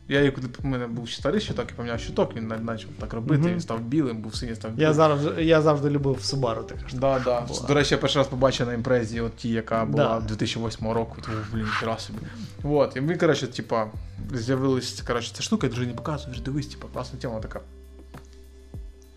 Я 0.07 0.19
її 0.19 0.31
коли 0.31 0.47
в 0.59 0.65
мене 0.65 0.87
був 0.87 1.09
старий 1.11 1.41
щиток, 1.41 1.65
я 1.69 1.75
поміняв 1.75 1.99
щиток, 1.99 2.35
він 2.35 2.49
почав 2.65 2.89
так 2.99 3.13
робити, 3.13 3.41
Мгм. 3.41 3.51
він 3.51 3.59
став 3.61 3.79
білим, 3.81 4.17
був 4.17 4.35
синій, 4.35 4.55
став 4.55 4.71
Я 4.71 4.77
білим. 4.77 4.93
завжди, 4.93 5.43
я 5.43 5.61
завжди 5.61 5.89
любив 5.89 6.15
Subaru 6.15 6.63
така 6.65 6.87
ж. 6.87 6.97
Да, 6.97 7.19
да. 7.25 7.41
була. 7.41 7.61
До 7.67 7.73
речі, 7.73 7.93
я 7.93 7.97
перший 8.01 8.19
раз 8.19 8.27
побачив 8.27 8.67
на 8.67 8.73
імпрезі, 8.73 9.21
от 9.21 9.35
ті, 9.35 9.49
яка 9.49 9.85
була 9.85 10.19
Да. 10.19 10.27
2008 10.27 10.91
року, 10.93 11.15
то 11.25 11.31
блін, 11.53 11.65
хера 11.65 11.97
собі. 11.97 12.19
Вот. 12.61 12.95
І 12.95 13.01
ми, 13.01 13.17
коротше, 13.17 13.47
типа, 13.47 13.87
з'явилась, 14.33 15.01
коротше, 15.07 15.31
ця 15.35 15.43
штука, 15.43 15.67
я 15.67 15.73
дружині 15.73 15.93
показую, 15.93 16.25
говорю, 16.27 16.43
дивись, 16.45 16.67
типа, 16.67 16.87
класна 16.93 17.19
тема 17.19 17.39
така. 17.39 17.59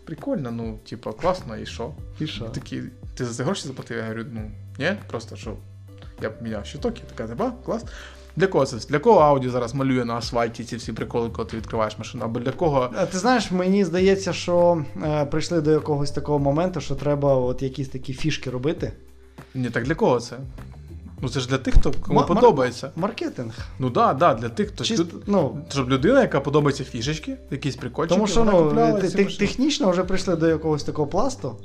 Прикольно, 0.09 0.51
ну, 0.51 0.79
типа, 0.89 1.13
класно, 1.13 1.57
і 1.57 1.65
що? 1.65 1.91
І 2.19 2.27
що? 2.27 2.45
Такі, 2.45 2.83
ти 3.15 3.25
за 3.25 3.33
це 3.33 3.43
гроші 3.43 3.67
заплатив? 3.67 3.97
Я 3.97 4.03
говорю, 4.03 4.25
ну, 4.31 4.51
ні, 4.79 4.93
просто 5.07 5.35
що. 5.35 5.53
Я 6.21 6.29
поміняв 6.29 6.65
щиток, 6.65 6.97
і 6.97 7.01
така, 7.01 7.27
типа, 7.27 7.51
клас. 7.65 7.85
Для 8.35 8.47
кого 8.47 8.65
це? 8.65 8.77
Для 8.87 8.99
кого 8.99 9.19
Audi 9.19 9.49
зараз 9.49 9.75
малює 9.75 10.05
на 10.05 10.15
асфальті 10.15 10.63
ці 10.63 10.75
всі 10.75 10.93
приколи, 10.93 11.29
коли 11.29 11.47
ти 11.47 11.57
відкриваєш 11.57 11.97
машину? 11.97 12.23
Або 12.23 12.39
для 12.39 12.51
кого. 12.51 12.89
А 12.95 13.05
Ти 13.05 13.17
знаєш, 13.17 13.51
мені 13.51 13.85
здається, 13.85 14.33
що 14.33 14.85
е, 15.03 15.25
прийшли 15.25 15.61
до 15.61 15.71
якогось 15.71 16.11
такого 16.11 16.39
моменту, 16.39 16.81
що 16.81 16.95
треба 16.95 17.35
от 17.35 17.61
якісь 17.61 17.89
такі 17.89 18.13
фішки 18.13 18.49
робити. 18.49 18.93
Ні, 19.55 19.69
так 19.69 19.83
для 19.83 19.95
кого 19.95 20.19
це? 20.19 20.37
Ну 21.21 21.29
це 21.29 21.39
ж 21.39 21.47
для 21.47 21.57
тих, 21.57 21.73
хто 21.79 21.91
кому 22.01 22.19
мар- 22.19 22.27
подобається. 22.27 22.91
Маркетинг. 22.95 23.53
Ну 23.79 23.89
да, 23.89 24.13
да, 24.13 24.33
для 24.33 24.49
тих, 24.49 24.67
хто 24.69 24.83
Чист- 24.83 24.99
люд- 24.99 25.23
ну, 25.27 25.57
Щоб 25.69 25.89
людина, 25.89 26.21
яка 26.21 26.39
подобається 26.39 26.83
фішечки, 26.83 27.37
якісь 27.51 27.75
прикольчики, 27.75 28.15
тому 28.15 28.27
що 28.27 28.39
вона 28.39 28.51
ну, 28.51 28.63
купляла 28.63 28.99
те- 29.01 29.07
ці 29.07 29.17
те- 29.17 29.23
машини. 29.23 29.47
технічно 29.47 29.91
вже 29.91 30.03
прийшли 30.03 30.35
до 30.35 30.47
якогось 30.47 30.83
такого 30.83 31.07
пласту. 31.07 31.55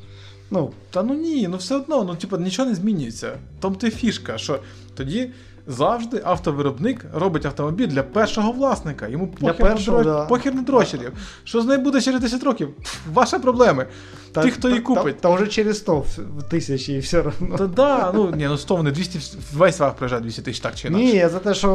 Ну, 0.51 0.71
Та 0.91 1.03
ну 1.03 1.15
ні, 1.15 1.49
ну 1.49 1.57
все 1.57 1.77
одно, 1.77 2.05
ну 2.05 2.15
типу, 2.17 2.37
нічого 2.37 2.69
не 2.69 2.75
змінюється. 2.75 3.39
Там 3.61 3.75
ти 3.75 3.91
фішка, 3.91 4.39
що 4.39 4.59
тоді 4.95 5.31
завжди 5.67 6.23
автовиробник 6.25 7.07
робить 7.15 7.47
автомобіль 7.47 7.87
для 7.87 8.03
першого 8.03 8.53
власника. 8.53 9.09
Йому 9.09 9.27
похер, 9.29 9.57
першого, 9.57 9.99
на, 9.99 10.05
да. 10.05 10.25
похер 10.25 10.55
на 10.55 10.63
дрочерів. 10.63 11.13
Що 11.45 11.61
з 11.61 11.67
нею 11.67 11.81
буде 11.81 12.01
через 12.01 12.21
10 12.21 12.43
років? 12.43 12.69
Ваші 13.13 13.39
проблеми. 13.39 13.87
та, 14.33 14.43
Ті, 14.43 14.51
хто 14.51 14.69
її 14.69 14.81
купить. 14.81 15.17
Та, 15.21 15.29
та 15.29 15.35
вже 15.35 15.47
через 15.47 15.79
100 15.79 16.05
тисяч 16.51 16.89
і 16.89 16.99
все 16.99 17.21
одно. 17.21 17.57
Та 17.57 17.67
да, 17.67 18.13
ну 18.15 18.31
ні, 18.37 18.47
ну 18.49 18.59
100 18.59 18.77
вони 18.77 18.91
200, 18.91 19.39
весь 19.55 19.81
ваг 19.81 19.95
приїжджає 19.97 20.23
200 20.23 20.43
тисяч 20.43 20.61
так 20.61 20.75
чи 20.75 20.89
інакше. 20.89 21.07
Ні, 21.07 21.29
за 21.29 21.39
те, 21.39 21.55
що 21.55 21.71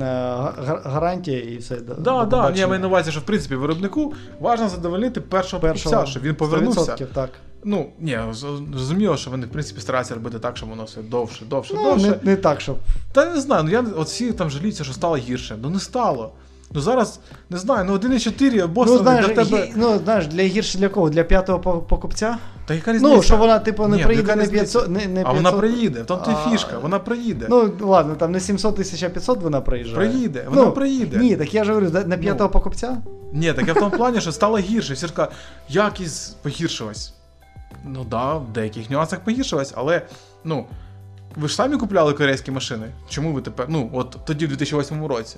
е, 0.00 0.04
гарантія 0.84 1.40
і 1.40 1.56
все. 1.56 1.76
до- 1.76 1.94
Да, 1.94 2.24
да, 2.24 2.50
ні, 2.50 2.60
я 2.60 2.68
маю 2.68 2.80
на 2.80 2.86
увазі, 2.86 3.10
що 3.10 3.20
в 3.20 3.24
принципі 3.24 3.54
виробнику 3.54 4.14
важливо 4.40 4.70
задовольнити 4.70 5.20
першого 5.20 5.60
Першого 5.60 5.90
покупця, 5.94 6.10
щоб 6.10 6.22
він 6.22 6.34
повернувся. 6.34 6.80
100%, 6.80 7.06
так. 7.06 7.30
Ну, 7.64 7.86
ні, 8.00 8.18
зрозуміло, 8.72 9.16
що 9.16 9.30
вони 9.30 9.46
в 9.46 9.50
принципі 9.50 9.80
стараються 9.80 10.14
робити 10.14 10.38
так, 10.38 10.56
щоб 10.56 10.68
воно 10.68 10.84
все 10.84 11.02
довше, 11.02 11.44
довше, 11.44 11.74
Ну, 11.76 11.82
довше. 11.82 12.06
не, 12.06 12.16
не 12.22 12.36
так, 12.36 12.60
щоб. 12.60 12.76
Та 13.12 13.30
не 13.34 13.40
знаю, 13.40 13.62
ну 13.64 13.70
я 13.70 13.84
от 13.96 14.06
всі 14.06 14.32
там 14.32 14.50
жаліються, 14.50 14.84
що 14.84 14.92
стало 14.92 15.16
гірше. 15.16 15.56
Ну 15.62 15.70
не 15.70 15.80
стало. 15.80 16.32
Ну 16.74 16.80
зараз 16.80 17.20
не 17.50 17.58
знаю, 17.58 17.84
ну 17.84 17.92
1,4 17.92 18.58
або 18.64 18.84
Ну 18.84 18.98
знаєш, 18.98 19.26
для 19.26 19.34
тебе. 19.34 19.58
гі- 19.58 19.72
ну, 19.76 19.98
знаєш, 20.04 20.26
для 20.26 20.42
гірше 20.42 20.78
для 20.78 20.88
кого? 20.88 21.10
Для 21.10 21.22
п'ятого 21.24 21.82
покупця? 21.82 22.38
Та 22.66 22.74
яка 22.74 22.92
різниця? 22.92 23.16
Ну, 23.16 23.22
що 23.22 23.36
вона, 23.36 23.58
типу, 23.58 23.86
не 23.86 23.96
Ні, 23.96 24.04
приїде 24.04 24.32
різниця? 24.32 24.50
500. 24.52 24.88
Не, 24.88 24.98
не 25.06 25.06
500. 25.06 25.26
А 25.26 25.32
вона 25.32 25.52
приїде, 25.52 26.02
в 26.02 26.06
тому 26.06 26.22
ти 26.24 26.50
фішка, 26.50 26.78
вона 26.78 26.98
приїде. 26.98 27.46
Ну, 27.50 27.72
ладно, 27.80 28.14
там 28.14 28.32
не 28.32 28.40
700 28.40 28.76
тисяч, 28.76 29.02
а 29.02 29.08
500 29.08 29.42
вона 29.42 29.60
приїжджає. 29.60 29.96
Приїде, 30.08 30.44
вона 30.48 30.62
ну, 30.62 30.72
приїде. 30.72 31.18
Ні, 31.18 31.36
так 31.36 31.54
я 31.54 31.64
ж 31.64 31.72
говорю, 31.72 31.90
на 32.06 32.16
п'ятого 32.16 32.48
Ну. 32.48 32.52
покупця? 32.52 32.96
Ні, 33.32 33.52
так 33.52 33.66
я 33.66 33.72
в 33.72 33.76
тому 33.76 33.90
плані, 33.90 34.20
що 34.20 34.32
стало 34.32 34.58
гірше. 34.58 34.94
Всі 34.94 35.06
ж 35.06 35.12
кажуть, 35.12 35.34
якість 35.68 36.36
погіршилась. 36.42 37.12
Ну 37.84 38.04
да, 38.04 38.34
в 38.34 38.52
деяких 38.52 38.90
нюансах 38.90 39.20
погіршилась, 39.20 39.72
але 39.76 40.02
ну. 40.44 40.66
Ви 41.36 41.48
ж 41.48 41.54
самі 41.54 41.76
купляли 41.76 42.12
корейські 42.12 42.50
машини. 42.50 42.92
Чому 43.08 43.32
ви 43.32 43.42
тепер? 43.42 43.66
Ну, 43.68 43.90
от 43.92 44.16
тоді, 44.24 44.46
в 44.46 44.48
2008 44.48 45.06
році. 45.06 45.36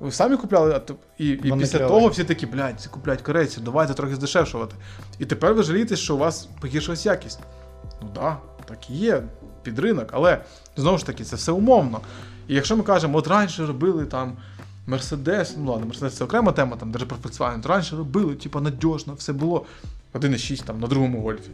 Ви 0.00 0.12
самі 0.12 0.36
купляли, 0.36 0.74
а 0.74 0.92
і, 1.18 1.28
і 1.28 1.52
після 1.58 1.78
кльові. 1.78 1.90
того 1.90 2.08
всі 2.08 2.24
такі, 2.24 2.46
блядь, 2.46 2.86
купляють 2.86 3.22
корейці, 3.22 3.60
давайте 3.60 3.94
трохи 3.94 4.14
здешевшувати. 4.14 4.74
І 5.18 5.26
тепер 5.26 5.54
ви 5.54 5.62
жалієтесь, 5.62 5.98
що 5.98 6.14
у 6.14 6.18
вас 6.18 6.48
погіршилась 6.60 7.06
якість. 7.06 7.40
Ну 8.02 8.08
так, 8.14 8.22
да, 8.22 8.36
так 8.64 8.90
і 8.90 8.94
є, 8.94 9.22
під 9.62 9.78
ринок, 9.78 10.08
але 10.12 10.40
знову 10.76 10.98
ж 10.98 11.06
таки, 11.06 11.24
це 11.24 11.36
все 11.36 11.52
умовно. 11.52 12.00
І 12.48 12.54
якщо 12.54 12.76
ми 12.76 12.82
кажемо, 12.82 13.18
от 13.18 13.28
раніше 13.28 13.66
робили 13.66 14.06
там 14.06 14.36
Мерседес, 14.86 15.54
ну 15.56 15.70
ладно, 15.72 15.86
Мерседес 15.86 16.14
це 16.14 16.24
окрема 16.24 16.52
тема, 16.52 16.76
там 16.76 16.90
даже 16.90 17.06
про 17.06 17.18
Volkswagen, 17.18 17.68
раніше 17.68 17.96
робили, 17.96 18.34
типу, 18.34 18.60
надіжно, 18.60 19.14
все 19.14 19.32
було. 19.32 19.66
1,6 20.14 20.64
там 20.64 20.80
на 20.80 20.86
другому 20.86 21.20
гольфі. 21.22 21.50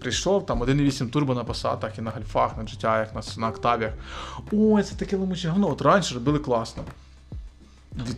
Прийшов 0.00 0.46
там 0.46 0.62
1,8 0.62 1.10
турбо 1.10 1.34
на 1.34 1.44
пасатах 1.44 1.98
і 1.98 2.02
на 2.02 2.10
гольфах, 2.10 2.56
на 2.56 2.62
GTI, 2.62 3.06
на, 3.14 3.22
на 3.40 3.48
октавіях. 3.48 3.92
Ой, 4.52 4.82
це 4.82 4.94
таке 4.94 5.16
ломуче 5.16 5.48
говно. 5.48 5.70
От 5.70 5.82
раніше 5.82 6.14
робили 6.14 6.38
класно. 6.38 6.82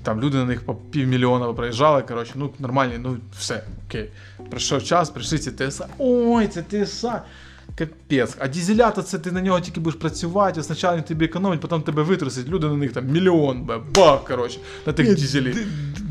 Там 0.03 0.21
люди 0.21 0.37
на 0.37 0.45
них 0.45 0.67
по 0.67 0.75
півмільйона 0.75 1.53
проїжджали, 1.53 2.03
коротше, 2.03 2.33
ну 2.35 2.51
нормальні, 2.59 2.99
ну 2.99 3.17
все, 3.39 3.63
окей. 3.89 4.11
Прийшов 4.51 4.85
час, 4.85 5.11
прийшли 5.11 5.39
ці 5.39 5.51
TSI. 5.51 5.87
Ой, 5.99 6.49
це 6.49 6.63
TSI. 6.63 7.23
Капець. 7.79 8.37
А 8.39 8.49
дізелята 8.49 9.03
це 9.03 9.19
ти 9.19 9.33
на 9.33 9.41
нього 9.41 9.61
тільки 9.61 9.81
будеш 9.81 10.01
працювати, 10.01 10.63
спочатку 10.63 11.09
тобі 11.09 11.25
економить, 11.25 11.61
потім 11.61 11.83
тебе 11.83 12.03
витрусить. 12.03 12.49
Люди 12.49 12.67
на 12.67 12.77
них 12.77 12.93
там 12.93 13.07
мільйон, 13.07 13.69
бах, 13.95 14.25
коротше, 14.25 14.59
на 14.87 14.93
тих 14.93 15.15
дізелі. 15.15 15.57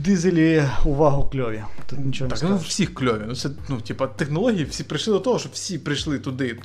Дизелі 0.09 0.63
увагу 0.85 1.29
кльові. 1.31 1.63
Тут 1.89 2.05
нічого 2.05 2.29
так, 2.29 2.43
не 2.43 2.49
ну 2.49 2.57
всіх 2.57 2.93
кльові. 2.93 3.21
Ну, 3.27 3.35
це, 3.35 3.49
ну, 3.69 3.77
типа, 3.81 4.07
технології 4.07 4.63
всі 4.63 4.83
прийшли 4.83 5.13
до 5.13 5.19
того, 5.19 5.39
що 5.39 5.49
всі 5.53 5.77
прийшли 5.77 6.19
туди. 6.19 6.57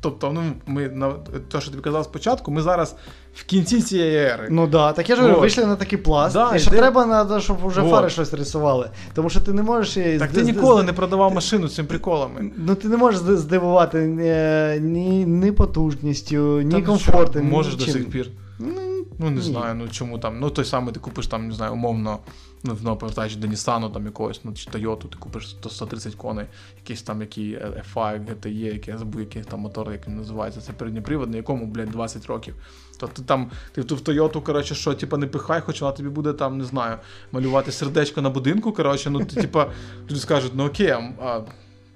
Тобто, 0.00 0.32
ну, 0.32 0.42
ми 0.66 0.88
на 0.88 1.12
те, 1.52 1.60
що 1.60 1.70
тобі 1.70 1.82
казав 1.82 2.04
спочатку, 2.04 2.50
ми 2.50 2.62
зараз 2.62 2.96
в 3.34 3.44
кінці 3.44 3.82
цієї 3.82 4.16
ери. 4.16 4.48
Ну 4.50 4.66
да, 4.66 4.92
так 4.92 5.10
я 5.10 5.16
ж 5.16 5.22
говорю, 5.22 5.40
вийшли 5.40 5.66
на 5.66 5.76
такий 5.76 5.98
пласт. 5.98 6.34
Да, 6.34 6.56
і 6.56 6.58
ще 6.58 6.70
де- 6.70 6.76
треба, 6.76 7.06
надо, 7.06 7.40
щоб 7.40 7.66
вже 7.66 7.80
Вот. 7.80 7.90
фари 7.90 8.10
щось 8.10 8.34
рисували. 8.34 8.90
Тому 9.14 9.30
що 9.30 9.40
ти 9.40 9.52
не 9.52 9.62
можеш. 9.62 9.96
її 9.96 10.18
Так 10.18 10.32
ти 10.32 10.42
ніколи 10.42 10.82
не 10.82 10.92
продавав 10.92 11.34
машину 11.34 11.68
цим 11.68 11.86
приколами. 11.86 12.50
Ну 12.56 12.74
ти 12.74 12.88
не 12.88 12.96
можеш 12.96 13.20
здивувати 13.20 13.98
ні, 13.98 14.80
ні, 14.80 15.26
ні 15.26 15.52
потужністю, 15.52 16.60
ні 16.60 16.74
ну 16.78 16.84
комфортом. 16.84 17.42
що, 17.42 17.50
Можеш 17.56 17.74
до 17.74 17.84
сих 17.84 18.10
пір. 18.10 18.30
Ну, 18.58 19.30
не 19.30 19.40
знаю, 19.40 19.74
ну 19.74 19.88
чому 19.88 20.18
там. 20.18 20.40
Ну, 20.40 20.50
той 20.50 20.64
самий 20.64 20.94
ти 20.94 21.00
купиш 21.00 21.26
там, 21.26 21.48
не 21.48 21.54
знаю, 21.54 21.72
умовно, 21.72 22.18
ну, 22.64 22.76
знову 22.76 22.96
повертаючи 22.96 23.36
до 23.36 23.46
Нісану 23.46 23.90
там 23.90 24.04
якогось, 24.04 24.40
ну, 24.44 24.52
чи 24.54 24.70
Toyota, 24.70 25.08
ти 25.08 25.16
купиш 25.18 25.56
130 25.70 26.14
коней, 26.14 26.46
якийсь 26.76 27.02
там 27.02 27.20
який 27.20 27.58
FI, 27.94 28.24
GTE, 28.24 28.48
який 28.48 28.92
я 28.92 28.98
забув, 28.98 29.20
який 29.20 29.42
там 29.42 29.60
мотор, 29.60 29.92
як 29.92 30.08
він 30.08 30.16
називається, 30.16 30.60
це 30.60 30.72
передньоприводний, 30.72 31.36
якому, 31.36 31.66
блядь, 31.66 31.90
20 31.90 32.26
років. 32.26 32.54
То 33.00 33.06
ти 33.06 33.22
там, 33.22 33.50
ти 33.72 33.80
в 33.80 33.84
ту 33.84 33.96
в 33.96 34.00
Toyota, 34.00 34.42
коротше, 34.42 34.74
що, 34.74 34.94
типа, 34.94 35.16
не 35.16 35.26
пихай, 35.26 35.60
хоч 35.60 35.80
вона 35.80 35.92
тобі 35.92 36.08
буде 36.08 36.32
там, 36.32 36.58
не 36.58 36.64
знаю, 36.64 36.98
малювати 37.32 37.72
сердечко 37.72 38.22
на 38.22 38.30
будинку, 38.30 38.72
коротше, 38.72 39.10
ну, 39.10 39.24
ти, 39.24 39.40
типа, 39.40 39.70
люди 40.10 40.20
скажуть, 40.20 40.52
ну 40.54 40.66
окей, 40.66 40.90
а, 40.90 41.40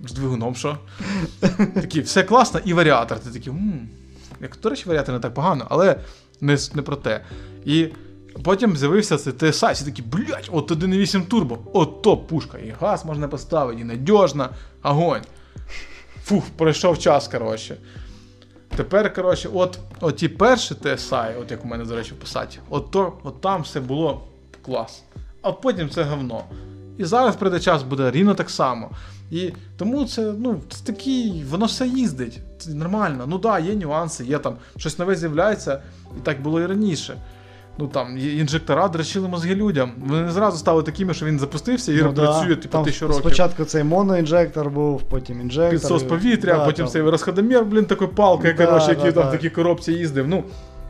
з 0.05 0.13
двигуном 0.13 0.55
що? 0.55 0.79
Такі, 1.75 2.01
все 2.01 2.23
класно, 2.23 2.61
і 2.65 2.73
варіатор. 2.73 3.19
Ти 3.19 3.31
такий. 3.31 3.53
Як, 4.41 4.59
до 4.63 4.71
речі, 4.71 4.89
варіатор 4.89 5.15
не 5.15 5.21
так 5.21 5.35
погано, 5.35 5.67
але 5.71 6.01
не, 6.43 6.59
не 6.75 6.83
про 6.83 6.97
те. 6.97 7.25
І 7.65 7.89
потім 8.45 8.77
з'явився 8.77 9.17
цей 9.17 9.33
TSI, 9.33 9.73
всі 9.73 9.85
такі, 9.85 10.03
блядь, 10.03 10.49
от 10.53 10.71
1.8 10.71 11.27
турбо, 11.27 11.59
от 11.73 12.03
топ 12.03 12.29
пушка. 12.29 12.59
І 12.59 12.75
газ 12.81 13.05
можна 13.05 13.29
поставити, 13.29 13.81
і 13.81 13.85
надіжна, 13.85 14.49
огонь. 14.83 15.23
Фух, 16.25 16.45
пройшов 16.57 16.99
час, 16.99 17.29
коротше. 17.29 17.77
Тепер, 18.77 19.15
коротше, 19.15 19.49
от, 19.55 19.79
от 20.01 20.17
ті 20.17 20.29
перші 20.29 20.75
TSI, 20.75 21.41
от 21.41 21.51
як 21.51 21.65
у 21.65 21.69
мене, 21.69 21.85
до 21.85 21.97
речі, 21.97 22.13
посаді, 22.21 22.59
от, 22.71 22.91
то, 22.91 23.13
от 23.23 23.41
там 23.41 23.63
все 23.63 23.81
було 23.81 24.23
клас. 24.63 25.03
А 25.43 25.53
потім 25.53 25.91
це 25.91 26.03
говно. 26.03 26.45
І 26.99 27.05
зараз 27.05 27.37
прийде 27.37 27.61
час, 27.61 27.83
буде 27.83 28.11
рівно 28.11 28.35
так 28.35 28.51
само. 28.51 28.91
І 29.31 29.53
тому 29.77 30.05
це, 30.05 30.35
ну, 30.39 30.61
це 30.69 30.85
такий, 30.85 31.45
воно 31.45 31.67
все 31.67 31.87
їздить. 31.87 32.41
Нормально. 32.69 33.25
Ну 33.29 33.39
да, 33.39 33.59
є 33.59 33.75
нюанси, 33.75 34.25
є 34.25 34.39
там 34.39 34.55
щось 34.77 34.99
нове 34.99 35.17
з'являється, 35.17 35.83
і 36.17 36.21
так 36.21 36.43
було 36.43 36.61
і 36.61 36.67
раніше. 36.67 37.17
Ну 37.79 37.87
там 37.89 38.19
інжектора 38.19 38.89
дрочили 38.89 39.29
мозги 39.29 39.55
людям. 39.55 39.93
Вони 40.07 40.23
не 40.23 40.33
зразу 40.33 40.59
стали 40.59 40.83
такими, 40.83 41.15
що 41.15 41.27
він 41.27 41.39
запустився 41.39 41.93
і 41.93 42.03
Ну, 42.03 42.15
працює 42.15 42.57
типу 42.57 42.69
Там 42.73 42.85
тисячу 42.85 43.07
років. 43.07 43.21
Спочатку 43.21 43.65
цей 43.65 43.85
моноінжектор 43.85 44.71
був, 44.71 45.03
потім 45.03 45.41
інжектор. 45.41 45.71
Підсос 45.71 46.03
повітря, 46.03 46.57
Да, 46.57 46.65
потім 46.65 46.85
там, 46.85 46.93
цей 46.93 47.03
розходомір, 47.03 47.65
блін, 47.65 47.85
такою 47.85 48.11
палкою, 48.11 48.55
Да, 48.59 48.67
коротше, 48.67 48.87
да, 48.87 48.93
який 48.93 49.13
там 49.13 49.23
да. 49.23 49.29
в 49.29 49.33
такій 49.33 49.51
коробці 49.51 49.93
їздив. 49.93 50.29
Ну, 50.29 50.45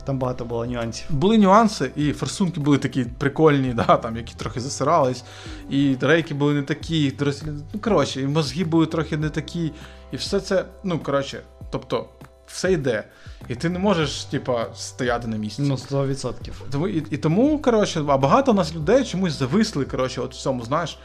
там 0.04 0.18
багато 0.18 0.44
було 0.44 0.66
нюансів. 0.66 1.06
були 1.10 1.38
нюанси, 1.38 1.90
і 1.96 2.12
форсунки 2.12 2.60
були 2.60 2.78
такі 2.78 3.04
прикольні, 3.18 3.72
да, 3.72 3.96
там, 3.96 4.16
які 4.16 4.34
трохи 4.36 4.60
засирались, 4.60 5.24
і 5.70 5.96
рейки 6.00 6.34
були 6.34 6.54
не 6.54 6.62
такі, 6.62 7.12
дорослі- 7.18 7.60
ну, 7.74 7.80
коротше, 7.80 8.20
і 8.22 8.26
мозги 8.26 8.64
були 8.64 8.86
трохи 8.86 9.16
не 9.16 9.28
такі. 9.28 9.72
І 10.12 10.16
все 10.16 10.40
це, 10.40 10.64
ну, 10.84 10.98
коротше, 10.98 11.40
тобто, 11.72 12.08
все 12.46 12.72
йде. 12.72 13.04
І 13.48 13.54
ти 13.54 13.68
не 13.68 13.78
можеш, 13.78 14.24
типа, 14.24 14.66
стояти 14.74 15.28
на 15.28 15.36
місці. 15.36 15.62
Ну, 15.62 15.74
100%. 15.74 16.34
Тому, 16.70 16.88
і, 16.88 17.04
і 17.10 17.16
тому, 17.16 17.58
коротше, 17.58 18.04
а 18.08 18.16
багато 18.18 18.50
у 18.50 18.54
нас 18.54 18.74
людей 18.74 19.04
чомусь 19.04 19.38
зависли, 19.38 19.84
коротше, 19.84 20.20
от 20.20 20.34
в 20.34 20.38
цьому, 20.38 20.64
знаєш. 20.64 20.98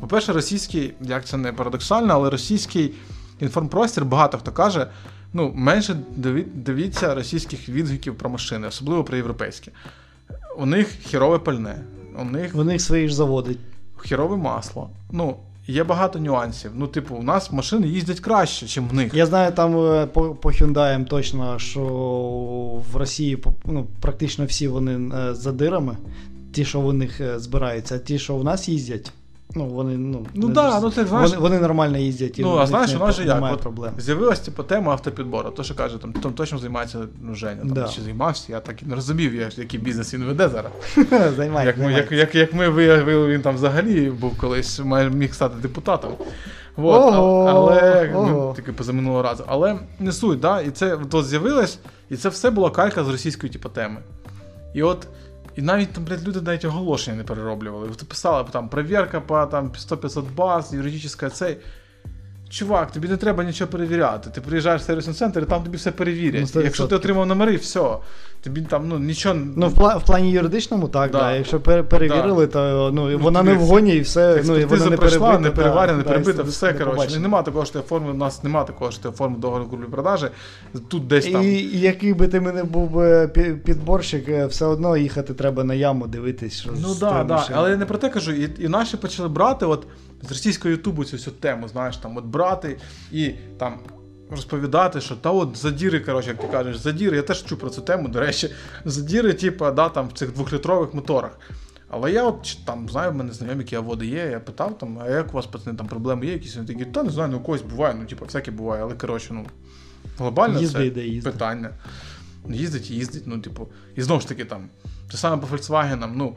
По-перше, 0.00 0.32
російський, 0.32 0.94
як 1.00 1.24
це 1.24 1.36
не 1.36 1.52
парадоксально, 1.52 2.14
але 2.14 2.30
російський 2.30 2.94
інформпростір, 3.40 4.04
багато 4.04 4.38
хто 4.38 4.52
каже, 4.52 4.86
ну, 5.32 5.52
менше 5.54 5.96
дивіться 6.54 7.14
російських 7.14 7.68
відгуків 7.68 8.18
про 8.18 8.30
машини, 8.30 8.66
особливо 8.68 9.04
про 9.04 9.16
європейські. 9.16 9.70
У 10.58 10.66
них 10.66 10.88
хірове 10.88 11.38
пальне, 11.38 11.84
у 12.18 12.24
них 12.24 12.54
У 12.54 12.64
них 12.64 12.80
свої 12.82 13.08
ж 13.08 13.14
заводи. 13.14 13.56
хірове 14.04 14.36
масло. 14.36 14.90
Ну, 15.10 15.36
є 15.66 15.84
багато 15.84 16.18
нюансів. 16.18 16.70
Ну, 16.74 16.86
типу, 16.86 17.14
у 17.14 17.22
нас 17.22 17.52
машини 17.52 17.88
їздять 17.88 18.20
краще, 18.20 18.64
ніж 18.64 18.90
в 18.90 18.94
них. 18.94 19.14
Я 19.14 19.26
знаю 19.26 19.52
там 19.52 19.76
е, 19.78 20.06
по, 20.06 20.34
по 20.34 20.50
Hyundai 20.50 21.04
точно, 21.04 21.58
що 21.58 21.82
в 22.92 22.96
Росії 22.96 23.38
ну, 23.64 23.86
практично 24.00 24.44
всі 24.44 24.68
вони 24.68 25.16
е, 25.16 25.34
задирами, 25.34 25.96
ті, 26.52 26.64
що 26.64 26.80
в 26.80 26.94
них 26.94 27.20
е, 27.20 27.38
збираються, 27.38 27.94
а 27.94 27.98
ті, 27.98 28.18
що 28.18 28.36
в 28.36 28.44
нас 28.44 28.68
їздять. 28.68 29.12
Ну, 29.56 29.66
вони, 29.66 29.96
ну, 29.96 30.26
Ну 30.34 30.48
не 30.48 30.54
да, 30.54 30.66
дуже- 30.70 30.80
ну 30.80 30.90
це, 30.90 31.04
знаєш- 31.04 31.30
вони, 31.30 31.42
вони 31.42 31.60
нормально 31.60 31.98
їздять. 31.98 32.38
і 32.38 32.42
Ну, 32.42 32.56
а 32.56 32.66
знаєш, 32.66 32.94
у 32.94 32.98
нас 32.98 33.16
же 33.16 33.24
як? 33.24 33.52
От 33.52 33.60
проблем. 33.60 33.92
З'явилась 33.98 34.40
типу, 34.40 34.62
тема 34.62 34.92
автопідбору. 34.92 35.50
То, 35.50 35.62
що 35.62 35.74
каже, 35.74 35.98
там, 35.98 36.12
там 36.12 36.32
точно 36.32 36.58
займається 36.58 36.98
ну, 37.22 37.34
Женя, 37.34 37.60
там, 37.60 37.70
Да. 37.70 37.88
чи 37.88 38.02
займався, 38.02 38.52
я 38.52 38.60
так 38.60 38.82
і 38.82 38.86
не 38.86 38.94
розумів, 38.94 39.34
я, 39.34 39.48
який 39.56 39.80
бізнес 39.80 40.14
він 40.14 40.24
веде 40.24 40.48
зараз. 40.48 40.72
Займайте, 41.36 41.66
Як 41.66 41.78
ми, 41.78 41.92
як, 41.92 42.12
як, 42.12 42.34
як 42.34 42.54
ми 42.54 42.68
виявили, 42.68 43.28
він 43.28 43.42
там 43.42 43.54
взагалі 43.54 44.10
був 44.10 44.38
колись, 44.38 44.80
міг 45.12 45.34
стати 45.34 45.54
депутатом. 45.62 46.12
Вот, 46.76 47.14
Ого, 47.14 47.46
але 47.48 48.10
ого. 48.14 48.26
ну, 48.26 48.52
тільки 48.56 48.72
позаминулого 48.72 49.22
разу. 49.22 49.44
Але 49.46 49.76
не 50.00 50.12
суть, 50.12 50.40
да? 50.40 50.60
і 50.60 50.70
це 50.70 50.98
от 51.12 51.26
з'явилось, 51.26 51.78
і 52.10 52.16
це 52.16 52.28
все 52.28 52.50
була 52.50 52.70
калька 52.70 53.04
з 53.04 53.08
російської 53.08 53.52
типу, 53.52 53.68
теми. 53.68 53.96
І 54.74 54.82
от. 54.82 55.06
І 55.56 55.62
навіть 55.62 55.92
там, 55.92 56.04
блядь, 56.04 56.28
люди 56.28 56.40
навіть 56.40 56.64
оголошення 56.64 57.16
не 57.16 57.24
перероблювали. 57.24 57.88
Писали 58.08 58.48
там 58.52 58.68
перевірка 58.68 59.20
по 59.20 59.46
там 59.46 59.70
100-500 59.70 60.34
баз, 60.34 60.72
юридична 60.72 61.30
цей. 61.30 61.56
Чувак, 62.56 62.92
тобі 62.92 63.08
не 63.08 63.16
треба 63.16 63.44
нічого 63.44 63.70
перевіряти. 63.70 64.30
Ти 64.30 64.40
приїжджаєш 64.40 64.82
в 64.82 64.84
сервісний 64.84 65.14
центр, 65.14 65.40
і 65.40 65.44
там 65.44 65.62
тобі 65.62 65.76
все 65.76 65.92
перевірять. 65.92 66.52
Ну, 66.54 66.62
Якщо 66.62 66.86
ти 66.86 66.94
отримав 66.94 67.26
номери, 67.26 67.56
все. 67.56 67.96
Тобі 68.40 68.60
там 68.60 68.88
ну, 68.88 68.98
нічого. 68.98 69.34
Ну, 69.56 69.68
в, 69.68 69.74
пла- 69.74 69.98
в 69.98 70.04
плані 70.06 70.30
юридичному, 70.30 70.88
так, 70.88 71.10
Да. 71.10 71.18
да. 71.18 71.32
Якщо 71.32 71.60
пер- 71.60 71.84
перевірили, 71.84 72.46
то 72.46 72.90
ну, 72.94 73.18
вона 73.18 73.42
не 73.42 73.54
в 73.54 73.60
гоні 73.60 73.94
і 73.94 74.00
все. 74.00 74.42
Ну, 74.44 74.56
і 74.56 74.64
вона 74.64 74.86
не 74.86 74.96
пройшла, 74.96 75.18
перебита, 75.18 75.38
не 75.38 75.50
переварена, 75.50 75.98
не 75.98 76.04
да, 76.04 76.10
перебита, 76.10 76.42
да, 76.42 76.48
все 76.48 76.72
коротше. 76.72 77.20
Нема 77.20 77.42
такого, 77.42 77.64
що 77.64 77.72
ти 77.72 77.78
оформив, 77.78 78.14
у 78.14 78.18
нас 78.18 78.44
нема 78.44 78.64
такого, 78.64 78.90
що 78.90 79.02
ти 79.02 79.08
оформив 79.08 79.40
договір 79.40 79.68
куплі 79.68 79.84
продажі. 79.84 80.26
Тут 80.88 81.06
десь 81.06 81.26
там. 81.26 81.42
І, 81.42 81.48
і 81.48 81.80
який 81.80 82.14
би 82.14 82.28
ти 82.28 82.40
мене 82.40 82.64
був 82.64 82.90
би 82.90 83.28
підборщик, 83.64 84.28
е, 84.28 84.46
все 84.46 84.64
одно 84.64 84.96
їхати 84.96 85.34
треба 85.34 85.64
на 85.64 85.74
яму 85.74 86.06
дивитись. 86.06 86.60
Що 86.60 86.70
Ну 86.82 86.88
з 86.88 86.98
да, 86.98 87.24
да. 87.24 87.46
Але 87.52 87.70
я 87.70 87.76
не 87.76 87.86
про 87.86 87.98
те 87.98 88.08
кажу, 88.08 88.32
і, 88.32 88.50
і 88.58 88.68
наші 88.68 88.96
почали 88.96 89.28
брати 89.28 89.66
от 89.66 89.86
з 90.22 90.28
російського 90.28 90.70
Ютубу 90.70 91.04
цю 91.04 91.16
всю 91.16 91.36
тему, 91.36 91.68
знаєш, 91.68 91.96
там 91.96 92.16
от 92.16 92.24
брати 92.24 92.78
і 93.12 93.32
там. 93.58 93.78
Розповідати, 94.30 95.00
що 95.00 95.16
та 95.16 95.30
от 95.30 95.56
задіри, 95.56 96.00
коротше, 96.00 96.28
як 96.28 96.40
ти 96.40 96.46
кажеш, 96.46 96.76
задіри, 96.76 97.16
я 97.16 97.22
теж 97.22 97.44
чув 97.44 97.58
про 97.58 97.70
цю 97.70 97.80
тему, 97.80 98.08
до 98.08 98.20
речі, 98.20 98.50
задіри, 98.84 99.34
типу, 99.34 99.70
да, 99.70 99.88
там 99.88 100.08
в 100.08 100.12
цих 100.12 100.32
двохлітрових 100.32 100.94
моторах. 100.94 101.38
Але 101.88 102.12
я 102.12 102.24
от 102.24 102.58
там 102.64 102.88
знаю, 102.88 103.10
в 103.10 103.14
мене 103.14 103.32
знайомі, 103.32 103.60
які 103.60 103.76
аводи 103.76 104.06
є, 104.06 104.28
я 104.30 104.40
питав 104.40 104.78
там, 104.78 104.98
а 104.98 105.08
як 105.08 105.28
у 105.28 105.32
вас 105.32 105.46
пацани 105.46 105.76
там 105.76 105.86
проблеми 105.86 106.26
є 106.26 106.32
якісь? 106.32 106.56
Вони 106.56 106.68
такі, 106.68 106.84
та 106.84 107.02
не 107.02 107.10
знаю, 107.10 107.30
ну 107.32 107.38
у 107.38 107.40
когось 107.40 107.62
буває, 107.62 107.94
ну 107.94 108.06
типу, 108.06 108.24
всяке 108.24 108.50
буває, 108.50 108.82
але 108.82 108.94
коротше, 108.94 109.28
ну 109.30 109.46
глобально 110.18 110.60
Їзди 110.60 110.78
це 110.78 110.86
йде, 110.86 111.04
їзди. 111.06 111.30
питання. 111.30 111.70
Їздить, 112.48 112.90
їздить, 112.90 113.22
ну, 113.26 113.38
типу, 113.38 113.68
і 113.96 114.02
знову 114.02 114.20
ж 114.20 114.28
таки 114.28 114.44
там, 114.44 114.68
те 115.10 115.16
саме 115.16 115.42
по 115.42 115.56
Volkswagen, 115.56 116.12
ну, 116.14 116.36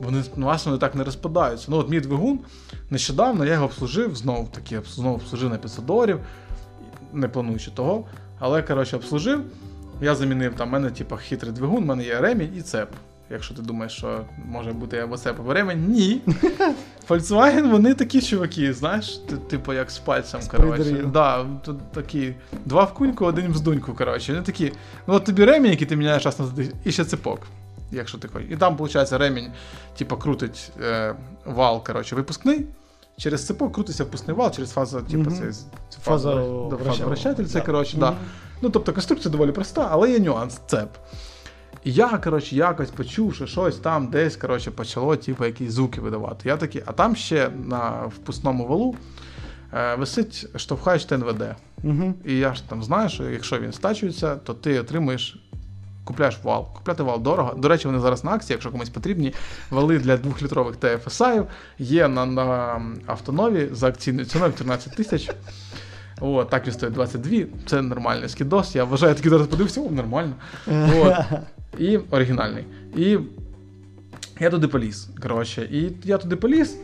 вони 0.00 0.22
ну, 0.36 0.46
власне 0.46 0.70
вони 0.70 0.80
так 0.80 0.94
не 0.94 1.04
розпадаються. 1.04 1.66
Ну, 1.70 1.76
от 1.76 1.90
мій 1.90 2.00
двигун, 2.00 2.38
нещодавно 2.90 3.44
я 3.44 3.52
його 3.52 3.64
обслужив, 3.64 4.16
знову 4.16 4.48
таки, 4.54 4.80
знову 4.88 5.14
обслужив 5.14 5.50
на 5.50 5.58
500 5.58 5.86
доларів, 5.86 6.20
не 7.12 7.28
плануючи 7.28 7.70
того, 7.70 8.04
але 8.38 8.62
коротше 8.62 8.96
обслужив. 8.96 9.42
Я 10.00 10.14
замінив 10.14 10.54
там, 10.54 10.68
в 10.68 10.72
мене, 10.72 10.90
типу, 10.90 11.16
хитрий 11.16 11.52
двигун, 11.52 11.82
в 11.82 11.86
мене 11.86 12.04
є 12.04 12.20
ремінь 12.20 12.54
і 12.56 12.62
цеп. 12.62 12.88
Якщо 13.30 13.54
ти 13.54 13.62
думаєш, 13.62 13.92
що 13.92 14.20
може 14.48 14.72
бути 14.72 14.98
або 14.98 15.16
цеп, 15.16 15.40
або 15.40 15.54
ремень, 15.54 15.86
ні. 15.88 16.20
Volkswagen, 17.08 17.70
вони 17.70 17.94
такі 17.94 18.22
чуваки, 18.22 18.72
знаєш, 18.72 19.16
ти- 19.16 19.36
типу 19.36 19.72
як 19.72 19.90
з 19.90 19.98
пальцем, 19.98 20.40
коротше. 20.50 21.04
Да, 21.12 21.44
тут 21.64 21.92
такі 21.92 22.34
два 22.64 22.84
в 22.84 22.94
куньку, 22.94 23.24
один 23.24 23.52
в 23.52 23.56
здуньку, 23.56 23.94
коротше. 23.94 24.32
Вони 24.32 24.44
такі, 24.44 24.72
ну 25.06 25.14
от 25.14 25.24
тобі 25.24 25.44
ремінь, 25.44 25.70
який 25.70 25.86
ти 25.86 25.96
міняєш 25.96 26.24
раз 26.24 26.40
на 26.40 26.46
і 26.84 26.92
ще 26.92 27.04
цепок, 27.04 27.40
якщо 27.94 28.18
ти 28.18 28.28
хочеш. 28.28 28.48
І 28.50 28.56
там, 28.56 28.76
виходить, 28.76 29.12
ремінь, 29.12 29.50
типу, 29.98 30.16
крутить 30.16 30.72
е, 30.82 31.14
вал, 31.44 31.84
коротше, 31.84 32.16
випускний, 32.16 32.66
через 33.16 33.46
цепок 33.46 33.74
крутиться 33.74 34.04
впускний 34.04 34.36
вал, 34.36 34.50
через 34.50 34.70
фазу, 34.70 35.00
типу, 35.00 35.30
Мгм. 35.30 35.52
це, 35.52 35.98
Фаза 36.02 36.34
вращатель, 37.04 37.44
це 37.44 37.58
Да. 37.58 37.66
коротше, 37.66 37.96
да. 37.96 38.14
Ну, 38.62 38.70
тобто 38.70 38.92
конструкція 38.92 39.32
доволі 39.32 39.52
проста, 39.52 39.88
але 39.90 40.10
є 40.10 40.18
нюанс 40.18 40.60
цеп. 40.66 40.88
І 41.84 41.92
я, 41.92 42.08
коротше, 42.08 42.56
якось 42.56 42.90
почув, 42.90 43.34
що 43.34 43.46
щось 43.46 43.76
там 43.76 44.06
десь, 44.08 44.36
коротше, 44.36 44.70
почало, 44.70 45.16
типу, 45.16 45.44
якісь 45.44 45.72
звуки 45.72 46.00
видавати. 46.00 46.48
Я 46.48 46.56
такий, 46.56 46.82
а 46.86 46.92
там 46.92 47.16
ще 47.16 47.50
на 47.64 47.90
впускному 48.06 48.66
валу 48.66 48.96
е, 49.72 49.94
висить 49.94 50.46
штовхач 50.56 51.04
ТНВД. 51.04 51.42
Мгм. 51.82 52.14
І 52.24 52.38
я 52.38 52.54
ж 52.54 52.68
там 52.68 52.82
знаю, 52.82 53.08
що 53.08 53.30
якщо 53.30 53.58
він 53.58 53.72
стачується, 53.72 54.36
то 54.36 54.54
ти 54.54 54.80
отримуєш. 54.80 55.36
Купляєш 56.04 56.38
вал. 56.42 56.66
Купляти 56.74 57.02
вал 57.02 57.22
дорого. 57.22 57.54
До 57.54 57.68
речі, 57.68 57.88
вони 57.88 58.00
зараз 58.00 58.24
на 58.24 58.30
акції, 58.30 58.54
якщо 58.54 58.70
комусь 58.70 58.88
потрібні. 58.90 59.34
Вали 59.70 59.98
для 59.98 60.16
2-літрових 60.16 60.76
TFSI 60.76 61.44
є 61.78 62.08
на, 62.08 62.26
на 62.26 62.80
автонові 63.06 63.68
за 63.72 63.86
акційною 63.88 64.26
ціною 64.26 64.52
14 64.52 64.96
тисяч. 64.96 65.30
О, 66.20 66.44
так 66.44 66.66
він 66.66 66.72
стоїть 66.72 66.94
22. 66.94 67.38
Це 67.66 67.82
нормальний 67.82 68.28
скідос. 68.28 68.74
Я 68.74 68.84
вважаю, 68.84 69.14
такий 69.14 69.30
зараз 69.30 69.46
подивився, 69.46 69.80
о, 69.80 69.90
нормально. 69.90 70.34
От. 70.94 71.16
І 71.78 71.96
оригінальний. 71.96 72.64
І 72.96 73.18
я 74.40 74.50
туди 74.50 74.68
поліз. 74.68 75.08
Коротше, 75.22 75.68
і 75.72 75.92
я 76.04 76.18
туди 76.18 76.36
поліз, 76.36 76.76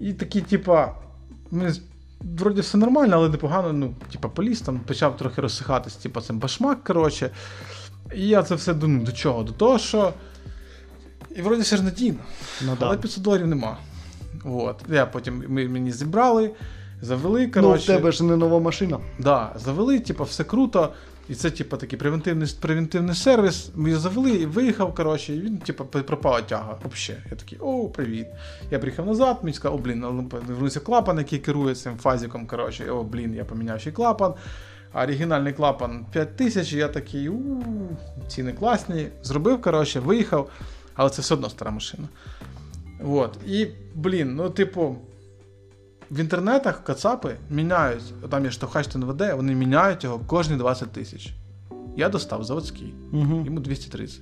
і 0.00 0.12
такі, 0.12 0.40
типа, 0.40 0.94
вроді 2.20 2.60
все 2.60 2.78
нормально, 2.78 3.16
але 3.16 3.28
непогано, 3.28 3.72
ну, 3.72 3.94
типа, 4.12 4.28
поліз, 4.28 4.60
там 4.60 4.80
почав 4.80 5.16
трохи 5.16 5.40
розсихатись, 5.40 5.96
типа, 5.96 6.20
цим 6.20 6.38
башмак, 6.38 6.84
коротше. 6.84 7.30
І 8.16 8.28
я 8.28 8.42
це 8.42 8.54
все 8.54 8.74
думаю, 8.74 9.04
до 9.04 9.12
чого? 9.12 9.42
До 9.42 9.52
того, 9.52 9.78
що. 9.78 10.12
І 11.36 11.42
вроді 11.42 11.62
все 11.62 11.76
ж 11.76 11.82
надійно. 11.82 12.18
Ну, 12.62 12.76
Але 12.80 12.96
да. 12.96 13.02
500 13.02 13.22
доларів 13.22 13.46
нема. 13.46 13.76
От. 14.44 14.76
Я 14.88 15.06
потім 15.06 15.44
ми, 15.48 15.68
мені 15.68 15.92
зібрали, 15.92 16.50
завели, 17.02 17.50
Ну, 17.56 17.72
в 17.72 17.86
тебе 17.86 18.12
ж 18.12 18.24
не 18.24 18.36
нова 18.36 18.60
машина. 18.60 18.98
Да, 19.18 19.52
завели, 19.56 20.00
типу, 20.00 20.24
все 20.24 20.44
круто. 20.44 20.92
І 21.28 21.34
це, 21.34 21.50
типу, 21.50 21.76
такий 21.76 21.98
превентивний, 21.98 22.48
превентивний 22.60 23.14
сервіс. 23.14 23.70
Ми 23.74 23.90
його 23.90 24.00
завели 24.02 24.30
і 24.30 24.46
виїхав, 24.46 24.94
коротше, 24.94 25.34
і 25.34 25.40
він, 25.40 25.58
типу, 25.58 25.84
пропала 25.84 26.42
тяга. 26.42 26.78
Вообще. 26.82 27.16
Я 27.30 27.36
такий, 27.36 27.58
о, 27.58 27.88
привіт. 27.88 28.26
Я 28.70 28.78
приїхав 28.78 29.06
назад, 29.06 29.38
мені 29.42 29.54
сказав, 29.54 29.74
о, 29.74 29.78
блін, 29.78 29.98
ну, 30.00 30.24
повернувся 30.24 30.80
клапан, 30.80 31.18
який 31.18 31.38
керує 31.38 31.74
цим 31.74 31.96
фазиком. 31.96 32.46
Коротше, 32.46 32.90
о, 32.90 33.02
блін, 33.02 33.34
я 33.34 33.44
поміняв 33.44 33.80
ще 33.80 33.92
клапан. 33.92 34.34
Оригінальний 34.94 35.52
клапан 35.52 36.06
5 36.12 36.36
тисяч, 36.36 36.72
і 36.72 36.76
я 36.76 36.88
такий, 36.88 37.28
у 37.28 37.62
ціни 38.28 38.52
класні. 38.52 39.08
Зробив, 39.22 39.62
коротше, 39.62 40.00
виїхав, 40.00 40.50
але 40.94 41.10
це 41.10 41.22
все 41.22 41.34
одно 41.34 41.50
стара 41.50 41.70
машина. 41.70 42.08
От. 43.04 43.38
І, 43.46 43.66
блін, 43.94 44.34
ну, 44.34 44.50
типу, 44.50 44.96
в 46.10 46.20
інтернетах 46.20 46.84
кацапи 46.84 47.36
міняють, 47.50 48.02
там 48.30 48.44
є 48.44 48.50
штовхач 48.50 48.86
ТНВД, 48.86 49.22
вони 49.36 49.54
міняють 49.54 50.04
його 50.04 50.18
кожні 50.18 50.56
20 50.56 50.92
тисяч. 50.92 51.32
Я 51.96 52.08
достав 52.08 52.44
заводський, 52.44 52.94
Угу. 53.12 53.42
йому 53.46 53.60
230. 53.60 54.20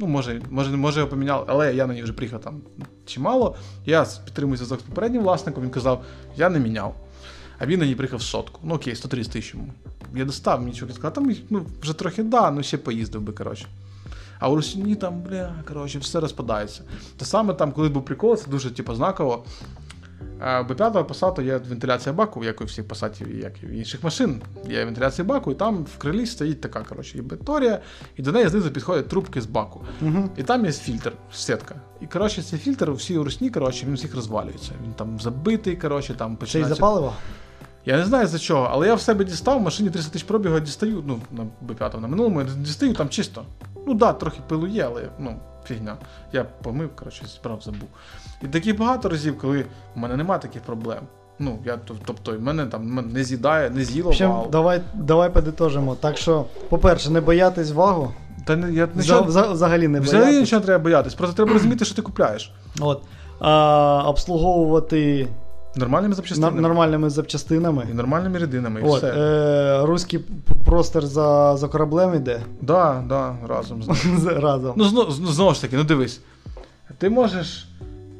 Ну, 0.00 0.06
може, 0.06 0.42
може, 0.50 0.76
може 0.76 1.00
його 1.00 1.10
поміняли, 1.10 1.44
але 1.48 1.74
я 1.74 1.86
на 1.86 1.94
ній 1.94 2.02
вже 2.02 2.12
приїхав 2.12 2.40
там 2.40 2.60
чимало. 3.06 3.56
Я 3.86 4.06
підтримую 4.24 4.56
зв'язок 4.56 4.80
з 4.80 4.82
попереднім 4.82 5.22
власником, 5.22 5.62
він 5.62 5.70
казав, 5.70 6.04
я 6.36 6.48
не 6.48 6.58
міняв. 6.58 6.96
А 7.62 7.66
він 7.66 7.80
ній 7.80 7.94
приїхав 7.94 8.22
сотку. 8.22 8.60
Ну 8.62 8.74
окей, 8.74 8.96
130 8.96 9.32
тисяч 9.32 9.54
йому. 9.54 9.68
Я 10.14 10.24
достав, 10.24 10.60
мені 10.60 10.72
чоловік 10.72 10.96
сказав, 10.96 11.14
там 11.14 11.34
ну, 11.50 11.66
вже 11.82 11.92
трохи 11.92 12.22
да, 12.22 12.50
ну 12.50 12.62
ще 12.62 12.78
поїздив 12.78 13.20
би, 13.20 13.32
коротше. 13.32 13.66
А 14.38 14.48
у 14.48 14.56
Росіні 14.56 14.94
там, 14.94 15.20
бля, 15.22 15.54
коротше, 15.68 15.98
все 15.98 16.20
розпадається. 16.20 16.82
Те 17.16 17.24
саме 17.24 17.54
там, 17.54 17.72
коли 17.72 17.88
був 17.88 18.04
прикол, 18.04 18.36
це 18.36 18.50
дуже 18.50 18.70
типу, 18.70 18.94
знаково. 18.94 19.44
Е, 20.40 20.62
Б5 20.62 21.04
Passat 21.04 21.42
є 21.42 21.56
вентиляція 21.56 22.12
баку, 22.12 22.44
як 22.44 22.60
у 22.60 22.64
всіх 22.64 22.88
пасатів, 22.88 23.38
як 23.42 23.62
і 23.62 23.66
в 23.66 23.70
інших 23.70 24.04
машин. 24.04 24.42
Є 24.68 24.84
вентиляція 24.84 25.24
баку, 25.28 25.52
і 25.52 25.54
там 25.54 25.84
в 25.84 25.98
крилі 25.98 26.26
стоїть 26.26 26.60
така, 26.60 26.82
коротше, 26.82 27.18
ібиторія, 27.18 27.80
і 28.16 28.22
до 28.22 28.32
неї 28.32 28.48
знизу 28.48 28.70
підходять 28.70 29.08
трубки 29.08 29.40
з 29.40 29.46
баку. 29.46 29.80
Угу. 30.00 30.30
І 30.36 30.42
там 30.42 30.64
є 30.64 30.72
фільтр, 30.72 31.12
сітка. 31.32 31.74
І 32.00 32.06
коротше, 32.06 32.42
цей 32.42 32.58
фільтр 32.58 32.90
у 32.90 32.94
всій 32.94 33.18
русні, 33.18 33.50
коротше, 33.50 33.86
він 33.86 33.94
всіх 33.94 34.14
розвалюється. 34.14 34.72
Він 34.84 34.92
там 34.92 35.20
забитий, 35.20 35.76
коротше, 35.76 36.14
там 36.14 36.36
починається. 36.36 36.74
запалива? 36.74 37.14
Я 37.84 37.96
не 37.96 38.04
знаю 38.04 38.26
за 38.26 38.38
чого, 38.38 38.68
але 38.72 38.86
я 38.86 38.94
в 38.94 39.00
себе 39.00 39.24
дістав, 39.24 39.58
в 39.58 39.62
машині 39.62 39.90
300 39.90 40.12
тисяч 40.12 40.28
пробігу 40.28 40.54
я 40.54 40.60
дістаю, 40.60 41.02
ну, 41.06 41.18
на 41.30 41.46
Б5 41.74 42.00
на 42.00 42.08
минулому, 42.08 42.40
я 42.40 42.46
дістаю 42.56 42.94
там 42.94 43.08
чисто. 43.08 43.44
Ну 43.86 43.94
да, 43.94 44.12
трохи 44.12 44.40
пилу 44.48 44.66
є, 44.66 44.84
але 44.86 45.08
ну, 45.18 45.36
фігня. 45.64 45.96
Я 46.32 46.44
помив, 46.44 46.90
коротше, 46.96 47.24
збрав, 47.26 47.60
забув. 47.62 47.88
І 48.42 48.46
такі 48.46 48.72
багато 48.72 49.08
разів, 49.08 49.38
коли 49.38 49.64
в 49.94 49.98
мене 49.98 50.16
немає 50.16 50.40
таких 50.40 50.62
проблем. 50.62 51.02
Ну, 51.38 51.58
я, 51.64 51.78
тобто, 52.04 52.36
в 52.36 52.40
мене 52.42 52.66
там 52.66 52.86
мене 52.86 53.08
не 53.12 53.24
з'їдає, 53.24 53.70
не 53.70 53.84
з'їло 53.84 54.12
Ще, 54.12 54.26
вал. 54.26 54.48
давай, 54.50 54.80
давай 54.94 55.30
подитожимо. 55.30 55.94
Так 55.94 56.16
що, 56.18 56.44
по-перше, 56.68 57.10
не 57.10 57.20
боятись 57.20 57.70
вагу. 57.70 58.12
Та 58.46 58.56
не, 58.56 58.72
я 58.72 58.88
нічого, 58.94 59.30
за- 59.30 59.52
взагалі 59.52 59.88
не 59.88 60.00
взагалі 60.00 60.40
нічого 60.40 60.62
треба 60.62 60.84
боятись, 60.84 61.14
просто 61.14 61.36
треба 61.36 61.52
розуміти, 61.52 61.84
що 61.84 61.94
ти 61.94 62.02
купляєш. 62.02 62.52
От. 62.80 63.02
А, 63.40 64.02
обслуговувати 64.06 65.28
Нормальними 65.76 66.08
на, 66.08 66.14
запчастинами. 66.16 66.60
нормальними 66.60 67.10
запчастинами. 67.10 67.86
І 67.90 67.94
нормальними 67.94 68.38
рідинами, 68.38 68.80
і 68.80 68.84
От, 68.84 68.98
все. 68.98 69.12
е, 69.12 69.86
руський 69.86 70.20
простір 70.64 71.06
за, 71.06 71.56
за 71.56 71.68
кораблем 71.68 72.14
іде 72.14 72.40
Да, 72.60 73.04
да, 73.08 73.36
разом 73.48 73.82
з 73.82 74.26
разом. 74.26 74.72
Ну, 74.76 74.84
знову, 74.84 75.10
знову 75.10 75.54
ж 75.54 75.60
таки, 75.62 75.76
ну 75.76 75.84
дивись. 75.84 76.20
Ти 76.98 77.10
можеш 77.10 77.68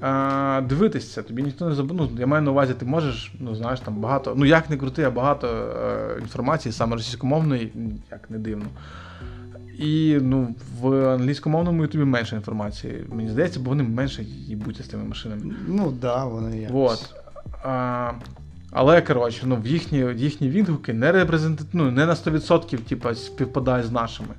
е, 0.02 0.60
дивитися, 0.60 1.22
тобі 1.22 1.42
ніхто 1.42 1.68
не 1.68 1.74
заб... 1.74 1.92
Ну, 1.92 2.08
я 2.18 2.26
маю 2.26 2.42
на 2.42 2.50
увазі, 2.50 2.74
ти 2.74 2.84
можеш, 2.84 3.32
ну 3.40 3.54
знаєш, 3.54 3.80
там 3.80 3.96
багато. 3.96 4.32
Ну 4.36 4.44
як 4.44 4.70
не 4.70 4.76
крути, 4.76 5.02
а 5.02 5.10
багато 5.10 5.46
е, 5.46 6.20
інформації, 6.20 6.72
саме 6.72 6.96
російськомовної, 6.96 7.72
як 8.10 8.30
не 8.30 8.38
дивно. 8.38 8.66
І 9.78 10.18
ну, 10.22 10.54
в 10.80 11.08
англійськомовному 11.14 11.82
ютубі 11.82 12.04
менше 12.04 12.36
інформації. 12.36 13.06
Мені 13.12 13.30
здається, 13.30 13.60
бо 13.60 13.70
вони 13.70 13.82
менше 13.82 14.22
їбуться 14.22 14.82
з 14.82 14.86
тими 14.86 15.04
машинами. 15.04 15.54
Ну 15.68 15.84
так, 15.84 15.94
да, 15.94 16.24
вони 16.24 16.58
є. 16.58 16.68
Вот. 16.72 17.14
А, 17.62 18.12
але 18.70 19.02
коротше, 19.02 19.40
ну, 19.44 19.56
в 19.56 19.66
їхні, 19.66 19.98
їхні 20.16 20.48
відгуки 20.48 20.92
не 20.92 21.12
репрезентат... 21.12 21.66
ну, 21.72 21.90
не 21.90 22.06
на 22.06 22.14
100% 22.14 22.78
типа, 22.78 23.14
співпадають 23.14 23.86
з 23.86 23.90
нашими. 23.92 24.34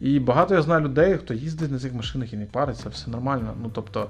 І 0.00 0.18
багато 0.20 0.54
я 0.54 0.62
знаю 0.62 0.84
людей, 0.84 1.16
хто 1.16 1.34
їздить 1.34 1.70
на 1.70 1.78
цих 1.78 1.94
машинах 1.94 2.32
і 2.32 2.36
не 2.36 2.44
париться, 2.44 2.88
все 2.88 3.10
нормально. 3.10 3.54
Ну, 3.62 3.70
тобто, 3.74 4.06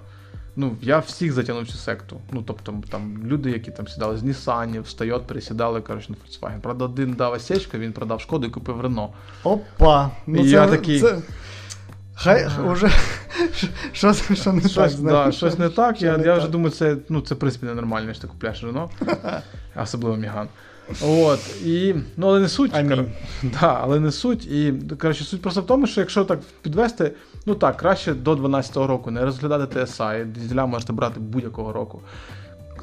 ну, 0.56 0.76
я 0.82 0.98
всіх 0.98 1.32
затягнув 1.32 1.66
цю 1.66 1.72
секту. 1.78 2.20
Ну, 2.32 2.42
тобто, 2.46 2.74
там 2.90 3.18
люди, 3.24 3.50
які 3.50 3.70
там 3.70 3.88
сідали 3.88 4.16
з 4.16 4.22
Нісанів, 4.22 4.82
встають, 4.82 5.26
пересідали, 5.26 5.80
коротше, 5.80 6.12
на 6.12 6.16
Volkswagen. 6.16 6.60
Правда, 6.60 6.84
один 6.84 7.12
дав 7.12 7.32
осечку, 7.32 7.78
він 7.78 7.92
продав 7.92 8.20
шкоду 8.20 8.46
і 8.46 8.50
купив 8.50 8.80
Рено. 8.80 9.08
Опа. 9.44 10.10
Ну, 10.26 10.40
І 10.40 10.44
це, 10.44 10.50
я 10.50 10.66
такий- 10.66 11.00
Це... 11.00 11.18
Хай 12.22 12.48
уже 12.66 12.90
що, 13.92 14.14
що 14.34 14.52
не 14.52 14.60
так 14.60 14.70
Щось, 14.70 14.94
да, 14.94 15.32
щось 15.32 15.58
не 15.58 15.68
так. 15.68 15.96
Що 15.96 16.06
Я, 16.06 16.16
не 16.16 16.24
я 16.24 16.30
так? 16.30 16.38
вже 16.38 16.48
думаю, 16.48 16.70
це, 16.70 16.96
ну, 17.08 17.20
це 17.20 17.34
в 17.34 17.38
принципі 17.38 17.66
ненормально, 17.66 18.12
що 18.12 18.22
ти 18.22 18.28
купляєш 18.28 18.62
Рено. 18.64 18.90
Особливо 19.82 20.16
Міган. 20.16 20.48
От, 21.02 21.64
і, 21.64 21.94
ну, 22.16 22.26
але 22.28 22.40
не 22.40 22.48
суть. 22.48 22.72
Кор- 22.72 23.06
Да, 23.42 23.78
але 23.82 24.00
не 24.00 24.12
суть. 24.12 24.46
І 24.46 24.74
коротше, 25.00 25.24
суть 25.24 25.42
просто 25.42 25.60
в 25.60 25.66
тому, 25.66 25.86
що 25.86 26.00
якщо 26.00 26.24
так 26.24 26.40
підвести, 26.62 27.12
ну 27.46 27.54
так, 27.54 27.76
краще 27.76 28.14
до 28.14 28.34
12-го 28.34 28.86
року 28.86 29.10
не 29.10 29.24
розглядати 29.24 29.80
TSI, 29.80 30.32
дізеля 30.32 30.66
можете 30.66 30.92
брати 30.92 31.20
будь-якого 31.20 31.72
року. 31.72 32.02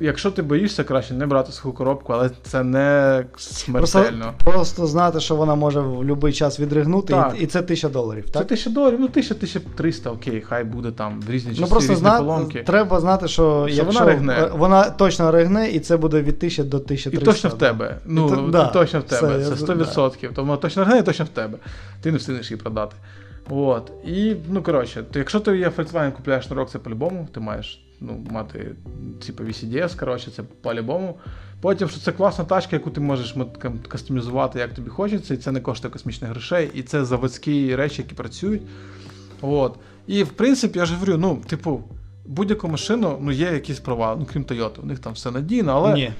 Якщо 0.02 0.32
ти 0.32 0.42
боїшся, 0.42 0.84
краще 0.84 1.14
не 1.14 1.26
брати 1.26 1.52
суху 1.52 1.72
коробку, 1.74 2.14
але 2.14 2.30
це 2.44 2.64
не 2.64 3.26
смертельно. 3.38 4.34
просто 4.44 4.88
знати, 4.88 5.20
що 5.20 5.36
вона 5.36 5.56
може 5.56 5.80
в 5.80 5.98
будь-який 5.98 6.34
час 6.34 6.60
відригнути, 6.60 7.14
Так. 7.14 7.36
і, 7.40 7.44
і 7.44 7.48
це 7.48 7.62
тисяча 7.62 7.90
доларів, 7.90 8.24
Це 8.26 8.32
так? 8.32 8.44
1000 8.44 8.70
доларів, 8.70 8.98
ну 9.00 9.06
1000, 9.06 9.34
1300, 9.36 10.12
окей, 10.12 10.44
хай 10.48 10.64
буде 10.64 10.92
там 10.92 11.22
в 11.22 11.30
різні 11.32 11.50
часи, 11.52 11.62
Ну 11.62 11.68
просто 11.68 11.94
різні 11.94 11.96
зна... 12.02 12.18
поломки. 12.18 12.64
треба 12.64 13.00
знати, 13.00 13.28
що, 13.28 13.66
Що 13.68 13.76
якщо 13.84 14.00
вона 14.00 14.12
ригне. 14.14 14.34
е, 14.34 14.52
вона 14.58 14.84
точно 14.90 15.32
ригне, 15.32 15.70
і 15.70 15.80
це 15.80 15.98
буде 15.98 16.22
від 16.22 16.38
1000 16.38 16.64
до 16.64 16.78
І 17.12 17.18
точно 17.18 17.50
в 17.50 17.54
тебе. 17.54 17.98
Ну, 18.06 18.28
І 18.28 18.30
то- 18.30 18.48
да, 18.52 18.66
точно 18.68 19.00
в 19.00 19.04
тебе. 19.04 19.44
це 19.44 19.50
я- 19.50 19.56
100%. 19.56 20.34
Тому 20.34 20.58
точно 20.58 20.84
гне, 20.86 21.02
точно 21.04 21.26
в 21.26 21.30
тебе. 21.30 21.58
Ти 22.02 22.12
не 22.12 22.18
встигнеш 22.18 22.52
її 22.52 22.62
продати. 22.62 22.96
От. 23.50 23.92
І, 24.06 24.36
ну, 24.50 24.64
коротше, 24.64 25.04
то 25.12 25.20
якщо 25.20 25.40
ти 25.40 25.58
є 25.58 25.70
Volkswagen 25.78 26.12
купляєш 26.12 26.50
на 26.50 26.56
рок, 26.56 26.70
це 26.70 26.80
по-любому, 26.80 27.28
ти 27.34 27.40
маєш 27.40 27.87
ну, 28.02 28.26
мати 28.32 28.76
типу 29.26 29.44
VCDS, 29.44 30.00
коротше, 30.00 30.32
це 30.32 30.44
по-любому. 30.62 31.18
Потім, 31.62 31.90
що 31.90 32.00
це 32.00 32.12
класна 32.12 32.46
тачка, 32.46 32.76
яку 32.76 32.90
ти 32.90 33.02
можеш 33.02 33.36
кастомізувати, 33.88 34.60
як 34.60 34.74
тобі 34.74 34.90
хочеться, 34.90 35.34
і 35.34 35.38
це 35.38 35.52
не 35.52 35.60
коштує 35.62 35.92
космічних 35.92 36.32
грошей, 36.32 36.72
і 36.74 36.84
це 36.84 37.06
заводські 37.06 37.76
речі, 37.76 38.02
які 38.02 38.16
працюють. 38.16 38.62
От. 39.42 39.76
І 40.08 40.24
в 40.24 40.30
принципі, 40.30 40.80
я 40.80 40.86
ж 40.86 40.94
говорю, 40.94 41.18
ну, 41.18 41.42
типу, 41.48 41.84
будь-яку 42.26 42.68
машину 42.68 43.18
ну, 43.22 43.32
є 43.32 43.52
якісь 43.52 43.80
права, 43.80 44.16
ну 44.20 44.28
крім 44.34 44.44
Toyota. 44.44 44.82
У 44.84 44.86
них 44.86 45.00
там 45.00 45.14
все 45.14 45.32
надійно, 45.32 45.72
але. 45.72 45.94
Ні. 45.94 46.14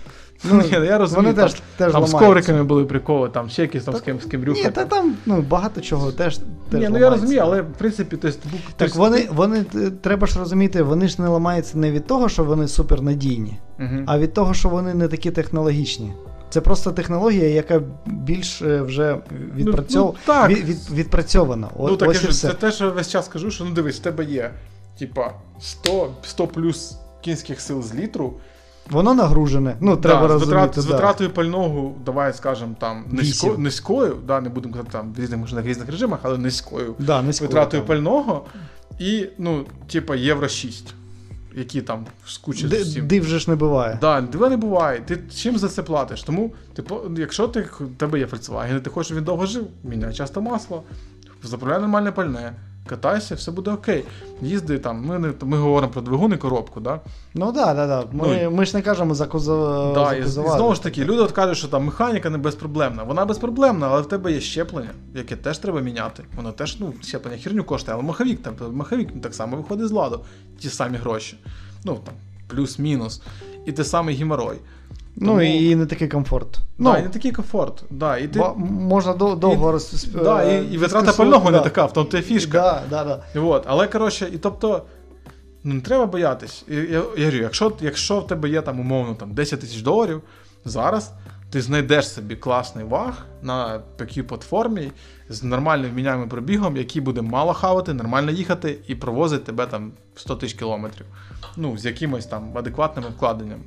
Ну, 0.44 0.62
Ні, 0.62 0.70
я 0.72 0.98
розумію, 0.98 1.24
вони 1.24 1.34
там- 1.34 1.50
теж, 1.50 1.54
теж 1.54 1.62
Там 1.78 1.90
з 1.90 1.94
ламаються. 1.94 2.18
ковриками 2.20 2.64
були 2.64 2.86
приколи, 2.86 3.30
там 3.30 3.50
ще 3.50 3.62
якісь 3.62 3.84
там 3.84 3.96
з 3.96 4.02
ким 4.02 4.20
з 4.20 4.26
ким 4.26 4.46
Ні, 4.48 4.64
та 4.64 4.86
там 4.86 5.16
ну, 5.26 5.42
багато 5.42 5.82
чого 5.82 6.12
теж. 6.12 6.38
теж 6.38 6.44
Ні, 6.46 6.48
ну 6.72 6.80
я 6.82 6.90
ламається. 6.90 7.10
розумію, 7.10 7.42
але 7.42 7.62
в 7.62 7.74
принципі, 7.78 8.18
то 8.18 8.28
есть, 8.28 8.40
бук- 8.46 8.52
то 8.68 8.74
Так 8.78 8.88
есть, 8.88 8.98
вони, 8.98 9.28
вони, 9.32 9.66
е, 9.76 9.92
треба 10.02 10.28
ж 10.28 10.40
розуміти, 10.40 10.84
вони 10.84 11.08
ж 11.08 11.22
не 11.22 11.28
ламаються 11.28 11.78
не 11.78 11.92
від 11.92 12.08
того, 12.08 12.30
що 12.30 12.44
вони 12.44 12.68
супернадійні, 12.68 13.58
Мгм. 13.78 14.04
а 14.08 14.20
від 14.20 14.34
того, 14.34 14.54
що 14.54 14.70
вони 14.70 14.94
не 14.94 15.08
такі 15.08 15.32
технологічні. 15.32 16.14
Це 16.50 16.62
просто 16.62 16.92
технологія, 16.92 17.50
яка 17.50 17.82
більш 18.06 18.62
е, 18.62 18.82
вже 18.82 19.18
відпрацьов... 19.56 20.16
ну, 20.28 20.34
так. 20.34 20.50
від, 20.50 20.58
від, 20.64 20.78
відпрацьована. 20.94 21.68
О, 21.78 21.88
Ну 21.90 21.98
так 21.98 22.10
ось 22.10 22.22
я 22.24 22.28
і 22.30 22.32
все. 22.32 22.48
це 22.48 22.54
те, 22.54 22.72
що 22.72 22.92
весь 22.92 23.10
час 23.10 23.28
кажу, 23.28 23.52
що 23.52 23.64
ну 23.66 23.72
дивись, 23.72 23.96
в 24.00 24.04
тебе 24.04 24.24
є 24.26 24.52
типа 25.00 25.32
100, 25.60 26.10
100 26.24 26.48
плюс 26.48 26.98
кінських 27.22 27.62
сил 27.62 27.84
з 27.84 27.96
літру. 27.96 28.34
Воно 28.90 29.14
нагружене. 29.14 29.76
Ну, 29.82 29.98
треба 29.98 30.22
да, 30.22 30.28
з, 30.28 30.32
розуміти. 30.32 30.56
витрат, 30.56 30.80
з 30.80 30.86
витратою 30.86 31.30
пального, 31.30 31.94
давай 32.06 32.34
скажемо 32.34 32.76
там 32.80 33.04
низько, 33.12 33.56
низькою, 33.58 34.18
да, 34.28 34.42
не 34.42 34.50
будемо 34.50 34.74
казати 34.74 34.92
там 34.92 35.14
в 35.14 35.20
різних 35.20 35.40
машинах, 35.40 35.66
в 35.66 35.68
різних 35.68 35.90
режимах, 35.90 36.20
але 36.24 36.38
низькою 36.38 36.96
Да, 37.00 37.22
низькою, 37.22 37.50
витратою 37.50 37.82
там. 37.84 37.88
пального 37.88 38.46
і, 39.00 39.26
ну, 39.38 39.66
типа, 39.92 40.16
євро 40.16 40.48
6, 40.48 40.94
які 41.56 41.82
там 41.82 42.06
скучать 42.28 42.70
Ди- 42.70 42.82
всім. 42.82 43.08
Див 43.08 43.24
же 43.26 43.40
ж 43.40 43.50
не 43.50 43.56
буває. 43.56 43.98
Да, 44.02 44.22
дива 44.22 44.50
не 44.50 44.58
буває. 44.58 45.00
Ти 45.06 45.20
чим 45.36 45.58
за 45.58 45.68
це 45.70 45.84
платиш? 45.84 46.24
Тому, 46.24 46.52
типу, 46.74 47.00
якщо 47.18 47.48
ти 47.48 47.62
в 47.62 47.88
тебе 47.98 48.20
є 48.20 48.26
Volkswagen, 48.26 48.82
ти 48.82 48.90
хочеш, 48.90 49.08
щоб 49.08 49.18
він 49.18 49.26
довго 49.26 49.46
жив, 49.46 49.68
міняй 49.84 50.14
часто 50.14 50.42
масло, 50.42 50.84
заправляй 51.44 51.80
нормальне 51.80 52.12
пальне, 52.12 52.54
катайся, 52.88 53.36
все 53.36 53.52
буде 53.52 53.72
окей. 53.72 54.04
Їзди 54.42 54.80
там, 54.80 55.06
ми, 55.06 55.20
не, 55.20 55.34
ми 55.42 55.58
говоримо 55.58 55.94
про 55.94 56.02
двигун 56.02 56.34
і 56.34 56.38
коробку, 56.38 56.80
да? 56.80 57.00
Ну 57.34 57.46
так, 57.54 57.54
да, 57.54 57.74
да, 57.74 57.88
да. 57.88 58.04
Ми, 58.12 58.40
Ну, 58.44 58.52
ми 58.52 58.66
ж 58.66 58.76
не 58.78 58.82
кажемо 58.82 59.16
за 59.16 59.26
кузов. 59.26 59.94
да 59.94 60.14
і, 60.14 60.20
і 60.22 60.24
знову 60.26 60.76
ж 60.76 60.84
таки, 60.84 61.06
люди 61.06 61.22
от 61.22 61.32
кажуть, 61.32 61.58
що 61.58 61.68
там 61.68 61.86
механіка 61.86 62.30
не 62.30 62.38
безпроблемна. 62.38 63.04
Вона 63.04 63.26
безпроблемна, 63.26 63.88
але 63.88 64.02
в 64.02 64.06
тебе 64.06 64.32
є 64.32 64.40
щеплення, 64.40 64.90
яке 65.16 65.36
теж 65.36 65.58
треба 65.58 65.82
міняти. 65.82 66.24
Воно 66.36 66.52
теж, 66.52 66.80
ну, 66.80 66.94
щеплення 67.02 67.38
херню 67.38 67.64
коштує, 67.64 67.96
але 67.96 68.04
маховік 68.04 68.42
там, 68.44 68.54
маховік 68.72 69.22
так 69.22 69.36
само 69.36 69.58
виходить 69.58 69.88
з 69.88 69.92
ладу. 69.92 70.20
Ті 70.60 70.70
самі 70.70 70.98
гроші. 70.98 71.38
Ну, 71.84 72.00
там, 72.06 72.14
плюс-мінус. 72.48 73.22
І 73.66 73.72
те 73.72 73.84
самий 73.84 74.16
Ну 75.20 75.28
Тому- 75.28 75.42
і 75.42 75.76
не 75.76 75.86
такий 75.86 76.08
комфорт. 76.08 76.60
Ну, 76.78 76.92
да, 76.92 77.00
і 77.00 77.04
не 77.04 77.10
такий 77.10 77.32
комфорт. 77.32 77.84
Да, 77.90 78.18
і 78.18 78.28
ти, 78.28 78.40
ба- 78.40 78.54
можна 78.54 79.14
до, 79.14 79.36
довго 79.36 79.70
і, 79.70 79.72
роз... 79.72 80.04
да, 80.04 80.46
е, 80.46 80.64
і, 80.64 80.74
і 80.74 80.78
витрата 80.78 81.14
пального 81.14 81.52
не 81.52 81.60
така, 81.60 81.86
в 81.86 81.94
тому 81.94 82.10
то 82.10 82.22
фішка. 82.22 82.84
Да, 82.90 83.04
да, 83.04 83.22
да. 83.34 83.42
От, 83.42 83.64
але 83.68 83.88
коротше, 83.88 84.30
і 84.34 84.38
тобто, 84.38 84.84
ну 85.64 85.74
не 85.74 85.82
треба 85.82 86.06
боятись. 86.06 86.66
І, 86.68 86.76
я, 86.76 86.84
я 87.18 87.26
говорю, 87.26 87.38
якщо, 87.38 87.72
якщо 87.82 88.20
в 88.20 88.28
тебе 88.28 88.50
є 88.50 88.62
там 88.62 88.80
умовно 88.80 89.16
там, 89.16 89.34
10 89.34 89.60
тисяч 89.60 89.82
доларів, 89.82 90.22
зараз 90.66 91.12
ти 91.50 91.62
знайдеш 91.62 92.10
собі 92.10 92.36
класний 92.36 92.86
ваг 92.86 93.26
на 93.42 93.80
такій 93.80 94.24
платформі 94.24 94.92
з 95.30 95.44
нормальним 95.44 95.92
вміняним 95.92 96.30
пробігом, 96.30 96.78
який 96.78 97.02
буде 97.02 97.22
мало 97.22 97.54
хавати, 97.54 97.94
нормально 97.94 98.32
їхати 98.32 98.80
і 98.88 98.96
провозить 98.96 99.44
тебе 99.44 99.66
там 99.66 99.92
100 100.16 100.36
тисяч 100.36 100.58
кілометрів. 100.60 101.06
Ну, 101.56 101.78
з 101.78 101.86
якимось 101.86 102.26
там 102.26 102.58
адекватними 102.58 103.10
вкладеннями. 103.10 103.64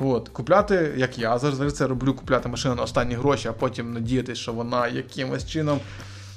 От, 0.00 0.28
купляти, 0.28 0.94
як 0.96 1.18
я 1.18 1.38
завжди 1.38 1.70
це 1.70 1.86
роблю, 1.86 2.14
купляти 2.14 2.48
машину 2.48 2.74
на 2.74 2.82
останні 2.82 3.14
гроші, 3.14 3.48
а 3.48 3.52
потім 3.52 3.92
надіятися, 3.92 4.40
що 4.40 4.52
вона 4.52 4.88
якимось 4.88 5.46
чином 5.46 5.78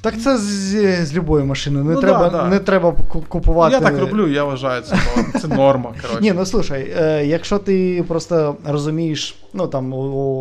Так 0.02 0.22
це 0.22 0.38
з, 0.38 1.06
з 1.06 1.14
любої 1.14 1.46
машини. 1.46 1.84
Не, 1.84 1.94
Ну, 1.94 2.02
треба, 2.02 2.30
да, 2.30 2.38
да. 2.38 2.48
не 2.48 2.60
треба 2.60 2.96
купувати. 3.28 3.74
Я 3.76 3.82
так 3.82 4.00
роблю, 4.00 4.28
я 4.28 4.44
вважаю, 4.44 4.82
це, 4.82 4.96
норм- 4.96 5.40
це 5.42 5.48
норма. 5.48 5.94
Коротше. 6.02 6.22
Ні, 6.22 6.34
ну 6.34 6.46
слушай, 6.46 6.94
е, 6.98 7.26
якщо 7.26 7.60
ти 7.60 8.06
просто 8.08 8.56
розумієш, 8.66 9.36
ну 9.54 9.68
там, 9.68 9.94
о, 9.94 9.98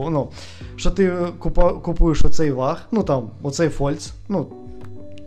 о, 0.06 0.10
ну, 0.10 0.28
що 0.76 0.90
ти 0.90 1.12
купа, 1.38 1.72
купуєш 1.72 2.22
оцей 2.24 2.50
ваг, 2.52 2.80
ну 2.92 3.02
там, 3.02 3.30
оцей 3.42 3.68
фольц, 3.68 4.10
ну. 4.28 4.46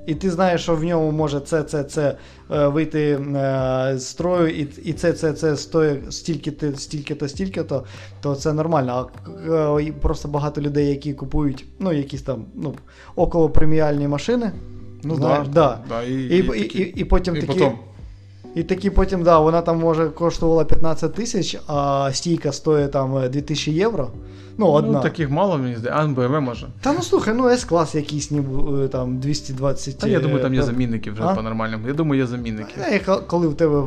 І 0.05 0.15
ти 0.15 0.31
знаєш, 0.31 0.61
що 0.61 0.75
в 0.75 0.83
ньому 0.83 1.11
може 1.11 1.39
це, 1.39 1.63
це, 1.63 1.83
це 1.83 2.15
е, 2.51 2.67
вийти 2.67 2.99
е, 3.01 3.93
з 3.97 4.07
строю, 4.07 4.49
і, 4.49 4.67
і 4.83 4.93
це, 4.93 5.13
це, 5.13 5.33
це 5.33 5.57
стоїть 5.57 6.13
стільки-то, 6.13 6.75
стільки-то, 6.75 7.27
стільки-то, 7.27 7.83
то 8.21 8.35
це 8.35 8.53
нормально. 8.53 9.09
А 9.49 9.79
е, 9.79 9.93
просто 10.01 10.27
багато 10.27 10.61
людей, 10.61 10.89
які 10.89 11.13
купують 11.13 11.65
ну, 11.79 11.93
якісь 11.93 12.21
там 12.21 12.45
ну, 12.55 12.73
около 13.15 13.49
преміальні 13.49 14.07
машини. 14.07 14.51
ну 15.03 15.15
знаєш, 15.15 15.47
да, 15.47 15.53
да. 15.53 15.79
да, 15.89 16.03
і, 16.03 16.13
І, 16.13 16.37
і, 16.37 16.81
і, 16.81 16.81
і, 16.81 17.03
потім 17.03 17.35
і 17.35 17.41
такі. 17.41 17.53
потім, 17.53 17.71
І 18.55 18.63
такі 18.63 18.89
потім, 18.89 19.23
да, 19.23 19.39
вона 19.39 19.61
там 19.61 19.79
може 19.79 20.09
коштувала 20.09 20.65
15 20.65 21.13
тисяч, 21.13 21.57
а 21.67 22.09
стійка 22.13 22.51
стоїть 22.51 22.91
там 22.91 23.17
е, 23.17 23.29
2000 23.29 23.71
євро. 23.71 24.11
Ну, 24.57 24.67
одна. 24.67 24.91
ну, 24.91 25.01
таких 25.01 25.29
мало, 25.29 25.57
мені 25.57 25.75
здається, 25.75 26.03
а 26.03 26.07
БМВ 26.27 26.41
може. 26.41 26.67
Та 26.81 26.93
ну 26.93 27.01
слухай, 27.01 27.33
ну 27.33 27.49
С-клас 27.49 27.95
якийсь 27.95 28.31
ніби 28.31 28.85
е, 28.85 28.87
там 28.87 29.17
220. 29.17 29.97
Та 29.97 30.07
я 30.07 30.19
думаю, 30.19 30.41
там 30.41 30.53
є 30.53 30.59
е, 30.59 30.63
замінники 30.63 31.11
вже 31.11 31.23
А? 31.23 31.35
по-нормальному. 31.35 31.87
Я 31.87 31.93
думаю, 31.93 32.21
є 32.21 32.27
замінники. 32.27 32.73
Е, 32.79 32.99
ко- 32.99 33.23
Коли 33.27 33.47
в 33.47 33.55
тебе 33.55 33.83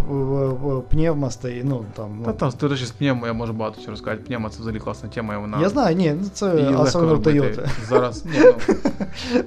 пневма 0.90 1.30
стоїть, 1.30 1.64
ну 1.64 1.84
там. 1.96 2.20
Та 2.24 2.30
Ну, 2.30 2.36
там, 2.38 2.52
до 2.60 2.68
речі, 2.68 2.84
з 2.84 2.90
пневмо 2.90 3.26
я 3.26 3.32
можу 3.32 3.52
багато 3.52 3.80
чого 3.80 3.90
розказати. 3.90 4.22
Пневмо 4.26 4.48
це 4.48 4.60
взагалі 4.60 4.80
класна 4.80 5.08
тема, 5.08 5.34
і 5.34 5.38
вона. 5.38 5.60
я 5.60 5.68
знаю, 5.68 5.96
ні, 5.96 6.14
ну 6.22 6.28
це 6.32 6.46
особливо 6.78 7.14
в. 7.14 7.18
Toyota. 7.18 7.68
Зараз. 7.88 8.24
Ні, 8.24 8.32
ну, 8.44 8.74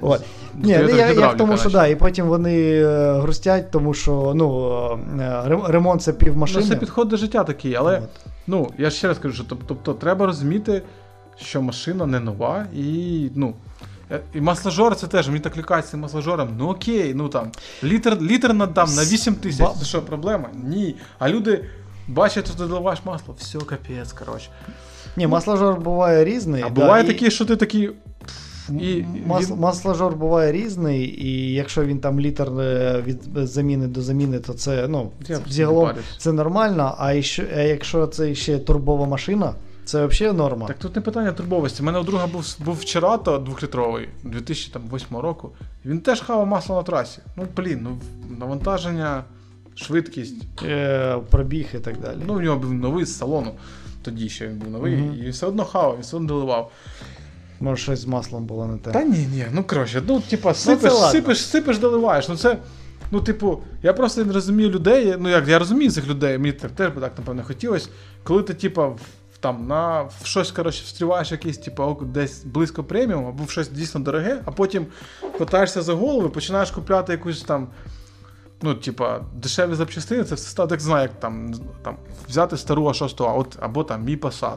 От. 0.00 0.20
Ні, 0.54 0.78
ну, 0.82 0.88
я, 0.88 1.10
я 1.12 1.28
в 1.28 1.36
тому, 1.36 1.56
що 1.56 1.70
да, 1.70 1.86
і 1.86 1.96
потім 1.96 2.26
вони 2.26 2.84
грустять, 3.20 3.70
тому 3.70 3.94
що 3.94 4.32
ну, 4.34 4.98
ремонт 5.66 6.02
це 6.02 6.12
пів 6.12 6.36
Ну, 6.36 6.62
це 6.62 6.76
підход 6.76 7.08
до 7.08 7.16
життя 7.16 7.44
такий, 7.44 7.74
але 7.74 8.02
ну, 8.46 8.70
я 8.78 8.90
ще 8.90 9.08
раз 9.08 9.18
кажу, 9.18 9.34
що 9.34 9.44
тоб- 9.44 9.60
тобто 9.66 9.94
треба 9.94 10.26
розуміти, 10.26 10.82
що 11.36 11.62
машина 11.62 12.06
не 12.06 12.20
нова, 12.20 12.66
і 12.74 13.30
ну. 13.34 13.54
е, 14.10 14.20
І 14.34 14.40
масложор 14.40 14.96
це 14.96 15.06
теж, 15.06 15.28
мені 15.28 15.40
так 15.40 15.56
лякають 15.56 15.86
цим 15.86 16.00
масложором. 16.00 16.48
Ну 16.58 16.68
окей, 16.68 17.14
ну 17.14 17.28
там 17.28 17.50
літр, 17.84 18.18
літр 18.20 18.52
надам 18.52 18.94
на 18.94 19.02
8 19.02 19.34
тисяч. 19.34 19.68
Це 19.78 19.84
що, 19.84 20.02
проблема? 20.02 20.48
Ні. 20.64 20.96
А 21.18 21.28
люди 21.28 21.64
бачать, 22.08 22.46
що 22.46 22.54
ти 22.54 22.64
доливаєш 22.64 23.00
масло, 23.04 23.34
все 23.38 23.58
капець, 23.58 24.12
коротше. 24.12 24.48
Ні, 25.16 25.26
масложор 25.26 25.80
буває 25.80 26.24
різний. 26.24 26.62
А 26.62 26.68
да, 26.68 26.80
буває 26.80 27.04
і- 27.04 27.06
такі, 27.06 27.30
що 27.30 27.44
ти 27.44 27.56
такий. 27.56 27.90
І 28.68 29.04
Мас, 29.26 29.50
він- 29.50 29.58
Масложор 29.58 30.16
буває 30.16 30.52
різний, 30.52 31.24
і 31.26 31.52
якщо 31.52 31.84
він 31.84 31.98
там 31.98 32.20
літр 32.20 32.60
е, 32.60 33.02
від 33.06 33.48
заміни 33.48 33.86
до 33.86 34.02
заміни, 34.02 34.38
то 34.38 34.52
це 34.52 34.88
ну, 34.88 35.10
Я 35.28 35.38
взагалом 35.46 35.90
це 36.18 36.32
нормально. 36.32 36.94
А, 36.98 37.12
якщо, 37.12 37.42
а 37.56 37.60
якщо 37.60 38.06
це 38.06 38.34
ще 38.34 38.58
турбова 38.58 39.06
машина, 39.06 39.54
це 39.84 40.06
взагалі 40.06 40.36
норма. 40.36 40.66
Так 40.66 40.78
тут 40.78 40.96
не 40.96 41.02
питання 41.02 41.32
турбовості. 41.32 41.82
У 41.82 41.86
мене 41.86 41.98
у 41.98 42.02
друга 42.02 42.26
був, 42.26 42.56
був 42.64 42.74
вчора 42.76 43.16
то 43.18 43.38
двохлітровий 43.38 44.08
2008 44.24 45.16
року. 45.16 45.50
Він 45.84 46.00
теж 46.00 46.20
хавав 46.20 46.46
масло 46.46 46.76
на 46.76 46.82
трасі. 46.82 47.18
Ну, 47.36 47.46
блін, 47.56 47.78
ну 47.82 47.98
навантаження, 48.38 49.24
швидкість. 49.74 50.36
Е, 50.62 51.18
пробіг 51.30 51.66
і 51.74 51.78
так 51.78 52.00
далі. 52.00 52.18
Ну, 52.26 52.34
у 52.34 52.40
нього 52.40 52.56
був 52.58 52.72
новий 52.74 53.04
з 53.04 53.18
салону. 53.18 53.54
Тоді 54.02 54.28
ще 54.28 54.48
він 54.48 54.58
був 54.58 54.70
новий, 54.70 54.96
Мгм. 54.96 55.22
і 55.26 55.30
все 55.30 55.46
одно 55.46 55.64
хавав, 55.64 55.94
він 55.94 56.02
все 56.02 56.16
одно 56.16 56.28
доливав. 56.28 56.72
Може, 57.60 57.82
щось 57.82 58.00
з 58.00 58.06
маслом 58.06 58.44
було 58.46 58.66
не 58.66 58.78
те. 58.78 58.90
Та 58.90 59.02
ні, 59.04 59.18
ні, 59.34 59.46
ну 59.52 59.64
коротше, 59.64 60.02
ну, 60.06 60.20
типа, 60.20 60.54
сипеш, 60.54 60.92
ладно. 60.92 61.08
сипеш, 61.08 61.46
сипеш, 61.46 61.78
доливаєш. 61.78 62.28
Ну 62.28 62.36
це. 62.36 62.58
Ну, 63.10 63.20
типу, 63.20 63.62
я 63.82 63.92
просто 63.92 64.24
не 64.24 64.32
розумію 64.32 64.70
людей. 64.70 65.16
Ну, 65.18 65.28
як 65.28 65.48
я 65.48 65.58
розумію 65.58 65.90
цих 65.90 66.06
людей, 66.08 66.38
мені 66.38 66.52
так 66.52 66.70
теж 66.70 66.88
би 66.92 67.00
так, 67.00 67.12
напевно, 67.18 67.42
хотілося. 67.44 67.88
Коли 68.22 68.42
ти, 68.42 68.54
типа, 68.54 68.86
в- 68.86 69.00
там 69.42 69.66
на 69.66 70.02
в 70.02 70.20
щось, 70.24 70.50
коротше, 70.52 70.82
встріваєш 70.84 71.32
якийсь, 71.32 71.58
типу, 71.58 71.98
десь 72.02 72.44
близько 72.44 72.84
преміум, 72.84 73.26
або 73.26 73.44
в 73.44 73.50
щось 73.50 73.68
дійсно 73.68 74.00
дороге, 74.00 74.40
а 74.44 74.50
потім 74.50 74.86
хватаєшся 75.36 75.82
за 75.82 75.94
голову, 75.94 76.30
починаєш 76.30 76.70
купляти 76.70 77.12
якусь 77.12 77.42
там. 77.42 77.68
Ну, 78.64 78.74
типа, 78.74 79.20
дешеві 79.34 79.74
запчастини, 79.74 80.24
це 80.24 80.34
все 80.34 80.66
так 80.66 80.80
знаю, 80.80 81.02
як 81.02 81.20
там, 81.20 81.54
там 81.82 81.96
взяти 82.28 82.56
стару 82.56 82.84
А6, 82.84 83.24
а 83.24 83.32
от, 83.32 83.56
або 83.60 83.84
там 83.84 84.04
мій 84.04 84.16
Passat. 84.16 84.56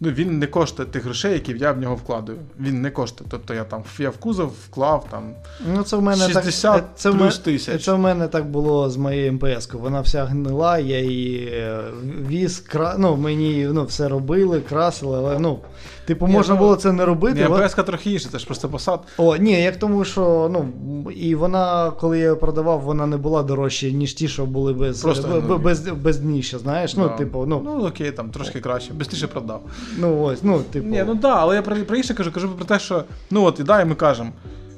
Ну, 0.00 0.10
він 0.10 0.38
не 0.38 0.46
коштує 0.46 0.88
тих 0.88 1.04
грошей, 1.04 1.32
які 1.32 1.52
я 1.58 1.72
в 1.72 1.78
нього 1.78 1.94
вкладаю. 1.94 2.38
Він 2.60 2.82
не 2.82 2.90
коштує. 2.90 3.28
Тобто 3.30 3.54
я 3.54 3.64
там 3.64 3.82
я 3.98 4.10
в 4.10 4.16
кузов 4.16 4.54
вклав 4.66 5.06
там. 5.10 5.34
Ну, 5.74 5.82
це 5.82 5.96
в 5.96 6.02
мене 6.02 6.28
60 6.28 6.74
так, 6.74 6.84
це 6.96 7.10
в 7.10 7.18
плюс 7.18 7.38
тисяч. 7.38 7.84
Це 7.84 7.92
в 7.92 7.98
мене 7.98 8.28
так 8.28 8.46
було 8.46 8.90
з 8.90 8.96
моєю 8.96 9.32
МПС-кою. 9.32 9.78
Вона 9.78 10.00
вся 10.00 10.24
гнила, 10.24 10.78
я 10.78 11.00
її 11.00 11.48
е, 11.52 11.80
віз, 12.28 12.60
кра... 12.60 12.94
ну, 12.98 13.16
мені 13.16 13.68
ну, 13.72 13.84
все 13.84 14.08
робили, 14.08 14.60
красили, 14.60 15.18
але 15.18 15.38
ну, 15.38 15.58
типу, 16.06 16.26
можна 16.26 16.54
ну, 16.54 16.60
було 16.60 16.76
це 16.76 16.92
не 16.92 17.04
робити. 17.04 17.40
Ні, 17.40 17.46
вон- 17.46 17.68
трохи 17.68 18.10
інше, 18.10 18.28
це 18.32 18.38
ж 18.38 18.46
просто 18.46 18.68
посад. 18.68 19.00
О, 19.16 19.36
ні, 19.36 19.62
як 19.62 19.76
тому, 19.76 20.04
що 20.04 20.50
ну, 20.52 20.68
і 21.10 21.34
вона, 21.34 21.90
коли 21.90 22.18
я 22.18 22.24
її 22.24 22.36
продавав, 22.36 22.80
вона 22.80 23.06
не 23.06 23.16
була 23.16 23.42
дорожча, 23.42 23.90
ніж 23.90 24.14
ті, 24.14 24.28
що 24.28 24.46
були 24.46 24.72
без, 24.72 25.02
Просто, 25.02 25.28
б- 25.28 25.44
ну, 25.48 25.58
без, 25.58 25.80
без 25.80 26.18
дніща, 26.18 26.58
знаєш. 26.58 26.96
Ну, 26.96 27.10
типу, 27.18 27.46
ну, 27.46 27.62
ну 27.64 27.86
окей, 27.86 28.10
там 28.10 28.30
трошки 28.30 28.60
краще, 28.60 28.92
бистріше 28.92 29.26
продав. 29.26 29.62
ну 29.98 30.22
ось, 30.22 30.42
ну, 30.42 30.60
типу. 30.70 30.88
Ні, 30.88 31.04
ну 31.06 31.12
так, 31.12 31.20
да, 31.20 31.34
але 31.34 31.54
я 31.54 31.62
про, 31.62 31.76
про 31.76 31.96
інше 31.96 32.14
кажу, 32.14 32.32
кажу 32.32 32.48
про 32.48 32.64
те, 32.64 32.78
що 32.78 33.04
ну 33.30 33.44
от 33.44 33.60
і 33.60 33.62
да, 33.62 33.80
і 33.80 33.84
ми 33.84 33.94
кажемо, 33.94 34.30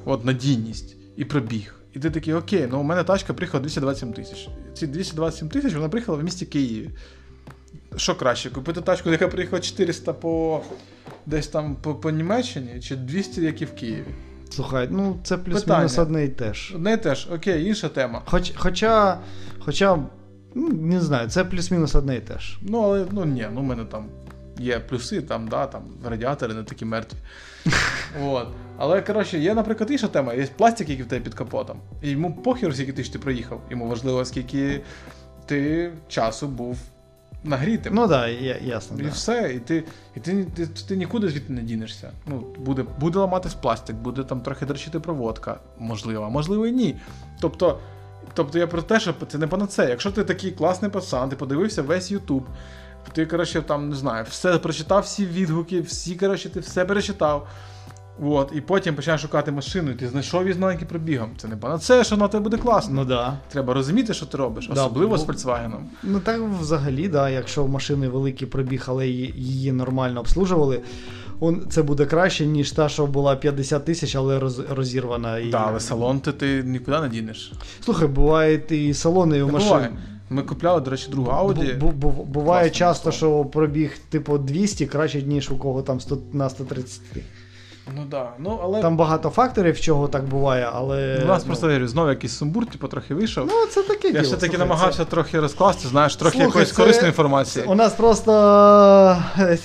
от 0.04 0.24
надійність 0.24 0.96
і 1.16 1.24
пробіг. 1.24 1.74
І 1.94 1.98
ти 1.98 2.10
такий, 2.10 2.34
окей, 2.34 2.68
ну 2.70 2.80
у 2.80 2.82
мене 2.82 3.04
тачка 3.04 3.34
приїхала 3.34 3.62
227 3.62 4.12
тисяч. 4.12 4.48
Ці 4.74 4.86
227 4.86 5.48
тисяч 5.48 5.74
вона 5.74 5.88
приїхала 5.88 6.18
в 6.18 6.24
місті 6.24 6.46
Києві. 6.46 6.90
Що 7.96 8.14
краще, 8.14 8.50
купити 8.50 8.80
тачку, 8.80 9.10
яка 9.10 9.28
приїхала 9.28 9.62
400 9.62 10.12
по 10.12 10.62
десь 11.26 11.48
там 11.48 11.76
по, 11.76 11.94
по 11.94 12.10
Німеччині, 12.10 12.80
чи 12.80 12.96
200, 12.96 13.42
як 13.42 13.62
і 13.62 13.64
в 13.64 13.74
Києві? 13.74 14.14
Слухай, 14.50 14.88
ну 14.90 15.18
це 15.22 15.38
плюс-мінус 15.38 15.98
одне 15.98 16.24
і 16.24 16.28
те 16.28 16.54
ж. 16.54 16.72
Одне 16.74 16.92
і 16.92 16.96
теж, 16.96 17.28
окей, 17.34 17.66
інша 17.66 17.88
тема. 17.88 18.22
Хоч, 18.24 18.52
хоча, 18.56 19.18
хоча, 19.58 19.98
ну, 20.54 20.68
не 20.68 21.00
знаю, 21.00 21.28
це 21.28 21.44
плюс-мінус 21.44 21.94
одне 21.94 22.16
і 22.16 22.20
те 22.20 22.38
ж. 22.38 22.58
Ну, 22.62 22.78
але 22.78 23.06
ну 23.10 23.24
ні, 23.24 23.46
ну 23.52 23.60
в 23.60 23.64
мене 23.64 23.84
там 23.84 24.06
є 24.58 24.80
плюси, 24.80 25.22
там, 25.22 25.48
да, 25.48 25.66
там 25.66 25.82
радіатори 26.04 26.54
не 26.54 26.62
такі 26.62 26.84
мертві. 26.84 27.18
От. 28.22 28.48
Але 28.76 29.02
коротше, 29.02 29.38
є, 29.38 29.54
наприклад, 29.54 29.90
інша 29.90 30.08
тема, 30.08 30.34
є 30.34 30.46
пластик, 30.56 30.88
який 30.88 31.04
в 31.04 31.08
тебе 31.08 31.24
під 31.24 31.34
капотом. 31.34 31.80
І 32.02 32.10
йому 32.10 32.42
похер, 32.42 32.74
скільки 32.74 32.92
тисяч 32.92 33.12
ти 33.12 33.18
проїхав. 33.18 33.60
Йому 33.70 33.88
важливо, 33.88 34.24
скільки 34.24 34.80
ти 35.46 35.92
часу 36.08 36.48
був 36.48 36.78
нагрітим. 37.44 37.94
Ну 37.94 38.08
так, 38.08 38.10
да, 38.10 38.28
ясно. 38.66 38.96
І 39.00 39.02
да. 39.02 39.08
все, 39.08 39.52
і 39.56 39.58
ти 39.58 39.84
і 40.16 40.20
ти, 40.20 40.44
ти, 40.44 40.66
ти, 40.66 40.84
ти 40.88 40.96
нікуди 40.96 41.28
звідти 41.28 41.52
не 41.52 41.62
дінешся. 41.62 42.10
Ну, 42.26 42.46
Буде 42.58 42.84
буде 43.00 43.18
ламатись 43.18 43.54
пластик, 43.54 43.96
буде 43.96 44.24
там 44.24 44.40
трохи 44.40 44.66
дрочити 44.66 45.00
проводка, 45.00 45.60
можливо, 45.78 46.30
можливо 46.30 46.66
і 46.66 46.72
ні. 46.72 46.96
Тобто, 47.40 47.78
тобто 48.34 48.58
я 48.58 48.66
про 48.66 48.82
те, 48.82 49.00
що 49.00 49.14
це 49.28 49.38
не 49.38 49.46
панацея. 49.46 49.88
Якщо 49.88 50.10
ти 50.10 50.24
такий 50.24 50.50
класний 50.50 50.90
пацан, 50.90 51.28
ти 51.28 51.36
подивився 51.36 51.82
весь 51.82 52.10
Ютуб, 52.10 52.46
ти, 53.12 53.26
коротше, 53.26 53.62
там, 53.62 53.88
не 53.88 53.96
знаю, 53.96 54.26
все 54.28 54.58
прочитав, 54.58 55.02
всі 55.02 55.26
відгуки, 55.26 55.80
всі, 55.80 56.16
коротше, 56.16 56.50
ти 56.50 56.60
все 56.60 56.84
перечитав. 56.84 57.48
От, 58.22 58.52
і 58.54 58.60
потім 58.60 58.94
починаєш 58.94 59.22
шукати 59.22 59.52
машину, 59.52 59.90
і 59.90 59.94
ти 59.94 60.08
знайшов 60.08 60.42
її 60.42 60.52
з 60.54 60.58
маленьким 60.58 60.88
пробігом. 60.88 61.30
Це 61.36 61.48
не 61.48 61.56
панацея, 61.56 62.04
що 62.04 62.16
на 62.16 62.28
тебе 62.28 62.44
буде 62.44 62.56
класно. 62.56 62.94
Ну 62.94 63.04
да. 63.04 63.38
Треба 63.48 63.74
розуміти, 63.74 64.14
що 64.14 64.26
ти 64.26 64.36
робиш, 64.36 64.66
Да, 64.66 64.72
особливо 64.72 65.10
бо- 65.10 65.18
з 65.18 65.26
Volkswagen. 65.26 65.80
Ну 66.02 66.20
так 66.20 66.40
взагалі, 66.60 67.08
да, 67.08 67.30
якщо 67.30 67.64
в 67.64 67.68
машини 67.68 68.08
великий 68.08 68.48
пробіг, 68.48 68.84
але 68.86 69.08
її, 69.08 69.34
її 69.36 69.72
нормально 69.72 70.20
обслужували, 70.20 70.80
он, 71.40 71.66
це 71.70 71.82
буде 71.82 72.06
краще, 72.06 72.46
ніж 72.46 72.72
та, 72.72 72.88
що 72.88 73.06
була 73.06 73.36
50 73.36 73.84
тисяч, 73.84 74.16
але 74.16 74.38
роз, 74.38 74.58
розірвана. 74.70 75.38
І... 75.38 75.50
Так, 75.50 75.64
але 75.68 75.80
салон 75.80 76.20
ти, 76.20 76.32
ти 76.32 76.62
нікуди 76.62 77.00
не 77.00 77.08
дінеш. 77.08 77.52
Слухай, 77.84 78.08
бувають 78.08 78.72
і 78.72 78.94
салони 78.94 79.42
у 79.42 79.46
Не 79.46 79.52
машин. 79.52 79.88
Ми 80.30 80.42
купляли, 80.42 80.80
до 80.80 80.90
речі, 80.90 81.10
другу 81.10 81.30
Audi. 81.30 81.78
Бу- 81.78 81.86
бу- 81.90 82.10
бу- 82.10 82.24
буває 82.24 82.68
Класно, 82.68 82.78
часто, 82.78 83.12
що 83.12 83.44
пробіг 83.44 83.98
типу 84.08 84.38
200 84.38 84.86
краще, 84.86 85.22
ніж 85.22 85.50
у 85.50 85.56
кого 85.56 85.82
там 85.82 86.00
100, 86.00 86.18
на 86.32 86.50
130. 86.50 87.00
Ну 87.96 88.04
да. 88.10 88.30
Ну, 88.38 88.60
але 88.62 88.82
Там 88.82 88.96
багато 88.96 89.30
факторів, 89.30 89.80
чого 89.80 90.08
так 90.08 90.24
буває, 90.24 90.70
але. 90.72 91.20
у 91.24 91.26
нас 91.26 91.42
ну, 91.42 91.46
просто 91.46 91.66
я 91.66 91.72
говорю, 91.72 91.88
знову 91.88 92.08
якийсь 92.08 92.36
сумбур, 92.36 92.66
типу, 92.66 92.88
трохи 92.88 93.14
вийшов. 93.14 93.46
Ну, 93.46 93.66
це 93.70 93.82
таке 93.82 94.08
я 94.10 94.20
все-таки 94.22 94.58
намагався 94.58 95.04
це- 95.04 95.10
трохи 95.10 95.40
розкласти, 95.40 95.88
знаєш, 95.88 96.16
трохи 96.16 96.32
Слухай, 96.32 96.46
якоїсь 96.48 96.68
це- 96.70 96.76
корисної 96.76 97.06
інформації. 97.08 97.64
У 97.68 97.74
нас 97.74 97.92
просто 97.92 98.32
е, 99.38 99.58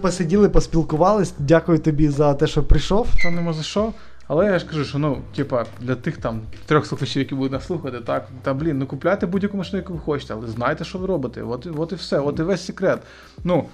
посиділи, 0.00 0.48
поспілкувались. 0.48 1.34
Дякую 1.38 1.78
тобі 1.78 2.08
за 2.08 2.34
те, 2.34 2.46
що 2.46 2.62
прийшов. 2.62 3.08
Та 3.22 3.30
нема 3.30 3.52
за 3.52 3.62
що. 3.62 3.92
Але 4.28 4.46
я 4.46 4.58
ж 4.58 4.66
кажу, 4.66 4.84
що 4.84 4.98
ну, 4.98 5.18
типа, 5.36 5.64
для 5.80 5.94
тих 5.94 6.16
там 6.16 6.40
трьох 6.66 6.86
слухачів, 6.86 7.22
які 7.22 7.34
будуть 7.34 7.52
нас 7.52 7.66
слухати, 7.66 7.98
так, 8.06 8.28
та 8.42 8.54
блін, 8.54 8.78
ну 8.78 8.86
купляйте 8.86 9.26
будь-яку 9.26 9.56
машину, 9.56 9.78
яку 9.82 9.92
ви 9.92 9.98
хочете, 9.98 10.34
але 10.34 10.48
знайте, 10.48 10.84
що 10.84 10.98
ви 10.98 11.06
робите. 11.06 11.42
От, 11.42 11.66
і- 11.66 11.70
от 11.70 11.92
і 11.92 11.94
все, 11.94 12.18
от 12.18 12.38
і 12.38 12.42
весь 12.42 12.66
секрет. 12.66 12.98
Ну, 13.44 13.64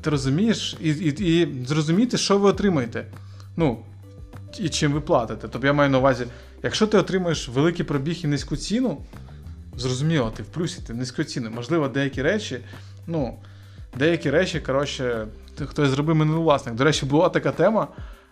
ти 0.00 0.10
розумієш, 0.10 0.76
і, 0.80 0.88
і, 0.88 1.40
і 1.40 1.64
зрозуміти, 1.66 2.16
що 2.18 2.38
ви 2.38 2.48
отримаєте. 2.48 3.06
Ну, 3.56 3.78
і 4.58 4.68
чим 4.68 4.92
ви 4.92 5.00
платите. 5.00 5.48
Тобто 5.48 5.66
я 5.66 5.72
маю 5.72 5.90
на 5.90 5.98
увазі, 5.98 6.26
якщо 6.62 6.86
ти 6.86 6.98
отримуєш 6.98 7.48
великий 7.48 7.84
пробіг 7.84 8.20
і 8.24 8.26
низьку 8.26 8.56
ціну, 8.56 9.00
зрозуміло, 9.76 10.32
ти 10.36 10.42
в 10.42 10.46
плюсі, 10.46 10.82
ти 10.86 10.94
низьку 10.94 11.24
ціну. 11.24 11.50
Можливо, 11.50 11.88
деякі 11.88 12.22
речі, 12.22 12.58
ну, 13.06 13.38
деякі 13.98 14.30
речі, 14.30 14.60
коротше, 14.60 15.26
хтось 15.66 15.88
зробив 15.88 16.16
минулий 16.16 16.42
власник. 16.42 16.74
До 16.74 16.84
речі, 16.84 17.06
була 17.06 17.28
така 17.28 17.52
тема. 17.52 17.88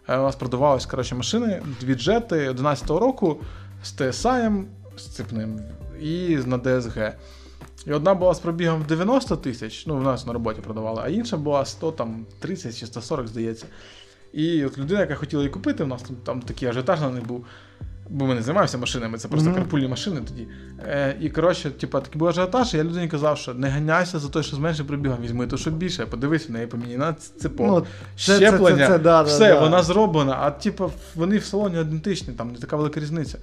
е, 0.08 0.18
У 0.18 0.22
нас 0.22 0.36
продавались 0.36 0.86
коротше, 0.86 1.14
машини, 1.14 1.62
дві 1.80 1.94
джети 1.94 2.50
11-го 2.50 2.98
року 2.98 3.40
з 3.84 4.00
TSI, 4.00 4.64
з 4.96 5.06
цепним 5.06 5.60
і 6.00 6.36
на 6.46 6.58
DSG. 6.58 7.12
І 7.86 7.92
одна 7.92 8.14
була 8.14 8.34
з 8.34 8.38
пробігом 8.40 8.84
90 8.88 9.36
тисяч, 9.36 9.86
ну, 9.86 9.96
в 9.96 10.02
нас 10.02 10.26
на 10.26 10.32
роботі 10.32 10.60
продавали, 10.60 11.00
а 11.04 11.08
інша 11.08 11.36
була 11.36 11.64
100, 11.64 11.92
там, 11.92 12.26
30 12.40 12.78
чи 12.80 12.86
140, 12.86 13.28
здається. 13.28 13.66
І 14.32 14.64
от 14.64 14.78
людина, 14.78 15.00
яка 15.00 15.14
хотіла 15.14 15.42
її 15.42 15.52
купити, 15.52 15.84
у 15.84 15.86
нас 15.86 16.02
там, 16.02 16.16
там 16.24 16.40
такий 16.40 16.68
ажіотаж 16.68 17.00
на 17.00 17.10
них 17.10 17.26
був. 17.26 17.44
Бо 18.10 18.26
ми 18.26 18.34
не 18.34 18.42
займаємося 18.42 18.78
машинами, 18.78 19.18
це 19.18 19.28
просто 19.28 19.48
Мгм. 19.50 19.58
карпульні 19.58 19.88
машини 19.88 20.20
тоді. 20.28 20.48
Е, 20.78 21.16
і 21.20 21.30
коротше, 21.30 21.70
типу, 21.70 22.00
такий 22.00 22.18
був 22.18 22.28
ажіотаж, 22.28 22.74
і 22.74 22.76
я 22.76 22.84
людині 22.84 23.08
казав, 23.08 23.38
що 23.38 23.54
не 23.54 23.68
ганяйся 23.68 24.18
за 24.18 24.28
те, 24.28 24.42
що 24.42 24.56
з 24.56 24.58
меншим 24.58 24.86
пробігом, 24.86 25.18
візьми 25.22 25.46
то, 25.46 25.56
що 25.56 25.70
більше, 25.70 26.06
подивись, 26.06 26.48
в 26.48 26.52
неї 26.52 26.66
поміняна 26.66 27.14
цепок. 27.40 27.66
Ну, 27.66 27.80
це- 28.16 28.38
це- 28.38 28.46
щеплення, 28.46 28.86
це- 28.86 28.92
це 28.92 28.98
да, 28.98 28.98
да, 28.98 29.22
все, 29.22 29.48
да. 29.54 29.60
вона 29.60 29.82
зроблена, 29.82 30.36
а 30.40 30.50
типу, 30.50 30.92
вони 31.14 31.38
в 31.38 31.44
салоні 31.44 31.80
ідентичні, 31.80 32.34
там 32.34 32.52
не 32.52 32.58
така 32.58 32.76
велика 32.76 33.00
різниця. 33.00 33.38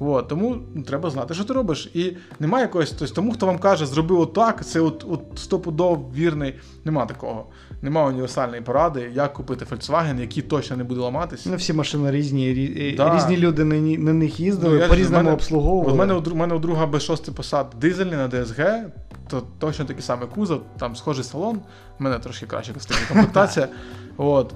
От, 0.00 0.28
тому 0.28 0.56
ну, 0.74 0.82
треба 0.82 1.10
знати, 1.10 1.34
що 1.34 1.44
ти 1.44 1.52
робиш. 1.52 1.90
І 1.94 2.16
немає 2.40 2.64
якогось, 2.64 2.90
тобто, 2.90 3.14
тому, 3.14 3.32
хто 3.32 3.46
вам 3.46 3.58
каже, 3.58 3.86
зроби 3.86 4.16
отак, 4.16 4.66
це 4.66 4.80
от, 4.80 5.06
от 5.10 5.22
стопудов 5.34 6.12
вірний. 6.14 6.54
Нема 6.84 7.06
такого. 7.06 7.46
Нема 7.82 8.04
універсальної 8.06 8.62
поради, 8.62 9.10
як 9.14 9.32
купити 9.32 9.64
Volkswagen, 9.64 10.20
який 10.20 10.42
точно 10.42 10.76
не 10.76 10.84
буде 10.84 11.00
ламатись. 11.00 11.46
Ну, 11.46 11.56
всі 11.56 11.72
машини 11.72 12.10
різні, 12.10 12.46
рі- 12.48 12.96
Да. 12.96 13.16
різні 13.16 13.36
люди 13.36 13.64
на, 13.64 13.74
на 13.98 14.12
них 14.12 14.40
їздили, 14.40 14.78
Ну, 14.82 14.88
по-різному 14.88 15.30
обслуговували. 15.30 15.92
У 15.92 15.96
мене, 15.96 16.14
у 16.14 16.34
мене 16.34 16.54
у 16.54 16.58
друга 16.58 16.86
B6 16.86 17.30
посад 17.32 17.66
дизельний 17.80 18.16
на 18.16 18.28
DSG, 18.28 18.82
то 19.28 19.42
точно 19.58 19.84
такий 19.84 20.02
самий 20.02 20.28
кузов, 20.28 20.60
там 20.78 20.96
схожий 20.96 21.24
салон, 21.24 21.60
у 22.00 22.04
мене 22.04 22.18
трошки 22.18 22.46
краще 22.46 22.72
костюмна 22.72 23.02
комплектація. 23.08 23.68
От. 24.16 24.54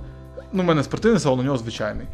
Ну, 0.53 0.63
у 0.63 0.67
мене 0.67 0.83
спортивний 0.83 1.21
салон, 1.21 1.41
у 1.41 1.43
нього 1.43 1.57
звичайний. 1.57 2.07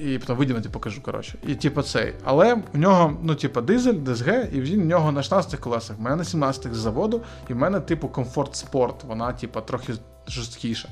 І 0.00 0.18
потім 0.18 0.36
виділити 0.36 0.68
покажу, 0.68 1.02
коротше. 1.02 1.38
І 1.46 1.54
типу 1.54 1.82
цей. 1.82 2.14
Але 2.24 2.56
у 2.74 2.78
нього, 2.78 3.16
ну, 3.22 3.34
типу, 3.34 3.60
дизель, 3.60 3.94
DSG, 3.94 4.54
і 4.54 4.60
він 4.60 4.80
у 4.80 4.84
нього 4.84 5.12
на 5.12 5.22
16 5.22 5.60
колесах. 5.60 5.98
У 5.98 6.02
мене 6.02 6.16
на 6.16 6.24
17 6.24 6.74
з 6.74 6.76
заводу, 6.76 7.22
і 7.48 7.52
в 7.52 7.56
мене, 7.56 7.80
типу, 7.80 8.08
комфорт 8.08 8.56
спорт. 8.56 9.04
Вона, 9.04 9.32
типу, 9.32 9.60
трохи 9.60 9.92
жорсткіша. 10.28 10.88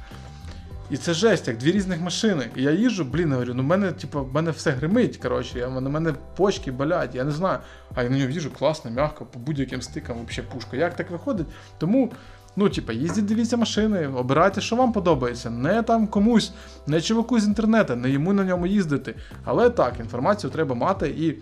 І 0.92 0.96
це 0.96 1.14
жесть, 1.14 1.48
як 1.48 1.58
дві 1.58 1.72
різних 1.72 2.00
машини. 2.00 2.50
І 2.56 2.62
я 2.62 2.70
їжджу, 2.70 3.04
блін, 3.04 3.32
говорю, 3.32 3.54
ну 3.54 3.62
в 3.62 3.66
мене, 3.66 3.92
типу, 3.92 4.24
в 4.24 4.34
мене 4.34 4.50
все 4.50 4.70
гримить, 4.70 5.16
коротше, 5.16 5.58
я, 5.58 5.68
на 5.68 5.90
мене 5.90 6.14
почки 6.36 6.72
болять, 6.72 7.14
я 7.14 7.24
не 7.24 7.30
знаю. 7.30 7.58
А 7.94 8.02
я 8.02 8.10
на 8.10 8.16
нього 8.16 8.30
їжджу 8.30 8.50
класно, 8.58 8.90
м'яко, 8.90 9.26
по 9.26 9.38
будь-яким 9.38 9.82
стикам, 9.82 10.16
взагалі 10.26 10.52
пушка. 10.54 10.76
Як 10.76 10.96
так 10.96 11.10
виходить? 11.10 11.46
Тому, 11.78 12.12
ну, 12.56 12.68
типу, 12.68 12.92
їздіть, 12.92 13.24
дивіться 13.24 13.56
машини, 13.56 14.06
обирайте, 14.06 14.60
що 14.60 14.76
вам 14.76 14.92
подобається. 14.92 15.50
Не 15.50 15.82
там 15.82 16.06
комусь, 16.06 16.52
не 16.86 17.00
чуваку 17.00 17.40
з 17.40 17.46
інтернету, 17.46 17.96
не 17.96 18.10
йому 18.10 18.32
на 18.32 18.44
ньому 18.44 18.66
їздити. 18.66 19.14
Але 19.44 19.70
так, 19.70 20.00
інформацію 20.00 20.50
треба 20.50 20.74
мати 20.74 21.08
і 21.08 21.34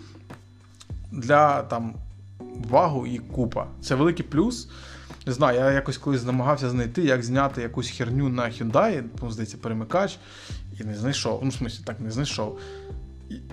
для 1.11 1.61
там 1.61 1.93
вагу 2.69 3.07
і 3.07 3.17
купа. 3.17 3.67
Це 3.81 3.95
великий 3.95 4.25
плюс. 4.25 4.69
Не 5.25 5.33
знаю, 5.33 5.59
я 5.59 5.71
якось 5.71 5.97
колись 5.97 6.25
намагався 6.25 6.69
знайти, 6.69 7.01
як 7.01 7.23
зняти 7.23 7.61
якусь 7.61 7.89
херню 7.89 8.29
на 8.29 8.43
Hyundai, 8.43 9.03
ну, 9.21 9.31
здається, 9.31 9.57
перемикач, 9.57 10.17
і 10.79 10.83
не 10.83 10.95
знайшов. 10.95 11.39
Ну, 11.43 11.49
в 11.49 11.53
смысле, 11.53 11.85
так 11.85 11.99
не 11.99 12.11
знайшов. 12.11 12.59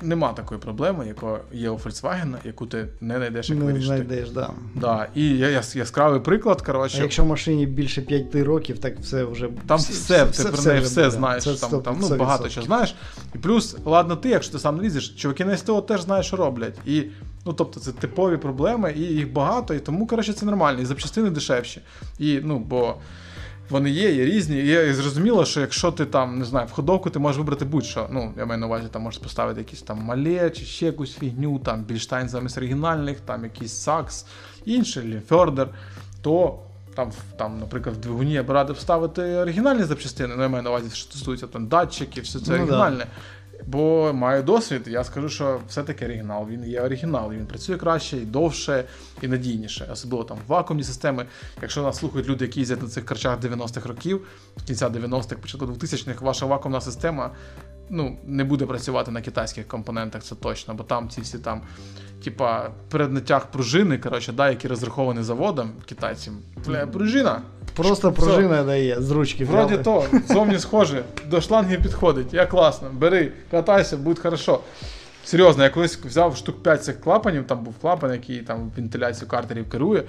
Нема 0.02 0.32
такої 0.32 0.60
проблеми, 0.60 1.06
яка 1.06 1.40
є 1.52 1.70
у 1.70 1.76
Volkswagen, 1.76 2.34
яку 2.44 2.66
ти 2.66 2.88
не 3.00 3.16
знайдеш, 3.16 3.50
як 3.50 3.58
не 3.58 3.64
вирішити. 3.64 3.86
знайдеш, 3.86 4.30
да. 4.30 4.50
Да. 4.74 5.06
І 5.14 5.28
я, 5.28 5.48
я, 5.48 5.62
яскравий 5.74 6.20
приклад, 6.20 6.62
коротше. 6.62 6.98
А 7.00 7.02
якщо 7.02 7.24
машині 7.24 7.66
більше 7.66 8.02
5 8.02 8.34
років, 8.34 8.78
так 8.78 8.98
все 9.00 9.24
вже. 9.24 9.48
Там 9.66 9.78
всі- 9.78 9.92
все, 9.92 10.26
ти 10.26 10.44
про 10.44 10.62
неї 10.62 10.78
вже 10.80 10.88
все 10.88 11.10
знаєш, 11.10 11.44
Це 11.44 11.54
там, 11.54 11.70
100%. 11.70 11.82
там 11.82 11.98
ну, 12.00 12.16
багато 12.16 12.48
чого 12.48 12.66
знаєш. 12.66 12.94
І 13.34 13.38
плюс, 13.38 13.76
ладно, 13.84 14.16
ти, 14.16 14.28
якщо 14.28 14.52
ти 14.52 14.58
сам 14.58 14.76
не 14.76 14.82
лізеш, 14.82 15.08
чуваки 15.08 15.44
на 15.44 15.56
СТО 15.56 15.80
теж 15.80 16.02
знають, 16.02 16.26
що 16.26 16.36
роблять. 16.36 16.74
І, 16.86 17.02
ну, 17.46 17.52
тобто, 17.52 17.80
це 17.80 17.92
типові 17.92 18.36
проблеми, 18.36 18.94
і 18.96 19.00
їх 19.00 19.32
багато, 19.32 19.74
і 19.74 19.78
тому, 19.78 20.06
коротше, 20.06 20.32
це 20.32 20.46
нормально. 20.46 20.80
І 20.80 20.84
запчастини 20.84 21.30
дешевші. 21.30 21.80
І, 22.18 22.40
ну, 22.44 22.58
бо 22.58 22.94
вони 23.70 23.90
є, 23.90 24.12
є 24.12 24.24
різні. 24.24 24.58
І, 24.58 24.92
зрозуміло, 24.92 25.44
що 25.44 25.60
якщо 25.60 25.92
ти 25.92 26.04
там, 26.06 26.38
не 26.38 26.44
знаю, 26.44 26.66
в 26.66 26.70
ходовку 26.70 27.10
ти 27.10 27.18
можеш 27.18 27.38
вибрати 27.38 27.64
будь-що. 27.64 28.08
Ну, 28.10 28.34
я 28.38 28.46
маю 28.46 28.60
на 28.60 28.66
увазі, 28.66 28.86
там 28.90 29.02
можеш 29.02 29.20
поставити 29.20 29.60
якісь 29.60 29.82
там 29.82 29.98
мале, 29.98 30.50
чи 30.50 30.64
ще 30.64 30.86
якусь 30.86 31.14
фігню, 31.14 31.58
там 31.58 31.82
більштайн 31.82 32.28
замість 32.28 32.58
оригінальних, 32.58 33.20
там 33.20 33.44
якийсь 33.44 33.72
сакс, 33.72 34.26
інше, 34.64 35.02
Ліфердер, 35.02 35.68
то. 36.22 36.58
Там, 36.94 37.12
там, 37.36 37.58
наприклад, 37.60 37.96
в 37.96 37.98
двигуні 37.98 38.32
я 38.32 38.42
б 38.42 38.50
радив 38.50 38.78
ставити 38.78 39.22
оригінальні 39.22 39.84
запчастини, 39.84 40.34
ну 40.36 40.42
я 40.42 40.48
маю 40.48 40.62
на 40.62 40.70
увазі, 40.70 40.90
що 40.96 41.10
стосується 41.10 41.46
там 41.46 41.66
датчиків, 41.66 42.24
все 42.24 42.40
це 42.40 42.58
Ну, 42.58 42.66
да. 42.66 43.06
Бо 43.70 44.12
маю 44.12 44.42
досвід, 44.42 44.82
я 44.86 45.04
скажу, 45.04 45.28
що 45.28 45.60
все-таки 45.68 46.04
оригінал. 46.04 46.48
Він 46.48 46.64
є 46.64 46.80
оригінал, 46.80 47.32
і 47.32 47.36
він 47.36 47.46
працює 47.46 47.76
краще, 47.76 48.16
і 48.16 48.20
довше, 48.20 48.84
і 49.22 49.28
надійніше. 49.28 49.88
Особливо 49.92 50.24
там 50.24 50.38
вакуумні 50.46 50.84
системи. 50.84 51.26
Якщо 51.62 51.82
нас 51.82 51.96
слухають 51.96 52.28
люди, 52.28 52.44
які 52.44 52.60
їздять 52.60 52.82
на 52.82 52.88
цих 52.88 53.04
карчах 53.04 53.40
90-х 53.40 53.88
років, 53.88 54.26
кінця 54.66 54.88
90-х, 54.88 55.34
початку 55.34 55.66
2000-х, 55.66 56.24
ваша 56.24 56.46
вакуумна 56.46 56.80
система 56.80 57.30
ну, 57.90 58.16
не 58.24 58.44
буде 58.44 58.66
працювати 58.66 59.10
на 59.10 59.22
китайських 59.22 59.68
компонентах, 59.68 60.22
це 60.22 60.34
точно, 60.34 60.74
бо 60.74 60.84
там 60.84 61.08
ці 61.08 61.20
всі 61.20 61.38
там, 61.38 61.62
типа, 62.24 62.70
переднатяг 62.90 63.50
пружини, 63.50 63.98
коротше, 63.98 64.32
да, 64.32 64.50
які 64.50 64.68
розраховані 64.68 65.22
заводом 65.22 65.72
китайцям. 65.86 66.34
Бля, 66.66 66.86
пружина. 66.86 67.42
Просто 67.76 68.10
Все. 68.10 68.22
пружина 68.22 68.62
дає 68.62 69.02
з 69.02 69.10
ручки. 69.10 69.44
Вроді 69.44 69.76
то, 69.76 70.04
зовні 70.28 70.58
схоже, 70.58 71.04
до 71.26 71.40
шлангів 71.40 71.82
підходить. 71.82 72.34
Я 72.34 72.46
класно, 72.46 72.88
бери, 72.92 73.32
катайся, 73.50 73.96
буде 73.96 74.20
хорошо. 74.20 74.60
Серйозно, 75.24 75.64
я 75.64 75.70
колись 75.70 75.96
взяв 75.96 76.36
штук 76.36 76.62
5 76.62 76.84
цих 76.84 77.00
клапанів, 77.00 77.46
там 77.46 77.64
був 77.64 77.74
клапан, 77.80 78.12
який 78.12 78.38
там 78.38 78.72
вентиляцію 78.76 79.28
картерів 79.28 79.70
керує. 79.70 80.04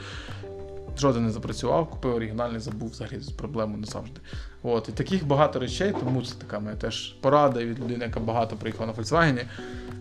Жоден 1.00 1.26
не 1.26 1.32
запрацював, 1.32 1.90
купив 1.90 2.16
оригінальний, 2.16 2.60
забув 2.60 2.90
взагалі 2.90 3.20
з 3.20 3.30
проблему 3.30 3.78
не 3.78 3.86
завжди. 3.86 4.22
От, 4.64 4.90
і 4.90 4.92
таких 4.92 5.28
багато 5.28 5.60
речей, 5.60 5.94
тому 6.00 6.22
це 6.22 6.36
така 6.36 6.60
моя 6.60 6.76
теж 6.76 7.16
порада 7.22 7.60
від 7.60 7.80
людини, 7.80 8.06
яка 8.06 8.20
багато 8.20 8.56
приїхала 8.56 8.88
на 8.88 8.94
Volkswagen. 8.94 9.42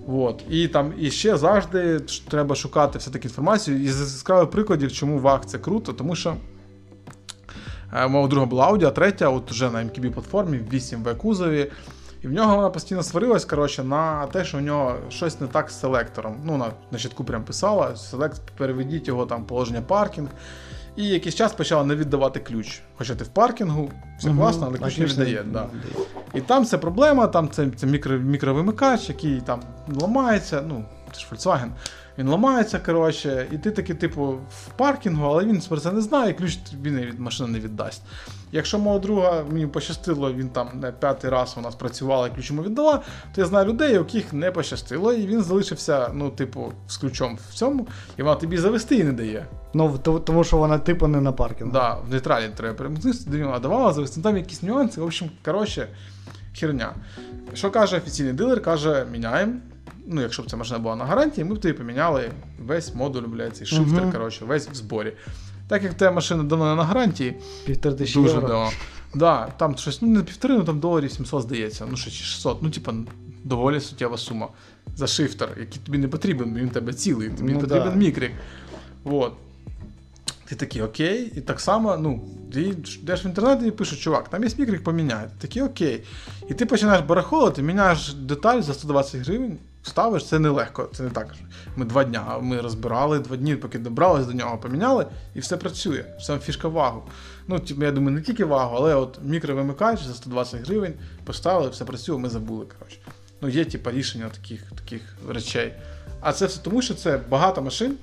От. 0.08 0.42
І 0.50 0.68
там 0.68 0.92
і 0.98 1.10
ще 1.10 1.36
завжди 1.36 2.00
треба 2.28 2.54
шукати 2.54 2.98
все-таки 2.98 3.28
інформацію. 3.28 3.82
І 3.82 3.88
з 3.88 4.00
яскравих 4.00 4.50
прикладів, 4.50 4.92
чому 4.92 5.18
ВАГ 5.18 5.44
це 5.44 5.58
круто, 5.58 5.92
тому 5.92 6.16
що 6.16 6.36
Е, 7.92 8.08
мого 8.08 8.28
друга 8.28 8.46
була 8.46 8.72
Audi, 8.72 8.86
а 8.86 8.90
третя, 8.90 9.28
от 9.28 9.50
вже 9.50 9.70
на 9.70 9.78
MKB 9.78 10.10
платформі, 10.10 10.58
в 10.58 10.74
8В 10.74 11.16
кузові. 11.16 11.70
І 12.22 12.28
в 12.28 12.32
нього 12.32 12.56
вона 12.56 12.70
постійно 12.70 13.02
сварилась 13.02 13.44
коротше, 13.44 13.84
на 13.84 14.26
те, 14.26 14.44
що 14.44 14.58
у 14.58 14.60
нього 14.60 14.96
щось 15.08 15.40
не 15.40 15.46
так 15.46 15.70
з 15.70 15.80
селектором. 15.80 16.36
Ну, 16.44 16.52
вона 16.52 16.70
на 16.90 16.98
щитку 16.98 17.24
прям 17.24 17.44
писала: 17.44 17.96
селект, 17.96 18.40
переведіть 18.56 19.08
його 19.08 19.26
там 19.26 19.44
положення 19.44 19.82
паркінг. 19.82 20.28
І 20.96 21.08
якийсь 21.08 21.34
час 21.34 21.52
почала 21.52 21.84
не 21.84 21.94
віддавати 21.94 22.40
ключ. 22.40 22.80
Хоча 22.96 23.14
ти 23.14 23.24
в 23.24 23.28
паркінгу, 23.28 23.90
все 24.18 24.28
угу, 24.28 24.38
класно, 24.38 24.66
але 24.66 24.78
ключ 24.78 24.98
не 24.98 25.04
віддає. 25.04 25.44
Да. 25.52 25.66
І 26.34 26.40
там 26.40 26.64
це 26.64 26.78
проблема, 26.78 27.26
там 27.26 27.50
це, 27.50 27.70
це 27.76 27.86
мікро, 27.86 28.18
мікровимикач, 28.18 29.08
який 29.08 29.40
там 29.40 29.62
ламається. 30.00 30.62
Ну, 30.68 30.84
це 31.12 31.20
ж 31.20 31.26
Volkswagen. 31.32 31.70
Він 32.18 32.28
ламається, 32.28 32.78
коротше, 32.78 33.46
і 33.52 33.58
ти 33.58 33.70
таки, 33.70 33.94
типу, 33.94 34.22
в 34.50 34.68
паркінгу, 34.76 35.26
але 35.26 35.44
він 35.44 35.60
про 35.68 35.80
це 35.80 35.92
не 35.92 36.00
знає, 36.00 36.30
і 36.30 36.34
ключ 36.34 36.58
він 36.82 36.96
від 37.00 37.20
машини 37.20 37.48
не 37.48 37.60
віддасть. 37.60 38.02
Якщо 38.52 38.78
мого 38.78 38.98
друга 38.98 39.44
мені 39.52 39.66
пощастило, 39.66 40.32
він 40.32 40.48
там 40.48 40.68
не 40.74 40.92
п'ятий 40.92 41.30
раз 41.30 41.52
вона 41.56 41.70
спрацювала 41.70 42.28
і 42.28 42.30
ключ 42.34 42.50
йому 42.50 42.62
віддала, 42.62 43.02
то 43.34 43.40
я 43.40 43.46
знаю 43.46 43.66
людей, 43.66 43.92
яких 43.92 44.32
не 44.32 44.50
пощастило, 44.50 45.12
і 45.12 45.26
він 45.26 45.42
залишився, 45.42 46.10
ну, 46.14 46.30
типу, 46.30 46.72
з 46.88 46.96
ключом 46.96 47.38
в 47.50 47.54
цьому, 47.54 47.86
і 48.16 48.22
вона 48.22 48.34
тобі 48.36 48.58
завести 48.58 48.96
і 48.96 49.04
не 49.04 49.12
дає. 49.12 49.46
Ну, 49.74 49.98
то- 50.02 50.18
тому 50.18 50.44
що 50.44 50.56
вона 50.56 50.78
типу 50.78 51.06
не 51.06 51.20
на 51.20 51.32
паркінгу. 51.32 51.72
Да, 51.72 51.94
в 51.94 52.10
нейтралі 52.10 52.44
треба 52.56 52.74
перемкнути, 52.74 53.46
а 53.54 53.58
давала 53.58 53.92
завести. 53.92 54.14
Ну, 54.20 54.22
Там 54.22 54.36
якісь 54.36 54.62
нюанси. 54.62 55.00
В 55.00 55.04
общем, 55.04 55.30
коротше, 55.44 55.88
херня. 56.58 56.94
Що 57.54 57.70
каже 57.70 57.96
офіційний 57.96 58.32
дилер? 58.32 58.62
Каже, 58.62 59.06
міняємо. 59.12 59.52
Ну, 60.10 60.20
якщо 60.20 60.42
б 60.42 60.50
ця 60.50 60.56
машина 60.56 60.78
була 60.78 60.96
на 60.96 61.04
гарантії, 61.04 61.44
ми 61.44 61.54
б 61.54 61.58
тобі 61.58 61.74
поміняли 61.74 62.30
весь 62.66 62.94
модуль, 62.94 63.22
блядь, 63.22 63.56
цей 63.56 63.66
шифтер, 63.66 64.02
Мгм. 64.02 64.12
коротше, 64.12 64.44
весь 64.44 64.68
в 64.68 64.74
зборі. 64.74 65.12
Так 65.68 65.82
як 65.82 65.94
та 65.94 66.10
машина 66.10 66.42
давно 66.42 66.68
не 66.70 66.74
на 66.74 66.84
гарантії, 66.84 67.34
Півтори 67.66 67.94
тисячі 67.94 68.20
дуже 68.20 68.34
євро. 68.34 68.48
давно. 68.48 68.70
Да, 69.14 69.46
там 69.58 69.76
щось, 69.76 70.02
ну 70.02 70.08
не 70.08 70.22
півтори, 70.22 70.54
ну 70.58 70.64
там 70.64 70.80
доларів 70.80 71.12
700 71.12 71.42
здається, 71.42 71.86
ну 71.90 71.96
ще 71.96 72.10
чи 72.10 72.16
600, 72.24 72.62
ну 72.62 72.70
типа 72.70 72.94
доволі 73.44 73.80
суттєва 73.80 74.18
сума 74.18 74.48
за 74.96 75.06
шифтер, 75.06 75.48
який 75.60 75.80
тобі 75.86 75.98
не 75.98 76.08
потрібен, 76.08 76.54
він 76.54 76.68
тебе 76.68 76.92
цілий, 76.92 77.28
тобі 77.30 77.52
Ну, 77.52 77.58
потрібен 77.60 77.88
да. 77.90 77.94
мікрик. 77.94 78.32
Вот. 79.04 79.32
Ти 80.44 80.54
такий 80.56 80.82
окей, 80.82 81.32
і 81.36 81.40
так 81.40 81.60
само, 81.60 81.96
ну, 81.96 82.24
ти 82.52 82.62
йдеш 83.02 83.24
в 83.24 83.26
інтернет 83.26 83.60
і 83.66 83.70
пишеш, 83.70 84.04
чувак, 84.04 84.28
там 84.28 84.44
є 84.44 84.50
мікрик, 84.58 84.84
поміняй. 84.84 85.24
Ти 85.24 85.48
такий 85.48 85.62
окей. 85.62 86.02
І 86.48 86.54
ти 86.54 86.66
починаєш 86.66 87.02
барахолити, 87.04 87.62
міняєш 87.62 88.14
деталь 88.14 88.60
за 88.60 88.74
120 88.74 89.20
гривень, 89.20 89.56
ставиш, 89.82 90.26
це 90.26 90.38
нелегко, 90.38 90.88
це 90.92 91.02
не 91.02 91.10
так. 91.10 91.34
Ми 91.76 91.84
два 91.84 92.04
дня, 92.04 92.38
ми 92.40 92.60
розбирали 92.60 93.18
два 93.18 93.36
дні, 93.36 93.56
поки 93.56 93.78
добрались 93.78 94.26
до 94.26 94.32
нього, 94.32 94.58
поміняли, 94.58 95.06
і 95.34 95.40
все 95.40 95.56
працює. 95.56 96.04
Саме 96.20 96.40
фішка 96.40 96.68
вагу. 96.68 97.02
Ну, 97.48 97.58
типу, 97.58 97.84
я 97.84 97.92
думаю, 97.92 98.16
не 98.16 98.22
тільки 98.22 98.44
вагу, 98.44 98.76
але 98.76 98.94
от 98.94 99.18
мікровимикач 99.22 100.02
за 100.02 100.14
120 100.14 100.66
гривень 100.66 100.94
поставили, 101.24 101.70
все 101.70 101.84
працює, 101.84 102.18
ми 102.18 102.28
забули. 102.28 102.66
коротше. 102.78 102.98
Ну, 103.40 103.48
є 103.48 103.64
типу, 103.64 103.90
рішення 103.90 104.28
таких, 104.28 104.62
таких 104.84 105.02
речей. 105.28 105.74
А 106.20 106.32
це 106.32 106.46
все 106.46 106.60
тому, 106.62 106.82
що 106.82 106.94
це 106.94 107.20
багато 107.28 107.62
машин, 107.62 107.96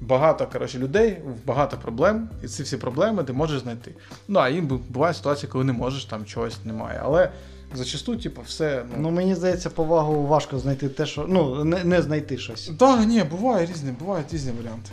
багато 0.00 0.46
коротше, 0.52 0.78
людей, 0.78 1.18
багато 1.46 1.76
проблем, 1.76 2.28
і 2.42 2.46
ці 2.46 2.62
всі 2.62 2.76
проблеми 2.76 3.24
ти 3.24 3.32
можеш 3.32 3.60
знайти. 3.60 3.94
Ну, 4.28 4.38
а 4.40 4.48
їм 4.48 4.66
буває 4.66 5.14
ситуація, 5.14 5.52
коли 5.52 5.64
не 5.64 5.72
можеш, 5.72 6.04
там 6.04 6.24
чогось 6.24 6.64
немає. 6.64 7.00
Але 7.04 7.30
зачасту, 7.74 8.16
типу, 8.16 8.42
все. 8.42 8.84
Ну, 8.98 9.10
мені 9.10 9.34
здається, 9.34 9.70
повагу 9.70 10.26
важко 10.26 10.58
знайти 10.58 10.88
те, 10.88 11.06
що. 11.06 11.26
Ну, 11.28 11.64
не, 11.64 11.84
не 11.84 12.02
знайти 12.02 12.38
щось. 12.38 12.70
Так, 12.78 13.06
ні, 13.06 13.24
буває 13.24 13.66
різні, 13.66 13.90
бувають 13.90 14.32
різні 14.32 14.52
варіанти. 14.52 14.90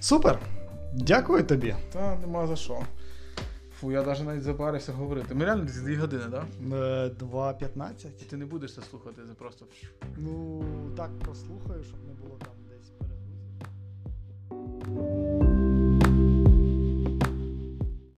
Супер! 0.00 0.38
Дякую 0.94 1.44
тобі. 1.44 1.74
Та 1.92 2.16
нема 2.16 2.46
за 2.46 2.56
що. 2.56 2.78
Фу, 3.80 3.92
я 3.92 4.02
навіть 4.02 4.26
навіть 4.26 4.42
забарився 4.42 4.92
говорити. 4.92 5.34
Ми 5.34 5.44
реально 5.44 5.64
десь 5.64 5.76
дві 5.76 5.96
години, 5.96 6.22
так? 6.22 6.44
Да? 6.60 6.76
Е, 6.76 7.10
2.15. 7.20 8.06
І 8.22 8.24
ти 8.24 8.36
не 8.36 8.46
будеш 8.46 8.74
це 8.74 8.82
слухати, 8.90 9.22
це 9.28 9.34
просто. 9.34 9.66
Ну, 10.16 10.64
так 10.96 11.10
прослухаю, 11.18 11.84
щоб 11.84 11.98
не 12.06 12.12
було 12.12 12.38
там 12.38 12.54
десь 12.68 12.90
перегрузів. 14.50 15.31